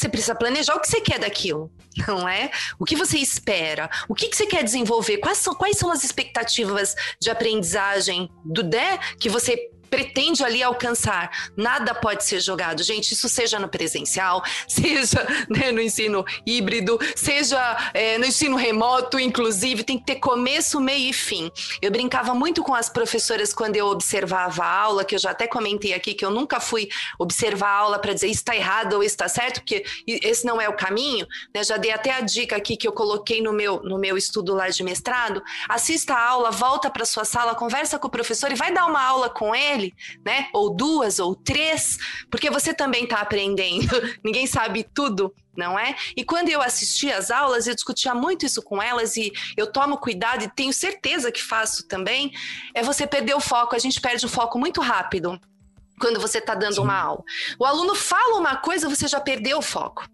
Você 0.00 0.08
precisa 0.08 0.34
planejar 0.34 0.76
o 0.76 0.80
que 0.80 0.88
você 0.88 1.00
quer 1.02 1.18
daquilo 1.18 1.70
não 2.06 2.28
é? 2.28 2.50
O 2.78 2.84
que 2.84 2.96
você 2.96 3.18
espera? 3.18 3.90
O 4.08 4.14
que, 4.14 4.28
que 4.28 4.36
você 4.36 4.46
quer 4.46 4.62
desenvolver? 4.62 5.18
Quais 5.18 5.38
são, 5.38 5.54
quais 5.54 5.76
são 5.76 5.90
as 5.90 6.04
expectativas 6.04 6.94
de 7.20 7.30
aprendizagem 7.30 8.30
do 8.44 8.62
DE 8.62 8.78
que 9.18 9.28
você 9.28 9.69
pretende 9.90 10.44
ali 10.44 10.62
alcançar. 10.62 11.50
Nada 11.56 11.94
pode 11.94 12.24
ser 12.24 12.40
jogado, 12.40 12.82
gente. 12.82 13.12
Isso 13.12 13.28
seja 13.28 13.58
no 13.58 13.68
presencial, 13.68 14.42
seja 14.68 15.26
né, 15.48 15.72
no 15.72 15.82
ensino 15.82 16.24
híbrido, 16.46 16.98
seja 17.16 17.90
é, 17.92 18.16
no 18.16 18.24
ensino 18.24 18.56
remoto, 18.56 19.18
inclusive, 19.18 19.82
tem 19.82 19.98
que 19.98 20.06
ter 20.06 20.16
começo, 20.16 20.80
meio 20.80 21.10
e 21.10 21.12
fim. 21.12 21.50
Eu 21.82 21.90
brincava 21.90 22.34
muito 22.34 22.62
com 22.62 22.74
as 22.74 22.88
professoras 22.88 23.52
quando 23.52 23.76
eu 23.76 23.88
observava 23.88 24.64
a 24.64 24.80
aula, 24.80 25.04
que 25.04 25.14
eu 25.14 25.18
já 25.18 25.32
até 25.32 25.46
comentei 25.46 25.92
aqui 25.92 26.14
que 26.14 26.24
eu 26.24 26.30
nunca 26.30 26.60
fui 26.60 26.88
observar 27.18 27.68
a 27.68 27.76
aula 27.78 27.98
para 27.98 28.14
dizer 28.14 28.28
está 28.28 28.54
errado 28.54 28.94
ou 28.94 29.02
está 29.02 29.28
certo, 29.28 29.60
porque 29.60 29.84
esse 30.06 30.46
não 30.46 30.60
é 30.60 30.68
o 30.68 30.76
caminho. 30.76 31.26
Né? 31.52 31.64
Já 31.64 31.76
dei 31.76 31.90
até 31.90 32.12
a 32.12 32.20
dica 32.20 32.56
aqui 32.56 32.76
que 32.76 32.86
eu 32.86 32.92
coloquei 32.92 33.42
no 33.42 33.52
meu, 33.52 33.82
no 33.82 33.98
meu 33.98 34.16
estudo 34.16 34.54
lá 34.54 34.68
de 34.68 34.82
mestrado. 34.82 35.42
Assista 35.68 36.14
a 36.14 36.28
aula, 36.28 36.50
volta 36.50 36.90
para 36.90 37.04
sua 37.04 37.24
sala, 37.24 37.54
conversa 37.54 37.98
com 37.98 38.06
o 38.06 38.10
professor 38.10 38.52
e 38.52 38.54
vai 38.54 38.72
dar 38.72 38.86
uma 38.86 39.02
aula 39.02 39.28
com 39.28 39.54
ele 39.54 39.79
ele, 39.80 39.94
né? 40.24 40.48
Ou 40.52 40.70
duas, 40.74 41.18
ou 41.18 41.34
três, 41.34 41.98
porque 42.30 42.50
você 42.50 42.72
também 42.74 43.04
está 43.04 43.20
aprendendo. 43.20 43.88
Ninguém 44.22 44.46
sabe 44.46 44.84
tudo, 44.94 45.34
não 45.56 45.78
é? 45.78 45.96
E 46.16 46.24
quando 46.24 46.48
eu 46.48 46.60
assistia 46.60 47.16
às 47.16 47.30
aulas, 47.30 47.66
eu 47.66 47.74
discutia 47.74 48.14
muito 48.14 48.44
isso 48.46 48.62
com 48.62 48.82
elas 48.82 49.16
e 49.16 49.32
eu 49.56 49.66
tomo 49.66 49.98
cuidado 49.98 50.44
e 50.44 50.48
tenho 50.48 50.72
certeza 50.72 51.32
que 51.32 51.42
faço 51.42 51.86
também. 51.86 52.32
É 52.74 52.82
você 52.82 53.06
perder 53.06 53.34
o 53.34 53.40
foco. 53.40 53.74
A 53.74 53.78
gente 53.78 54.00
perde 54.00 54.24
o 54.24 54.28
foco 54.28 54.58
muito 54.58 54.80
rápido 54.80 55.40
quando 55.98 56.18
você 56.18 56.38
está 56.38 56.54
dando 56.54 56.76
Sim. 56.76 56.80
uma 56.82 56.98
aula. 56.98 57.22
O 57.58 57.64
aluno 57.64 57.94
fala 57.94 58.38
uma 58.38 58.56
coisa, 58.56 58.88
você 58.88 59.06
já 59.06 59.20
perdeu 59.20 59.58
o 59.58 59.62
foco. 59.62 60.08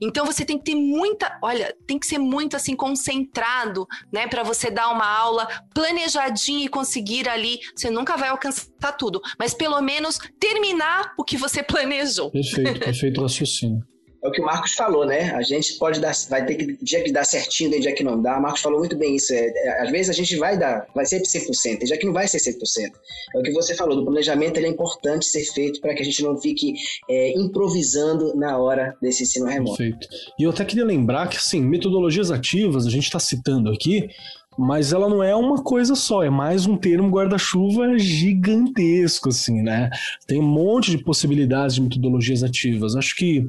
Então 0.00 0.24
você 0.24 0.44
tem 0.44 0.58
que 0.58 0.64
ter 0.64 0.74
muita, 0.74 1.38
olha, 1.42 1.74
tem 1.86 1.98
que 1.98 2.06
ser 2.06 2.18
muito 2.18 2.56
assim 2.56 2.74
concentrado, 2.74 3.86
né, 4.12 4.26
para 4.26 4.42
você 4.42 4.70
dar 4.70 4.90
uma 4.90 5.06
aula 5.06 5.46
planejadinha 5.74 6.64
e 6.64 6.68
conseguir 6.68 7.28
ali, 7.28 7.58
você 7.74 7.90
nunca 7.90 8.16
vai 8.16 8.28
alcançar 8.28 8.92
tudo, 8.98 9.20
mas 9.38 9.54
pelo 9.54 9.80
menos 9.80 10.18
terminar 10.38 11.12
o 11.18 11.24
que 11.24 11.36
você 11.36 11.62
planejou. 11.64 12.30
Perfeito, 12.30 12.80
perfeito 12.80 13.22
raciocínio 13.22 13.82
é 14.22 14.28
o 14.28 14.32
que 14.32 14.40
o 14.40 14.44
Marcos 14.44 14.72
falou, 14.72 15.06
né? 15.06 15.32
A 15.34 15.42
gente 15.42 15.74
pode 15.78 16.00
dar, 16.00 16.12
vai 16.28 16.44
ter 16.44 16.56
que 16.56 16.78
dia 16.82 17.02
que 17.02 17.12
dar 17.12 17.24
certinho, 17.24 17.70
tem 17.70 17.80
dia 17.80 17.94
que 17.94 18.02
não 18.02 18.20
dá. 18.20 18.38
O 18.38 18.42
Marcos 18.42 18.60
falou 18.60 18.78
muito 18.78 18.96
bem 18.96 19.16
isso. 19.16 19.32
É, 19.32 19.46
é, 19.46 19.82
às 19.82 19.90
vezes 19.90 20.10
a 20.10 20.12
gente 20.12 20.36
vai 20.36 20.58
dar, 20.58 20.86
vai 20.94 21.06
ser 21.06 21.22
100%, 21.22 21.78
tem 21.78 21.78
dia 21.78 21.96
que 21.96 22.06
não 22.06 22.12
vai 22.12 22.26
ser 22.26 22.38
100%. 22.38 22.92
É 23.34 23.38
o 23.38 23.42
que 23.42 23.52
você 23.52 23.74
falou, 23.74 23.96
do 23.96 24.04
planejamento 24.04 24.56
ele 24.56 24.66
é 24.66 24.70
importante 24.70 25.26
ser 25.26 25.44
feito 25.52 25.80
para 25.80 25.94
que 25.94 26.02
a 26.02 26.04
gente 26.04 26.22
não 26.22 26.36
fique 26.40 26.74
é, 27.08 27.38
improvisando 27.38 28.34
na 28.34 28.58
hora 28.58 28.96
desse 29.00 29.22
ensino 29.22 29.46
remoto. 29.46 29.76
Perfeito. 29.76 30.08
E 30.38 30.42
eu 30.42 30.50
até 30.50 30.64
queria 30.64 30.84
lembrar 30.84 31.28
que, 31.28 31.36
assim, 31.36 31.60
metodologias 31.60 32.30
ativas, 32.30 32.86
a 32.86 32.90
gente 32.90 33.04
está 33.04 33.20
citando 33.20 33.70
aqui, 33.70 34.10
mas 34.58 34.92
ela 34.92 35.08
não 35.08 35.22
é 35.22 35.36
uma 35.36 35.62
coisa 35.62 35.94
só, 35.94 36.24
é 36.24 36.28
mais 36.28 36.66
um 36.66 36.76
termo 36.76 37.08
guarda-chuva 37.08 37.96
gigantesco, 37.96 39.28
assim, 39.28 39.62
né? 39.62 39.88
Tem 40.26 40.40
um 40.40 40.46
monte 40.46 40.90
de 40.90 40.98
possibilidades 40.98 41.76
de 41.76 41.82
metodologias 41.82 42.42
ativas. 42.42 42.96
Acho 42.96 43.14
que 43.14 43.48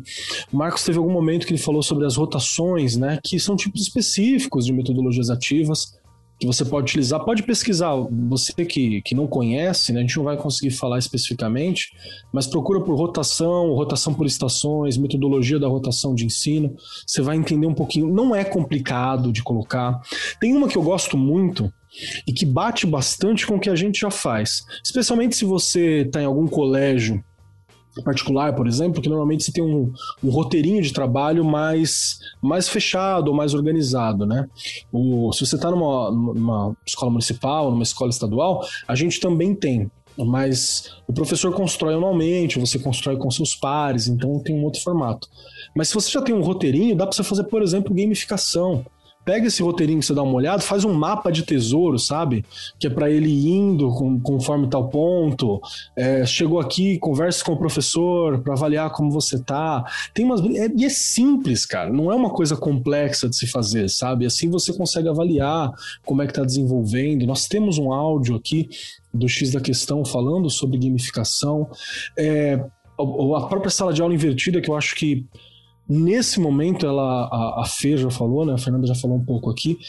o 0.54 0.56
Marcos 0.56 0.84
teve 0.84 1.00
algum 1.00 1.12
momento 1.12 1.48
que 1.48 1.54
ele 1.54 1.62
falou 1.62 1.82
sobre 1.82 2.06
as 2.06 2.16
rotações, 2.16 2.96
né? 2.96 3.20
Que 3.24 3.40
são 3.40 3.56
tipos 3.56 3.82
específicos 3.82 4.66
de 4.66 4.74
metodologias 4.74 5.32
ativas 5.32 5.99
que 6.40 6.48
você 6.48 6.64
pode 6.64 6.86
utilizar. 6.86 7.24
Pode 7.24 7.44
pesquisar, 7.44 7.94
você 8.28 8.66
que, 8.66 9.02
que 9.02 9.14
não 9.14 9.28
conhece, 9.28 9.92
né, 9.92 10.00
a 10.00 10.02
gente 10.02 10.18
não 10.18 10.24
vai 10.24 10.38
conseguir 10.38 10.72
falar 10.72 10.98
especificamente, 10.98 11.92
mas 12.32 12.48
procura 12.48 12.80
por 12.82 12.96
rotação, 12.96 13.74
rotação 13.74 14.14
por 14.14 14.26
estações, 14.26 14.98
metodologia 14.98 15.60
da 15.60 15.68
rotação 15.68 16.16
de 16.16 16.26
ensino, 16.26 16.76
você 17.06 17.22
vai 17.22 17.36
entender 17.36 17.68
um 17.68 17.74
pouquinho. 17.74 18.08
Não 18.08 18.36
é 18.36 18.44
complicado 18.44 19.32
de 19.32 19.44
colocar. 19.44 20.02
Tem 20.40 20.56
uma 20.56 20.68
que 20.68 20.78
eu 20.78 20.84
gosto 20.84 21.18
muito, 21.18 21.72
e 22.28 22.32
que 22.32 22.46
bate 22.46 22.86
bastante 22.86 23.48
com 23.48 23.56
o 23.56 23.60
que 23.60 23.70
a 23.70 23.76
gente 23.76 24.00
já 24.00 24.12
faz. 24.12 24.64
Especialmente 24.84 25.36
se 25.36 25.44
você 25.44 26.02
está 26.02 26.22
em 26.22 26.26
algum 26.26 26.48
colégio 26.48 27.24
particular, 28.02 28.56
por 28.56 28.68
exemplo, 28.68 29.02
que 29.02 29.10
normalmente 29.10 29.44
você 29.44 29.52
tem 29.52 29.64
um, 29.64 29.92
um 30.24 30.30
roteirinho 30.30 30.82
de 30.82 30.94
trabalho 30.94 31.44
mais, 31.44 32.20
mais 32.42 32.68
fechado 32.68 33.30
ou 33.30 33.34
mais 33.34 33.54
organizado, 33.54 34.26
né? 34.26 34.48
O, 34.92 35.32
se 35.34 35.46
você 35.46 35.56
está 35.56 35.70
numa, 35.72 36.12
numa 36.12 36.76
escola 36.86 37.12
municipal, 37.12 37.72
numa 37.72 37.84
escola 37.84 38.10
estadual, 38.10 38.66
a 38.88 38.96
gente 38.96 39.20
também 39.20 39.56
tem 39.56 39.90
mas 40.26 40.92
o 41.08 41.14
professor 41.14 41.54
constrói 41.54 41.94
anualmente, 41.94 42.60
você 42.60 42.78
constrói 42.78 43.16
com 43.16 43.32
seus 43.32 43.56
pares, 43.56 44.08
então 44.08 44.38
tem 44.40 44.54
um 44.54 44.66
outro 44.66 44.82
formato. 44.82 45.30
Mas 45.74 45.88
se 45.88 45.94
você 45.94 46.12
já 46.12 46.22
tem 46.22 46.36
um 46.36 46.42
roteirinho, 46.42 46.94
dá 46.94 47.06
para 47.06 47.16
você 47.16 47.24
fazer, 47.24 47.46
por 47.46 47.62
exemplo, 47.62 47.96
gamificação 47.96 48.86
pega 49.30 49.46
esse 49.46 49.62
roteirinho 49.62 50.00
que 50.00 50.08
você 50.08 50.14
dá 50.16 50.24
uma 50.24 50.34
olhada, 50.34 50.60
faz 50.60 50.84
um 50.84 50.92
mapa 50.92 51.32
de 51.32 51.44
tesouro, 51.44 52.00
sabe? 52.00 52.44
Que 52.80 52.88
é 52.88 52.90
para 52.90 53.12
ele 53.12 53.48
indo 53.48 53.92
com, 53.92 54.20
conforme 54.20 54.68
tal 54.68 54.90
ponto. 54.90 55.62
É, 55.96 56.26
chegou 56.26 56.60
aqui, 56.60 56.98
converse 56.98 57.44
com 57.44 57.52
o 57.52 57.58
professor 57.58 58.40
para 58.40 58.54
avaliar 58.54 58.90
como 58.90 59.12
você 59.12 59.38
tá. 59.38 59.86
Tem 60.16 60.26
umas 60.26 60.42
é, 60.42 60.72
e 60.76 60.84
é 60.84 60.90
simples, 60.90 61.64
cara. 61.64 61.94
Não 61.94 62.12
é 62.12 62.16
uma 62.16 62.32
coisa 62.32 62.58
complexa 62.58 63.30
de 63.30 63.36
se 63.36 63.46
fazer, 63.46 63.88
sabe? 63.88 64.26
Assim 64.26 64.50
você 64.50 64.74
consegue 64.74 65.08
avaliar 65.08 65.72
como 66.04 66.24
é 66.24 66.28
que 66.28 66.34
tá 66.34 66.44
desenvolvendo. 66.44 67.28
Nós 67.28 67.48
temos 67.48 67.78
um 67.78 67.94
áudio 67.94 68.36
aqui 68.36 68.68
do 69.14 69.30
X 69.30 69.52
da 69.52 69.62
questão 69.62 70.04
falando 70.04 70.50
sobre 70.50 70.80
gamificação. 70.80 71.70
É, 72.18 72.66
a 72.98 73.42
própria 73.48 73.70
sala 73.70 73.94
de 73.94 74.02
aula 74.02 74.16
invertida 74.16 74.60
que 74.60 74.72
eu 74.72 74.76
acho 74.76 74.96
que 74.96 75.24
Nesse 75.90 76.40
momento, 76.40 76.86
ela, 76.86 77.28
a, 77.32 77.62
a 77.62 77.66
Fê 77.66 77.98
já 77.98 78.12
falou, 78.12 78.46
né? 78.46 78.54
A 78.54 78.58
Fernanda 78.60 78.86
já 78.86 78.94
falou 78.94 79.18
um 79.18 79.26
pouco 79.26 79.50
aqui. 79.50 79.80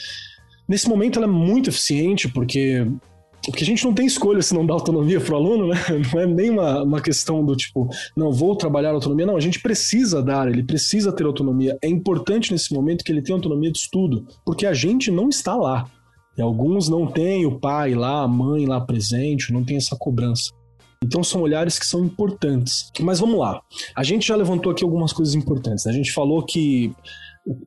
Nesse 0.67 0.89
momento, 0.89 1.19
ela 1.19 1.27
é 1.27 1.31
muito 1.31 1.69
eficiente, 1.69 2.27
porque 2.29 2.87
porque 3.47 3.63
a 3.63 3.67
gente 3.67 3.85
não 3.85 3.95
tem 3.95 4.07
escolha 4.07 4.43
se 4.43 4.55
não 4.55 4.67
dá 4.67 4.75
autonomia 4.75 5.21
para 5.21 5.33
o 5.33 5.37
aluno, 5.37 5.69
né? 5.69 5.77
Não 6.13 6.21
é 6.21 6.27
nem 6.27 6.51
uma, 6.51 6.83
uma 6.83 7.01
questão 7.01 7.45
do 7.45 7.57
tipo, 7.57 7.89
não 8.15 8.31
vou 8.31 8.55
trabalhar 8.55 8.91
autonomia, 8.91 9.25
não, 9.25 9.37
a 9.37 9.41
gente 9.41 9.61
precisa 9.61 10.23
dar, 10.23 10.49
ele 10.49 10.63
precisa 10.63 11.11
ter 11.11 11.25
autonomia. 11.25 11.77
É 11.83 11.89
importante 11.89 12.53
nesse 12.53 12.73
momento 12.73 13.03
que 13.03 13.11
ele 13.11 13.23
tenha 13.23 13.37
autonomia 13.37 13.73
de 13.73 13.79
estudo, 13.79 14.27
porque 14.45 14.67
a 14.67 14.75
gente 14.75 15.11
não 15.11 15.29
está 15.29 15.57
lá. 15.57 15.91
E 16.37 16.43
alguns 16.43 16.89
não 16.89 17.07
têm 17.07 17.47
o 17.47 17.59
pai 17.59 17.95
lá, 17.95 18.23
a 18.23 18.29
mãe 18.29 18.67
lá 18.67 18.81
presente, 18.81 19.53
não 19.53 19.65
tem 19.65 19.77
essa 19.77 19.97
cobrança. 19.97 20.53
Então 21.03 21.25
são 21.25 21.41
olhares 21.41 21.79
que 21.79 21.87
são 21.87 22.05
importantes. 22.05 22.93
Mas 23.01 23.21
vamos 23.21 23.39
lá. 23.39 23.61
A 23.97 24.05
gente 24.05 24.29
já 24.29 24.37
levantou 24.37 24.71
aqui 24.71 24.85
algumas 24.85 25.13
coisas 25.13 25.35
importantes. 25.35 25.85
Né? 25.85 25.93
A 25.93 25.95
gente 25.95 26.13
falou 26.13 26.45
que 26.45 26.95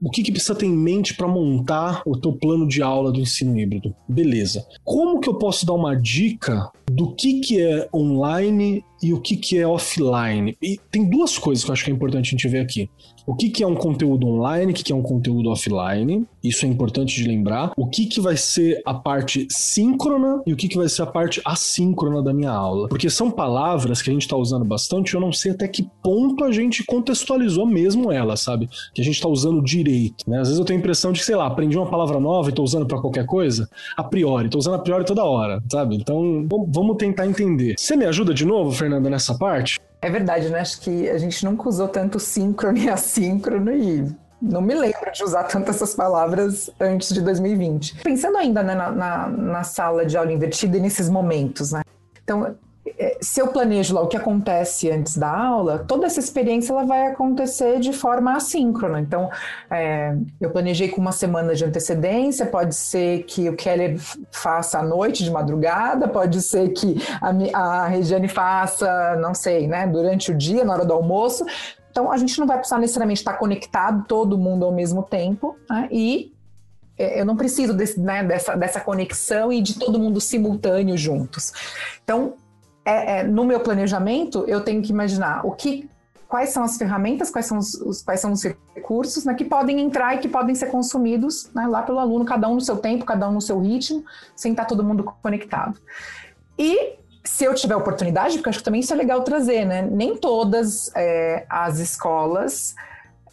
o 0.01 0.09
que, 0.11 0.21
que 0.21 0.31
precisa 0.31 0.55
ter 0.55 0.67
em 0.67 0.77
mente 0.77 1.15
para 1.15 1.27
montar 1.27 2.03
o 2.05 2.15
teu 2.15 2.31
plano 2.33 2.67
de 2.67 2.81
aula 2.81 3.11
do 3.11 3.19
ensino 3.19 3.59
híbrido? 3.59 3.93
Beleza. 4.07 4.65
Como 4.83 5.19
que 5.19 5.27
eu 5.27 5.37
posso 5.37 5.65
dar 5.65 5.73
uma 5.73 5.95
dica 5.95 6.71
do 6.91 7.13
que, 7.15 7.39
que 7.39 7.61
é 7.61 7.87
online 7.93 8.83
e 9.01 9.13
o 9.13 9.19
que, 9.19 9.35
que 9.35 9.57
é 9.57 9.67
offline. 9.67 10.55
E 10.61 10.79
tem 10.89 11.09
duas 11.09 11.37
coisas 11.37 11.63
que 11.63 11.69
eu 11.69 11.73
acho 11.73 11.83
que 11.83 11.91
é 11.91 11.93
importante 11.93 12.27
a 12.27 12.31
gente 12.31 12.47
ver 12.47 12.59
aqui. 12.59 12.89
O 13.25 13.35
que, 13.35 13.49
que 13.49 13.63
é 13.63 13.67
um 13.67 13.75
conteúdo 13.75 14.27
online, 14.27 14.71
o 14.71 14.75
que, 14.75 14.83
que 14.83 14.91
é 14.91 14.95
um 14.95 15.01
conteúdo 15.01 15.49
offline, 15.49 16.25
isso 16.43 16.65
é 16.65 16.69
importante 16.69 17.15
de 17.15 17.27
lembrar. 17.27 17.71
O 17.77 17.87
que, 17.87 18.05
que 18.05 18.19
vai 18.19 18.35
ser 18.35 18.81
a 18.85 18.93
parte 18.93 19.47
síncrona 19.49 20.41
e 20.45 20.53
o 20.53 20.55
que, 20.55 20.67
que 20.67 20.77
vai 20.77 20.89
ser 20.89 21.03
a 21.03 21.05
parte 21.05 21.41
assíncrona 21.45 22.21
da 22.21 22.33
minha 22.33 22.51
aula. 22.51 22.89
Porque 22.89 23.09
são 23.09 23.31
palavras 23.31 24.01
que 24.01 24.09
a 24.09 24.13
gente 24.13 24.23
está 24.23 24.35
usando 24.35 24.65
bastante, 24.65 25.13
eu 25.13 25.21
não 25.21 25.31
sei 25.31 25.51
até 25.51 25.67
que 25.67 25.87
ponto 26.01 26.43
a 26.43 26.51
gente 26.51 26.83
contextualizou 26.83 27.65
mesmo 27.65 28.11
ela, 28.11 28.35
sabe? 28.35 28.69
Que 28.93 29.01
a 29.01 29.05
gente 29.05 29.15
está 29.15 29.29
usando 29.29 29.61
direito. 29.63 30.29
Né? 30.29 30.39
Às 30.39 30.49
vezes 30.49 30.59
eu 30.59 30.65
tenho 30.65 30.79
a 30.79 30.81
impressão 30.81 31.11
de 31.11 31.23
sei 31.23 31.35
lá, 31.35 31.47
aprendi 31.47 31.77
uma 31.77 31.89
palavra 31.89 32.19
nova 32.19 32.49
e 32.49 32.51
estou 32.51 32.65
usando 32.65 32.85
para 32.85 32.99
qualquer 32.99 33.25
coisa, 33.25 33.69
a 33.95 34.03
priori, 34.03 34.45
estou 34.45 34.59
usando 34.59 34.75
a 34.75 34.79
priori 34.79 35.05
toda 35.05 35.23
hora, 35.23 35.61
sabe? 35.71 35.95
Então 35.95 36.45
vamos 36.49 36.82
tentar 36.95 37.25
entender. 37.25 37.75
Você 37.77 37.95
me 37.95 38.05
ajuda 38.05 38.33
de 38.33 38.45
novo, 38.45 38.71
Fernanda, 38.71 39.09
nessa 39.09 39.37
parte? 39.37 39.79
É 40.01 40.09
verdade, 40.09 40.49
né? 40.49 40.59
Acho 40.59 40.81
que 40.81 41.09
a 41.09 41.17
gente 41.17 41.45
nunca 41.45 41.69
usou 41.69 41.87
tanto 41.87 42.19
síncrono 42.19 42.77
e 42.77 42.89
assíncrono 42.89 43.71
e 43.71 44.05
não 44.41 44.61
me 44.61 44.75
lembro 44.75 45.09
de 45.13 45.23
usar 45.23 45.43
tantas 45.43 45.77
essas 45.77 45.95
palavras 45.95 46.69
antes 46.77 47.13
de 47.13 47.21
2020. 47.21 48.01
Pensando 48.03 48.37
ainda 48.37 48.61
né, 48.61 48.75
na, 48.75 48.91
na, 48.91 49.27
na, 49.29 49.63
sala 49.63 50.05
de 50.05 50.17
aula 50.17 50.33
invertida 50.33 50.77
e 50.77 50.81
nesses 50.81 51.09
momentos, 51.09 51.71
né? 51.71 51.81
Então, 52.21 52.53
se 53.21 53.41
eu 53.41 53.47
planejo 53.47 53.95
lá 53.95 54.01
o 54.01 54.07
que 54.07 54.17
acontece 54.17 54.91
antes 54.91 55.17
da 55.17 55.29
aula, 55.29 55.85
toda 55.87 56.05
essa 56.05 56.19
experiência 56.19 56.73
ela 56.73 56.83
vai 56.83 57.07
acontecer 57.07 57.79
de 57.79 57.93
forma 57.93 58.35
assíncrona. 58.35 58.99
Então, 58.99 59.29
é, 59.71 60.15
eu 60.39 60.49
planejei 60.49 60.89
com 60.89 60.99
uma 60.99 61.13
semana 61.13 61.55
de 61.55 61.63
antecedência, 61.63 62.45
pode 62.45 62.75
ser 62.75 63.23
que 63.23 63.47
o 63.49 63.55
Keller 63.55 63.97
faça 64.31 64.79
à 64.79 64.83
noite, 64.83 65.23
de 65.23 65.31
madrugada, 65.31 66.09
pode 66.09 66.41
ser 66.41 66.69
que 66.69 66.97
a, 67.21 67.31
a 67.57 67.87
Regiane 67.87 68.27
faça, 68.27 69.15
não 69.15 69.33
sei, 69.33 69.67
né, 69.67 69.87
durante 69.87 70.31
o 70.31 70.37
dia, 70.37 70.65
na 70.65 70.73
hora 70.73 70.85
do 70.85 70.93
almoço. 70.93 71.45
Então, 71.89 72.11
a 72.11 72.17
gente 72.17 72.37
não 72.37 72.45
vai 72.45 72.57
precisar 72.57 72.79
necessariamente 72.79 73.21
estar 73.21 73.33
conectado 73.33 74.03
todo 74.07 74.37
mundo 74.37 74.65
ao 74.65 74.71
mesmo 74.73 75.03
tempo, 75.03 75.55
né, 75.69 75.87
e 75.89 76.33
é, 76.97 77.21
eu 77.21 77.25
não 77.25 77.37
preciso 77.37 77.73
desse, 77.73 77.99
né, 77.99 78.23
dessa, 78.23 78.55
dessa 78.55 78.81
conexão 78.81 79.53
e 79.53 79.61
de 79.61 79.79
todo 79.79 79.97
mundo 79.97 80.19
simultâneo 80.19 80.97
juntos. 80.97 81.53
Então, 82.03 82.35
é, 82.85 83.19
é, 83.19 83.23
no 83.23 83.45
meu 83.45 83.59
planejamento, 83.59 84.43
eu 84.47 84.61
tenho 84.61 84.81
que 84.81 84.91
imaginar 84.91 85.45
o 85.45 85.51
que, 85.51 85.89
quais 86.27 86.49
são 86.49 86.63
as 86.63 86.77
ferramentas, 86.77 87.29
quais 87.29 87.45
são 87.45 87.57
os, 87.57 87.73
os 87.75 88.01
quais 88.01 88.19
são 88.19 88.31
os 88.31 88.43
recursos 88.75 89.23
né, 89.23 89.33
que 89.33 89.45
podem 89.45 89.79
entrar 89.79 90.15
e 90.15 90.17
que 90.17 90.27
podem 90.27 90.53
ser 90.53 90.67
consumidos 90.67 91.49
né, 91.53 91.65
lá 91.67 91.81
pelo 91.81 91.99
aluno, 91.99 92.25
cada 92.25 92.47
um 92.49 92.55
no 92.55 92.61
seu 92.61 92.77
tempo, 92.77 93.05
cada 93.05 93.29
um 93.29 93.33
no 93.33 93.41
seu 93.41 93.59
ritmo, 93.59 94.03
sem 94.35 94.51
estar 94.51 94.65
todo 94.65 94.83
mundo 94.83 95.03
conectado. 95.21 95.79
E 96.57 96.97
se 97.23 97.45
eu 97.45 97.53
tiver 97.53 97.75
oportunidade, 97.75 98.35
porque 98.37 98.49
acho 98.49 98.59
que 98.59 98.65
também 98.65 98.81
isso 98.81 98.93
é 98.93 98.97
legal 98.97 99.21
trazer, 99.23 99.65
né? 99.65 99.81
Nem 99.81 100.17
todas 100.17 100.91
é, 100.93 101.45
as 101.49 101.79
escolas 101.79 102.75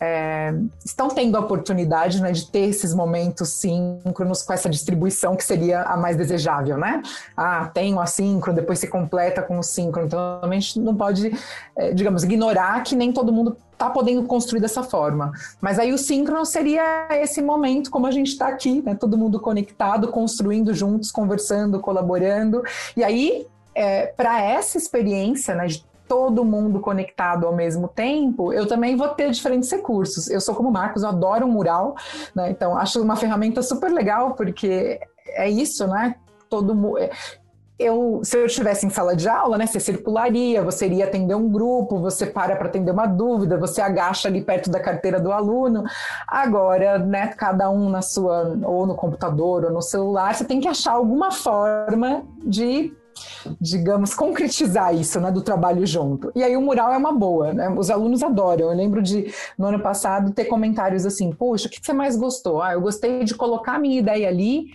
é, 0.00 0.54
estão 0.82 1.08
tendo 1.08 1.36
a 1.36 1.40
oportunidade 1.40 2.22
né, 2.22 2.32
de 2.32 2.50
ter 2.50 2.60
esses 2.60 2.94
momentos 2.94 3.50
síncronos 3.50 4.42
com 4.42 4.52
essa 4.52 4.70
distribuição 4.70 5.36
que 5.36 5.44
seria 5.44 5.82
a 5.82 5.96
mais 5.96 6.16
desejável, 6.16 6.78
né? 6.78 7.02
Ah, 7.36 7.70
tem 7.72 7.94
o 7.94 8.00
assíncrono, 8.00 8.58
depois 8.58 8.78
se 8.78 8.86
completa 8.88 9.42
com 9.42 9.58
o 9.58 9.62
síncrono. 9.62 10.06
Então, 10.06 10.40
a 10.42 10.54
gente 10.54 10.80
não 10.80 10.96
pode, 10.96 11.36
é, 11.76 11.92
digamos, 11.92 12.24
ignorar 12.24 12.82
que 12.82 12.96
nem 12.96 13.12
todo 13.12 13.30
mundo 13.30 13.56
está 13.72 13.90
podendo 13.90 14.22
construir 14.24 14.60
dessa 14.60 14.82
forma. 14.82 15.32
Mas 15.60 15.78
aí 15.78 15.92
o 15.92 15.98
síncrono 15.98 16.46
seria 16.46 17.08
esse 17.10 17.42
momento, 17.42 17.90
como 17.90 18.06
a 18.06 18.10
gente 18.10 18.28
está 18.28 18.48
aqui, 18.48 18.82
né? 18.82 18.94
Todo 18.94 19.18
mundo 19.18 19.38
conectado, 19.38 20.08
construindo 20.08 20.72
juntos, 20.72 21.10
conversando, 21.10 21.78
colaborando. 21.78 22.62
E 22.96 23.04
aí, 23.04 23.46
é, 23.74 24.06
para 24.06 24.42
essa 24.42 24.78
experiência 24.78 25.54
né, 25.54 25.66
de 25.66 25.89
todo 26.10 26.44
mundo 26.44 26.80
conectado 26.80 27.46
ao 27.46 27.54
mesmo 27.54 27.86
tempo, 27.86 28.52
eu 28.52 28.66
também 28.66 28.96
vou 28.96 29.06
ter 29.10 29.30
diferentes 29.30 29.70
recursos. 29.70 30.28
Eu 30.28 30.40
sou 30.40 30.56
como 30.56 30.68
o 30.68 30.72
Marcos, 30.72 31.04
eu 31.04 31.08
adoro 31.08 31.46
mural, 31.46 31.94
né? 32.34 32.50
Então 32.50 32.76
acho 32.76 33.00
uma 33.00 33.14
ferramenta 33.14 33.62
super 33.62 33.92
legal 33.92 34.34
porque 34.34 34.98
é 35.28 35.48
isso, 35.48 35.86
né? 35.86 36.16
Todo 36.48 36.74
mundo 36.74 36.98
é, 36.98 37.10
eu, 37.78 38.22
se 38.24 38.36
eu 38.36 38.44
estivesse 38.44 38.84
em 38.84 38.90
sala 38.90 39.14
de 39.14 39.28
aula, 39.28 39.56
né, 39.56 39.66
você 39.66 39.78
circularia, 39.78 40.62
você 40.62 40.86
iria 40.86 41.04
atender 41.04 41.36
um 41.36 41.48
grupo, 41.48 42.00
você 42.00 42.26
para 42.26 42.56
para 42.56 42.66
atender 42.66 42.90
uma 42.90 43.06
dúvida, 43.06 43.56
você 43.56 43.80
agacha 43.80 44.26
ali 44.26 44.42
perto 44.42 44.68
da 44.68 44.80
carteira 44.80 45.20
do 45.20 45.30
aluno. 45.30 45.84
Agora, 46.26 46.98
né, 46.98 47.28
cada 47.28 47.70
um 47.70 47.88
na 47.88 48.02
sua, 48.02 48.58
ou 48.64 48.84
no 48.84 48.96
computador 48.96 49.64
ou 49.64 49.70
no 49.70 49.80
celular, 49.80 50.34
você 50.34 50.44
tem 50.44 50.60
que 50.60 50.68
achar 50.68 50.92
alguma 50.92 51.30
forma 51.30 52.24
de 52.44 52.92
digamos, 53.60 54.14
concretizar 54.14 54.94
isso, 54.94 55.20
né, 55.20 55.30
do 55.30 55.42
trabalho 55.42 55.86
junto. 55.86 56.30
E 56.34 56.42
aí 56.42 56.56
o 56.56 56.60
mural 56.60 56.92
é 56.92 56.96
uma 56.96 57.12
boa, 57.12 57.52
né? 57.52 57.68
Os 57.70 57.90
alunos 57.90 58.22
adoram. 58.22 58.70
Eu 58.70 58.76
lembro 58.76 59.02
de, 59.02 59.32
no 59.58 59.66
ano 59.66 59.80
passado, 59.80 60.32
ter 60.32 60.44
comentários 60.46 61.06
assim, 61.06 61.32
poxa, 61.32 61.68
o 61.68 61.70
que 61.70 61.80
você 61.82 61.92
mais 61.92 62.16
gostou? 62.16 62.62
Ah, 62.62 62.72
eu 62.72 62.80
gostei 62.80 63.24
de 63.24 63.34
colocar 63.34 63.74
a 63.74 63.78
minha 63.78 63.98
ideia 63.98 64.28
ali 64.28 64.66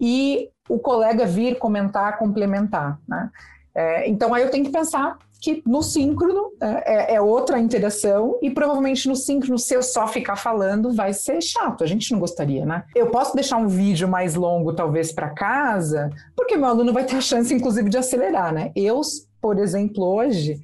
e 0.00 0.48
o 0.68 0.78
colega 0.78 1.26
vir 1.26 1.58
comentar, 1.58 2.18
complementar, 2.18 2.98
né? 3.08 3.30
É, 3.74 4.08
então 4.08 4.34
aí 4.34 4.42
eu 4.42 4.50
tenho 4.50 4.64
que 4.64 4.72
pensar 4.72 5.16
que 5.40 5.62
no 5.66 5.82
síncrono 5.82 6.52
é, 6.60 7.12
é, 7.12 7.14
é, 7.14 7.20
outra 7.20 7.58
interação 7.58 8.38
e 8.42 8.50
provavelmente 8.50 9.08
no 9.08 9.16
síncrono, 9.16 9.58
se 9.58 9.74
eu 9.74 9.82
só 9.82 10.06
ficar 10.06 10.36
falando, 10.36 10.92
vai 10.92 11.14
ser 11.14 11.40
chato. 11.40 11.82
A 11.82 11.86
gente 11.86 12.12
não 12.12 12.18
gostaria, 12.18 12.66
né? 12.66 12.84
Eu 12.94 13.06
posso 13.06 13.34
deixar 13.34 13.56
um 13.56 13.66
vídeo 13.66 14.06
mais 14.06 14.34
longo, 14.34 14.74
talvez, 14.74 15.12
para 15.12 15.30
casa, 15.30 16.10
porque 16.36 16.56
meu 16.56 16.66
aluno 16.66 16.92
vai 16.92 17.04
ter 17.04 17.16
a 17.16 17.20
chance, 17.20 17.54
inclusive, 17.54 17.88
de 17.88 17.96
acelerar, 17.96 18.52
né? 18.52 18.70
Eu, 18.76 19.00
por 19.40 19.58
exemplo, 19.58 20.04
hoje. 20.04 20.60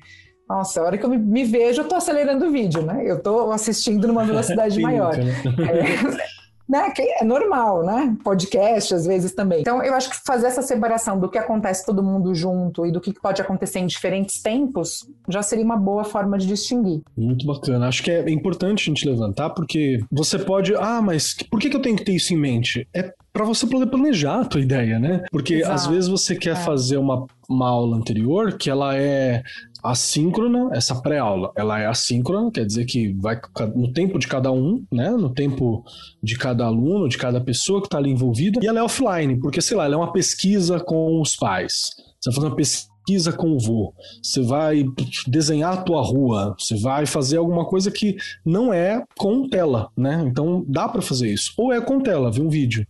Nossa, 0.49 0.81
a 0.81 0.85
hora 0.85 0.99
que 0.99 1.05
eu 1.05 1.11
me, 1.11 1.45
vejo, 1.45 1.83
eu 1.83 1.89
tô 1.89 1.97
acelerando 1.97 2.47
o 2.47 2.51
vídeo, 2.51 2.83
né? 2.83 3.03
Eu 3.05 3.21
tô 3.21 3.51
assistindo 3.51 4.07
numa 4.07 4.25
velocidade 4.25 4.79
maior. 4.81 5.17
Né? 5.17 5.33
É, 5.69 6.36
né? 6.69 6.91
Que 6.91 7.03
é 7.03 7.25
normal, 7.25 7.85
né? 7.85 8.17
Podcast, 8.25 8.95
às 8.95 9.07
vezes 9.07 9.33
também. 9.33 9.61
Então, 9.61 9.83
eu 9.83 9.95
acho 9.95 10.11
que 10.11 10.17
fazer 10.25 10.49
essa 10.49 10.63
separação 10.63 11.19
do 11.19 11.29
que 11.29 11.39
acontece 11.39 11.85
todo 11.85 12.03
mundo 12.03 12.35
junto 12.35 12.87
e 12.87 12.93
do 12.93 13.01
que 13.01 13.13
pode 13.13 13.41
acontecer 13.41 13.79
em 13.79 13.87
diferentes 13.87 14.43
tempos 14.43 15.09
já 15.29 15.43
seria 15.43 15.65
uma 15.65 15.77
boa 15.77 16.05
forma 16.05 16.39
de 16.39 16.47
distinguir. 16.47 17.03
Muito 17.17 17.47
bacana. 17.47 17.89
Acho 17.89 18.03
que 18.03 18.11
é 18.11 18.31
importante 18.31 18.83
a 18.83 18.95
gente 18.95 19.09
levantar, 19.09 19.51
porque 19.51 20.01
você 20.11 20.39
pode. 20.39 20.75
Ah, 20.75 21.01
mas 21.03 21.35
por 21.51 21.61
que 21.61 21.75
eu 21.75 21.83
tenho 21.83 21.97
que 21.97 22.05
ter 22.05 22.13
isso 22.13 22.33
em 22.35 22.37
mente? 22.37 22.87
É 22.95 23.13
para 23.37 23.45
você 23.45 23.67
poder 23.67 23.87
planejar 23.87 24.41
a 24.41 24.45
tua 24.47 24.63
ideia, 24.63 24.99
né? 24.99 25.23
Porque 25.31 25.57
Exato. 25.57 25.75
às 25.75 25.87
vezes 25.87 26.09
você 26.09 26.35
quer 26.35 26.53
é. 26.53 26.57
fazer 26.57 26.97
uma, 26.97 27.27
uma 27.47 27.69
aula 27.69 27.95
anterior 27.95 28.57
que 28.57 28.71
ela 28.71 28.97
é 28.97 29.43
assíncrona, 29.91 30.71
essa 30.73 30.95
pré-aula, 30.95 31.53
ela 31.57 31.81
é 31.81 31.87
assíncrona, 31.87 32.51
quer 32.51 32.65
dizer 32.65 32.85
que 32.85 33.13
vai 33.15 33.41
no 33.75 33.93
tempo 33.93 34.19
de 34.19 34.27
cada 34.27 34.51
um, 34.53 34.85
né? 34.93 35.11
No 35.11 35.33
tempo 35.33 35.85
de 36.23 36.37
cada 36.37 36.65
aluno, 36.65 37.09
de 37.09 37.19
cada 37.19 37.41
pessoa 37.41 37.81
que 37.81 37.87
está 37.87 37.99
ali 37.99 38.11
envolvida, 38.11 38.61
e 38.63 38.67
ela 38.67 38.81
é 38.81 38.83
offline, 38.83 39.39
porque, 39.41 39.61
sei 39.61 39.77
lá, 39.77 39.85
ela 39.85 39.95
é 39.95 39.99
uma 39.99 40.13
pesquisa 40.13 40.81
com 40.81 41.21
os 41.21 41.37
pais. 41.37 41.93
Você 42.21 42.31
vai 42.31 42.35
fazer 42.35 42.47
uma 42.47 42.57
pesquisa 42.57 43.33
com 43.33 43.53
o 43.53 43.59
vô, 43.59 43.95
você 44.23 44.43
vai 44.43 44.85
desenhar 45.27 45.75
a 45.75 45.83
tua 45.83 46.03
rua, 46.03 46.57
você 46.59 46.77
vai 46.81 47.07
fazer 47.07 47.37
alguma 47.37 47.65
coisa 47.65 47.91
que 47.91 48.17
não 48.45 48.73
é 48.73 49.05
com 49.17 49.49
tela, 49.49 49.91
né? 49.97 50.25
Então 50.27 50.65
dá 50.67 50.89
para 50.89 51.03
fazer 51.03 51.33
isso. 51.33 51.53
Ou 51.57 51.73
é 51.73 51.81
com 51.81 52.01
tela, 52.01 52.33
ver 52.33 52.43
um 52.43 52.49
vídeo 52.49 52.87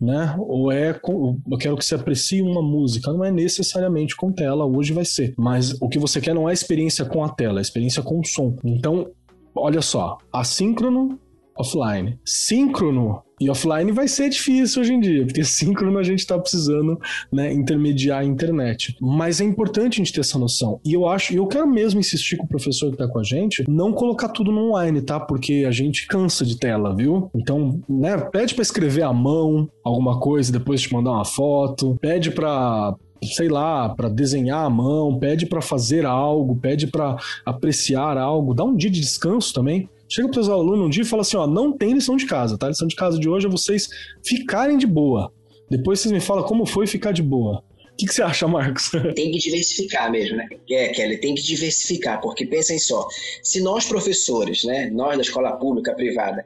né? 0.00 0.34
Ou 0.38 0.72
é 0.72 0.90
eu 0.90 1.58
quero 1.58 1.76
que 1.76 1.84
você 1.84 1.94
aprecie 1.94 2.40
uma 2.40 2.62
música, 2.62 3.12
não 3.12 3.24
é 3.24 3.30
necessariamente 3.30 4.16
com 4.16 4.32
tela, 4.32 4.64
hoje 4.64 4.92
vai 4.92 5.04
ser. 5.04 5.34
Mas 5.36 5.76
o 5.80 5.88
que 5.88 5.98
você 5.98 6.20
quer 6.20 6.34
não 6.34 6.48
é 6.48 6.52
a 6.52 6.54
experiência 6.54 7.04
com 7.04 7.22
a 7.22 7.28
tela, 7.28 7.58
é 7.58 7.60
a 7.60 7.62
experiência 7.62 8.02
com 8.02 8.20
o 8.20 8.24
som. 8.24 8.56
Então, 8.64 9.10
olha 9.54 9.82
só, 9.82 10.18
assíncrono, 10.32 11.18
offline. 11.56 12.18
Síncrono 12.24 13.22
e 13.40 13.48
offline 13.48 13.90
vai 13.90 14.06
ser 14.06 14.28
difícil 14.28 14.82
hoje 14.82 14.92
em 14.92 15.00
dia, 15.00 15.24
porque 15.24 15.42
síncrono 15.44 15.98
a 15.98 16.02
gente 16.02 16.18
está 16.18 16.38
precisando 16.38 16.98
né, 17.32 17.52
intermediar 17.52 18.20
a 18.20 18.24
internet. 18.24 18.96
Mas 19.00 19.40
é 19.40 19.44
importante 19.44 19.94
a 19.94 20.04
gente 20.04 20.12
ter 20.12 20.20
essa 20.20 20.38
noção. 20.38 20.80
E 20.84 20.92
eu 20.92 21.08
acho, 21.08 21.34
eu 21.34 21.46
quero 21.46 21.66
mesmo 21.66 22.00
insistir 22.00 22.36
com 22.36 22.44
o 22.44 22.48
professor 22.48 22.88
que 22.88 22.94
está 22.94 23.08
com 23.08 23.18
a 23.18 23.24
gente, 23.24 23.64
não 23.68 23.92
colocar 23.92 24.28
tudo 24.28 24.52
no 24.52 24.68
online, 24.68 25.00
tá? 25.00 25.18
Porque 25.18 25.64
a 25.66 25.70
gente 25.70 26.06
cansa 26.06 26.44
de 26.44 26.58
tela, 26.58 26.94
viu? 26.94 27.30
Então, 27.34 27.80
né, 27.88 28.16
pede 28.18 28.54
para 28.54 28.62
escrever 28.62 29.02
à 29.02 29.12
mão 29.12 29.68
alguma 29.82 30.20
coisa, 30.20 30.52
depois 30.52 30.82
te 30.82 30.92
mandar 30.92 31.12
uma 31.12 31.24
foto, 31.24 31.96
pede 32.00 32.30
para 32.30 32.94
sei 33.22 33.48
lá, 33.48 33.88
para 33.88 34.08
desenhar 34.08 34.64
à 34.64 34.70
mão, 34.70 35.18
pede 35.18 35.44
para 35.44 35.60
fazer 35.60 36.06
algo, 36.06 36.56
pede 36.56 36.86
para 36.86 37.16
apreciar 37.44 38.16
algo, 38.16 38.54
dá 38.54 38.64
um 38.64 38.74
dia 38.74 38.90
de 38.90 39.00
descanso 39.00 39.52
também. 39.52 39.88
Chega 40.10 40.28
para 40.28 40.40
os 40.40 40.48
alunos 40.48 40.86
um 40.86 40.90
dia 40.90 41.02
e 41.02 41.06
fala 41.06 41.22
assim: 41.22 41.36
ó, 41.36 41.46
não 41.46 41.72
tem 41.72 41.92
lição 41.92 42.16
de 42.16 42.26
casa, 42.26 42.58
tá? 42.58 42.66
A 42.66 42.70
lição 42.70 42.88
de 42.88 42.96
casa 42.96 43.18
de 43.18 43.28
hoje 43.28 43.46
é 43.46 43.50
vocês 43.50 43.88
ficarem 44.24 44.76
de 44.76 44.86
boa. 44.86 45.32
Depois 45.70 46.00
vocês 46.00 46.10
me 46.10 46.20
falam 46.20 46.42
como 46.42 46.66
foi 46.66 46.86
ficar 46.86 47.12
de 47.12 47.22
boa. 47.22 47.62
O 47.92 47.96
que, 47.96 48.06
que 48.06 48.14
você 48.14 48.22
acha, 48.22 48.48
Marcos? 48.48 48.90
Tem 49.14 49.30
que 49.30 49.38
diversificar 49.38 50.10
mesmo, 50.10 50.36
né? 50.38 50.48
É, 50.70 50.88
Kelly, 50.88 51.18
tem 51.18 51.34
que 51.34 51.42
diversificar, 51.42 52.18
porque 52.20 52.46
pensem 52.46 52.78
só, 52.78 53.06
se 53.42 53.60
nós 53.60 53.84
professores, 53.84 54.64
né, 54.64 54.88
nós 54.90 55.16
da 55.16 55.22
escola 55.22 55.52
pública, 55.52 55.92
privada, 55.94 56.44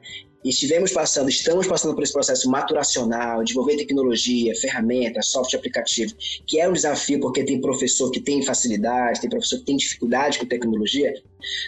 estivemos 0.49 0.91
passando, 0.91 1.29
estamos 1.29 1.67
passando 1.67 1.93
por 1.95 2.03
esse 2.03 2.13
processo 2.13 2.49
maturacional, 2.49 3.43
desenvolver 3.43 3.77
tecnologia, 3.77 4.55
ferramentas, 4.55 5.27
software 5.27 5.59
aplicativo, 5.59 6.13
que 6.45 6.59
é 6.59 6.69
um 6.69 6.73
desafio 6.73 7.19
porque 7.19 7.43
tem 7.43 7.59
professor 7.59 8.11
que 8.11 8.19
tem 8.19 8.43
facilidade, 8.43 9.21
tem 9.21 9.29
professor 9.29 9.59
que 9.59 9.65
tem 9.65 9.77
dificuldade 9.77 10.39
com 10.39 10.45
tecnologia, 10.45 11.13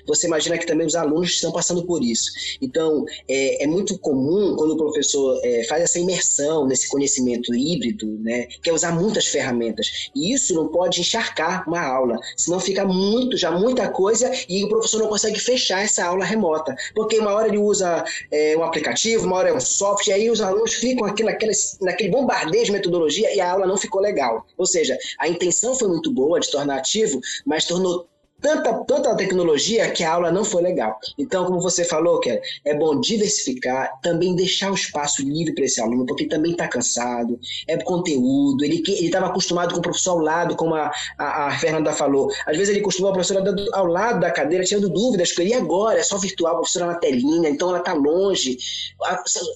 você 0.05 0.27
imagina 0.27 0.57
que 0.57 0.65
também 0.65 0.87
os 0.87 0.95
alunos 0.95 1.31
estão 1.31 1.51
passando 1.51 1.85
por 1.85 2.03
isso. 2.03 2.31
Então, 2.61 3.05
é, 3.27 3.63
é 3.63 3.67
muito 3.67 3.97
comum 3.99 4.55
quando 4.55 4.71
o 4.71 4.77
professor 4.77 5.39
é, 5.43 5.63
faz 5.65 5.83
essa 5.83 5.99
imersão 5.99 6.65
nesse 6.65 6.89
conhecimento 6.89 7.53
híbrido, 7.53 8.07
né, 8.19 8.47
que 8.61 8.69
é 8.69 8.73
usar 8.73 8.91
muitas 8.91 9.27
ferramentas. 9.27 10.09
E 10.15 10.33
isso 10.33 10.53
não 10.53 10.67
pode 10.67 11.01
encharcar 11.01 11.67
uma 11.67 11.81
aula, 11.81 12.19
senão 12.35 12.59
fica 12.59 12.85
muito, 12.85 13.37
já 13.37 13.51
muita 13.51 13.89
coisa 13.89 14.31
e 14.47 14.63
o 14.63 14.69
professor 14.69 14.99
não 14.99 15.07
consegue 15.07 15.39
fechar 15.39 15.83
essa 15.83 16.05
aula 16.05 16.25
remota. 16.25 16.75
Porque 16.95 17.19
uma 17.19 17.33
hora 17.33 17.47
ele 17.47 17.57
usa 17.57 18.03
é, 18.31 18.57
um 18.57 18.63
aplicativo, 18.67 19.25
uma 19.25 19.37
hora 19.37 19.49
é 19.49 19.53
um 19.53 19.59
software, 19.59 20.13
e 20.13 20.21
aí 20.21 20.29
os 20.29 20.41
alunos 20.41 20.73
ficam 20.75 21.05
aqui 21.05 21.23
naquele, 21.23 22.09
bombardeio 22.09 22.65
de 22.65 22.71
metodologia 22.71 23.33
e 23.35 23.41
a 23.41 23.51
aula 23.51 23.65
não 23.65 23.77
ficou 23.77 24.01
legal. 24.01 24.45
Ou 24.57 24.65
seja, 24.65 24.97
a 25.19 25.27
intenção 25.27 25.75
foi 25.75 25.87
muito 25.87 26.11
boa 26.11 26.39
de 26.39 26.49
tornar 26.51 26.77
ativo, 26.77 27.19
mas 27.45 27.65
tornou 27.65 28.07
tanta, 28.41 28.73
tanta 28.85 29.15
tecnologia 29.15 29.89
que 29.91 30.03
a 30.03 30.13
aula 30.13 30.31
não 30.31 30.45
foi 30.45 30.61
legal. 30.61 30.97
Então, 31.17 31.45
como 31.45 31.59
você 31.59 31.83
falou, 31.83 32.19
que 32.19 32.41
é 32.65 32.73
bom 32.75 32.99
diversificar, 32.99 33.99
também 34.01 34.35
deixar 34.35 34.71
o 34.71 34.75
espaço 34.75 35.21
livre 35.21 35.53
para 35.53 35.65
esse 35.65 35.81
aluno, 35.81 36.05
porque 36.05 36.25
também 36.25 36.51
está 36.51 36.67
cansado, 36.67 37.39
é 37.67 37.77
conteúdo, 37.77 38.63
ele 38.63 38.81
estava 38.87 39.27
acostumado 39.27 39.73
com 39.73 39.79
o 39.79 39.81
professor 39.81 40.11
ao 40.11 40.19
lado, 40.19 40.55
como 40.55 40.75
a, 40.75 40.91
a, 41.17 41.47
a 41.47 41.59
Fernanda 41.59 41.91
falou. 41.93 42.31
Às 42.45 42.57
vezes 42.57 42.69
ele 42.69 42.81
costumou 42.81 43.11
a 43.11 43.13
professora 43.13 43.43
ao 43.73 43.85
lado 43.85 44.19
da 44.19 44.31
cadeira, 44.31 44.63
tirando 44.63 44.89
dúvidas 44.89 45.33
e 45.37 45.53
agora? 45.53 45.99
É 45.99 46.03
só 46.03 46.17
virtual, 46.17 46.53
a 46.53 46.57
professora 46.57 46.87
na 46.87 46.95
telinha, 46.95 47.49
então 47.49 47.69
ela 47.69 47.79
está 47.79 47.93
longe, 47.93 48.57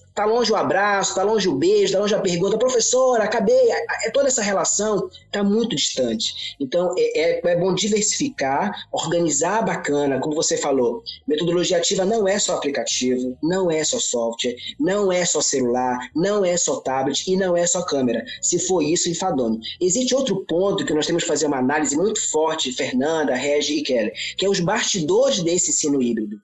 está 0.07 0.25
longe 0.25 0.51
o 0.51 0.55
abraço, 0.55 1.11
está 1.11 1.23
longe 1.23 1.49
o 1.49 1.55
beijo, 1.55 1.85
está 1.85 1.99
longe 1.99 2.15
a 2.15 2.19
pergunta, 2.19 2.57
professora, 2.57 3.23
acabei, 3.23 3.71
é 4.05 4.09
toda 4.11 4.27
essa 4.27 4.41
relação 4.41 5.09
está 5.25 5.43
muito 5.43 5.75
distante. 5.75 6.55
Então, 6.59 6.93
é, 6.97 7.39
é, 7.39 7.41
é 7.43 7.55
bom 7.55 7.73
diversificar, 7.73 8.70
organizar 8.91 9.63
bacana, 9.63 10.19
como 10.19 10.35
você 10.35 10.57
falou. 10.57 11.03
Metodologia 11.27 11.77
ativa 11.77 12.05
não 12.05 12.27
é 12.27 12.39
só 12.39 12.55
aplicativo, 12.55 13.37
não 13.41 13.69
é 13.71 13.83
só 13.83 13.99
software, 13.99 14.55
não 14.79 15.11
é 15.11 15.25
só 15.25 15.41
celular, 15.41 15.97
não 16.15 16.43
é 16.43 16.57
só 16.57 16.79
tablet 16.81 17.27
e 17.27 17.35
não 17.35 17.55
é 17.55 17.65
só 17.65 17.83
câmera. 17.83 18.23
Se 18.41 18.59
for 18.59 18.81
isso, 18.81 19.09
enfadonho. 19.09 19.59
Existe 19.79 20.15
outro 20.15 20.45
ponto 20.45 20.85
que 20.85 20.93
nós 20.93 21.05
temos 21.05 21.23
que 21.23 21.29
fazer 21.29 21.47
uma 21.47 21.57
análise 21.57 21.95
muito 21.95 22.19
forte, 22.29 22.71
Fernanda, 22.71 23.35
Regi 23.35 23.79
e 23.79 23.83
Kelly, 23.83 24.11
que 24.37 24.45
é 24.45 24.49
os 24.49 24.59
bastidores 24.59 25.41
desse 25.43 25.71
ensino 25.71 26.01
híbrido. 26.01 26.37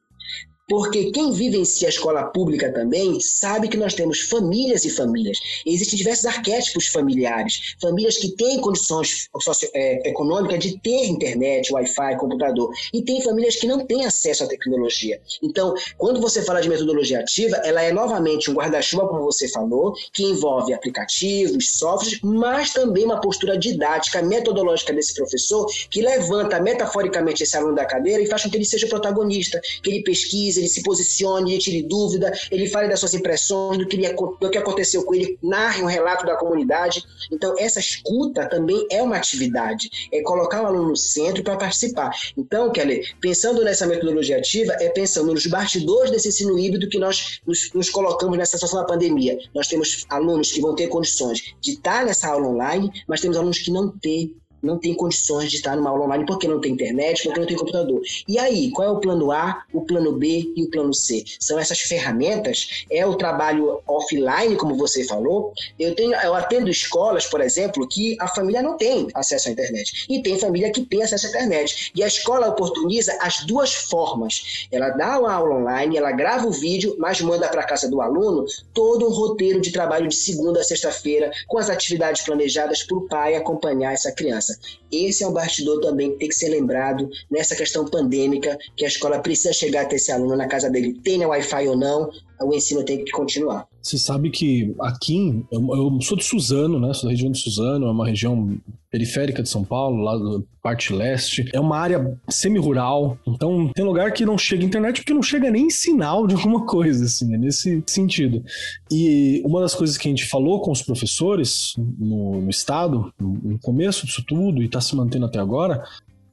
Porque 0.68 1.11
quem 1.11 1.32
vivencia 1.32 1.88
a 1.88 1.89
escola 1.89 2.24
pública 2.24 2.72
também 2.74 3.22
sabe 3.22 3.70
que 3.70 3.78
nós 3.78 3.93
temos 3.93 4.20
famílias 4.22 4.84
e 4.84 4.89
famílias. 4.89 5.39
Existem 5.65 5.97
diversos 5.97 6.26
arquétipos 6.26 6.88
familiares. 6.88 7.76
Famílias 7.82 8.18
que 8.18 8.36
têm 8.36 8.59
condições 8.59 9.30
socioeconômicas 9.41 10.55
é, 10.55 10.57
de 10.57 10.78
ter 10.80 11.05
internet, 11.05 11.72
Wi-Fi, 11.72 12.18
computador. 12.18 12.70
E 12.93 13.01
tem 13.01 13.22
famílias 13.22 13.55
que 13.55 13.65
não 13.65 13.86
têm 13.86 14.05
acesso 14.05 14.43
à 14.43 14.47
tecnologia. 14.47 15.22
Então, 15.41 15.74
quando 15.97 16.20
você 16.20 16.43
fala 16.43 16.59
de 16.59 16.68
metodologia 16.68 17.20
ativa, 17.20 17.55
ela 17.57 17.82
é 17.82 17.93
novamente 17.93 18.51
um 18.51 18.53
guarda-chuva, 18.53 19.07
como 19.07 19.24
você 19.24 19.47
falou, 19.47 19.93
que 20.11 20.24
envolve 20.24 20.74
aplicativos, 20.74 21.78
softwares, 21.78 22.20
mas 22.22 22.74
também 22.74 23.05
uma 23.05 23.22
postura 23.22 23.57
didática, 23.57 24.22
metodológica 24.22 24.91
desse 24.91 25.13
professor, 25.13 25.65
que 25.89 26.01
levanta 26.01 26.59
metaforicamente 26.59 27.43
esse 27.43 27.55
aluno 27.55 27.76
da 27.76 27.86
cadeira 27.86 28.22
e 28.22 28.28
faz 28.28 28.43
com 28.43 28.49
que 28.49 28.57
ele 28.57 28.65
seja 28.65 28.88
protagonista, 28.88 29.61
que 29.82 29.89
ele 29.89 30.03
pesquise 30.03 30.57
ele 30.58 30.68
se 30.68 30.84
posicione, 30.84 31.51
ele 31.51 31.62
tire 31.62 31.84
dúvida, 31.84 32.32
ele 32.51 32.68
fale 32.68 32.88
das 32.88 32.99
suas 32.99 33.14
impressões, 33.14 33.78
do 33.78 33.88
que, 33.88 33.95
ele, 33.95 34.14
do 34.14 34.49
que 34.49 34.58
aconteceu 34.58 35.03
com 35.03 35.14
ele, 35.14 35.38
narre 35.41 35.82
um 35.82 35.88
relato 35.88 36.26
da 36.26 36.36
comunidade. 36.36 37.03
Então, 37.32 37.55
essa 37.58 37.80
escuta 37.80 38.47
também 38.49 38.86
é 38.91 39.01
uma 39.01 39.16
atividade, 39.16 39.89
é 40.12 40.22
colocar 40.22 40.64
o 40.64 40.68
aluno 40.68 40.89
no 40.89 40.95
centro 40.95 41.43
para 41.43 41.58
participar. 41.58 42.12
Então, 42.38 42.72
Kelly, 42.72 43.03
pensando 43.20 43.64
nessa 43.64 43.86
metodologia 43.86 44.38
ativa, 44.38 44.74
é 44.80 44.89
pensando 44.89 45.34
nos 45.34 45.45
bastidores 45.45 46.12
desse 46.12 46.30
ensino 46.30 46.58
híbrido 46.58 46.89
que 46.89 46.97
nós 46.97 47.39
nos, 47.45 47.72
nos 47.74 47.89
colocamos 47.89 48.38
nessa 48.38 48.58
situação 48.58 48.80
da 48.80 48.86
pandemia. 48.86 49.38
Nós 49.53 49.68
temos 49.68 50.05
alunos 50.10 50.51
que 50.51 50.62
vão 50.62 50.76
ter 50.76 50.88
condições 50.88 51.55
de 51.62 51.72
estar 51.72 52.05
nessa 52.05 52.30
aula 52.30 52.47
online, 52.47 52.91
mas 53.08 53.22
temos 53.22 53.38
alunos 53.38 53.60
que 53.60 53.72
não 53.72 53.89
têm 53.89 54.36
não 54.62 54.78
tem 54.78 54.93
condições 54.93 55.49
de 55.49 55.58
estar 55.58 55.76
numa 55.76 55.89
aula 55.89 56.05
online 56.05 56.26
porque 56.26 56.47
não 56.47 56.60
tem 56.60 56.74
internet, 56.74 57.24
porque 57.24 57.39
não 57.39 57.47
tem 57.47 57.58
computador. 57.58 58.01
E 58.28 58.38
aí, 58.38 58.72
qual 58.72 58.88
é 58.88 58.91
o 58.91 58.99
plano 58.99 59.32
A, 59.32 59.64
o 59.74 59.82
plano 59.82 60.14
B 60.14 60.51
e 60.55 60.64
o 60.64 60.70
plano 60.70 60.93
C? 60.93 61.24
São 61.39 61.60
essas 61.60 61.80
ferramentas, 61.80 62.86
é 62.89 63.05
o 63.05 63.16
trabalho 63.16 63.80
offline, 63.88 64.55
como 64.55 64.76
você 64.76 65.03
falou. 65.05 65.53
Eu 65.80 65.95
tenho, 65.95 66.14
eu 66.14 66.34
atendo 66.36 66.70
escolas, 66.70 67.26
por 67.26 67.41
exemplo, 67.41 67.88
que 67.88 68.18
a 68.20 68.28
família 68.28 68.62
não 68.62 68.78
tem 68.78 69.08
acesso 69.14 69.49
à 69.49 69.51
internet 69.51 70.05
e 70.10 70.22
tem 70.22 70.39
família 70.39 70.72
que 70.72 70.82
tem 70.82 71.03
acesso 71.03 71.28
à 71.28 71.30
internet. 71.30 71.91
E 71.95 72.03
a 72.03 72.08
escola 72.08 72.47
oportuniza 72.47 73.18
as 73.22 73.45
duas 73.45 73.74
formas. 73.74 74.68
Ela 74.72 74.89
dá 74.89 75.20
uma 75.20 75.34
aula 75.34 75.55
online, 75.55 75.97
ela 75.97 76.12
grava 76.12 76.47
o 76.47 76.51
vídeo, 76.51 76.95
mas 76.99 77.22
manda 77.22 77.47
para 77.47 77.64
casa 77.64 77.89
do 77.89 78.01
aluno 78.01 78.45
todo 78.74 79.08
um 79.08 79.12
roteiro 79.12 79.62
de 79.62 79.72
trabalho 79.72 80.08
de 80.08 80.16
segunda 80.16 80.60
a 80.60 80.64
sexta-feira 80.64 81.32
com 81.47 81.58
as 81.58 81.70
atividades 81.70 82.24
planejadas 82.24 82.84
para 82.84 82.97
o 82.97 83.08
pai 83.08 83.36
acompanhar 83.36 83.93
essa 83.93 84.12
criança. 84.12 84.47
Esse 84.91 85.24
é 85.24 85.28
um 85.28 85.34
bastidor 85.34 85.82
também 85.82 86.12
que 86.12 86.20
tem 86.20 86.30
que 86.30 86.36
ser 86.36 86.50
lembrado 86.50 87.10
nessa 87.30 87.56
questão 87.56 87.86
pandêmica, 87.86 88.58
que 88.76 88.86
a 88.86 88.88
escola 88.88 89.20
precisa 89.20 89.54
chegar 89.54 89.84
até 89.84 89.95
esse 89.95 90.12
aluno 90.12 90.36
na 90.36 90.48
casa 90.48 90.70
dele, 90.70 91.00
tenha 91.04 91.28
Wi-Fi 91.28 91.68
ou 91.68 91.78
não, 91.78 92.10
o 92.41 92.53
ensino 92.53 92.83
tem 92.83 93.03
que 93.03 93.11
continuar. 93.11 93.67
Você 93.81 93.97
sabe 93.97 94.29
que 94.29 94.75
aqui, 94.81 95.45
eu, 95.51 95.61
eu, 95.73 96.01
sou 96.01 96.17
de 96.17 96.23
Suzano, 96.23 96.79
né? 96.79 96.93
Sou 96.93 97.05
da 97.05 97.11
região 97.11 97.31
de 97.31 97.39
Suzano, 97.39 97.88
é 97.88 97.91
uma 97.91 98.05
região 98.05 98.57
periférica 98.91 99.41
de 99.41 99.49
São 99.49 99.63
Paulo, 99.63 100.03
lá 100.03 100.17
da 100.17 100.43
parte 100.61 100.93
leste. 100.93 101.49
É 101.53 101.59
uma 101.59 101.77
área 101.77 102.19
semi-rural, 102.29 103.17
então 103.25 103.71
tem 103.73 103.85
lugar 103.85 104.11
que 104.11 104.25
não 104.25 104.38
chega 104.38 104.65
internet 104.65 105.01
porque 105.01 105.13
não 105.13 105.23
chega 105.23 105.49
nem 105.49 105.69
sinal 105.69 106.27
de 106.27 106.35
alguma 106.35 106.65
coisa, 106.65 107.05
assim, 107.05 107.33
é 107.33 107.38
nesse 107.38 107.81
sentido. 107.88 108.43
E 108.91 109.41
uma 109.45 109.61
das 109.61 109.73
coisas 109.73 109.97
que 109.97 110.07
a 110.07 110.11
gente 110.11 110.25
falou 110.25 110.61
com 110.61 110.71
os 110.71 110.81
professores 110.81 111.73
no, 111.77 112.41
no 112.41 112.49
estado, 112.49 113.13
no 113.19 113.57
começo 113.59 114.05
disso 114.05 114.23
tudo, 114.27 114.61
e 114.61 114.65
está 114.65 114.81
se 114.81 114.95
mantendo 114.95 115.25
até 115.25 115.39
agora, 115.39 115.83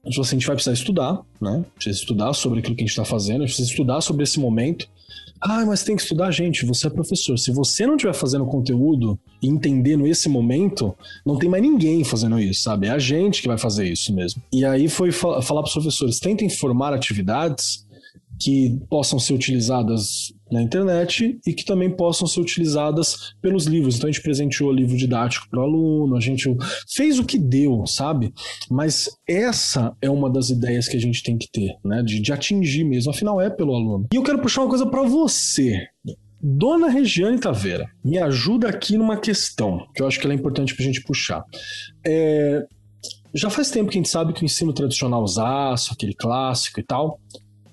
assim, 0.07 0.20
a 0.20 0.38
gente 0.38 0.46
vai 0.46 0.57
precisar 0.57 0.74
estudar, 0.74 1.20
né? 1.40 1.64
Precisa 1.74 1.98
estudar 1.98 2.32
sobre 2.32 2.61
aquilo 2.61 2.76
que 2.76 2.82
a 2.82 2.86
gente 2.86 2.92
está 2.92 3.05
fazendo, 3.05 3.42
a 3.42 3.46
gente 3.46 3.57
precisa 3.57 3.70
estudar 3.70 4.00
sobre 4.00 4.22
esse 4.22 4.38
momento 4.38 4.88
ah, 5.46 5.62
mas 5.66 5.82
tem 5.82 5.94
que 5.94 6.00
estudar, 6.00 6.30
gente. 6.30 6.64
Você 6.64 6.86
é 6.86 6.90
professor. 6.90 7.38
Se 7.38 7.52
você 7.52 7.86
não 7.86 7.96
estiver 7.96 8.14
fazendo 8.14 8.46
conteúdo 8.46 9.18
e 9.42 9.46
entendendo 9.46 10.07
esse 10.07 10.26
momento, 10.26 10.96
não 11.24 11.36
tem 11.36 11.50
mais 11.50 11.62
ninguém 11.62 12.02
fazendo 12.02 12.40
isso, 12.40 12.62
sabe? 12.62 12.86
É 12.86 12.90
a 12.90 12.98
gente 12.98 13.42
que 13.42 13.48
vai 13.48 13.59
fazer 13.59 13.86
isso 13.86 14.14
mesmo. 14.14 14.42
E 14.50 14.64
aí 14.64 14.88
foi 14.88 15.12
falar 15.12 15.42
para 15.42 15.64
os 15.64 15.72
professores: 15.72 16.18
tentem 16.18 16.48
formar 16.48 16.94
atividades 16.94 17.84
que 18.40 18.80
possam 18.88 19.18
ser 19.18 19.34
utilizadas 19.34 20.32
na 20.55 20.62
internet 20.62 21.38
e 21.44 21.52
que 21.52 21.64
também 21.64 21.90
possam 21.90 22.28
ser 22.28 22.40
utilizadas 22.40 23.34
pelos 23.42 23.66
livros. 23.66 23.96
Então 23.96 24.09
a 24.09 24.12
gente 24.12 24.22
presenteou 24.22 24.72
livro 24.72 24.96
didático 24.96 25.48
para 25.50 25.61
o 25.61 25.62
aluno, 25.64 26.16
a 26.16 26.20
gente 26.20 26.57
fez 26.88 27.18
o 27.18 27.24
que 27.24 27.36
deu, 27.36 27.84
sabe? 27.86 28.32
Mas 28.70 29.11
essa 29.28 29.92
é 30.00 30.09
uma 30.09 30.30
das 30.30 30.50
ideias 30.50 30.86
que 30.86 30.96
a 30.96 31.00
gente 31.00 31.22
tem 31.24 31.36
que 31.36 31.50
ter, 31.50 31.74
né? 31.84 32.02
De, 32.02 32.20
de 32.20 32.32
atingir 32.32 32.84
mesmo, 32.84 33.11
afinal 33.11 33.40
é 33.40 33.50
pelo 33.50 33.74
aluno. 33.74 34.07
E 34.12 34.16
eu 34.16 34.22
quero 34.22 34.38
puxar 34.38 34.62
uma 34.62 34.70
coisa 34.70 34.86
para 34.86 35.02
você. 35.02 35.88
Dona 36.40 36.88
Regiane 36.88 37.38
Taveira, 37.38 37.88
me 38.05 38.18
ajuda 38.18 38.68
aqui 38.68 38.96
numa 38.96 39.16
questão 39.16 39.86
que 39.94 40.02
eu 40.02 40.07
acho 40.07 40.20
que 40.20 40.26
é 40.26 40.32
importante 40.32 40.74
para 40.74 40.84
a 40.84 40.86
gente 40.86 41.02
puxar. 41.02 41.42
É, 42.07 42.64
já 43.34 43.50
faz 43.50 43.70
tempo 43.70 43.90
que 43.90 43.98
a 43.98 44.00
gente 44.00 44.11
sabe 44.11 44.32
que 44.32 44.42
o 44.42 44.44
ensino 44.44 44.72
tradicional 44.72 45.22
usaço, 45.22 45.92
aquele 45.92 46.14
clássico 46.14 46.78
e 46.78 46.82
tal, 46.82 47.18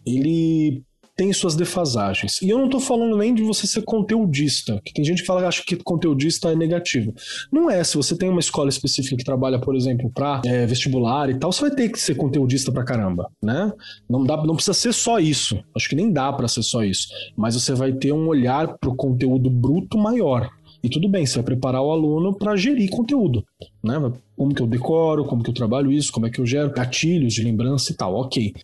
ele 0.06 0.84
tem 1.22 1.32
suas 1.32 1.56
defasagens. 1.56 2.42
E 2.42 2.50
eu 2.50 2.58
não 2.58 2.66
estou 2.66 2.80
falando 2.80 3.16
nem 3.16 3.32
de 3.32 3.44
você 3.44 3.68
ser 3.68 3.84
conteudista, 3.84 4.82
que 4.84 4.92
tem 4.92 5.06
gente 5.06 5.22
que 5.22 5.28
fala 5.28 5.42
que 5.42 5.46
acha 5.46 5.64
que 5.64 5.76
conteudista 5.76 6.52
é 6.52 6.56
negativo. 6.56 7.14
Não 7.52 7.70
é. 7.70 7.84
Se 7.84 7.96
você 7.96 8.18
tem 8.18 8.28
uma 8.28 8.40
escola 8.40 8.70
específica 8.70 9.16
que 9.16 9.24
trabalha, 9.24 9.60
por 9.60 9.76
exemplo, 9.76 10.10
para 10.10 10.42
é, 10.44 10.66
vestibular 10.66 11.30
e 11.30 11.38
tal, 11.38 11.52
você 11.52 11.62
vai 11.62 11.70
ter 11.70 11.90
que 11.90 12.00
ser 12.00 12.16
conteudista 12.16 12.72
pra 12.72 12.84
caramba, 12.84 13.30
né? 13.40 13.72
Não, 14.10 14.24
dá, 14.24 14.36
não 14.44 14.56
precisa 14.56 14.74
ser 14.74 14.94
só 14.94 15.20
isso. 15.20 15.64
Acho 15.76 15.88
que 15.88 15.96
nem 15.96 16.12
dá 16.12 16.34
para 16.34 16.48
ser 16.48 16.64
só 16.64 16.84
isso. 16.84 17.10
Mas 17.38 17.54
você 17.54 17.76
vai 17.76 17.94
ter 17.94 18.12
um 18.12 18.28
olhar 18.28 18.80
pro 18.80 18.96
conteúdo 18.96 19.48
bruto 19.48 20.00
maior. 20.00 20.50
E 20.84 20.90
tudo 20.90 21.08
bem, 21.08 21.24
você 21.24 21.36
vai 21.36 21.44
preparar 21.44 21.84
o 21.84 21.92
aluno 21.92 22.34
para 22.34 22.56
gerir 22.56 22.90
conteúdo, 22.90 23.46
né? 23.84 23.94
Como 24.36 24.56
que 24.56 24.62
eu 24.64 24.66
decoro, 24.66 25.24
como 25.26 25.44
que 25.44 25.52
eu 25.52 25.54
trabalho 25.54 25.92
isso, 25.92 26.12
como 26.12 26.26
é 26.26 26.32
que 26.32 26.40
eu 26.40 26.48
gero 26.48 26.72
gatilhos 26.72 27.36
de 27.36 27.44
lembrança 27.44 27.92
e 27.92 27.96
tal, 27.96 28.16
ok. 28.16 28.56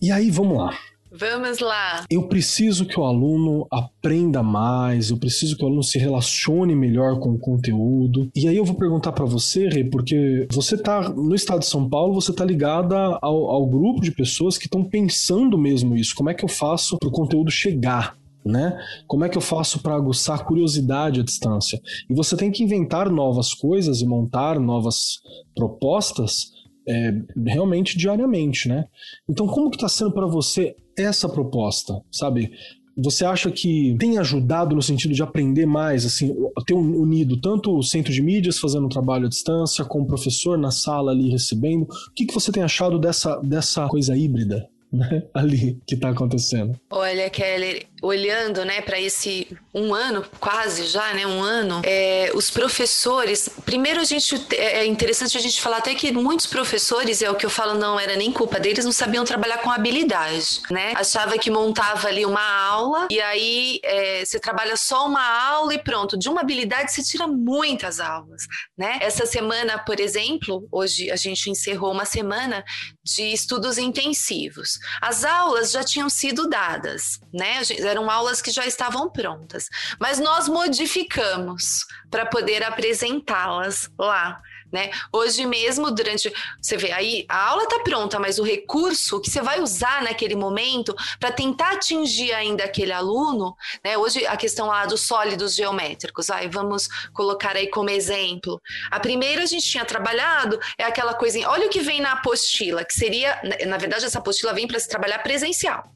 E 0.00 0.12
aí, 0.12 0.30
vamos 0.30 0.56
lá. 0.56 0.70
Vamos 1.18 1.60
lá. 1.60 2.04
Eu 2.10 2.28
preciso 2.28 2.84
que 2.84 2.98
o 2.98 3.04
aluno 3.04 3.66
aprenda 3.70 4.42
mais, 4.42 5.10
eu 5.10 5.16
preciso 5.16 5.56
que 5.56 5.64
o 5.64 5.66
aluno 5.66 5.82
se 5.82 5.98
relacione 5.98 6.74
melhor 6.74 7.18
com 7.18 7.30
o 7.30 7.38
conteúdo. 7.38 8.28
E 8.34 8.46
aí 8.46 8.56
eu 8.56 8.64
vou 8.64 8.76
perguntar 8.76 9.12
para 9.12 9.24
você, 9.24 9.68
Rê, 9.68 9.84
porque 9.84 10.46
você 10.52 10.76
tá 10.76 11.08
no 11.08 11.34
estado 11.34 11.60
de 11.60 11.66
São 11.66 11.88
Paulo, 11.88 12.14
você 12.14 12.32
tá 12.32 12.44
ligada 12.44 12.96
ao, 13.22 13.50
ao 13.50 13.66
grupo 13.66 14.00
de 14.00 14.10
pessoas 14.10 14.58
que 14.58 14.66
estão 14.66 14.84
pensando 14.84 15.56
mesmo 15.56 15.96
isso. 15.96 16.14
Como 16.14 16.30
é 16.30 16.34
que 16.34 16.44
eu 16.44 16.48
faço 16.48 16.98
para 16.98 17.08
o 17.08 17.12
conteúdo 17.12 17.50
chegar 17.50 18.16
né? 18.46 18.78
Como 19.06 19.24
é 19.24 19.28
que 19.28 19.36
eu 19.36 19.42
faço 19.42 19.80
para 19.80 19.96
aguçar 19.96 20.38
a 20.38 20.44
curiosidade 20.44 21.20
à 21.20 21.24
distância? 21.24 21.80
E 22.08 22.14
você 22.14 22.36
tem 22.36 22.50
que 22.50 22.62
inventar 22.62 23.10
novas 23.10 23.52
coisas 23.52 24.00
e 24.00 24.06
montar 24.06 24.60
novas 24.60 25.20
propostas 25.54 26.52
é, 26.88 27.12
realmente 27.46 27.98
diariamente, 27.98 28.68
né? 28.68 28.86
Então, 29.28 29.46
como 29.46 29.70
que 29.70 29.76
está 29.76 29.88
sendo 29.88 30.12
para 30.12 30.26
você 30.26 30.76
essa 30.96 31.28
proposta, 31.28 32.00
sabe? 32.10 32.52
Você 32.98 33.26
acha 33.26 33.50
que 33.50 33.94
tem 33.98 34.16
ajudado 34.16 34.74
no 34.74 34.80
sentido 34.80 35.12
de 35.12 35.22
aprender 35.22 35.66
mais, 35.66 36.06
assim, 36.06 36.34
ter 36.66 36.72
unido 36.72 37.38
tanto 37.38 37.76
o 37.76 37.82
centro 37.82 38.10
de 38.10 38.22
mídias 38.22 38.58
fazendo 38.58 38.86
um 38.86 38.88
trabalho 38.88 39.26
à 39.26 39.28
distância, 39.28 39.84
com 39.84 40.00
o 40.00 40.06
professor 40.06 40.56
na 40.56 40.70
sala 40.70 41.12
ali 41.12 41.28
recebendo? 41.28 41.82
O 41.82 42.14
que, 42.14 42.24
que 42.24 42.32
você 42.32 42.50
tem 42.50 42.62
achado 42.62 42.98
dessa, 42.98 43.36
dessa 43.40 43.86
coisa 43.86 44.16
híbrida? 44.16 44.66
Né, 44.90 45.24
ali 45.34 45.78
que 45.86 45.94
está 45.94 46.08
acontecendo. 46.08 46.78
Olha, 46.90 47.28
Keller, 47.28 47.84
olhando, 48.02 48.64
né, 48.64 48.80
para 48.80 49.00
esse 49.00 49.56
um 49.74 49.94
ano, 49.94 50.24
quase 50.38 50.86
já, 50.86 51.12
né, 51.14 51.26
um 51.26 51.42
ano, 51.42 51.82
é, 51.84 52.30
os 52.34 52.50
professores, 52.50 53.48
primeiro 53.64 54.00
a 54.00 54.04
gente, 54.04 54.34
é, 54.54 54.80
é 54.80 54.86
interessante 54.86 55.36
a 55.36 55.40
gente 55.40 55.60
falar 55.60 55.78
até 55.78 55.94
que 55.94 56.12
muitos 56.12 56.46
professores, 56.46 57.22
é 57.22 57.30
o 57.30 57.34
que 57.34 57.44
eu 57.44 57.50
falo, 57.50 57.74
não 57.74 57.98
era 57.98 58.16
nem 58.16 58.32
culpa 58.32 58.58
deles, 58.58 58.84
não 58.84 58.92
sabiam 58.92 59.24
trabalhar 59.24 59.58
com 59.58 59.70
habilidade, 59.70 60.62
né, 60.70 60.92
achava 60.96 61.38
que 61.38 61.50
montava 61.50 62.08
ali 62.08 62.24
uma 62.24 62.42
aula 62.42 63.08
e 63.10 63.20
aí 63.20 63.80
é, 63.82 64.24
você 64.24 64.38
trabalha 64.38 64.76
só 64.76 65.06
uma 65.06 65.24
aula 65.24 65.74
e 65.74 65.78
pronto, 65.78 66.18
de 66.18 66.28
uma 66.28 66.40
habilidade 66.40 66.92
você 66.92 67.02
tira 67.02 67.26
muitas 67.26 68.00
aulas, 68.00 68.46
né, 68.76 68.98
essa 69.00 69.26
semana, 69.26 69.78
por 69.78 70.00
exemplo, 70.00 70.66
hoje 70.70 71.10
a 71.10 71.16
gente 71.16 71.50
encerrou 71.50 71.92
uma 71.92 72.04
semana 72.04 72.64
de 73.04 73.32
estudos 73.32 73.78
intensivos, 73.78 74.78
as 75.00 75.24
aulas 75.24 75.70
já 75.70 75.82
tinham 75.82 76.08
sido 76.08 76.48
dadas, 76.48 77.20
né, 77.32 77.60
eram 77.86 78.10
aulas 78.10 78.42
que 78.42 78.50
já 78.50 78.66
estavam 78.66 79.08
prontas, 79.08 79.68
mas 79.98 80.18
nós 80.18 80.48
modificamos 80.48 81.86
para 82.10 82.26
poder 82.26 82.62
apresentá-las 82.62 83.90
lá. 83.98 84.40
Né? 84.72 84.90
Hoje 85.12 85.46
mesmo, 85.46 85.92
durante. 85.92 86.32
Você 86.60 86.76
vê, 86.76 86.90
aí 86.90 87.24
a 87.28 87.50
aula 87.50 87.62
está 87.62 87.78
pronta, 87.80 88.18
mas 88.18 88.38
o 88.38 88.42
recurso 88.42 89.20
que 89.20 89.30
você 89.30 89.40
vai 89.40 89.60
usar 89.60 90.02
naquele 90.02 90.34
momento 90.34 90.94
para 91.20 91.30
tentar 91.30 91.74
atingir 91.74 92.32
ainda 92.32 92.64
aquele 92.64 92.92
aluno, 92.92 93.56
né? 93.84 93.96
Hoje 93.96 94.26
a 94.26 94.36
questão 94.36 94.66
lá 94.66 94.84
dos 94.84 95.02
sólidos 95.02 95.54
geométricos, 95.54 96.30
aí 96.30 96.48
vamos 96.48 96.88
colocar 97.12 97.56
aí 97.56 97.68
como 97.68 97.90
exemplo. 97.90 98.60
A 98.90 98.98
primeira 98.98 99.44
a 99.44 99.46
gente 99.46 99.64
tinha 99.64 99.84
trabalhado 99.84 100.58
é 100.76 100.84
aquela 100.84 101.14
coisinha, 101.14 101.48
olha 101.48 101.68
o 101.68 101.70
que 101.70 101.80
vem 101.80 102.00
na 102.00 102.14
apostila, 102.14 102.84
que 102.84 102.92
seria, 102.92 103.40
na 103.66 103.78
verdade, 103.78 104.04
essa 104.04 104.18
apostila 104.18 104.52
vem 104.52 104.66
para 104.66 104.80
se 104.80 104.88
trabalhar 104.88 105.20
presencial. 105.20 105.95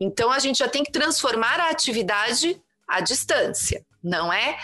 Então 0.00 0.30
a 0.30 0.38
gente 0.38 0.58
já 0.58 0.68
tem 0.68 0.82
que 0.82 0.92
transformar 0.92 1.60
a 1.60 1.70
atividade 1.70 2.60
à 2.86 3.00
distância, 3.00 3.84
não 4.02 4.32
é? 4.32 4.58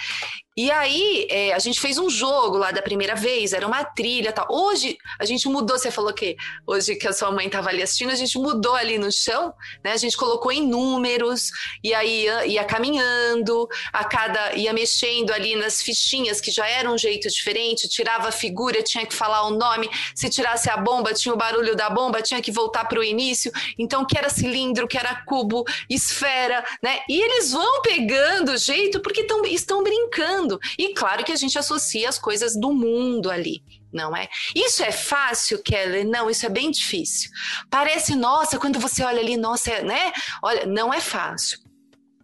E 0.57 0.69
aí, 0.69 1.29
é, 1.31 1.53
a 1.53 1.61
gente 1.61 1.81
fez 1.81 1.97
um 1.97 2.11
jogo 2.11 2.59
lá 2.59 2.73
da 2.73 2.83
primeira 2.83 3.15
vez, 3.15 3.53
era 3.53 3.65
uma 3.65 3.85
trilha 3.85 4.33
tal. 4.33 4.49
Hoje, 4.51 4.99
a 5.19 5.25
gente 5.25 5.49
mudou, 5.49 5.79
você 5.79 5.93
falou 5.93 6.13
que 6.13 6.37
hoje 6.67 6.97
que 6.97 7.07
a 7.07 7.13
sua 7.13 7.31
mãe 7.31 7.47
estava 7.47 7.69
ali 7.69 7.81
assistindo, 7.81 8.11
a 8.11 8.17
gente 8.17 8.37
mudou 8.37 8.75
ali 8.75 8.99
no 8.99 9.13
chão, 9.13 9.55
né? 9.85 9.93
A 9.93 9.97
gente 9.97 10.17
colocou 10.17 10.51
em 10.51 10.67
números, 10.67 11.51
e 11.85 11.95
aí 11.95 12.25
ia, 12.25 12.47
ia 12.47 12.65
caminhando, 12.65 13.69
a 13.93 14.03
cada 14.03 14.55
ia 14.55 14.73
mexendo 14.73 15.31
ali 15.31 15.55
nas 15.55 15.81
fichinhas, 15.81 16.41
que 16.41 16.51
já 16.51 16.67
era 16.67 16.91
um 16.91 16.99
jeito 16.99 17.29
diferente, 17.29 17.89
tirava 17.89 18.29
a 18.29 18.33
figura, 18.33 18.83
tinha 18.83 19.07
que 19.07 19.15
falar 19.15 19.47
o 19.47 19.51
nome, 19.51 19.89
se 20.17 20.29
tirasse 20.29 20.69
a 20.69 20.77
bomba, 20.77 21.15
tinha 21.15 21.33
o 21.33 21.39
barulho 21.39 21.77
da 21.77 21.89
bomba, 21.89 22.21
tinha 22.23 22.43
que 22.43 22.51
voltar 22.51 22.87
para 22.87 22.99
o 22.99 23.05
início. 23.05 23.53
Então, 23.79 24.05
que 24.05 24.19
era 24.19 24.29
cilindro, 24.29 24.89
que 24.89 24.99
era 24.99 25.15
cubo, 25.25 25.65
esfera, 25.89 26.65
né? 26.83 26.99
E 27.09 27.21
eles 27.21 27.53
vão 27.53 27.83
pegando 27.83 28.57
jeito 28.57 29.01
porque 29.01 29.23
tão, 29.25 29.45
estão 29.45 29.85
brincando 29.85 30.39
mundo. 30.41 30.59
E 30.78 30.95
claro 30.95 31.24
que 31.24 31.32
a 31.32 31.36
gente 31.36 31.59
associa 31.59 32.09
as 32.09 32.18
coisas 32.18 32.59
do 32.59 32.72
mundo 32.72 33.30
ali, 33.30 33.62
não 33.93 34.16
é? 34.16 34.28
Isso 34.55 34.82
é 34.82 34.93
fácil, 34.93 35.62
Keller? 35.62 36.07
Não, 36.07 36.30
isso 36.30 36.47
é 36.47 36.49
bem 36.49 36.70
difícil. 36.70 37.30
Parece, 37.68 38.14
nossa, 38.14 38.59
quando 38.59 38.78
você 38.78 39.03
olha 39.03 39.20
ali, 39.20 39.36
nossa, 39.36 39.70
é, 39.70 39.82
né? 39.82 40.12
Olha, 40.43 40.66
não 40.66 40.93
é 40.93 41.01
fácil. 41.01 41.59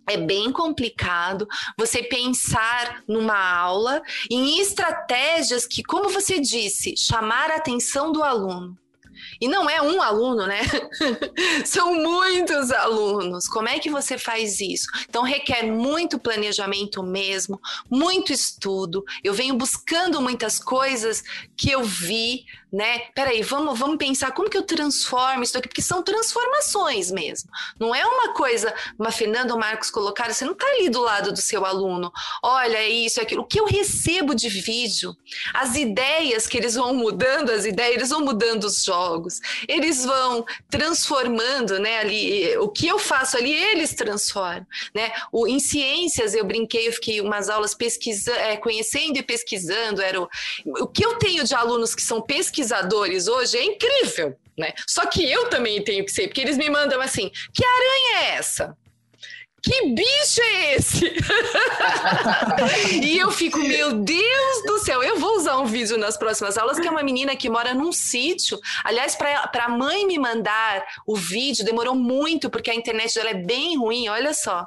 É 0.08 0.16
bem 0.16 0.52
complicado 0.52 1.48
você 1.76 2.00
pensar 2.00 3.02
numa 3.08 3.36
aula 3.36 4.00
em 4.30 4.60
estratégias 4.60 5.66
que, 5.66 5.82
como 5.82 6.08
você 6.08 6.38
disse, 6.38 6.96
chamar 6.96 7.50
a 7.50 7.56
atenção 7.56 8.12
do 8.12 8.22
aluno. 8.22 8.78
E 9.40 9.48
não 9.48 9.68
é 9.68 9.80
um 9.80 10.00
aluno, 10.00 10.46
né? 10.46 10.60
São 11.64 11.94
muitos 11.94 12.70
alunos. 12.70 13.48
Como 13.48 13.68
é 13.68 13.78
que 13.78 13.90
você 13.90 14.18
faz 14.18 14.60
isso? 14.60 14.86
Então 15.08 15.22
requer 15.22 15.64
muito 15.64 16.18
planejamento 16.18 17.02
mesmo, 17.02 17.60
muito 17.90 18.32
estudo. 18.32 19.04
Eu 19.22 19.34
venho 19.34 19.54
buscando 19.54 20.20
muitas 20.20 20.58
coisas 20.58 21.22
que 21.56 21.70
eu 21.70 21.84
vi 21.84 22.44
né? 22.76 22.98
Peraí, 23.14 23.42
vamos, 23.42 23.78
vamos 23.78 23.96
pensar 23.96 24.32
como 24.32 24.50
que 24.50 24.56
eu 24.56 24.62
transformo 24.62 25.42
isso 25.42 25.56
aqui, 25.56 25.68
porque 25.68 25.80
são 25.80 26.02
transformações 26.02 27.10
mesmo. 27.10 27.48
Não 27.78 27.94
é 27.94 28.04
uma 28.04 28.34
coisa, 28.34 28.74
uma 28.98 29.10
Fernanda 29.10 29.56
Marcos 29.56 29.90
colocaram, 29.90 30.34
você 30.34 30.44
não 30.44 30.52
está 30.52 30.66
ali 30.66 30.90
do 30.90 31.00
lado 31.00 31.32
do 31.32 31.40
seu 31.40 31.64
aluno. 31.64 32.12
Olha, 32.42 32.76
é 32.76 32.88
isso, 32.88 33.18
é 33.18 33.22
aquilo. 33.22 33.42
O 33.42 33.46
que 33.46 33.58
eu 33.58 33.64
recebo 33.64 34.34
de 34.34 34.48
vídeo, 34.48 35.16
as 35.54 35.74
ideias 35.74 36.46
que 36.46 36.58
eles 36.58 36.74
vão 36.74 36.92
mudando, 36.94 37.50
as 37.50 37.64
ideias, 37.64 37.94
eles 37.96 38.10
vão 38.10 38.20
mudando 38.20 38.64
os 38.64 38.84
jogos, 38.84 39.25
eles 39.68 40.04
vão 40.04 40.44
transformando, 40.70 41.78
né? 41.78 41.98
Ali, 41.98 42.56
o 42.58 42.68
que 42.68 42.86
eu 42.86 42.98
faço 42.98 43.36
ali, 43.36 43.52
eles 43.52 43.94
transformam, 43.94 44.66
né? 44.94 45.12
O, 45.32 45.46
em 45.46 45.58
ciências, 45.58 46.34
eu 46.34 46.44
brinquei, 46.44 46.88
eu 46.88 46.92
fiquei 46.92 47.20
umas 47.20 47.48
aulas 47.48 47.74
pesquisando, 47.74 48.38
é, 48.38 48.56
conhecendo 48.56 49.18
e 49.18 49.22
pesquisando, 49.22 50.02
era 50.02 50.20
o, 50.20 50.28
o 50.64 50.86
que 50.86 51.04
eu 51.04 51.16
tenho 51.18 51.44
de 51.44 51.54
alunos 51.54 51.94
que 51.94 52.02
são 52.02 52.20
pesquisadores 52.20 53.28
hoje 53.28 53.56
é 53.56 53.64
incrível, 53.64 54.36
né? 54.56 54.72
Só 54.86 55.06
que 55.06 55.24
eu 55.24 55.48
também 55.48 55.82
tenho 55.82 56.04
que 56.04 56.12
ser, 56.12 56.28
porque 56.28 56.40
eles 56.40 56.56
me 56.56 56.70
mandam 56.70 57.00
assim: 57.00 57.30
que 57.52 57.64
aranha 57.64 58.18
é 58.18 58.36
essa? 58.36 58.76
Que 59.66 59.88
bicho 59.88 60.40
é 60.40 60.76
esse? 60.76 61.12
e 63.02 63.18
eu 63.18 63.32
fico, 63.32 63.58
meu 63.58 63.94
Deus 63.94 64.62
do 64.64 64.78
céu, 64.78 65.02
eu 65.02 65.18
vou 65.18 65.38
usar 65.38 65.58
um 65.58 65.66
vídeo 65.66 65.98
nas 65.98 66.16
próximas 66.16 66.56
aulas, 66.56 66.78
que 66.78 66.86
é 66.86 66.90
uma 66.90 67.02
menina 67.02 67.34
que 67.34 67.50
mora 67.50 67.74
num 67.74 67.90
sítio. 67.90 68.60
Aliás, 68.84 69.16
para 69.16 69.64
a 69.64 69.68
mãe 69.68 70.06
me 70.06 70.20
mandar 70.20 70.86
o 71.04 71.16
vídeo, 71.16 71.64
demorou 71.64 71.96
muito, 71.96 72.48
porque 72.48 72.70
a 72.70 72.74
internet 72.76 73.12
dela 73.16 73.30
é 73.30 73.34
bem 73.34 73.76
ruim, 73.76 74.08
olha 74.08 74.32
só. 74.32 74.64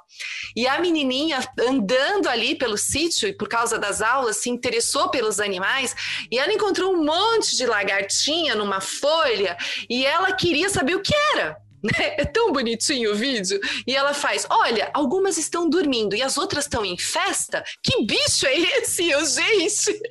E 0.54 0.68
a 0.68 0.78
menininha 0.80 1.40
andando 1.58 2.28
ali 2.28 2.56
pelo 2.56 2.78
sítio, 2.78 3.30
e 3.30 3.34
por 3.34 3.48
causa 3.48 3.80
das 3.80 4.02
aulas, 4.02 4.38
se 4.38 4.50
interessou 4.50 5.08
pelos 5.08 5.40
animais, 5.40 5.96
e 6.30 6.38
ela 6.38 6.52
encontrou 6.52 6.94
um 6.94 7.06
monte 7.06 7.56
de 7.56 7.66
lagartinha 7.66 8.54
numa 8.54 8.82
folha, 8.82 9.58
e 9.90 10.06
ela 10.06 10.34
queria 10.34 10.70
saber 10.70 10.96
o 10.96 11.02
que 11.02 11.16
era. 11.36 11.69
Né? 11.82 12.16
É 12.18 12.26
tão 12.26 12.52
bonitinho 12.52 13.12
o 13.12 13.16
vídeo. 13.16 13.60
E 13.88 13.96
ela 13.96 14.14
faz: 14.14 14.46
Olha, 14.50 14.92
algumas 14.94 15.38
estão 15.38 15.70
dormindo 15.70 16.16
e 16.16 16.22
as 16.22 16.38
outras 16.38 16.66
estão 16.66 16.84
em 16.86 16.98
festa. 16.98 17.64
Que 17.82 18.06
bicho 18.06 18.46
é 18.46 18.60
esse, 18.60 19.10
eu, 19.10 19.24
gente? 19.26 20.02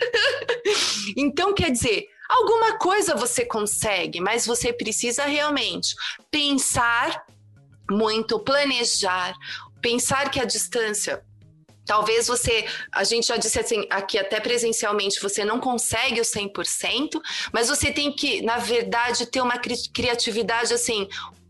então, 1.16 1.52
quer 1.52 1.70
dizer, 1.70 2.06
alguma 2.28 2.78
coisa 2.78 3.14
você 3.14 3.44
consegue, 3.44 4.20
mas 4.20 4.46
você 4.46 4.72
precisa 4.72 5.24
realmente 5.24 5.94
pensar 6.30 7.22
muito, 7.90 8.38
planejar, 8.38 9.34
pensar 9.80 10.30
que 10.30 10.40
a 10.40 10.44
distância 10.44 11.22
Talvez 11.88 12.26
você, 12.26 12.66
a 12.92 13.02
gente 13.02 13.28
já 13.28 13.38
disse 13.38 13.58
assim, 13.58 13.86
aqui 13.88 14.18
até 14.18 14.38
presencialmente, 14.38 15.22
você 15.22 15.42
não 15.42 15.58
consegue 15.58 16.20
o 16.20 16.22
100%, 16.22 17.18
mas 17.50 17.68
você 17.68 17.90
tem 17.90 18.12
que, 18.12 18.42
na 18.42 18.58
verdade, 18.58 19.24
ter 19.24 19.40
uma 19.40 19.56
criatividade 19.56 20.74
assim, 20.74 21.08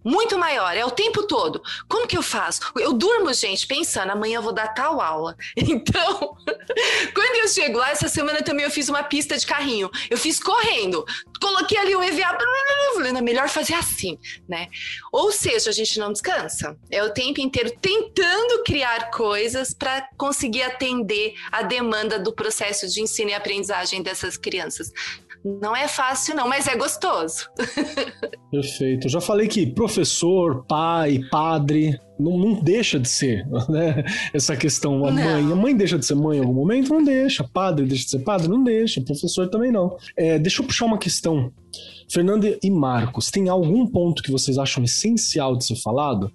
muito 0.08 0.38
maior, 0.38 0.74
é 0.74 0.84
o 0.86 0.90
tempo 0.90 1.26
todo. 1.26 1.62
Como 1.86 2.06
que 2.06 2.16
eu 2.16 2.22
faço? 2.22 2.60
Eu 2.76 2.94
durmo, 2.94 3.32
gente, 3.34 3.66
pensando, 3.66 4.10
amanhã 4.10 4.36
eu 4.36 4.42
vou 4.42 4.54
dar 4.54 4.68
tal 4.68 5.00
aula. 5.00 5.36
Então, 5.68 6.34
quando 7.14 7.36
eu 7.42 7.48
chego 7.48 7.78
lá, 7.78 7.90
essa 7.90 8.08
semana 8.08 8.42
também 8.42 8.64
eu 8.64 8.70
fiz 8.70 8.88
uma 8.88 9.02
pista 9.02 9.36
de 9.36 9.44
carrinho. 9.46 9.90
Eu 10.08 10.16
fiz 10.16 10.40
correndo, 10.40 11.04
coloquei 11.40 11.76
ali 11.76 11.94
o 11.94 12.02
EVA, 12.02 12.38
falei, 12.94 13.12
é 13.12 13.20
melhor 13.20 13.48
fazer 13.48 13.74
assim, 13.74 14.18
né? 14.48 14.68
Ou 15.12 15.30
seja, 15.30 15.68
a 15.68 15.72
gente 15.72 15.98
não 15.98 16.10
descansa. 16.10 16.76
É 16.90 17.02
o 17.04 17.12
tempo 17.12 17.40
inteiro 17.40 17.70
tentando 17.80 18.64
criar 18.64 19.10
coisas 19.10 19.74
para 19.74 20.08
conseguir 20.16 20.62
atender 20.62 21.34
a 21.52 21.62
demanda 21.62 22.18
do 22.18 22.32
processo 22.32 22.88
de 22.88 23.02
ensino 23.02 23.30
e 23.30 23.34
aprendizagem 23.34 24.02
dessas 24.02 24.38
crianças. 24.38 24.90
Não 25.44 25.74
é 25.74 25.86
fácil, 25.86 26.34
não, 26.34 26.48
mas 26.48 26.66
é 26.66 26.76
gostoso. 26.76 27.48
Perfeito. 28.50 29.06
Eu 29.06 29.10
já 29.10 29.20
falei 29.20 29.46
que 29.46 29.66
professor, 29.66 30.64
pai, 30.66 31.20
padre, 31.30 31.98
não, 32.18 32.36
não, 32.36 32.54
deixa 32.60 32.98
de 32.98 33.08
ser, 33.08 33.46
né? 33.68 34.04
Essa 34.34 34.56
questão, 34.56 35.04
a 35.06 35.10
não. 35.10 35.22
mãe. 35.22 35.52
A 35.52 35.56
mãe 35.56 35.76
deixa 35.76 35.98
de 35.98 36.04
ser 36.04 36.16
mãe 36.16 36.38
em 36.38 36.40
algum 36.40 36.54
momento? 36.54 36.92
Não 36.92 37.04
deixa. 37.04 37.44
Padre 37.44 37.86
deixa 37.86 38.04
de 38.04 38.10
ser 38.10 38.18
padre? 38.20 38.48
Não 38.48 38.62
deixa. 38.62 39.00
Professor 39.00 39.48
também 39.48 39.70
não. 39.70 39.96
É, 40.16 40.38
deixa 40.38 40.60
eu 40.62 40.66
puxar 40.66 40.86
uma 40.86 40.98
questão. 40.98 41.52
Fernanda 42.10 42.58
e 42.62 42.70
Marcos, 42.70 43.30
tem 43.30 43.48
algum 43.48 43.86
ponto 43.86 44.22
que 44.22 44.32
vocês 44.32 44.58
acham 44.58 44.82
essencial 44.82 45.56
de 45.56 45.64
ser 45.64 45.76
falado? 45.76 46.32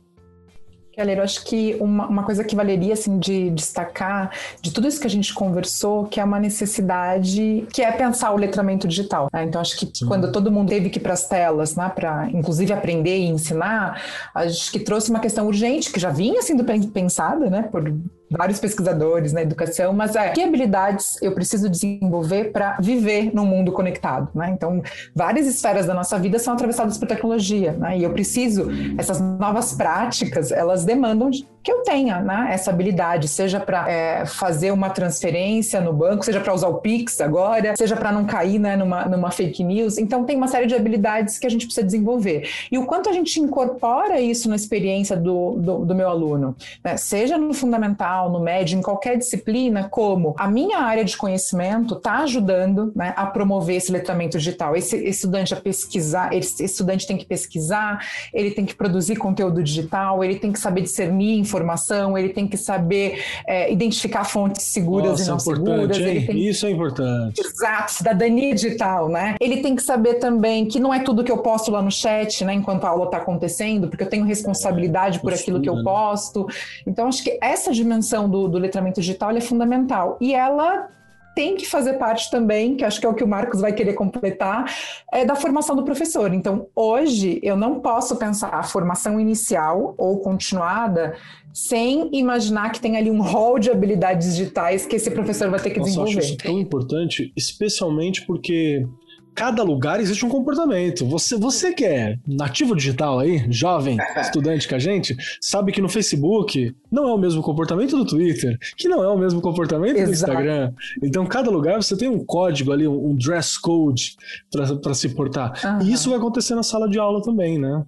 Keller, 0.93 1.17
eu 1.17 1.23
acho 1.23 1.43
que 1.43 1.75
uma, 1.79 2.07
uma, 2.07 2.23
coisa 2.23 2.43
que 2.43 2.55
valeria 2.55 2.93
assim 2.93 3.17
de 3.17 3.49
destacar 3.49 4.31
de 4.61 4.71
tudo 4.71 4.87
isso 4.87 5.01
que 5.01 5.07
a 5.07 5.09
gente 5.09 5.33
conversou, 5.33 6.05
que 6.05 6.19
é 6.19 6.23
uma 6.23 6.39
necessidade, 6.39 7.65
que 7.73 7.81
é 7.81 7.91
pensar 7.91 8.31
o 8.31 8.37
letramento 8.37 8.87
digital. 8.87 9.27
Né? 9.33 9.43
Então, 9.43 9.59
acho 9.59 9.75
que 9.75 9.89
Sim. 9.91 10.05
quando 10.05 10.31
todo 10.31 10.51
mundo 10.51 10.69
teve 10.69 10.89
que 10.89 10.99
ir 10.99 11.01
para 11.01 11.13
as 11.13 11.27
telas, 11.27 11.75
né, 11.75 11.91
para 11.93 12.29
inclusive 12.29 12.71
aprender 12.71 13.17
e 13.17 13.25
ensinar, 13.25 14.01
acho 14.35 14.71
que 14.71 14.79
trouxe 14.79 15.09
uma 15.09 15.19
questão 15.19 15.47
urgente 15.47 15.91
que 15.91 15.99
já 15.99 16.09
vinha 16.09 16.41
sendo 16.43 16.63
pensada, 16.91 17.49
né, 17.49 17.63
por 17.63 17.91
vários 18.37 18.59
pesquisadores 18.59 19.31
na 19.31 19.41
educação, 19.41 19.93
mas 19.93 20.15
é 20.15 20.29
que 20.29 20.41
habilidades 20.41 21.21
eu 21.21 21.33
preciso 21.33 21.69
desenvolver 21.69 22.51
para 22.51 22.77
viver 22.79 23.33
num 23.33 23.45
mundo 23.45 23.71
conectado, 23.71 24.29
né? 24.33 24.51
Então, 24.51 24.81
várias 25.15 25.47
esferas 25.47 25.85
da 25.85 25.93
nossa 25.93 26.17
vida 26.17 26.39
são 26.39 26.53
atravessadas 26.53 26.97
por 26.97 27.07
tecnologia, 27.07 27.73
né? 27.73 27.97
E 27.97 28.03
eu 28.03 28.11
preciso 28.11 28.67
essas 28.97 29.21
novas 29.21 29.73
práticas, 29.73 30.51
elas 30.51 30.83
demandam 30.83 31.29
que 31.63 31.71
eu 31.71 31.81
tenha, 31.83 32.19
né? 32.19 32.49
Essa 32.51 32.69
habilidade, 32.69 33.27
seja 33.27 33.59
para 33.59 33.89
é, 33.89 34.25
fazer 34.25 34.71
uma 34.71 34.89
transferência 34.89 35.81
no 35.81 35.91
banco, 35.91 36.23
seja 36.23 36.39
para 36.39 36.53
usar 36.53 36.67
o 36.67 36.75
Pix 36.75 37.19
agora, 37.21 37.75
seja 37.75 37.95
para 37.95 38.11
não 38.11 38.25
cair, 38.25 38.59
né, 38.59 38.75
numa, 38.75 39.05
numa 39.05 39.31
fake 39.31 39.63
news. 39.63 39.97
Então, 39.97 40.23
tem 40.23 40.35
uma 40.35 40.47
série 40.47 40.67
de 40.67 40.75
habilidades 40.75 41.39
que 41.39 41.47
a 41.47 41.49
gente 41.49 41.65
precisa 41.65 41.85
desenvolver. 41.85 42.47
E 42.71 42.77
o 42.77 42.85
quanto 42.85 43.09
a 43.09 43.13
gente 43.13 43.39
incorpora 43.39 44.19
isso 44.19 44.49
na 44.49 44.55
experiência 44.55 45.15
do, 45.15 45.55
do, 45.57 45.85
do 45.85 45.95
meu 45.95 46.09
aluno, 46.09 46.55
né? 46.83 46.97
Seja 46.97 47.37
no 47.37 47.53
fundamental 47.53 48.29
no 48.29 48.39
médio, 48.39 48.77
em 48.77 48.81
qualquer 48.81 49.17
disciplina, 49.17 49.87
como 49.89 50.35
a 50.37 50.47
minha 50.47 50.79
área 50.79 51.03
de 51.03 51.15
conhecimento 51.17 51.95
está 51.95 52.19
ajudando 52.19 52.91
né, 52.95 53.13
a 53.15 53.25
promover 53.25 53.77
esse 53.77 53.91
letramento 53.91 54.37
digital. 54.37 54.75
Esse, 54.75 54.97
esse 54.97 55.09
estudante 55.09 55.53
a 55.53 55.57
pesquisar, 55.57 56.33
esse 56.33 56.63
estudante 56.63 57.07
tem 57.07 57.17
que 57.17 57.25
pesquisar, 57.25 58.05
ele 58.33 58.51
tem 58.51 58.65
que 58.65 58.75
produzir 58.75 59.15
conteúdo 59.15 59.63
digital, 59.63 60.23
ele 60.23 60.35
tem 60.35 60.51
que 60.51 60.59
saber 60.59 60.81
discernir 60.81 61.39
informação, 61.53 62.17
ele 62.17 62.29
tem 62.29 62.47
que 62.47 62.57
saber 62.57 63.23
é, 63.45 63.71
identificar 63.71 64.23
fontes 64.23 64.63
seguras 64.63 65.11
Nossa, 65.11 65.23
e 65.23 65.27
não 65.27 65.39
seguras. 65.39 65.97
Tem... 65.97 66.47
Isso 66.47 66.65
é 66.65 66.71
importante. 66.71 67.39
Exato, 67.39 67.91
cidadania 67.91 68.55
digital, 68.55 69.07
né? 69.07 69.35
Ele 69.39 69.57
tem 69.57 69.75
que 69.75 69.83
saber 69.83 70.15
também 70.15 70.65
que 70.65 70.79
não 70.79 70.93
é 70.93 70.99
tudo 70.99 71.23
que 71.23 71.31
eu 71.31 71.37
posto 71.37 71.71
lá 71.71 71.81
no 71.81 71.91
chat, 71.91 72.43
né, 72.43 72.53
enquanto 72.53 72.85
a 72.85 72.89
aula 72.89 73.05
está 73.05 73.17
acontecendo, 73.17 73.87
porque 73.87 74.03
eu 74.03 74.09
tenho 74.09 74.25
responsabilidade 74.25 75.19
por 75.19 75.33
aquilo 75.33 75.61
que 75.61 75.69
eu 75.69 75.75
né? 75.75 75.83
posto. 75.83 76.47
Então, 76.87 77.07
acho 77.07 77.23
que 77.23 77.37
essa 77.41 77.71
dimensão 77.71 78.27
do, 78.27 78.47
do 78.47 78.57
letramento 78.57 78.99
digital 78.99 79.31
é 79.31 79.41
fundamental. 79.41 80.17
E 80.19 80.33
ela 80.33 80.87
tem 81.35 81.55
que 81.55 81.65
fazer 81.65 81.93
parte 81.93 82.29
também, 82.29 82.75
que 82.75 82.83
acho 82.83 82.99
que 82.99 83.05
é 83.05 83.09
o 83.09 83.13
que 83.13 83.23
o 83.23 83.27
Marcos 83.27 83.61
vai 83.61 83.73
querer 83.73 83.93
completar, 83.93 84.73
é 85.11 85.25
da 85.25 85.35
formação 85.35 85.75
do 85.75 85.83
professor. 85.83 86.33
Então, 86.33 86.67
hoje, 86.75 87.39
eu 87.41 87.55
não 87.55 87.79
posso 87.79 88.15
pensar 88.17 88.53
a 88.53 88.63
formação 88.63 89.19
inicial 89.19 89.95
ou 89.97 90.19
continuada 90.19 91.15
sem 91.53 92.09
imaginar 92.11 92.71
que 92.71 92.79
tem 92.79 92.97
ali 92.97 93.11
um 93.11 93.21
rol 93.21 93.59
de 93.59 93.69
habilidades 93.69 94.35
digitais 94.35 94.85
que 94.85 94.95
esse 94.95 95.11
professor 95.11 95.49
vai 95.49 95.59
ter 95.59 95.69
que 95.69 95.79
Nossa, 95.79 95.91
desenvolver. 95.91 96.13
Eu 96.15 96.19
acho 96.19 96.27
isso 96.29 96.37
tão 96.37 96.59
importante, 96.59 97.31
especialmente 97.35 98.25
porque 98.25 98.87
cada 99.33 99.63
lugar 99.63 99.99
existe 99.99 100.25
um 100.25 100.29
comportamento. 100.29 101.05
Você, 101.05 101.35
você 101.37 101.73
que 101.73 101.85
é 101.85 102.17
nativo 102.27 102.75
digital 102.75 103.19
aí, 103.19 103.45
jovem, 103.51 103.97
estudante 104.21 104.67
com 104.67 104.75
a 104.75 104.79
gente, 104.79 105.15
sabe 105.41 105.71
que 105.71 105.81
no 105.81 105.89
Facebook 105.89 106.75
não 106.91 107.07
é 107.07 107.13
o 107.13 107.17
mesmo 107.17 107.41
comportamento 107.41 107.95
do 107.95 108.05
Twitter, 108.05 108.57
que 108.77 108.87
não 108.87 109.03
é 109.03 109.09
o 109.09 109.17
mesmo 109.17 109.41
comportamento 109.41 109.97
Exato. 109.97 110.07
do 110.07 110.13
Instagram. 110.13 110.73
Então, 111.01 111.25
cada 111.25 111.49
lugar 111.49 111.81
você 111.81 111.97
tem 111.97 112.09
um 112.09 112.23
código 112.23 112.71
ali, 112.71 112.87
um 112.87 113.15
dress 113.15 113.59
code 113.59 114.15
para 114.51 114.93
se 114.93 115.09
portar. 115.09 115.53
Uhum. 115.63 115.87
E 115.87 115.93
isso 115.93 116.09
vai 116.09 116.17
acontecer 116.17 116.55
na 116.55 116.63
sala 116.63 116.87
de 116.87 116.99
aula 116.99 117.21
também, 117.21 117.57
né? 117.57 117.83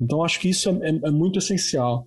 Então, 0.00 0.22
acho 0.24 0.38
que 0.40 0.48
isso 0.48 0.68
é, 0.70 0.90
é, 0.90 1.08
é 1.08 1.10
muito 1.10 1.38
essencial. 1.38 2.06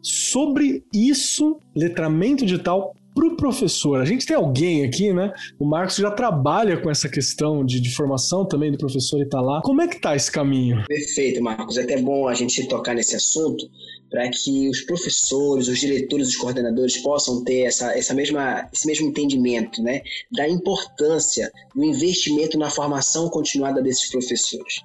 Sobre 0.00 0.84
isso, 0.92 1.58
letramento 1.74 2.44
digital, 2.44 2.94
para 3.14 3.26
o 3.26 3.36
professor. 3.36 4.00
A 4.00 4.04
gente 4.04 4.26
tem 4.26 4.36
alguém 4.36 4.84
aqui, 4.84 5.12
né? 5.12 5.32
O 5.58 5.64
Marcos 5.64 5.96
já 5.96 6.10
trabalha 6.10 6.76
com 6.76 6.90
essa 6.90 7.08
questão 7.08 7.64
de, 7.64 7.80
de 7.80 7.94
formação 7.94 8.44
também 8.44 8.72
do 8.72 8.78
professor 8.78 9.18
e 9.20 9.22
está 9.22 9.40
lá. 9.40 9.60
Como 9.62 9.80
é 9.82 9.88
que 9.88 9.96
está 9.96 10.16
esse 10.16 10.30
caminho? 10.30 10.84
Perfeito, 10.86 11.42
Marcos. 11.42 11.76
É 11.76 11.82
até 11.82 12.00
bom 12.00 12.28
a 12.28 12.34
gente 12.34 12.66
tocar 12.66 12.94
nesse 12.94 13.16
assunto 13.16 13.68
para 14.10 14.28
que 14.28 14.68
os 14.68 14.82
professores, 14.82 15.68
os 15.68 15.78
diretores, 15.78 16.28
os 16.28 16.36
coordenadores 16.36 16.98
possam 16.98 17.42
ter 17.44 17.62
essa, 17.62 17.96
essa 17.96 18.12
mesma, 18.12 18.68
esse 18.72 18.86
mesmo 18.86 19.08
entendimento 19.08 19.82
né, 19.82 20.02
da 20.30 20.46
importância 20.46 21.50
do 21.74 21.82
investimento 21.82 22.58
na 22.58 22.68
formação 22.68 23.30
continuada 23.30 23.80
desses 23.82 24.10
professores. 24.10 24.80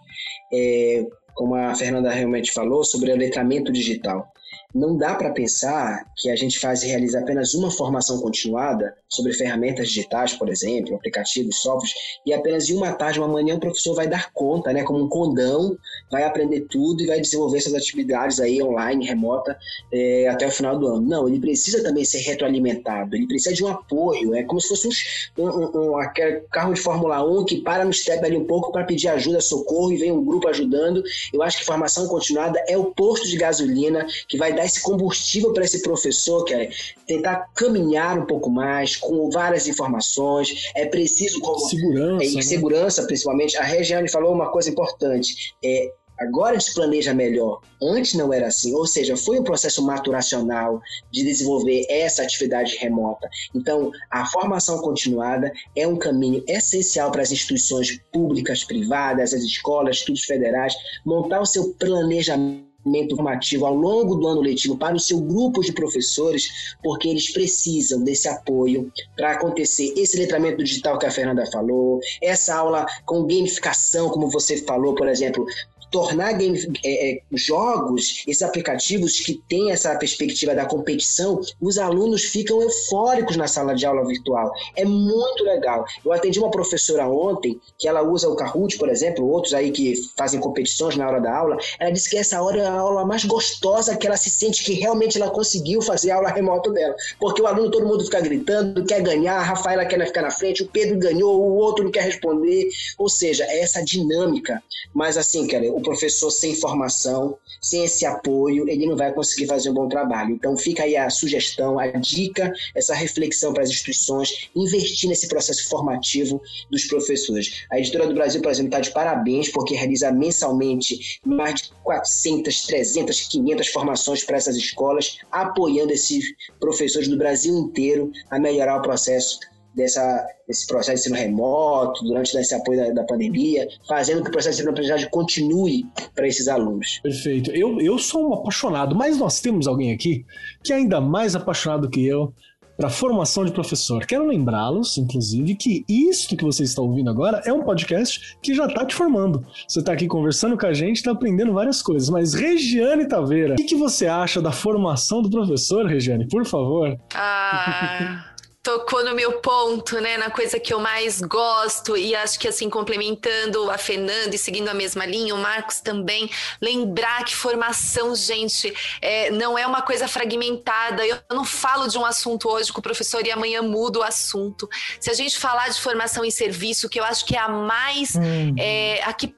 É, 0.53 1.05
como 1.38 1.55
a 1.55 1.75
Fernanda 1.75 2.11
realmente 2.11 2.51
falou, 2.51 2.84
sobre 2.84 3.11
o 3.11 3.15
letramento 3.15 3.71
digital. 3.71 4.32
Não 4.78 4.95
dá 4.95 5.15
para 5.15 5.32
pensar 5.32 6.05
que 6.15 6.30
a 6.30 6.36
gente 6.36 6.59
faz 6.59 6.84
e 6.84 6.88
realiza 6.88 7.19
apenas 7.19 7.55
uma 7.55 7.71
formação 7.71 8.19
continuada 8.21 8.95
sobre 9.09 9.34
ferramentas 9.34 9.88
digitais, 9.88 10.34
por 10.34 10.49
exemplo, 10.49 10.93
aplicativos, 10.93 11.61
softwares, 11.61 11.95
e 12.23 12.32
apenas 12.32 12.69
em 12.69 12.75
uma 12.75 12.91
tarde, 12.93 13.19
uma 13.19 13.28
manhã, 13.28 13.55
o 13.55 13.59
professor 13.59 13.95
vai 13.95 14.07
dar 14.07 14.32
conta, 14.34 14.71
né, 14.71 14.84
como 14.84 15.03
um 15.03 15.09
condão, 15.09 15.75
vai 16.11 16.23
aprender 16.23 16.67
tudo 16.69 17.01
e 17.01 17.07
vai 17.07 17.19
desenvolver 17.19 17.57
essas 17.57 17.73
atividades 17.73 18.39
aí 18.39 18.61
online, 18.61 19.07
remota, 19.07 19.57
é, 19.91 20.28
até 20.28 20.45
o 20.45 20.51
final 20.51 20.78
do 20.78 20.88
ano. 20.88 21.01
Não, 21.01 21.28
ele 21.28 21.39
precisa 21.39 21.82
também 21.82 22.05
ser 22.05 22.19
retroalimentado, 22.19 23.15
ele 23.15 23.25
precisa 23.25 23.55
de 23.55 23.63
um 23.63 23.69
apoio, 23.69 24.36
é 24.36 24.43
como 24.43 24.61
se 24.61 24.67
fosse 24.67 24.89
um, 25.38 25.47
um, 25.47 25.93
um 25.93 26.47
carro 26.51 26.73
de 26.73 26.82
Fórmula 26.82 27.23
1 27.25 27.45
que 27.45 27.61
para 27.61 27.84
no 27.84 27.93
step 27.93 28.23
ali 28.23 28.38
um 28.38 28.45
pouco 28.45 28.71
para 28.71 28.84
pedir 28.84 29.07
ajuda, 29.07 29.41
socorro, 29.41 29.91
e 29.91 29.97
vem 29.97 30.11
um 30.11 30.23
grupo 30.23 30.47
ajudando. 30.47 31.03
Eu 31.34 31.41
acho 31.41 31.57
que 31.57 31.65
formação 31.65 32.07
continuada 32.07 32.63
é 32.67 32.78
o 32.78 32.86
posto 32.86 33.28
de 33.28 33.38
gasolina 33.38 34.05
que 34.28 34.38
vai 34.38 34.53
dar 34.53 34.66
esse 34.68 34.82
combustível 34.82 35.51
para 35.53 35.65
esse 35.65 35.82
professor, 35.82 36.43
que 36.43 36.53
é 36.53 36.70
tentar 37.07 37.47
caminhar 37.55 38.20
um 38.20 38.26
pouco 38.26 38.49
mais, 38.49 38.95
com 38.95 39.30
várias 39.30 39.68
informações. 39.68 40.70
É 40.76 40.86
preciso. 40.86 41.39
Como, 41.39 41.59
segurança. 41.59 42.26
É, 42.26 42.34
né? 42.36 42.41
Segurança, 42.41 43.03
principalmente. 43.03 43.57
A 43.57 43.63
Regiane 43.63 44.09
falou 44.09 44.34
uma 44.34 44.51
coisa 44.51 44.70
importante. 44.70 45.55
É, 45.63 45.91
Agora 46.20 46.55
a 46.55 46.59
gente 46.59 46.74
planeja 46.74 47.13
melhor. 47.13 47.61
Antes 47.82 48.15
não 48.15 48.34
era 48.34 48.47
assim. 48.47 48.74
Ou 48.74 48.88
seja, 48.88 49.15
foi 49.15 49.39
um 49.39 49.43
processo 49.43 49.86
maturacional 49.86 50.82
de 51.11 51.24
desenvolver 51.24 51.86
essa 51.89 52.24
atividade 52.24 52.76
remota. 52.78 53.30
Então, 53.53 53.91
a 54.09 54.26
formação 54.26 54.80
continuada 54.80 55.51
é 55.76 55.88
um 55.88 55.95
caminho 55.95 56.43
essencial 56.47 57.11
para 57.11 57.22
as 57.22 57.32
instituições 57.32 57.99
públicas, 58.11 58.63
privadas, 58.63 59.34
as 59.34 59.43
escolas, 59.43 59.97
estudos 59.97 60.24
federais, 60.24 60.76
montar 61.05 61.39
o 61.39 61.45
seu 61.45 61.74
planejamento 61.74 62.66
formativo 63.15 63.65
ao 63.65 63.75
longo 63.75 64.15
do 64.15 64.27
ano 64.27 64.41
letivo 64.41 64.77
para 64.77 64.95
o 64.95 64.99
seu 64.99 65.19
grupo 65.19 65.61
de 65.61 65.73
professores, 65.73 66.75
porque 66.83 67.07
eles 67.07 67.31
precisam 67.31 68.03
desse 68.03 68.27
apoio 68.27 68.91
para 69.15 69.33
acontecer 69.33 69.93
esse 69.97 70.17
letramento 70.17 70.63
digital 70.63 70.97
que 70.97 71.05
a 71.05 71.11
Fernanda 71.11 71.45
falou, 71.51 71.99
essa 72.21 72.55
aula 72.55 72.85
com 73.05 73.25
gamificação, 73.25 74.09
como 74.09 74.29
você 74.29 74.57
falou, 74.57 74.95
por 74.95 75.07
exemplo, 75.07 75.45
tornar 75.91 76.33
game, 76.33 76.57
é, 76.83 77.11
é, 77.11 77.21
jogos, 77.33 78.23
esses 78.27 78.43
aplicativos 78.43 79.19
que 79.19 79.41
têm 79.47 79.71
essa 79.71 79.95
perspectiva 79.95 80.53
da 80.53 80.65
competição, 80.65 81.39
os 81.61 81.77
alunos 81.77 82.23
ficam 82.23 82.61
eufóricos 82.61 83.38
na 83.38 83.47
sala 83.47 83.73
de 83.73 83.85
aula 83.85 84.05
virtual. 84.05 84.51
É 84.75 84.85
muito 84.85 85.43
legal. 85.43 85.85
Eu 86.03 86.11
atendi 86.11 86.39
uma 86.39 86.51
professora 86.51 87.07
ontem 87.07 87.59
que 87.77 87.88
ela 87.88 88.01
usa 88.01 88.29
o 88.29 88.35
Kahoot, 88.35 88.77
por 88.77 88.89
exemplo, 88.89 89.27
outros 89.29 89.53
aí 89.53 89.71
que 89.71 89.95
fazem 90.17 90.39
competições 90.39 90.95
na 90.95 91.07
hora 91.07 91.19
da 91.19 91.35
aula. 91.35 91.57
Ela 91.79 91.91
disse 91.91 92.09
que 92.09 92.17
essa 92.17 92.41
hora 92.41 92.59
é 92.59 92.65
a 92.65 92.73
aula 92.73 93.05
mais 93.05 93.25
gostosa, 93.25 93.95
que 93.95 94.07
ela 94.07 94.17
se 94.17 94.29
sente 94.29 94.63
que 94.63 94.73
realmente 94.73 95.19
ela 95.21 95.31
conseguiu 95.31 95.81
fazer 95.81 96.11
a 96.11 96.15
aula 96.15 96.29
remota 96.29 96.71
dela. 96.71 96.95
Porque 97.19 97.41
o 97.41 97.47
aluno, 97.47 97.71
todo 97.71 97.88
mundo 97.88 98.03
fica 98.03 98.19
gritando, 98.21 98.85
quer 98.85 99.01
ganhar, 99.01 99.38
a 99.38 99.43
Rafaela 99.43 99.85
quer 99.85 100.05
ficar 100.05 100.21
na 100.21 100.31
frente, 100.31 100.63
o 100.63 100.67
Pedro 100.67 100.97
ganhou, 100.97 101.39
o 101.39 101.55
outro 101.55 101.83
não 101.83 101.91
quer 101.91 102.03
responder. 102.03 102.69
Ou 102.97 103.09
seja, 103.09 103.43
é 103.45 103.61
essa 103.61 103.83
dinâmica. 103.83 104.61
Mas 104.93 105.17
assim, 105.17 105.47
cara, 105.47 105.65
o 105.78 105.82
professor 105.82 106.32
sem 106.32 106.55
formação, 106.55 107.38
sem 107.61 107.86
esse 107.86 108.03
apoio, 108.03 108.67
ele 108.67 108.88
não 108.88 108.97
vai 108.97 109.13
conseguir 109.13 109.45
fazer 109.45 109.69
um 109.69 109.75
bom 109.75 109.88
trabalho. 109.88 110.32
Então 110.32 110.57
fica 110.57 110.84
aí 110.84 110.97
a 110.97 111.07
sugestão, 111.09 111.78
a 111.78 111.86
dica, 111.91 112.51
essa 112.75 112.95
reflexão 112.95 113.53
para 113.53 113.61
as 113.61 113.69
instituições, 113.69 114.49
investir 114.55 115.07
nesse 115.07 115.28
processo 115.28 115.69
formativo 115.69 116.41
dos 116.71 116.86
professores. 116.86 117.65
A 117.71 117.78
Editora 117.78 118.07
do 118.07 118.15
Brasil, 118.15 118.41
por 118.41 118.49
exemplo, 118.49 118.69
está 118.69 118.80
de 118.80 118.91
parabéns 118.91 119.49
porque 119.49 119.75
realiza 119.75 120.11
mensalmente 120.11 121.19
mais 121.23 121.61
de 121.61 121.71
400, 121.84 122.61
300, 122.65 123.21
500 123.28 123.67
formações 123.67 124.23
para 124.23 124.38
essas 124.38 124.55
escolas, 124.55 125.17
apoiando 125.32 125.93
esses 125.93 126.25
professores 126.59 127.07
do 127.07 127.17
Brasil 127.17 127.55
inteiro 127.55 128.11
a 128.32 128.39
melhorar 128.39 128.78
o 128.78 128.82
processo 128.82 129.39
dessa, 129.78 130.28
desse 130.47 130.65
processo 130.65 131.03
de 131.03 131.09
ensino 131.09 131.15
remoto, 131.15 132.03
durante 132.03 132.36
esse 132.36 132.53
apoio 132.53 132.80
da, 132.80 133.01
da 133.01 133.03
pandemia, 133.03 133.67
fazendo 133.88 134.23
que 134.23 134.30
o 134.30 134.32
processo 134.32 134.61
de 134.61 134.67
aprendizagem 134.67 135.09
continue 135.09 135.86
para 136.15 136.28
esses 136.28 136.47
alunos. 136.47 136.99
Perfeito. 137.03 137.51
Eu, 137.51 137.80
eu 137.80 137.99
sou 137.99 138.30
um 138.30 138.34
apaixonado, 138.34 138.95
mas 138.95 139.17
nós 139.17 139.39
temos 139.39 139.67
alguém 139.67 139.93
aqui 139.93 140.25
que 140.63 140.73
é 140.73 140.78
ainda 140.78 140.99
mais 140.99 141.36
apaixonado 141.36 141.89
que 141.89 142.05
eu 142.05 142.34
para 142.75 142.89
formação 142.89 143.43
de 143.43 143.51
professor. 143.51 144.05
Quero 144.05 144.28
lembrá-los, 144.28 144.97
inclusive, 144.97 145.55
que 145.55 145.84
isto 145.89 146.38
que 146.38 146.43
você 146.43 146.63
está 146.63 146.82
ouvindo 146.82 147.09
agora 147.09 147.41
é 147.43 147.51
um 147.51 147.63
podcast 147.63 148.38
que 148.41 148.53
já 148.53 148.67
está 148.67 148.86
te 148.86 148.93
formando. 148.93 149.43
Você 149.67 149.80
está 149.80 149.93
aqui 149.93 150.07
conversando 150.07 150.55
com 150.55 150.67
a 150.67 150.73
gente, 150.73 150.97
está 150.97 151.11
aprendendo 151.11 151.53
várias 151.53 151.82
coisas. 151.82 152.07
Mas 152.09 152.36
Regiane 152.36 153.07
Taveira, 153.07 153.53
o 153.53 153.57
que, 153.57 153.63
que 153.63 153.75
você 153.75 154.05
acha 154.05 154.39
da 154.39 154.51
formação 154.51 155.23
do 155.23 155.30
professor, 155.30 155.88
Regiane? 155.88 156.28
Por 156.28 156.45
favor. 156.45 156.95
Ah 157.15 158.26
tocou 158.68 159.01
no 159.01 159.15
meu 159.15 159.39
ponto, 159.39 160.01
né, 160.01 160.18
na 160.18 160.30
coisa 160.30 160.59
que 160.59 160.74
eu 160.74 160.80
mais 160.82 161.22
gosto 161.22 161.95
e 161.95 162.13
acho 162.13 162.38
que 162.38 162.49
assim 162.49 162.70
complementando 162.70 163.72
a 163.72 163.78
Fernanda 163.78 164.36
e 164.36 164.38
seguindo 164.38 164.68
a 164.68 164.74
mesma 164.74 165.05
linha, 165.05 165.34
o 165.34 165.38
Marcos 165.38 165.80
também 165.80 166.30
lembrar 166.61 167.24
que 167.24 167.34
formação, 167.34 168.13
gente, 168.13 168.74
é, 169.01 169.32
não 169.32 169.57
é 169.57 169.65
uma 169.65 169.82
coisa 169.82 170.05
fragmentada. 170.05 171.05
Eu 171.07 171.18
não 171.32 171.45
falo 171.45 171.88
de 171.88 171.97
um 171.97 172.05
assunto 172.05 172.49
hoje 172.49 172.74
com 172.74 172.80
o 172.80 172.84
professor 172.84 173.26
e 173.26 173.32
amanhã 173.32 173.61
mudo 173.61 173.99
o 173.99 174.03
assunto. 174.03 174.68
Se 174.99 175.09
a 175.09 175.13
gente 175.13 175.39
falar 175.39 175.70
de 175.70 175.80
formação 175.80 176.26
em 176.26 176.32
serviço, 176.32 176.89
que 176.89 176.99
eu 176.99 177.05
acho 177.05 177.26
que 177.26 177.38
é 177.38 177.39
a 177.39 177.47
mais, 177.47 178.15
hum. 178.15 178.53
é, 178.59 179.01
a 179.05 179.13
que 179.13 179.34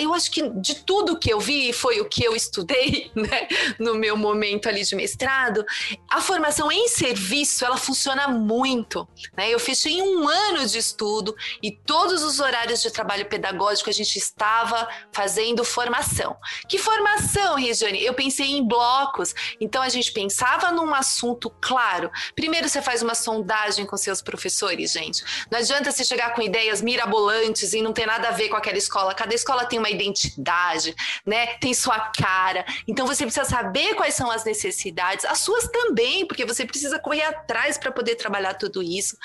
eu 0.00 0.12
acho 0.12 0.32
que 0.32 0.48
de 0.48 0.82
tudo 0.84 1.16
que 1.16 1.32
eu 1.32 1.38
vi 1.38 1.72
foi 1.72 2.00
o 2.00 2.06
que 2.06 2.24
eu 2.24 2.34
estudei, 2.34 3.08
né, 3.14 3.46
no 3.78 3.94
meu 3.94 4.16
momento 4.16 4.68
ali 4.68 4.82
de 4.82 4.96
mestrado, 4.96 5.64
a 6.10 6.20
formação 6.20 6.72
em 6.72 6.88
serviço 6.88 7.64
ela 7.64 7.76
funciona 7.76 8.26
muito 8.26 8.63
muito. 8.64 9.06
Né? 9.36 9.50
Eu 9.50 9.60
fechei 9.60 10.00
um 10.00 10.26
ano 10.26 10.66
de 10.66 10.78
estudo 10.78 11.36
e 11.62 11.70
todos 11.70 12.22
os 12.22 12.40
horários 12.40 12.80
de 12.80 12.90
trabalho 12.90 13.26
pedagógico 13.26 13.90
a 13.90 13.92
gente 13.92 14.16
estava 14.16 14.88
fazendo 15.12 15.62
formação. 15.62 16.34
Que 16.66 16.78
formação, 16.78 17.56
Regiane? 17.56 18.02
Eu 18.02 18.14
pensei 18.14 18.52
em 18.52 18.66
blocos. 18.66 19.34
Então 19.60 19.82
a 19.82 19.90
gente 19.90 20.10
pensava 20.12 20.72
num 20.72 20.94
assunto 20.94 21.50
claro. 21.60 22.10
Primeiro 22.34 22.66
você 22.66 22.80
faz 22.80 23.02
uma 23.02 23.14
sondagem 23.14 23.84
com 23.84 23.98
seus 23.98 24.22
professores, 24.22 24.92
gente. 24.92 25.22
Não 25.50 25.58
adianta 25.58 25.92
você 25.92 26.02
chegar 26.02 26.32
com 26.34 26.40
ideias 26.40 26.80
mirabolantes 26.80 27.74
e 27.74 27.82
não 27.82 27.92
ter 27.92 28.06
nada 28.06 28.28
a 28.28 28.32
ver 28.32 28.48
com 28.48 28.56
aquela 28.56 28.78
escola. 28.78 29.14
Cada 29.14 29.34
escola 29.34 29.66
tem 29.66 29.78
uma 29.78 29.90
identidade, 29.90 30.94
né? 31.26 31.58
Tem 31.58 31.74
sua 31.74 31.98
cara. 32.00 32.64
Então 32.88 33.06
você 33.06 33.24
precisa 33.26 33.44
saber 33.44 33.94
quais 33.94 34.14
são 34.14 34.30
as 34.30 34.42
necessidades, 34.44 35.26
as 35.26 35.40
suas 35.40 35.68
também, 35.68 36.26
porque 36.26 36.46
você 36.46 36.64
precisa 36.64 36.98
correr 36.98 37.24
atrás 37.24 37.76
para 37.76 37.92
poder 37.92 38.14
trabalhar 38.14 38.53
tudo 38.54 38.82
isso. 38.82 39.16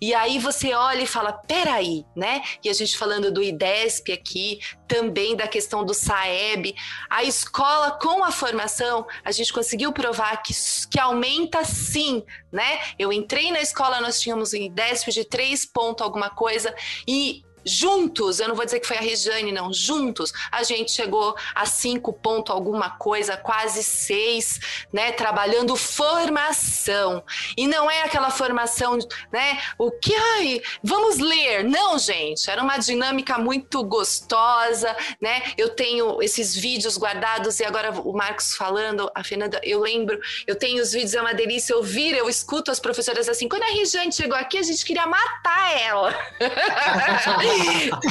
E 0.00 0.14
aí 0.14 0.38
você 0.38 0.74
olha 0.74 1.02
e 1.02 1.06
fala, 1.06 1.32
peraí, 1.32 2.04
né? 2.16 2.42
E 2.62 2.68
a 2.68 2.72
gente 2.72 2.96
falando 2.96 3.30
do 3.30 3.42
IDESP 3.42 4.12
aqui, 4.12 4.60
também 4.86 5.36
da 5.36 5.46
questão 5.46 5.84
do 5.84 5.92
SAEB, 5.92 6.74
a 7.10 7.22
escola 7.24 7.92
com 7.92 8.24
a 8.24 8.30
formação, 8.30 9.06
a 9.24 9.30
gente 9.30 9.52
conseguiu 9.52 9.92
provar 9.92 10.42
que, 10.42 10.52
que 10.90 10.98
aumenta 10.98 11.64
sim, 11.64 12.24
né? 12.50 12.80
Eu 12.98 13.12
entrei 13.12 13.52
na 13.52 13.60
escola, 13.60 14.00
nós 14.00 14.20
tínhamos 14.20 14.52
um 14.52 14.56
IDESP 14.56 15.12
de 15.12 15.24
3 15.24 15.66
ponto 15.66 16.02
alguma 16.02 16.30
coisa, 16.30 16.74
e 17.06 17.42
juntos, 17.68 18.40
eu 18.40 18.48
não 18.48 18.54
vou 18.54 18.64
dizer 18.64 18.80
que 18.80 18.86
foi 18.86 18.96
a 18.96 19.00
Regiane, 19.00 19.52
não, 19.52 19.72
juntos, 19.72 20.32
a 20.50 20.62
gente 20.62 20.90
chegou 20.90 21.36
a 21.54 21.66
cinco 21.66 22.12
ponto 22.12 22.52
alguma 22.52 22.90
coisa, 22.90 23.36
quase 23.36 23.84
seis, 23.84 24.58
né, 24.92 25.12
trabalhando 25.12 25.76
formação. 25.76 27.22
E 27.56 27.66
não 27.66 27.90
é 27.90 28.02
aquela 28.02 28.30
formação, 28.30 28.98
né, 29.32 29.60
o 29.78 29.90
que, 29.90 30.14
ai, 30.14 30.60
vamos 30.82 31.18
ler. 31.18 31.64
Não, 31.64 31.98
gente, 31.98 32.50
era 32.50 32.62
uma 32.62 32.78
dinâmica 32.78 33.38
muito 33.38 33.84
gostosa, 33.84 34.96
né, 35.20 35.42
eu 35.56 35.68
tenho 35.68 36.22
esses 36.22 36.56
vídeos 36.56 36.96
guardados 36.96 37.60
e 37.60 37.64
agora 37.64 37.92
o 37.92 38.12
Marcos 38.12 38.54
falando, 38.56 39.10
a 39.14 39.22
Fernanda, 39.22 39.60
eu 39.62 39.80
lembro, 39.80 40.18
eu 40.46 40.56
tenho 40.56 40.82
os 40.82 40.92
vídeos, 40.92 41.14
é 41.14 41.20
uma 41.20 41.34
delícia 41.34 41.76
ouvir, 41.76 42.16
eu 42.16 42.28
escuto 42.28 42.70
as 42.70 42.80
professoras 42.80 43.28
assim, 43.28 43.48
quando 43.48 43.62
a 43.62 43.72
Regiane 43.72 44.12
chegou 44.12 44.36
aqui, 44.36 44.58
a 44.58 44.62
gente 44.62 44.84
queria 44.84 45.06
matar 45.06 45.80
ela. 45.80 46.14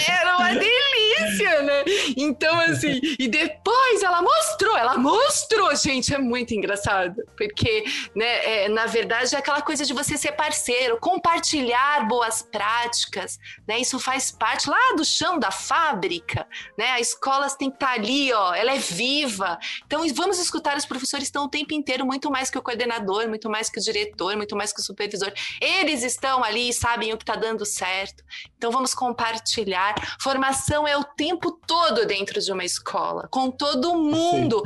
Era 0.07 0.37
uma 0.37 0.53
delícia, 0.53 1.61
né? 1.61 1.83
Então, 2.15 2.59
assim, 2.61 2.99
e 3.19 3.27
depois 3.27 4.03
ela 4.03 4.21
mostrou, 4.21 4.77
ela 4.77 4.97
mostrou, 4.97 5.75
gente, 5.75 6.13
é 6.13 6.17
muito 6.17 6.53
engraçado. 6.53 7.23
Porque, 7.37 7.83
né, 8.15 8.65
é, 8.65 8.69
na 8.69 8.85
verdade, 8.85 9.35
é 9.35 9.39
aquela 9.39 9.61
coisa 9.61 9.85
de 9.85 9.93
você 9.93 10.17
ser 10.17 10.33
parceiro, 10.33 10.97
compartilhar 10.99 12.07
boas 12.07 12.41
práticas, 12.41 13.39
né? 13.67 13.79
Isso 13.79 13.99
faz 13.99 14.31
parte 14.31 14.69
lá 14.69 14.95
do 14.95 15.05
chão 15.05 15.39
da 15.39 15.51
fábrica, 15.51 16.47
né? 16.77 16.91
A 16.91 16.99
escola 16.99 17.49
tem 17.49 17.69
que 17.69 17.75
estar 17.75 17.87
tá 17.87 17.93
ali, 17.93 18.31
ó, 18.33 18.53
ela 18.53 18.73
é 18.73 18.79
viva. 18.79 19.57
Então, 19.85 20.05
vamos 20.13 20.39
escutar 20.39 20.77
os 20.77 20.85
professores 20.85 21.27
estão 21.27 21.45
o 21.45 21.49
tempo 21.49 21.73
inteiro, 21.73 22.05
muito 22.05 22.29
mais 22.31 22.49
que 22.49 22.57
o 22.57 22.61
coordenador, 22.61 23.27
muito 23.27 23.49
mais 23.49 23.69
que 23.69 23.79
o 23.79 23.83
diretor, 23.83 24.35
muito 24.35 24.55
mais 24.55 24.71
que 24.73 24.79
o 24.79 24.83
supervisor. 24.83 25.31
Eles 25.61 26.03
estão 26.03 26.43
ali 26.43 26.69
e 26.69 26.73
sabem 26.73 27.13
o 27.13 27.17
que 27.17 27.23
está 27.23 27.35
dando 27.35 27.65
certo. 27.65 28.23
Então, 28.57 28.71
vamos 28.71 28.93
compartilhar 28.93 29.36
compartilhar. 29.37 29.95
Formação 30.19 30.87
é 30.87 30.97
o 30.97 31.03
tempo 31.03 31.51
todo 31.65 32.05
dentro 32.05 32.41
de 32.41 32.51
uma 32.51 32.65
escola, 32.65 33.27
com 33.29 33.51
todo 33.51 33.95
mundo. 33.95 34.63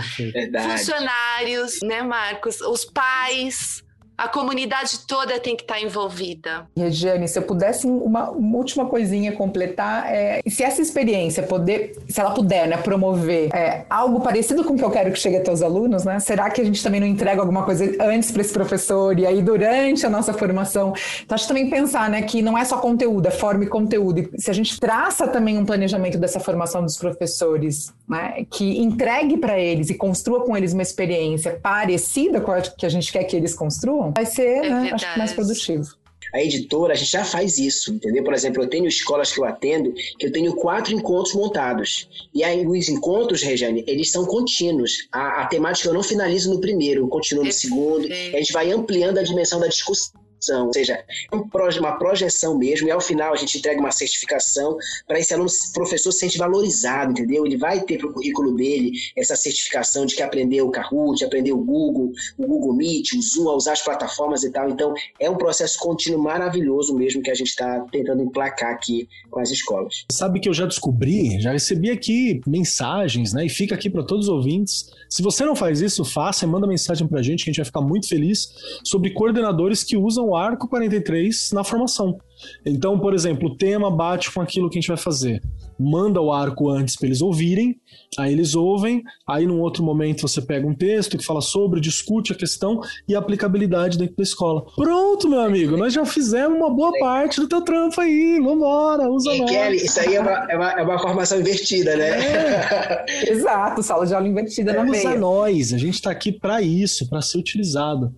Funcionários, 0.70 1.80
né, 1.84 2.02
Marcos? 2.02 2.62
Os 2.62 2.86
pais, 2.86 3.84
a 4.18 4.28
comunidade 4.28 5.00
toda 5.08 5.40
tem 5.40 5.56
que 5.56 5.64
estar 5.64 5.82
envolvida. 5.82 6.68
Regiane, 6.78 7.28
se 7.28 7.40
eu 7.40 7.44
pudesse 7.44 7.88
uma, 7.88 8.30
uma 8.30 8.58
última 8.58 8.86
coisinha 8.86 9.32
completar, 9.32 10.12
é, 10.12 10.42
se 10.48 10.64
essa 10.64 10.82
experiência 10.82 11.44
poder, 11.44 11.98
se 12.08 12.20
ela 12.20 12.32
puder, 12.32 12.68
né, 12.68 12.78
promover 12.78 13.50
é, 13.54 13.86
algo 13.90 14.22
parecido 14.22 14.64
com 14.64 14.74
o 14.74 14.78
que 14.78 14.84
eu 14.84 14.92
quero 14.92 15.12
que 15.12 15.20
chegue 15.20 15.38
até 15.38 15.52
os 15.52 15.62
alunos, 15.62 16.04
né? 16.04 16.20
Será 16.20 16.50
que 16.50 16.62
a 16.62 16.64
gente 16.64 16.84
também 16.84 17.00
não 17.00 17.08
entrega 17.08 17.42
alguma 17.42 17.64
coisa 17.64 17.84
antes 18.00 18.32
para 18.32 18.42
esse 18.42 18.54
professor 18.54 19.18
e 19.18 19.26
aí 19.26 19.42
durante 19.42 20.06
a 20.06 20.10
nossa 20.10 20.34
formação? 20.34 20.94
Então 21.24 21.36
acho 21.36 21.48
também 21.48 21.70
pensar, 21.70 22.10
né, 22.10 22.22
que 22.22 22.42
não 22.42 22.58
é 22.58 22.64
só 22.64 22.78
conteúdo, 22.78 23.28
é 23.28 23.32
forma 23.32 23.64
e 23.64 23.68
conteúdo. 23.68 24.20
E 24.20 24.42
se 24.42 24.52
a 24.52 24.54
gente 24.54 24.80
traça 24.80 25.28
também 25.28 25.58
um 25.58 25.66
planejamento 25.66 26.18
dessa 26.18 26.40
formação 26.40 26.84
dos 26.84 26.98
professores, 26.98 27.94
né, 28.08 28.46
que 28.50 28.80
entregue 28.80 29.38
para 29.38 29.60
eles 29.60 29.90
e 29.90 29.96
construa 29.96 30.42
com 30.46 30.56
eles 30.56 30.74
uma 30.74 30.84
experiência 30.84 31.60
parecida 31.62 32.40
com 32.40 32.52
a 32.52 32.62
que 32.62 32.86
a 32.86 32.90
gente 32.90 33.12
quer 33.12 33.24
que 33.24 33.36
eles 33.36 33.54
construam, 33.54 34.01
vai 34.10 34.26
ser, 34.26 34.66
é 34.66 34.70
né, 34.70 34.92
acho 34.94 35.14
que 35.14 35.20
mais 35.20 35.34
produtivo. 35.34 36.02
A 36.34 36.42
editora, 36.42 36.94
a 36.94 36.96
gente 36.96 37.12
já 37.12 37.26
faz 37.26 37.58
isso, 37.58 37.94
entendeu? 37.94 38.24
Por 38.24 38.34
exemplo, 38.34 38.64
eu 38.64 38.70
tenho 38.70 38.88
escolas 38.88 39.34
que 39.34 39.40
eu 39.40 39.44
atendo 39.44 39.94
que 40.18 40.28
eu 40.28 40.32
tenho 40.32 40.56
quatro 40.56 40.94
encontros 40.94 41.36
montados. 41.36 42.08
E 42.34 42.42
aí 42.44 42.66
os 42.66 42.88
encontros, 42.88 43.44
Regiane, 43.44 43.84
eles 43.86 44.12
são 44.12 44.26
contínuos. 44.26 45.10
A, 45.12 45.42
a 45.42 45.46
temática 45.48 45.90
eu 45.90 45.94
não 45.94 46.04
finalizo 46.04 46.54
no 46.54 46.62
primeiro, 46.62 47.02
eu 47.02 47.08
continuo 47.10 47.44
no 47.44 47.52
segundo. 47.52 48.08
E 48.08 48.36
a 48.36 48.38
gente 48.38 48.54
vai 48.54 48.72
ampliando 48.72 49.18
a 49.18 49.24
dimensão 49.24 49.60
da 49.60 49.68
discussão 49.68 50.22
ou 50.50 50.74
seja, 50.74 51.04
é 51.32 51.36
uma 51.80 51.98
projeção 51.98 52.58
mesmo, 52.58 52.88
e 52.88 52.92
ao 52.92 53.02
final 53.02 53.34
a 53.34 53.38
gente 53.38 53.58
entrega 53.58 53.80
uma 53.80 53.92
certificação 53.92 54.78
para 55.08 55.20
esse 55.20 55.34
aluno, 55.34 55.50
professor 55.74 56.12
se 56.12 56.20
sente 56.20 56.38
valorizado, 56.38 57.12
entendeu? 57.12 57.46
Ele 57.46 57.58
vai 57.58 57.82
ter 57.82 57.98
para 57.98 58.08
o 58.08 58.14
currículo 58.14 58.56
dele 58.56 58.92
essa 59.16 59.36
certificação 59.36 60.06
de 60.06 60.16
que 60.16 60.22
aprendeu 60.22 60.68
o 60.68 60.72
Kahoot, 60.72 61.24
aprendeu 61.24 61.58
o 61.58 61.64
Google, 61.64 62.12
o 62.38 62.48
Google 62.48 62.74
Meet, 62.74 63.14
o 63.14 63.22
Zoom, 63.22 63.50
a 63.50 63.56
usar 63.56 63.74
as 63.74 63.82
plataformas 63.82 64.44
e 64.44 64.52
tal. 64.52 64.70
Então, 64.70 64.94
é 65.20 65.30
um 65.30 65.38
processo 65.38 65.78
contínuo 65.80 66.22
maravilhoso 66.22 66.96
mesmo 66.96 67.22
que 67.22 67.32
a 67.32 67.36
gente 67.36 67.50
está 67.50 67.82
tentando 67.92 68.22
emplacar 68.22 68.72
aqui 68.72 69.08
com 69.30 69.40
as 69.40 69.52
escolas. 69.52 70.06
Sabe 70.12 70.40
que 70.40 70.50
eu 70.50 70.54
já 70.54 70.66
descobri, 70.66 71.40
já 71.40 71.52
recebi 71.52 71.90
aqui 71.90 72.42
mensagens, 72.48 73.34
né? 73.34 73.46
E 73.46 73.50
fica 73.50 73.76
aqui 73.76 73.90
para 73.90 74.04
todos 74.04 74.28
os 74.28 74.34
ouvintes. 74.34 74.90
Se 75.12 75.22
você 75.22 75.44
não 75.44 75.58
faz 75.58 75.82
isso, 75.82 76.06
faça 76.06 76.46
e 76.46 76.48
manda 76.48 76.66
mensagem 76.66 77.06
para 77.06 77.20
a 77.20 77.22
gente, 77.22 77.44
que 77.44 77.50
a 77.50 77.52
gente 77.52 77.58
vai 77.58 77.66
ficar 77.66 77.82
muito 77.82 78.08
feliz 78.08 78.54
sobre 78.82 79.10
coordenadores 79.10 79.84
que 79.84 79.98
usam 79.98 80.30
o 80.30 80.38
arco 80.38 80.70
43 80.70 81.52
na 81.52 81.66
formação. 81.66 82.18
Então, 82.66 82.98
por 82.98 83.14
exemplo, 83.14 83.50
o 83.50 83.58
tema 83.58 83.92
bate 83.92 84.32
com 84.32 84.40
aquilo 84.40 84.70
que 84.70 84.78
a 84.78 84.82
gente 84.82 84.88
vai 84.88 84.96
fazer. 84.96 85.44
Manda 85.82 86.22
o 86.22 86.32
arco 86.32 86.70
antes 86.70 86.96
para 86.96 87.08
eles 87.08 87.22
ouvirem, 87.22 87.80
aí 88.18 88.32
eles 88.32 88.54
ouvem, 88.56 89.04
aí 89.28 89.48
num 89.48 89.60
outro 89.60 89.84
momento 89.84 90.22
você 90.22 90.42
pega 90.42 90.68
um 90.68 90.76
texto 90.76 91.18
que 91.18 91.26
fala 91.26 91.42
sobre, 91.42 91.80
discute 91.80 92.32
a 92.32 92.36
questão 92.36 92.80
e 93.08 93.16
a 93.16 93.20
aplicabilidade 93.20 93.98
dentro 93.98 94.16
da 94.16 94.24
escola. 94.24 94.64
Pronto, 94.76 95.28
meu 95.28 95.42
amigo, 95.42 95.76
nós 95.76 95.94
já 95.94 96.06
fizemos 96.06 96.58
uma 96.58 96.70
boa 96.70 96.92
parte 97.00 97.40
do 97.42 97.48
teu 97.48 97.62
trampo 97.62 98.00
aí, 98.00 98.40
vambora, 98.40 99.10
usa 99.10 99.36
nós. 99.36 99.50
Kelly, 99.50 99.78
isso 99.78 100.00
aí 100.00 100.16
é 100.16 100.22
uma, 100.22 100.52
é 100.52 100.56
uma, 100.56 100.72
é 100.74 100.84
uma 100.84 101.00
formação 101.00 101.40
invertida, 101.40 101.96
né? 101.96 102.10
É. 102.10 103.32
Exato, 103.32 103.82
sala 103.82 104.06
de 104.06 104.14
aula 104.14 104.28
invertida 104.28 104.72
é, 104.72 104.76
na 104.76 104.92
usa 104.92 105.16
nós, 105.16 105.74
a 105.74 105.78
gente 105.78 105.96
está 105.96 106.12
aqui 106.12 106.32
para 106.32 106.62
isso, 106.62 107.10
para 107.10 107.22
ser 107.22 107.38
utilizado. 107.38 108.14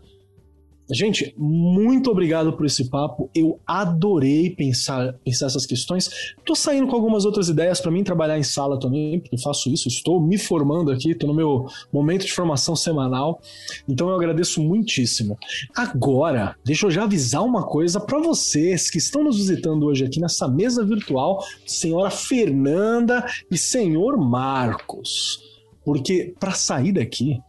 Gente, 0.91 1.33
muito 1.37 2.11
obrigado 2.11 2.53
por 2.53 2.65
esse 2.65 2.89
papo. 2.89 3.29
Eu 3.33 3.59
adorei 3.65 4.49
pensar, 4.49 5.13
pensar 5.23 5.45
essas 5.45 5.65
questões. 5.65 6.33
Tô 6.43 6.55
saindo 6.55 6.87
com 6.87 6.95
algumas 6.95 7.23
outras 7.23 7.47
ideias 7.47 7.79
para 7.79 7.91
mim 7.91 8.03
trabalhar 8.03 8.37
em 8.37 8.43
sala 8.43 8.77
também, 8.77 9.19
porque 9.19 9.35
eu 9.35 9.39
faço 9.39 9.69
isso. 9.69 9.87
Estou 9.87 10.21
me 10.21 10.37
formando 10.37 10.91
aqui, 10.91 11.11
estou 11.11 11.29
no 11.29 11.35
meu 11.35 11.67
momento 11.91 12.25
de 12.25 12.33
formação 12.33 12.75
semanal. 12.75 13.39
Então 13.87 14.09
eu 14.09 14.15
agradeço 14.15 14.61
muitíssimo. 14.61 15.37
Agora, 15.73 16.55
deixa 16.65 16.85
eu 16.85 16.91
já 16.91 17.03
avisar 17.03 17.43
uma 17.43 17.63
coisa 17.63 17.99
para 17.99 18.19
vocês 18.19 18.89
que 18.89 18.97
estão 18.97 19.23
nos 19.23 19.37
visitando 19.37 19.85
hoje 19.85 20.03
aqui 20.03 20.19
nessa 20.19 20.47
mesa 20.49 20.85
virtual, 20.85 21.43
senhora 21.65 22.09
Fernanda 22.09 23.25
e 23.49 23.57
senhor 23.57 24.17
Marcos. 24.17 25.53
Porque 25.85 26.33
para 26.39 26.51
sair 26.51 26.91
daqui, 26.91 27.39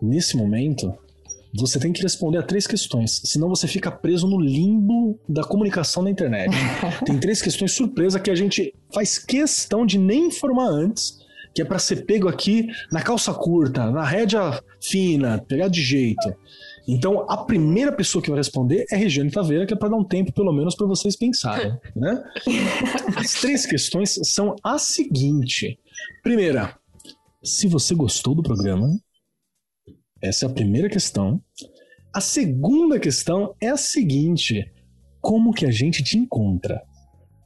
nesse 0.00 0.36
momento, 0.36 0.94
você 1.54 1.78
tem 1.78 1.92
que 1.92 2.02
responder 2.02 2.38
a 2.38 2.42
três 2.42 2.66
questões, 2.66 3.20
senão 3.24 3.48
você 3.48 3.66
fica 3.66 3.90
preso 3.90 4.26
no 4.26 4.40
limbo 4.40 5.18
da 5.28 5.42
comunicação 5.42 6.02
na 6.02 6.10
internet. 6.10 6.50
tem 7.04 7.18
três 7.18 7.42
questões 7.42 7.72
surpresa 7.72 8.20
que 8.20 8.30
a 8.30 8.34
gente 8.34 8.74
faz 8.92 9.18
questão 9.18 9.84
de 9.84 9.98
nem 9.98 10.26
informar 10.26 10.68
antes, 10.68 11.18
que 11.54 11.60
é 11.60 11.64
para 11.64 11.78
ser 11.78 12.06
pego 12.06 12.28
aqui 12.28 12.68
na 12.92 13.02
calça 13.02 13.34
curta, 13.34 13.90
na 13.90 14.04
rédea 14.04 14.62
fina, 14.80 15.44
pegar 15.48 15.68
de 15.68 15.82
jeito. 15.82 16.32
Então, 16.86 17.26
a 17.28 17.36
primeira 17.36 17.92
pessoa 17.92 18.22
que 18.22 18.30
vai 18.30 18.38
responder 18.38 18.84
é 18.90 18.96
Regiane 18.96 19.30
Taveira, 19.30 19.66
que 19.66 19.74
é 19.74 19.76
para 19.76 19.90
dar 19.90 19.96
um 19.96 20.04
tempo, 20.04 20.32
pelo 20.32 20.52
menos, 20.52 20.74
para 20.74 20.86
vocês 20.86 21.16
pensarem. 21.16 21.78
Né? 21.94 22.22
As 23.16 23.34
três 23.34 23.66
questões 23.66 24.18
são 24.24 24.56
a 24.62 24.78
seguinte. 24.78 25.78
Primeira, 26.22 26.76
se 27.42 27.66
você 27.66 27.94
gostou 27.94 28.34
do 28.34 28.42
programa, 28.42 28.88
essa 30.22 30.46
é 30.46 30.48
a 30.48 30.52
primeira 30.52 30.88
questão. 30.88 31.40
A 32.14 32.20
segunda 32.20 32.98
questão 32.98 33.54
é 33.60 33.68
a 33.68 33.76
seguinte: 33.76 34.64
como 35.20 35.52
que 35.52 35.64
a 35.64 35.70
gente 35.70 36.02
te 36.02 36.18
encontra? 36.18 36.82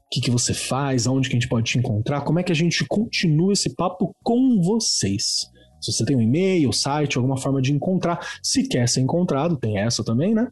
O 0.06 0.08
que, 0.10 0.20
que 0.20 0.30
você 0.30 0.54
faz? 0.54 1.06
Aonde 1.06 1.28
que 1.28 1.36
a 1.36 1.38
gente 1.38 1.48
pode 1.48 1.70
te 1.70 1.78
encontrar? 1.78 2.22
Como 2.22 2.38
é 2.38 2.42
que 2.42 2.52
a 2.52 2.54
gente 2.54 2.84
continua 2.86 3.52
esse 3.52 3.74
papo 3.74 4.14
com 4.22 4.60
vocês? 4.62 5.46
Se 5.80 5.92
você 5.92 6.04
tem 6.04 6.16
um 6.16 6.20
e-mail, 6.20 6.72
site, 6.72 7.16
alguma 7.16 7.36
forma 7.36 7.60
de 7.60 7.72
encontrar, 7.72 8.18
se 8.42 8.66
quer 8.66 8.88
ser 8.88 9.00
encontrado, 9.00 9.56
tem 9.56 9.78
essa 9.78 10.02
também, 10.02 10.34
né? 10.34 10.48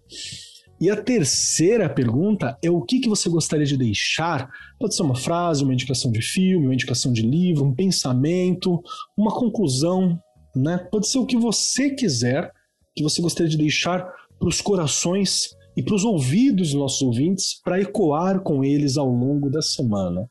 E 0.81 0.90
a 0.90 1.01
terceira 1.01 1.89
pergunta 1.89 2.59
é 2.62 2.69
o 2.69 2.82
que, 2.82 2.99
que 2.99 3.09
você 3.09 3.28
gostaria 3.28 3.65
de 3.65 3.77
deixar? 3.77 4.51
Pode 4.81 4.97
ser 4.97 5.03
uma 5.03 5.15
frase, 5.15 5.62
uma 5.62 5.73
indicação 5.73 6.11
de 6.11 6.20
filme, 6.20 6.66
uma 6.66 6.74
indicação 6.74 7.12
de 7.12 7.23
livro, 7.23 7.65
um 7.65 7.74
pensamento, 7.74 8.82
uma 9.16 9.31
conclusão, 9.31 10.20
né? 10.55 10.79
Pode 10.91 11.09
ser 11.09 11.19
o 11.19 11.27
que 11.27 11.37
você 11.37 11.91
quiser, 11.91 12.53
que 12.95 13.03
você 13.03 13.20
gostaria 13.23 13.51
de 13.51 13.57
deixar 13.57 14.12
para 14.39 14.49
os 14.49 14.61
corações 14.61 15.57
e 15.77 15.83
para 15.83 15.95
os 15.95 16.05
ouvidos 16.05 16.70
dos 16.70 16.79
nossos 16.79 17.03
ouvintes 17.03 17.61
para 17.62 17.81
ecoar 17.81 18.41
com 18.41 18.62
eles 18.62 18.97
ao 18.97 19.09
longo 19.09 19.51
da 19.51 19.62
semana. 19.62 20.29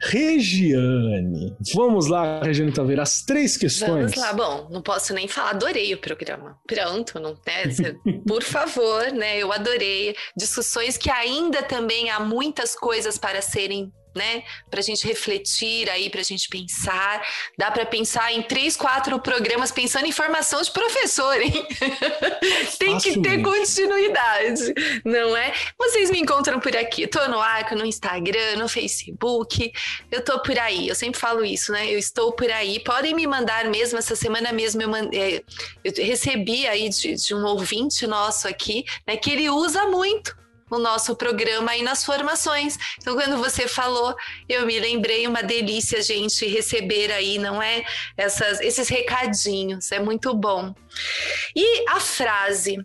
Regiane, 0.00 1.54
vamos 1.74 2.06
lá, 2.06 2.42
Regiane 2.42 2.72
Taveira, 2.72 3.02
as 3.02 3.22
três 3.22 3.56
questões. 3.56 4.12
Vamos 4.12 4.16
lá, 4.16 4.32
bom, 4.32 4.68
não 4.70 4.82
posso 4.82 5.12
nem 5.12 5.28
falar, 5.28 5.50
adorei 5.50 5.92
o 5.92 5.98
programa. 5.98 6.56
Pronto, 6.66 7.20
não 7.20 7.32
né? 7.32 7.94
Por 8.26 8.42
favor, 8.42 9.12
né? 9.12 9.38
Eu 9.38 9.52
adorei 9.52 10.14
discussões 10.36 10.96
que 10.96 11.10
ainda 11.10 11.62
também 11.62 12.10
há 12.10 12.20
muitas 12.20 12.74
coisas 12.74 13.18
para 13.18 13.42
serem 13.42 13.92
né? 14.14 14.42
Para 14.70 14.80
a 14.80 14.82
gente 14.82 15.06
refletir 15.06 15.88
aí, 15.90 16.10
para 16.10 16.20
a 16.20 16.24
gente 16.24 16.48
pensar. 16.48 17.26
Dá 17.56 17.70
para 17.70 17.86
pensar 17.86 18.32
em 18.32 18.42
três, 18.42 18.76
quatro 18.76 19.18
programas 19.20 19.70
pensando 19.70 20.06
em 20.06 20.12
formação 20.12 20.60
de 20.60 20.70
professor, 20.70 21.40
hein? 21.40 21.66
Tem 22.78 22.98
que 22.98 23.20
ter 23.20 23.42
continuidade, 23.42 24.74
não 25.04 25.36
é? 25.36 25.52
Vocês 25.78 26.10
me 26.10 26.20
encontram 26.20 26.60
por 26.60 26.76
aqui. 26.76 27.02
Estou 27.02 27.28
no 27.28 27.40
Arco, 27.40 27.74
no 27.74 27.84
Instagram, 27.84 28.56
no 28.56 28.68
Facebook. 28.68 29.72
Eu 30.10 30.20
estou 30.20 30.40
por 30.40 30.58
aí. 30.58 30.88
Eu 30.88 30.94
sempre 30.94 31.20
falo 31.20 31.44
isso, 31.44 31.72
né? 31.72 31.92
Eu 31.92 31.98
estou 31.98 32.32
por 32.32 32.50
aí. 32.50 32.80
Podem 32.80 33.14
me 33.14 33.26
mandar 33.26 33.64
mesmo. 33.66 33.98
Essa 33.98 34.16
semana 34.16 34.52
mesmo 34.52 34.82
eu, 34.82 34.88
mandei, 34.88 35.44
eu 35.84 35.92
recebi 36.04 36.66
aí 36.66 36.88
de, 36.88 37.14
de 37.14 37.34
um 37.34 37.44
ouvinte 37.44 38.06
nosso 38.06 38.48
aqui, 38.48 38.84
né? 39.06 39.16
Que 39.16 39.30
ele 39.30 39.50
usa 39.50 39.86
muito 39.86 40.36
no 40.70 40.78
nosso 40.78 41.16
programa 41.16 41.76
e 41.76 41.82
nas 41.82 42.04
formações. 42.04 42.76
Então, 42.98 43.14
quando 43.14 43.36
você 43.36 43.66
falou, 43.66 44.14
eu 44.48 44.66
me 44.66 44.78
lembrei 44.78 45.26
uma 45.26 45.42
delícia 45.42 46.02
gente 46.02 46.46
receber 46.46 47.12
aí, 47.12 47.38
não 47.38 47.62
é? 47.62 47.84
Essas, 48.16 48.60
esses 48.60 48.88
recadinhos, 48.88 49.90
é 49.92 50.00
muito 50.00 50.34
bom. 50.34 50.74
E 51.54 51.84
a 51.88 52.00
frase. 52.00 52.78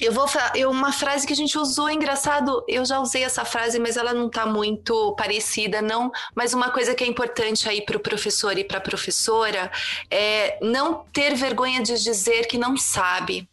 Eu 0.00 0.10
vou 0.12 0.26
eu, 0.56 0.72
uma 0.72 0.92
frase 0.92 1.24
que 1.24 1.32
a 1.32 1.36
gente 1.36 1.56
usou, 1.56 1.88
engraçado, 1.88 2.64
eu 2.66 2.84
já 2.84 2.98
usei 2.98 3.22
essa 3.22 3.44
frase, 3.44 3.78
mas 3.78 3.96
ela 3.96 4.12
não 4.12 4.26
está 4.26 4.44
muito 4.44 5.14
parecida, 5.14 5.80
não. 5.80 6.10
Mas 6.34 6.52
uma 6.52 6.70
coisa 6.70 6.96
que 6.96 7.04
é 7.04 7.06
importante 7.06 7.68
aí 7.68 7.80
para 7.80 7.96
o 7.96 8.00
professor 8.00 8.58
e 8.58 8.64
para 8.64 8.78
a 8.78 8.80
professora 8.80 9.70
é 10.10 10.58
não 10.60 11.04
ter 11.12 11.36
vergonha 11.36 11.80
de 11.80 11.94
dizer 12.02 12.48
que 12.48 12.58
não 12.58 12.76
sabe. 12.76 13.48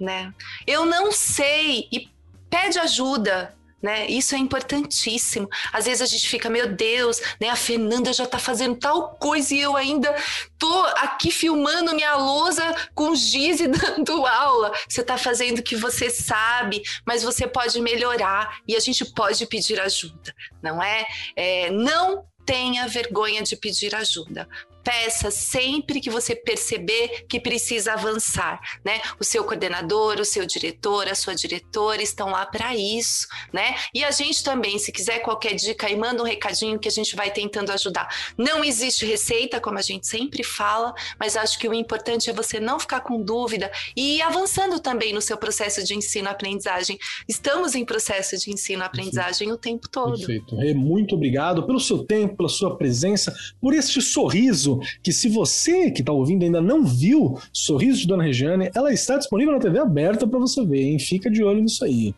Né? 0.00 0.32
Eu 0.66 0.86
não 0.86 1.12
sei, 1.12 1.88
e 1.92 2.08
pede 2.54 2.78
ajuda, 2.78 3.52
né? 3.82 4.06
Isso 4.06 4.32
é 4.32 4.38
importantíssimo. 4.38 5.48
Às 5.72 5.86
vezes 5.86 6.02
a 6.02 6.06
gente 6.06 6.28
fica, 6.28 6.48
meu 6.48 6.68
Deus, 6.68 7.20
né? 7.40 7.48
A 7.48 7.56
Fernanda 7.56 8.12
já 8.12 8.24
tá 8.24 8.38
fazendo 8.38 8.76
tal 8.76 9.16
coisa 9.16 9.52
e 9.52 9.60
eu 9.60 9.76
ainda 9.76 10.14
tô 10.56 10.82
aqui 10.98 11.32
filmando 11.32 11.92
minha 11.96 12.14
lousa 12.14 12.62
com 12.94 13.12
giz 13.12 13.58
e 13.58 13.66
dando 13.68 14.24
aula. 14.24 14.72
Você 14.88 15.02
tá 15.02 15.18
fazendo 15.18 15.58
o 15.58 15.62
que 15.64 15.74
você 15.74 16.08
sabe, 16.08 16.80
mas 17.04 17.24
você 17.24 17.44
pode 17.44 17.80
melhorar 17.80 18.60
e 18.68 18.76
a 18.76 18.80
gente 18.80 19.04
pode 19.04 19.44
pedir 19.46 19.80
ajuda, 19.80 20.32
não 20.62 20.80
é? 20.80 21.04
é 21.34 21.70
não 21.70 22.24
tenha 22.46 22.86
vergonha 22.86 23.42
de 23.42 23.56
pedir 23.56 23.96
ajuda 23.96 24.48
peça 24.84 25.30
sempre 25.30 26.00
que 26.00 26.10
você 26.10 26.36
perceber 26.36 27.24
que 27.26 27.40
precisa 27.40 27.94
avançar, 27.94 28.60
né? 28.84 29.00
O 29.18 29.24
seu 29.24 29.42
coordenador, 29.44 30.20
o 30.20 30.24
seu 30.24 30.44
diretor, 30.46 31.08
a 31.08 31.14
sua 31.14 31.34
diretora 31.34 32.02
estão 32.02 32.30
lá 32.30 32.44
para 32.44 32.76
isso, 32.76 33.26
né? 33.52 33.74
E 33.94 34.04
a 34.04 34.10
gente 34.10 34.44
também, 34.44 34.78
se 34.78 34.92
quiser 34.92 35.20
qualquer 35.20 35.54
dica 35.54 35.86
aí, 35.86 35.96
manda 35.96 36.22
um 36.22 36.26
recadinho 36.26 36.78
que 36.78 36.86
a 36.86 36.90
gente 36.90 37.16
vai 37.16 37.30
tentando 37.30 37.72
ajudar. 37.72 38.08
Não 38.36 38.62
existe 38.62 39.06
receita, 39.06 39.60
como 39.60 39.78
a 39.78 39.82
gente 39.82 40.06
sempre 40.06 40.44
fala, 40.44 40.94
mas 41.18 41.36
acho 41.36 41.58
que 41.58 41.68
o 41.68 41.72
importante 41.72 42.28
é 42.28 42.32
você 42.32 42.60
não 42.60 42.78
ficar 42.78 43.00
com 43.00 43.22
dúvida 43.22 43.70
e 43.96 44.16
ir 44.16 44.22
avançando 44.22 44.78
também 44.78 45.12
no 45.12 45.22
seu 45.22 45.38
processo 45.38 45.82
de 45.82 45.94
ensino-aprendizagem. 45.94 46.98
Estamos 47.26 47.74
em 47.74 47.84
processo 47.84 48.36
de 48.36 48.50
ensino-aprendizagem 48.50 49.50
o 49.50 49.56
tempo 49.56 49.88
todo. 49.88 50.18
Perfeito. 50.18 50.56
Muito 50.74 51.14
obrigado 51.14 51.64
pelo 51.64 51.80
seu 51.80 52.04
tempo, 52.04 52.36
pela 52.36 52.48
sua 52.48 52.76
presença, 52.76 53.34
por 53.60 53.72
este 53.72 54.02
sorriso 54.02 54.73
que 55.02 55.12
se 55.12 55.28
você 55.28 55.90
que 55.90 56.00
está 56.00 56.12
ouvindo 56.12 56.44
ainda 56.44 56.60
não 56.60 56.84
viu 56.84 57.38
Sorriso 57.52 58.00
de 58.00 58.06
Dona 58.06 58.24
Regiane, 58.24 58.70
ela 58.74 58.92
está 58.92 59.16
disponível 59.16 59.52
na 59.52 59.60
TV 59.60 59.78
aberta 59.78 60.26
para 60.26 60.38
você 60.38 60.64
ver, 60.64 60.82
hein? 60.82 60.98
Fica 60.98 61.30
de 61.30 61.42
olho 61.42 61.62
nisso 61.62 61.84
aí. 61.84 62.14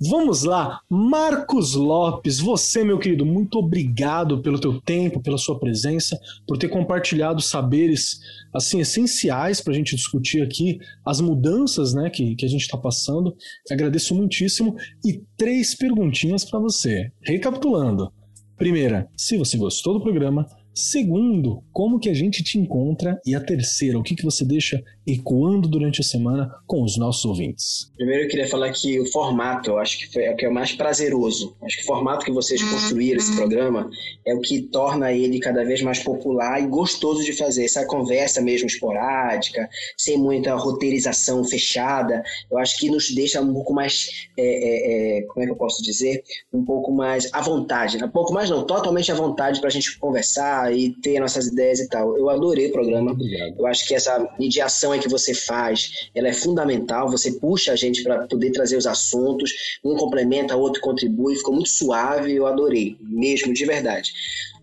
Vamos 0.00 0.42
lá, 0.42 0.80
Marcos 0.90 1.74
Lopes, 1.74 2.40
você, 2.40 2.82
meu 2.82 2.98
querido, 2.98 3.24
muito 3.24 3.58
obrigado 3.58 4.42
pelo 4.42 4.58
teu 4.58 4.80
tempo, 4.80 5.22
pela 5.22 5.38
sua 5.38 5.58
presença, 5.58 6.18
por 6.46 6.58
ter 6.58 6.68
compartilhado 6.68 7.40
saberes 7.40 8.18
assim 8.52 8.80
essenciais 8.80 9.60
para 9.60 9.72
a 9.72 9.76
gente 9.76 9.94
discutir 9.94 10.42
aqui 10.42 10.78
as 11.04 11.20
mudanças, 11.20 11.94
né, 11.94 12.10
que, 12.10 12.34
que 12.34 12.44
a 12.44 12.48
gente 12.48 12.62
está 12.62 12.76
passando. 12.76 13.34
Agradeço 13.70 14.14
muitíssimo 14.14 14.76
e 15.04 15.22
três 15.36 15.74
perguntinhas 15.74 16.44
para 16.44 16.58
você. 16.58 17.10
Recapitulando. 17.22 18.12
Primeira, 18.56 19.08
se 19.16 19.36
você 19.36 19.56
gostou 19.56 19.94
do 19.94 20.00
programa, 20.00 20.46
Segundo, 20.74 21.62
como 21.72 22.00
que 22.00 22.08
a 22.08 22.14
gente 22.14 22.42
te 22.42 22.58
encontra? 22.58 23.20
E 23.24 23.34
a 23.34 23.40
terceira, 23.40 23.96
o 23.96 24.02
que, 24.02 24.16
que 24.16 24.24
você 24.24 24.44
deixa 24.44 24.82
ecoando 25.06 25.68
durante 25.68 26.00
a 26.00 26.04
semana 26.04 26.50
com 26.66 26.82
os 26.82 26.96
nossos 26.96 27.24
ouvintes? 27.24 27.90
Primeiro 27.96 28.24
eu 28.24 28.28
queria 28.28 28.48
falar 28.48 28.70
que 28.72 28.98
o 29.00 29.06
formato, 29.06 29.70
eu 29.70 29.78
acho 29.78 29.98
que 29.98 30.12
foi, 30.12 30.24
é 30.24 30.32
o 30.32 30.36
que 30.36 30.46
é 30.46 30.50
mais 30.50 30.72
prazeroso. 30.72 31.54
Acho 31.62 31.76
que 31.78 31.82
o 31.82 31.86
formato 31.86 32.24
que 32.24 32.32
vocês 32.32 32.62
uhum. 32.62 32.70
construíram 32.70 33.18
esse 33.18 33.34
programa 33.36 33.90
é 34.26 34.34
o 34.34 34.40
que 34.40 34.62
torna 34.62 35.12
ele 35.12 35.38
cada 35.38 35.64
vez 35.64 35.82
mais 35.82 35.98
popular 35.98 36.62
e 36.62 36.66
gostoso 36.66 37.22
de 37.22 37.32
fazer. 37.32 37.64
Essa 37.64 37.84
conversa 37.86 38.40
mesmo 38.40 38.66
esporádica, 38.66 39.68
sem 39.96 40.18
muita 40.18 40.54
roteirização 40.54 41.44
fechada, 41.44 42.22
eu 42.50 42.58
acho 42.58 42.78
que 42.78 42.90
nos 42.90 43.10
deixa 43.10 43.40
um 43.40 43.52
pouco 43.52 43.72
mais, 43.72 44.28
é, 44.36 44.42
é, 44.42 45.18
é, 45.18 45.22
como 45.22 45.42
é 45.42 45.46
que 45.46 45.52
eu 45.52 45.56
posso 45.56 45.82
dizer? 45.82 46.22
Um 46.52 46.64
pouco 46.64 46.92
mais 46.92 47.28
à 47.32 47.40
vontade. 47.40 48.02
Um 48.02 48.08
pouco 48.08 48.32
mais 48.32 48.48
não, 48.48 48.64
totalmente 48.64 49.10
à 49.12 49.14
vontade 49.14 49.60
para 49.60 49.68
a 49.68 49.72
gente 49.72 49.98
conversar 49.98 50.74
e 50.74 50.90
ter 51.00 51.20
nossas 51.20 51.46
ideias 51.46 51.80
e 51.80 51.88
tal. 51.88 52.16
Eu 52.16 52.30
adorei 52.30 52.68
o 52.68 52.72
programa. 52.72 53.12
Obrigado. 53.12 53.54
Eu 53.58 53.66
acho 53.66 53.86
que 53.86 53.94
essa 53.94 54.28
mediação 54.38 54.93
que 54.98 55.08
você 55.08 55.34
faz, 55.34 56.08
ela 56.14 56.28
é 56.28 56.32
fundamental, 56.32 57.10
você 57.10 57.32
puxa 57.32 57.72
a 57.72 57.76
gente 57.76 58.02
para 58.02 58.26
poder 58.26 58.50
trazer 58.52 58.76
os 58.76 58.86
assuntos, 58.86 59.52
um 59.84 59.96
complementa, 59.96 60.56
o 60.56 60.60
outro 60.60 60.80
contribui, 60.80 61.36
ficou 61.36 61.54
muito 61.54 61.70
suave, 61.70 62.34
eu 62.34 62.46
adorei, 62.46 62.96
mesmo, 63.00 63.52
de 63.52 63.64
verdade. 63.64 64.12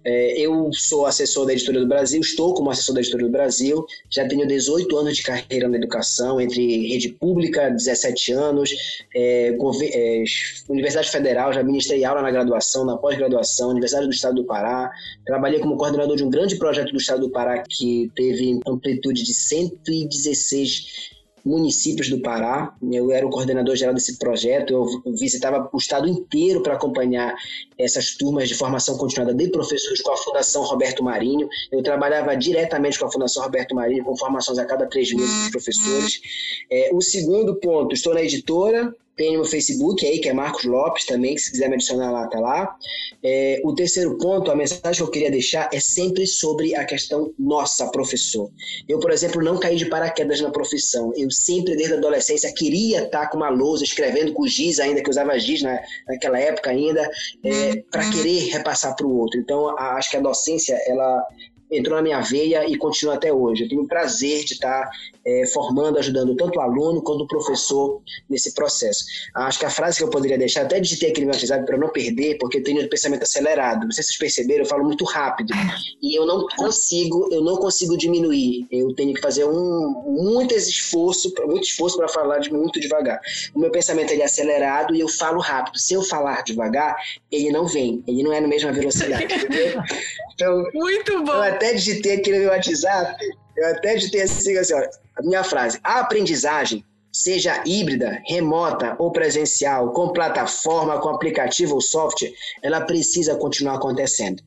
É, 0.04 0.40
eu 0.40 0.72
sou 0.74 1.06
assessor 1.06 1.46
da 1.46 1.54
Editora 1.54 1.80
do 1.80 1.88
Brasil, 1.88 2.20
estou 2.20 2.54
como 2.54 2.72
assessor 2.72 2.96
da 2.96 3.02
Editora 3.02 3.24
do 3.24 3.30
Brasil, 3.30 3.86
já 4.10 4.28
tenho 4.28 4.48
18 4.48 4.98
anos 4.98 5.18
de 5.18 5.24
carreira 5.24 5.68
na 5.68 5.78
educação, 5.78 6.42
entre 6.42 6.88
rede 6.88 7.10
pública, 7.10 7.70
17 7.70 8.32
anos, 8.32 8.72
é, 9.16 9.50
é, 9.50 10.24
Universidade 10.70 11.10
Federal, 11.10 11.54
já 11.54 11.64
ministrei 11.64 12.04
aula 12.04 12.22
na 12.22 12.32
graduação, 12.32 12.86
na 12.86 12.98
pós-graduação, 12.98 13.70
Universidade 13.70 14.08
do 14.08 14.14
Estado 14.14 14.36
do 14.36 14.44
Pará, 14.44 14.92
trabalhei 15.26 15.60
como 15.60 15.78
coordenador 15.78 16.16
de 16.16 16.24
um 16.24 16.30
grande 16.30 16.56
projeto 16.58 16.92
do 16.92 16.98
Estado 16.98 17.22
do 17.22 17.30
Pará 17.30 17.64
que 17.68 18.12
teve 18.16 18.60
amplitude 18.68 19.24
de 19.24 19.34
116 19.34 21.21
municípios 21.46 22.10
do 22.10 22.22
Pará. 22.22 22.74
Eu 22.92 23.12
era 23.12 23.26
o 23.26 23.30
coordenador 23.30 23.76
geral 23.76 23.94
desse 23.94 24.18
projeto. 24.18 24.72
Eu 24.72 25.14
visitava 25.14 25.70
o 25.72 25.78
estado 25.78 26.08
inteiro 26.08 26.62
para 26.62 26.74
acompanhar 26.74 27.36
essas 27.78 28.16
turmas 28.16 28.48
de 28.48 28.56
formação 28.56 28.98
continuada 28.98 29.34
de 29.34 29.50
professores 29.50 30.02
com 30.02 30.12
a 30.12 30.18
Fundação 30.18 30.64
Roberto 30.64 31.04
Marinho. 31.04 31.48
Eu 31.72 31.82
trabalhava 31.82 32.36
diretamente 32.36 33.00
com 33.00 33.06
a 33.06 33.12
Fundação 33.12 33.44
Roberto 33.44 33.76
Marinho, 33.76 34.04
com 34.04 34.16
formações 34.16 34.58
a 34.58 34.66
cada 34.66 34.86
três 34.86 35.14
meses 35.14 35.44
dos 35.44 35.50
professores. 35.52 36.22
É, 36.70 36.90
o 36.94 37.02
segundo 37.02 37.56
ponto, 37.56 37.94
estou 37.94 38.14
na 38.14 38.22
editora, 38.22 38.94
tem 39.22 39.34
meu 39.34 39.46
Facebook 39.46 40.04
aí, 40.04 40.18
que 40.18 40.30
é 40.30 40.34
Marcos 40.34 40.64
Lopes 40.64 41.06
também, 41.06 41.36
que 41.36 41.42
se 41.42 41.52
quiser 41.52 41.70
me 41.70 41.76
adicionar 41.76 42.10
lá, 42.10 42.26
tá 42.26 42.40
lá. 42.40 42.76
É, 43.24 43.62
o 43.64 43.76
terceiro 43.76 44.18
ponto, 44.18 44.50
a 44.50 44.56
mensagem 44.56 44.96
que 44.96 45.02
eu 45.04 45.12
queria 45.12 45.30
deixar 45.30 45.70
é 45.72 45.80
sempre 45.80 46.26
sobre 46.26 46.74
a 46.74 46.84
questão 46.84 47.32
nossa, 47.38 47.86
professor. 47.92 48.50
Eu, 48.90 49.00
por 49.00 49.12
exemplo, 49.12 49.44
não 49.44 49.60
caí 49.60 49.76
de 49.76 49.86
paraquedas 49.86 50.42
na 50.42 50.50
profissão. 50.50 51.14
Eu 51.16 51.30
sempre, 51.30 51.76
desde 51.76 51.94
a 51.94 51.98
adolescência, 51.98 52.52
queria 52.52 53.04
estar 53.04 53.28
com 53.28 53.38
uma 53.38 53.50
lousa, 53.50 53.84
escrevendo 53.84 54.34
com 54.34 54.48
giz 54.48 54.80
ainda, 54.80 55.04
que 55.04 55.08
eu 55.08 55.12
usava 55.12 55.38
giz 55.38 55.62
na, 55.62 55.80
naquela 56.08 56.40
época 56.40 56.72
ainda, 56.72 57.08
é, 57.44 57.76
para 57.92 58.10
querer 58.10 58.50
repassar 58.50 58.96
para 58.96 59.06
o 59.06 59.20
outro. 59.20 59.40
Então, 59.40 59.70
a, 59.78 59.98
acho 59.98 60.10
que 60.10 60.18
a 60.18 60.22
docência, 60.22 60.82
ela 60.88 61.24
entrou 61.72 61.96
na 61.96 62.02
minha 62.02 62.22
veia 62.22 62.68
e 62.70 62.78
continua 62.78 63.16
até 63.16 63.32
hoje. 63.32 63.64
Eu 63.64 63.70
tenho 63.70 63.84
o 63.84 63.88
prazer 63.88 64.44
de 64.44 64.54
estar 64.54 64.90
é, 65.26 65.46
formando, 65.48 65.98
ajudando 65.98 66.36
tanto 66.36 66.58
o 66.58 66.62
aluno 66.62 67.02
quanto 67.02 67.24
o 67.24 67.28
professor 67.28 68.02
nesse 68.30 68.54
processo. 68.54 69.06
Acho 69.36 69.60
que 69.60 69.66
a 69.66 69.70
frase 69.70 69.98
que 69.98 70.04
eu 70.04 70.10
poderia 70.10 70.38
deixar, 70.38 70.64
até 70.64 70.80
digitei 70.80 71.12
aqui 71.12 71.22
no 71.22 71.28
meu 71.28 71.36
WhatsApp 71.36 71.66
para 71.66 71.78
não 71.78 71.90
perder, 71.90 72.38
porque 72.38 72.58
eu 72.58 72.64
tenho 72.64 72.84
um 72.84 72.90
pensamento 72.90 73.24
acelerado. 73.24 73.84
Não 73.86 73.92
sei 73.92 74.04
se 74.04 74.10
vocês 74.10 74.20
perceberam, 74.20 74.64
eu 74.64 74.66
falo 74.66 74.84
muito 74.84 75.06
rápido 75.06 75.54
e 76.02 76.18
eu 76.18 76.26
não 76.26 76.46
consigo, 76.58 77.30
eu 77.32 77.42
não 77.42 77.56
consigo 77.56 77.98
diminuir. 77.98 78.68
Eu 78.72 78.94
tenho 78.96 79.14
que 79.14 79.22
fazer 79.22 79.46
um 79.46 80.04
muito 80.08 80.54
esforço, 80.54 81.34
muito 81.46 81.64
esforço 81.64 81.98
para 81.98 82.08
falar 82.10 82.40
de 82.40 82.52
muito 82.52 82.80
devagar. 82.80 83.20
O 83.56 83.60
meu 83.60 83.72
pensamento 83.72 84.12
ele 84.12 84.22
é 84.22 84.26
acelerado 84.26 84.96
e 84.96 85.00
eu 85.00 85.08
falo 85.08 85.40
rápido. 85.40 85.80
Se 85.80 85.94
eu 85.94 86.02
falar 86.02 86.44
devagar, 86.44 86.98
ele 87.32 87.52
não 87.52 87.66
vem, 87.66 88.04
ele 88.08 88.24
não 88.24 88.34
é 88.34 88.42
na 88.42 88.48
mesma 88.48 88.72
velocidade. 88.72 89.28
então, 90.34 90.64
muito 90.74 91.24
bom. 91.24 91.34
Até 91.62 91.76
digitei 91.76 92.16
aqui 92.16 92.32
no 92.32 92.40
meu 92.40 92.50
WhatsApp 92.50 93.24
eu 93.56 93.68
até 93.68 93.94
digitei 93.94 94.24
assim, 94.24 94.58
assim 94.58 94.74
ó, 94.74 94.80
a 95.18 95.22
minha 95.22 95.44
frase. 95.44 95.80
A 95.84 96.00
aprendizagem, 96.00 96.84
seja 97.12 97.62
híbrida, 97.68 98.20
remota 98.26 98.96
ou 98.98 99.12
presencial, 99.12 99.94
com 99.94 100.12
plataforma, 100.12 101.00
com 101.00 101.10
aplicativo 101.10 101.76
ou 101.76 101.82
software, 101.82 102.34
ela 102.64 102.82
precisa 102.82 103.36
continuar 103.36 103.76
acontecendo. 103.76 104.42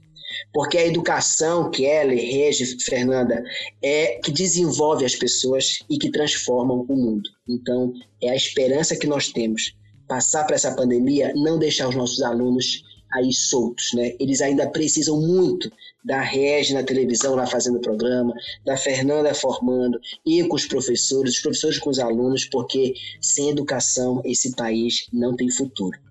Porque 0.53 0.77
a 0.77 0.85
educação, 0.85 1.70
Kelly, 1.70 2.16
Regi, 2.16 2.82
Fernanda, 2.82 3.45
é 3.81 4.19
que 4.19 4.32
desenvolve 4.32 5.05
as 5.05 5.15
pessoas 5.15 5.78
e 5.89 5.97
que 5.97 6.11
transformam 6.11 6.85
o 6.89 6.97
mundo. 6.97 7.31
Então, 7.49 7.93
é 8.20 8.31
a 8.31 8.36
esperança 8.36 8.97
que 8.97 9.07
nós 9.07 9.28
temos. 9.28 9.77
Passar 10.09 10.43
para 10.45 10.57
essa 10.57 10.74
pandemia, 10.74 11.32
não 11.36 11.61
deixar 11.61 11.89
os 11.89 11.95
nossos 11.95 12.20
alunos 12.23 12.82
aí 13.12 13.32
soltos, 13.32 13.93
né? 13.95 14.15
Eles 14.19 14.41
ainda 14.41 14.69
precisam 14.69 15.20
muito 15.20 15.70
da 16.05 16.21
Regi 16.21 16.75
na 16.75 16.83
televisão 16.83 17.35
lá 17.35 17.47
fazendo 17.47 17.81
programa, 17.81 18.35
da 18.65 18.77
Fernanda 18.77 19.35
formando, 19.35 19.99
e 20.27 20.45
com 20.45 20.57
os 20.57 20.67
professores, 20.67 21.37
os 21.37 21.41
professores 21.41 21.79
com 21.79 21.91
os 21.91 21.99
alunos, 21.99 22.45
porque 22.45 22.95
sem 23.21 23.51
educação 23.51 24.21
esse 24.25 24.55
país 24.55 25.07
não 25.13 25.35
tem 25.35 25.51
futuro. 25.51 26.04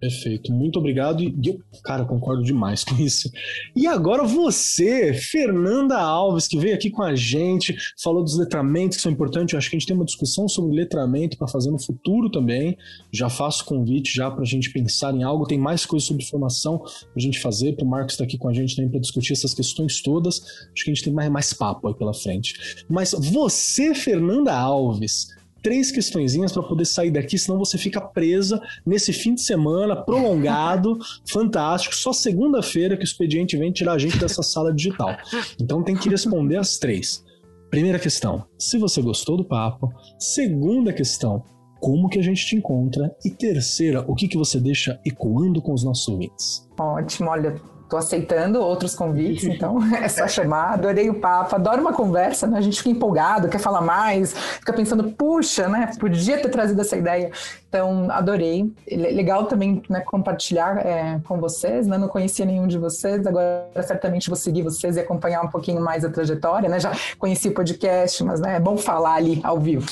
Perfeito, 0.00 0.52
muito 0.52 0.78
obrigado. 0.78 1.22
E 1.22 1.34
eu, 1.44 1.60
cara, 1.82 2.04
concordo 2.04 2.42
demais 2.42 2.84
com 2.84 2.94
isso. 2.96 3.30
E 3.74 3.86
agora 3.86 4.24
você, 4.24 5.12
Fernanda 5.12 5.98
Alves, 5.98 6.46
que 6.46 6.58
veio 6.58 6.74
aqui 6.74 6.88
com 6.88 7.02
a 7.02 7.16
gente, 7.16 7.76
falou 8.00 8.22
dos 8.22 8.38
letramentos 8.38 8.96
que 8.96 9.02
são 9.02 9.10
importantes. 9.10 9.52
Eu 9.52 9.58
acho 9.58 9.68
que 9.68 9.76
a 9.76 9.78
gente 9.78 9.88
tem 9.88 9.96
uma 9.96 10.04
discussão 10.04 10.48
sobre 10.48 10.76
letramento 10.76 11.36
para 11.36 11.48
fazer 11.48 11.70
no 11.70 11.82
futuro 11.82 12.30
também. 12.30 12.76
Já 13.12 13.28
faço 13.28 13.64
convite 13.64 14.14
já 14.14 14.30
para 14.30 14.42
a 14.42 14.46
gente 14.46 14.70
pensar 14.70 15.12
em 15.14 15.24
algo. 15.24 15.46
Tem 15.46 15.58
mais 15.58 15.84
coisas 15.84 16.06
sobre 16.06 16.24
formação 16.24 16.78
para 16.78 17.12
a 17.16 17.20
gente 17.20 17.40
fazer. 17.40 17.74
Para 17.74 17.84
o 17.84 17.88
Marcos 17.88 18.14
estar 18.14 18.24
aqui 18.24 18.38
com 18.38 18.48
a 18.48 18.54
gente 18.54 18.76
também 18.76 18.90
para 18.90 19.00
discutir 19.00 19.32
essas 19.32 19.52
questões 19.52 20.00
todas. 20.00 20.40
Acho 20.72 20.84
que 20.84 20.90
a 20.90 20.94
gente 20.94 21.04
tem 21.04 21.12
mais, 21.12 21.30
mais 21.30 21.52
papo 21.52 21.88
aí 21.88 21.94
pela 21.94 22.14
frente. 22.14 22.84
Mas 22.88 23.12
você, 23.18 23.94
Fernanda 23.94 24.54
Alves, 24.54 25.28
três 25.62 25.90
questõezinhas 25.90 26.52
para 26.52 26.62
poder 26.62 26.84
sair 26.84 27.10
daqui, 27.10 27.38
senão 27.38 27.58
você 27.58 27.78
fica 27.78 28.00
presa 28.00 28.60
nesse 28.84 29.12
fim 29.12 29.34
de 29.34 29.42
semana 29.42 29.96
prolongado, 29.96 30.98
fantástico. 31.30 31.94
Só 31.94 32.12
segunda-feira 32.12 32.96
que 32.96 33.02
o 33.02 33.04
expediente 33.04 33.56
vem 33.56 33.72
tirar 33.72 33.92
a 33.92 33.98
gente 33.98 34.18
dessa 34.18 34.42
sala 34.42 34.72
digital. 34.72 35.16
Então 35.60 35.82
tem 35.82 35.96
que 35.96 36.08
responder 36.08 36.56
as 36.56 36.78
três. 36.78 37.24
Primeira 37.70 37.98
questão, 37.98 38.44
se 38.58 38.78
você 38.78 39.02
gostou 39.02 39.36
do 39.36 39.44
papo. 39.44 39.92
Segunda 40.18 40.92
questão, 40.92 41.44
como 41.80 42.08
que 42.08 42.18
a 42.18 42.22
gente 42.22 42.44
te 42.44 42.56
encontra? 42.56 43.14
E 43.24 43.30
terceira, 43.30 44.04
o 44.08 44.14
que, 44.14 44.26
que 44.26 44.38
você 44.38 44.58
deixa 44.58 44.98
ecoando 45.04 45.60
com 45.60 45.72
os 45.72 45.84
nossos 45.84 46.08
ouvintes? 46.08 46.66
Ótimo, 46.80 47.30
olha, 47.30 47.60
Tô 47.88 47.96
aceitando 47.96 48.60
outros 48.60 48.94
convites, 48.94 49.44
então 49.48 49.78
é 49.94 50.08
só 50.08 50.26
chamar. 50.28 50.74
Adorei 50.74 51.08
o 51.08 51.14
papo, 51.14 51.54
adoro 51.54 51.80
uma 51.80 51.92
conversa, 51.92 52.46
né? 52.46 52.58
A 52.58 52.60
gente 52.60 52.78
fica 52.78 52.90
empolgado, 52.90 53.48
quer 53.48 53.58
falar 53.58 53.80
mais, 53.80 54.32
fica 54.32 54.72
pensando, 54.72 55.04
puxa, 55.12 55.68
né? 55.68 55.90
Podia 55.98 56.40
ter 56.40 56.48
trazido 56.48 56.80
essa 56.80 56.96
ideia. 56.96 57.30
Então, 57.68 58.10
adorei. 58.10 58.72
Legal 58.90 59.44
também 59.44 59.82
né, 59.88 60.00
compartilhar 60.00 60.84
é, 60.84 61.20
com 61.26 61.38
vocês, 61.38 61.86
né? 61.86 61.98
Não 61.98 62.08
conhecia 62.08 62.44
nenhum 62.44 62.66
de 62.66 62.78
vocês, 62.78 63.26
agora 63.26 63.68
certamente 63.82 64.28
vou 64.28 64.36
seguir 64.36 64.62
vocês 64.62 64.96
e 64.96 65.00
acompanhar 65.00 65.42
um 65.42 65.48
pouquinho 65.48 65.80
mais 65.80 66.04
a 66.04 66.10
trajetória, 66.10 66.68
né? 66.68 66.80
Já 66.80 66.92
conheci 67.18 67.48
o 67.48 67.54
podcast, 67.54 68.24
mas 68.24 68.40
né, 68.40 68.56
é 68.56 68.60
bom 68.60 68.76
falar 68.76 69.14
ali 69.14 69.40
ao 69.44 69.58
vivo. 69.58 69.86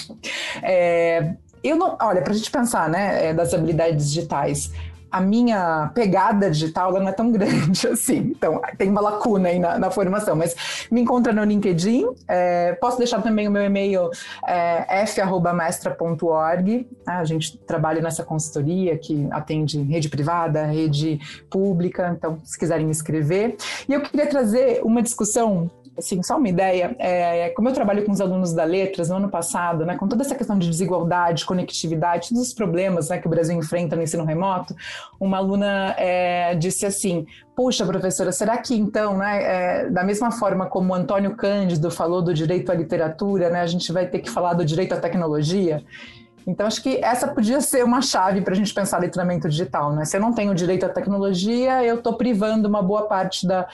É, 0.63 1.35
eu 1.63 1.77
não, 1.77 1.97
olha, 2.01 2.23
para 2.23 2.33
a 2.33 2.37
gente 2.37 2.51
pensar, 2.51 2.89
né, 2.89 3.29
é, 3.29 3.35
das 3.35 3.53
habilidades 3.53 4.09
digitais, 4.09 4.71
a 5.11 5.21
minha 5.21 5.91
pegada 5.95 6.51
digital 6.51 6.93
não 6.93 7.09
é 7.09 7.13
tão 7.13 7.31
grande 7.33 7.87
assim. 7.89 8.33
Então, 8.37 8.61
tem 8.77 8.91
uma 8.91 9.01
lacuna 9.01 9.49
aí 9.49 9.59
na, 9.59 9.79
na 9.79 9.91
formação. 9.91 10.37
Mas 10.37 10.87
me 10.91 11.01
encontra 11.01 11.33
no 11.33 11.43
LinkedIn. 11.45 12.07
É, 12.29 12.73
posso 12.75 12.99
deixar 12.99 13.23
também 13.23 13.49
o 13.49 13.51
meu 13.51 13.63
e-mail 13.63 14.11
é, 14.47 15.03
f.mestra.org. 15.03 16.87
A 17.07 17.25
gente 17.25 17.59
trabalha 17.59 18.01
nessa 18.01 18.25
consultoria 18.25 18.97
que 18.99 19.27
atende 19.31 19.81
rede 19.83 20.09
privada, 20.09 20.65
rede 20.65 21.19
pública. 21.51 22.15
Então, 22.17 22.39
se 22.45 22.59
quiserem 22.59 22.87
me 22.87 22.93
escrever. 22.93 23.57
E 23.89 23.93
eu 23.93 24.01
queria 24.01 24.27
trazer 24.27 24.81
uma 24.85 25.03
discussão 25.03 25.71
assim, 25.99 26.23
só 26.23 26.37
uma 26.37 26.49
ideia, 26.49 26.95
é, 26.99 27.51
como 27.51 27.69
eu 27.69 27.73
trabalho 27.73 28.05
com 28.05 28.13
os 28.13 28.21
alunos 28.21 28.53
da 28.53 28.65
Letras 28.65 29.09
no 29.09 29.17
ano 29.17 29.29
passado, 29.29 29.85
né, 29.85 29.97
com 29.97 30.07
toda 30.07 30.23
essa 30.23 30.35
questão 30.35 30.59
de 30.59 30.69
desigualdade, 30.69 31.45
conectividade, 31.47 32.29
todos 32.29 32.49
os 32.49 32.55
problemas 32.55 33.09
né, 33.09 33.19
que 33.19 33.27
o 33.27 33.31
Brasil 33.31 33.57
enfrenta 33.57 33.97
no 33.97 34.03
ensino 34.03 34.25
remoto, 34.25 34.75
uma 35.19 35.39
aluna 35.39 35.95
é, 35.99 36.55
disse 36.55 36.85
assim, 36.85 37.27
puxa, 37.55 37.87
professora, 37.87 38.31
será 38.33 38.59
que 38.59 38.75
então, 38.75 39.17
né, 39.17 39.43
é, 39.43 39.91
da 39.91 40.05
mesma 40.05 40.31
forma 40.31 40.67
como 40.67 40.95
Antônio 40.95 41.35
Cândido 41.35 41.91
falou 41.91 42.21
do 42.21 42.35
direito 42.35 42.71
à 42.71 42.75
literatura, 42.75 43.49
né, 43.49 43.61
a 43.61 43.67
gente 43.67 43.91
vai 43.93 44.07
ter 44.07 44.19
que 44.19 44.31
falar 44.31 44.55
do 44.55 44.65
direito 44.65 44.93
à 44.93 44.99
tecnologia? 44.99 45.83
Então, 46.47 46.65
acho 46.65 46.81
que 46.81 47.01
essa 47.03 47.27
podia 47.27 47.61
ser 47.61 47.85
uma 47.85 48.01
chave 48.01 48.41
para 48.41 48.53
a 48.53 48.57
gente 48.57 48.73
pensar 48.73 49.01
letramento 49.01 49.49
digital. 49.49 49.93
Né? 49.93 50.05
Se 50.05 50.17
eu 50.17 50.21
não 50.21 50.33
tenho 50.33 50.55
direito 50.55 50.87
à 50.87 50.89
tecnologia, 50.89 51.83
eu 51.83 51.97
estou 51.97 52.15
privando 52.15 52.69
uma 52.69 52.81
boa 52.81 53.03
parte 53.09 53.45
da, 53.49 53.67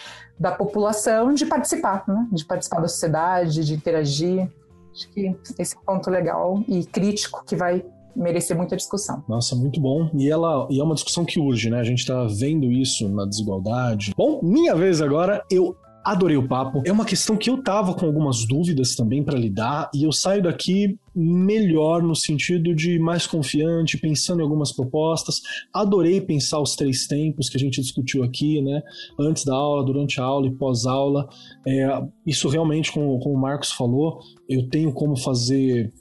da 0.42 0.50
população 0.50 1.32
de 1.32 1.46
participar, 1.46 2.02
né? 2.08 2.26
de 2.32 2.44
participar 2.44 2.80
da 2.80 2.88
sociedade, 2.88 3.64
de 3.64 3.74
interagir. 3.74 4.50
Acho 4.92 5.08
que 5.10 5.36
esse 5.56 5.76
é 5.76 5.78
um 5.78 5.84
ponto 5.84 6.10
legal 6.10 6.64
e 6.66 6.84
crítico 6.84 7.44
que 7.46 7.54
vai 7.54 7.84
merecer 8.14 8.56
muita 8.56 8.76
discussão. 8.76 9.22
Nossa, 9.28 9.54
muito 9.54 9.80
bom. 9.80 10.10
E 10.12 10.28
ela 10.28 10.66
e 10.68 10.80
é 10.80 10.82
uma 10.82 10.96
discussão 10.96 11.24
que 11.24 11.38
urge, 11.38 11.70
né? 11.70 11.78
A 11.78 11.84
gente 11.84 12.00
está 12.00 12.26
vendo 12.26 12.72
isso 12.72 13.08
na 13.08 13.24
desigualdade. 13.24 14.12
Bom, 14.16 14.40
minha 14.42 14.74
vez 14.74 15.00
agora. 15.00 15.44
Eu 15.48 15.76
Adorei 16.04 16.36
o 16.36 16.48
papo. 16.48 16.82
É 16.84 16.92
uma 16.92 17.04
questão 17.04 17.36
que 17.36 17.48
eu 17.48 17.62
tava 17.62 17.94
com 17.94 18.06
algumas 18.06 18.44
dúvidas 18.44 18.94
também 18.94 19.22
para 19.22 19.38
lidar 19.38 19.90
e 19.94 20.02
eu 20.02 20.12
saio 20.12 20.42
daqui 20.42 20.98
melhor 21.14 22.02
no 22.02 22.16
sentido 22.16 22.74
de 22.74 22.98
mais 22.98 23.26
confiante, 23.26 23.98
pensando 23.98 24.40
em 24.40 24.42
algumas 24.42 24.72
propostas. 24.72 25.40
Adorei 25.72 26.20
pensar 26.20 26.60
os 26.60 26.74
três 26.74 27.06
tempos 27.06 27.48
que 27.48 27.56
a 27.56 27.60
gente 27.60 27.80
discutiu 27.80 28.24
aqui, 28.24 28.60
né? 28.60 28.82
Antes 29.18 29.44
da 29.44 29.54
aula, 29.54 29.84
durante 29.84 30.20
a 30.20 30.24
aula 30.24 30.46
e 30.46 30.50
pós-aula. 30.50 31.28
É, 31.66 32.02
isso 32.26 32.48
realmente, 32.48 32.90
como, 32.90 33.18
como 33.20 33.34
o 33.34 33.40
Marcos 33.40 33.70
falou, 33.70 34.20
eu 34.48 34.68
tenho 34.68 34.92
como 34.92 35.16
fazer 35.16 35.92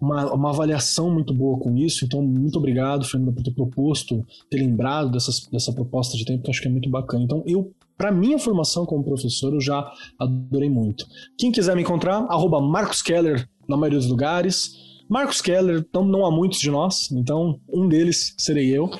uma, 0.00 0.32
uma, 0.34 0.50
avaliação 0.50 1.10
muito 1.10 1.32
boa 1.32 1.58
com 1.58 1.76
isso. 1.76 2.04
Então, 2.04 2.22
muito 2.22 2.58
obrigado, 2.58 3.04
Fernanda, 3.04 3.32
por 3.32 3.42
ter 3.42 3.52
proposto, 3.52 4.24
ter 4.50 4.58
lembrado 4.58 5.10
dessas, 5.12 5.46
dessa 5.46 5.72
proposta 5.72 6.16
de 6.16 6.24
tempo, 6.24 6.42
que 6.42 6.48
eu 6.48 6.52
acho 6.52 6.60
que 6.60 6.68
é 6.68 6.70
muito 6.70 6.90
bacana. 6.90 7.24
Então, 7.24 7.42
eu 7.46 7.72
para 7.96 8.12
minha 8.12 8.38
formação 8.38 8.84
como 8.84 9.04
professor, 9.04 9.52
eu 9.54 9.60
já 9.60 9.90
adorei 10.18 10.68
muito. 10.68 11.06
Quem 11.38 11.52
quiser 11.52 11.76
me 11.76 11.82
encontrar, 11.82 12.26
arroba 12.28 12.60
Marcos 12.60 13.02
Keller 13.02 13.48
na 13.68 13.76
maioria 13.76 13.98
dos 13.98 14.08
lugares. 14.08 14.94
Marcos 15.08 15.40
Keller, 15.40 15.86
não, 15.92 16.04
não 16.04 16.26
há 16.26 16.30
muitos 16.30 16.58
de 16.58 16.70
nós, 16.70 17.10
então 17.12 17.60
um 17.68 17.88
deles 17.88 18.34
serei 18.38 18.70
eu. 18.70 18.90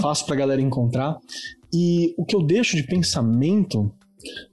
Faço 0.00 0.26
para 0.26 0.34
a 0.34 0.38
galera 0.38 0.60
encontrar. 0.60 1.16
E 1.72 2.14
o 2.16 2.24
que 2.24 2.36
eu 2.36 2.42
deixo 2.42 2.76
de 2.76 2.82
pensamento 2.84 3.92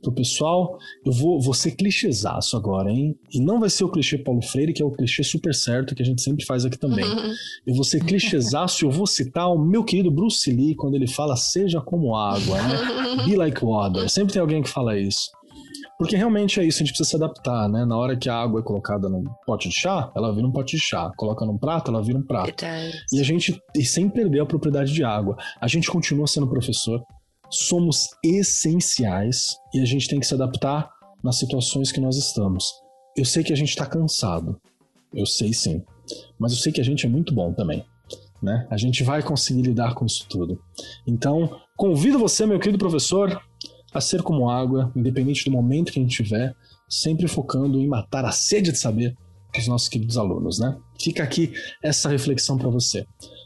pro 0.02 0.12
pessoal. 0.12 0.78
Eu 1.06 1.12
vou, 1.12 1.40
vou 1.40 1.54
ser 1.54 1.72
clichêzaço 1.72 2.56
agora, 2.58 2.92
hein? 2.92 3.18
E 3.34 3.40
não 3.40 3.60
vai 3.60 3.70
ser 3.70 3.84
o 3.84 3.90
clichê 3.90 4.18
Paulo 4.18 4.42
Freire, 4.42 4.74
que 4.74 4.82
é 4.82 4.86
o 4.86 4.92
clichê 4.92 5.24
super 5.24 5.54
certo 5.54 5.96
que 5.96 6.02
a 6.02 6.06
gente 6.06 6.22
sempre 6.22 6.46
faz 6.46 6.66
aqui 6.66 6.78
também. 6.78 7.06
Eu 7.66 7.74
vou 7.74 7.84
ser 7.84 8.04
clichêzaço 8.04 8.84
e 8.84 8.86
eu 8.86 8.92
vou 8.92 9.08
citar 9.08 9.50
o 9.50 9.58
meu 9.58 9.84
querido 9.84 10.12
Bruce 10.12 10.52
Lee 10.52 10.76
quando 10.76 10.96
ele 10.96 11.08
fala 11.08 11.36
seja 11.36 11.80
como 11.80 12.16
água, 12.16 12.62
né? 12.62 13.24
Be 13.26 13.36
like 13.36 13.64
water. 13.64 14.10
Sempre 14.10 14.34
tem 14.34 14.42
alguém 14.42 14.62
que 14.62 14.70
fala 14.70 14.98
isso. 15.00 15.32
Porque 15.98 16.16
realmente 16.16 16.60
é 16.60 16.66
isso, 16.66 16.78
a 16.78 16.86
gente 16.86 16.90
precisa 16.90 17.10
se 17.10 17.16
adaptar, 17.16 17.70
né? 17.70 17.86
Na 17.86 17.96
hora 17.96 18.18
que 18.18 18.28
a 18.28 18.36
água 18.36 18.60
é 18.60 18.64
colocada 18.64 19.08
num 19.08 19.24
pote 19.46 19.70
de 19.70 19.76
chá, 19.76 20.12
ela 20.16 20.34
vira 20.34 20.46
um 20.46 20.52
pote 20.52 20.76
de 20.76 20.82
chá. 20.82 21.12
Coloca 21.16 21.46
num 21.46 21.58
prato, 21.58 21.92
ela 21.92 22.02
vira 22.02 22.18
um 22.18 22.24
prato. 22.24 22.50
E 23.12 23.22
a 23.22 23.24
gente, 23.24 23.58
e 23.76 23.86
sem 23.86 24.10
perder 24.10 24.42
a 24.42 24.46
propriedade 24.46 24.92
de 24.92 25.04
água, 25.04 25.38
a 25.62 25.68
gente 25.68 25.90
continua 25.90 26.28
sendo 26.28 26.50
professor, 26.50 27.02
somos 27.54 28.10
essenciais 28.24 29.56
e 29.74 29.80
a 29.80 29.86
gente 29.86 30.08
tem 30.08 30.20
que 30.20 30.26
se 30.26 30.34
adaptar 30.34 30.90
nas 31.24 31.38
situações 31.38 31.92
que 31.92 32.00
nós 32.00 32.18
estamos. 32.18 32.74
Eu 33.16 33.26
sei 33.26 33.44
que 33.44 33.54
a 33.54 33.56
gente 33.56 33.70
está 33.70 33.86
cansado, 33.86 34.60
eu 35.14 35.26
sei 35.26 35.54
sim, 35.54 35.84
mas 36.40 36.52
eu 36.52 36.58
sei 36.58 36.72
que 36.72 36.82
a 36.82 36.84
gente 36.84 37.06
é 37.06 37.10
muito 37.10 37.34
bom 37.34 37.54
também. 37.54 37.86
Né? 38.42 38.68
A 38.70 38.76
gente 38.76 39.04
vai 39.04 39.22
conseguir 39.22 39.62
lidar 39.62 39.94
com 39.94 40.06
isso 40.06 40.28
tudo. 40.28 40.60
Então, 41.08 41.62
convido 41.78 42.20
você, 42.20 42.46
meu 42.46 42.60
querido 42.60 42.78
professor, 42.78 43.42
a 43.94 44.02
ser 44.02 44.22
como 44.22 44.50
água, 44.50 44.92
independente 44.96 45.46
do 45.46 45.52
momento 45.52 45.94
que 45.94 46.00
a 46.00 46.02
gente 46.02 46.24
tiver, 46.24 46.54
sempre 46.90 47.28
focando 47.28 47.80
em 47.80 47.88
matar 47.88 48.26
a 48.26 48.32
sede 48.32 48.72
de 48.72 48.78
saber 48.78 49.16
dos 49.56 49.68
nossos 49.68 49.88
queridos 49.88 50.18
alunos, 50.18 50.60
né? 50.60 50.76
Fica 51.00 51.24
aqui 51.24 51.54
essa 51.82 52.10
reflexão 52.10 52.58
para 52.58 52.70
você. 52.70 53.06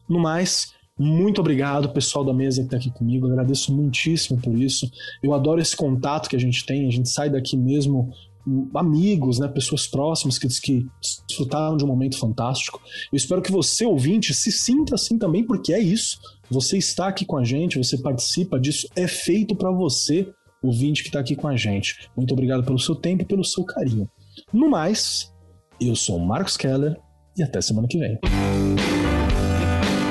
No 0.09 0.19
mais, 0.19 0.73
muito 0.97 1.41
obrigado, 1.41 1.89
pessoal 1.89 2.25
da 2.25 2.33
mesa 2.33 2.61
que 2.61 2.67
está 2.67 2.77
aqui 2.77 2.89
comigo. 2.89 3.27
Agradeço 3.27 3.73
muitíssimo 3.73 4.39
por 4.41 4.55
isso. 4.57 4.89
Eu 5.21 5.33
adoro 5.33 5.61
esse 5.61 5.75
contato 5.75 6.27
que 6.27 6.35
a 6.35 6.39
gente 6.39 6.65
tem. 6.65 6.87
A 6.87 6.91
gente 6.91 7.09
sai 7.09 7.29
daqui 7.29 7.55
mesmo 7.55 8.11
hum, 8.45 8.67
amigos, 8.73 9.37
né, 9.37 9.47
pessoas 9.47 9.85
próximas 9.85 10.39
que, 10.39 10.47
que 10.47 10.87
desfrutaram 11.27 11.77
de 11.77 11.83
um 11.83 11.87
momento 11.87 12.17
fantástico. 12.17 12.81
Eu 13.11 13.15
espero 13.15 13.43
que 13.43 13.51
você, 13.51 13.85
ouvinte, 13.85 14.33
se 14.33 14.51
sinta 14.51 14.95
assim 14.95 15.19
também, 15.19 15.43
porque 15.43 15.71
é 15.71 15.79
isso. 15.79 16.19
Você 16.49 16.77
está 16.77 17.07
aqui 17.07 17.25
com 17.25 17.37
a 17.37 17.43
gente, 17.43 17.77
você 17.77 17.97
participa 17.97 18.59
disso, 18.59 18.87
é 18.95 19.07
feito 19.07 19.55
para 19.55 19.69
você, 19.69 20.27
ouvinte 20.63 21.03
que 21.03 21.09
está 21.09 21.19
aqui 21.19 21.35
com 21.35 21.47
a 21.47 21.55
gente. 21.55 22.09
Muito 22.15 22.33
obrigado 22.33 22.63
pelo 22.63 22.79
seu 22.79 22.95
tempo 22.95 23.21
e 23.21 23.25
pelo 23.25 23.43
seu 23.43 23.63
carinho. 23.63 24.09
No 24.51 24.69
mais, 24.69 25.31
eu 25.79 25.95
sou 25.95 26.17
o 26.17 26.25
Marcos 26.25 26.57
Keller 26.57 26.97
e 27.37 27.43
até 27.43 27.61
semana 27.61 27.87
que 27.87 27.99
vem. 27.99 28.17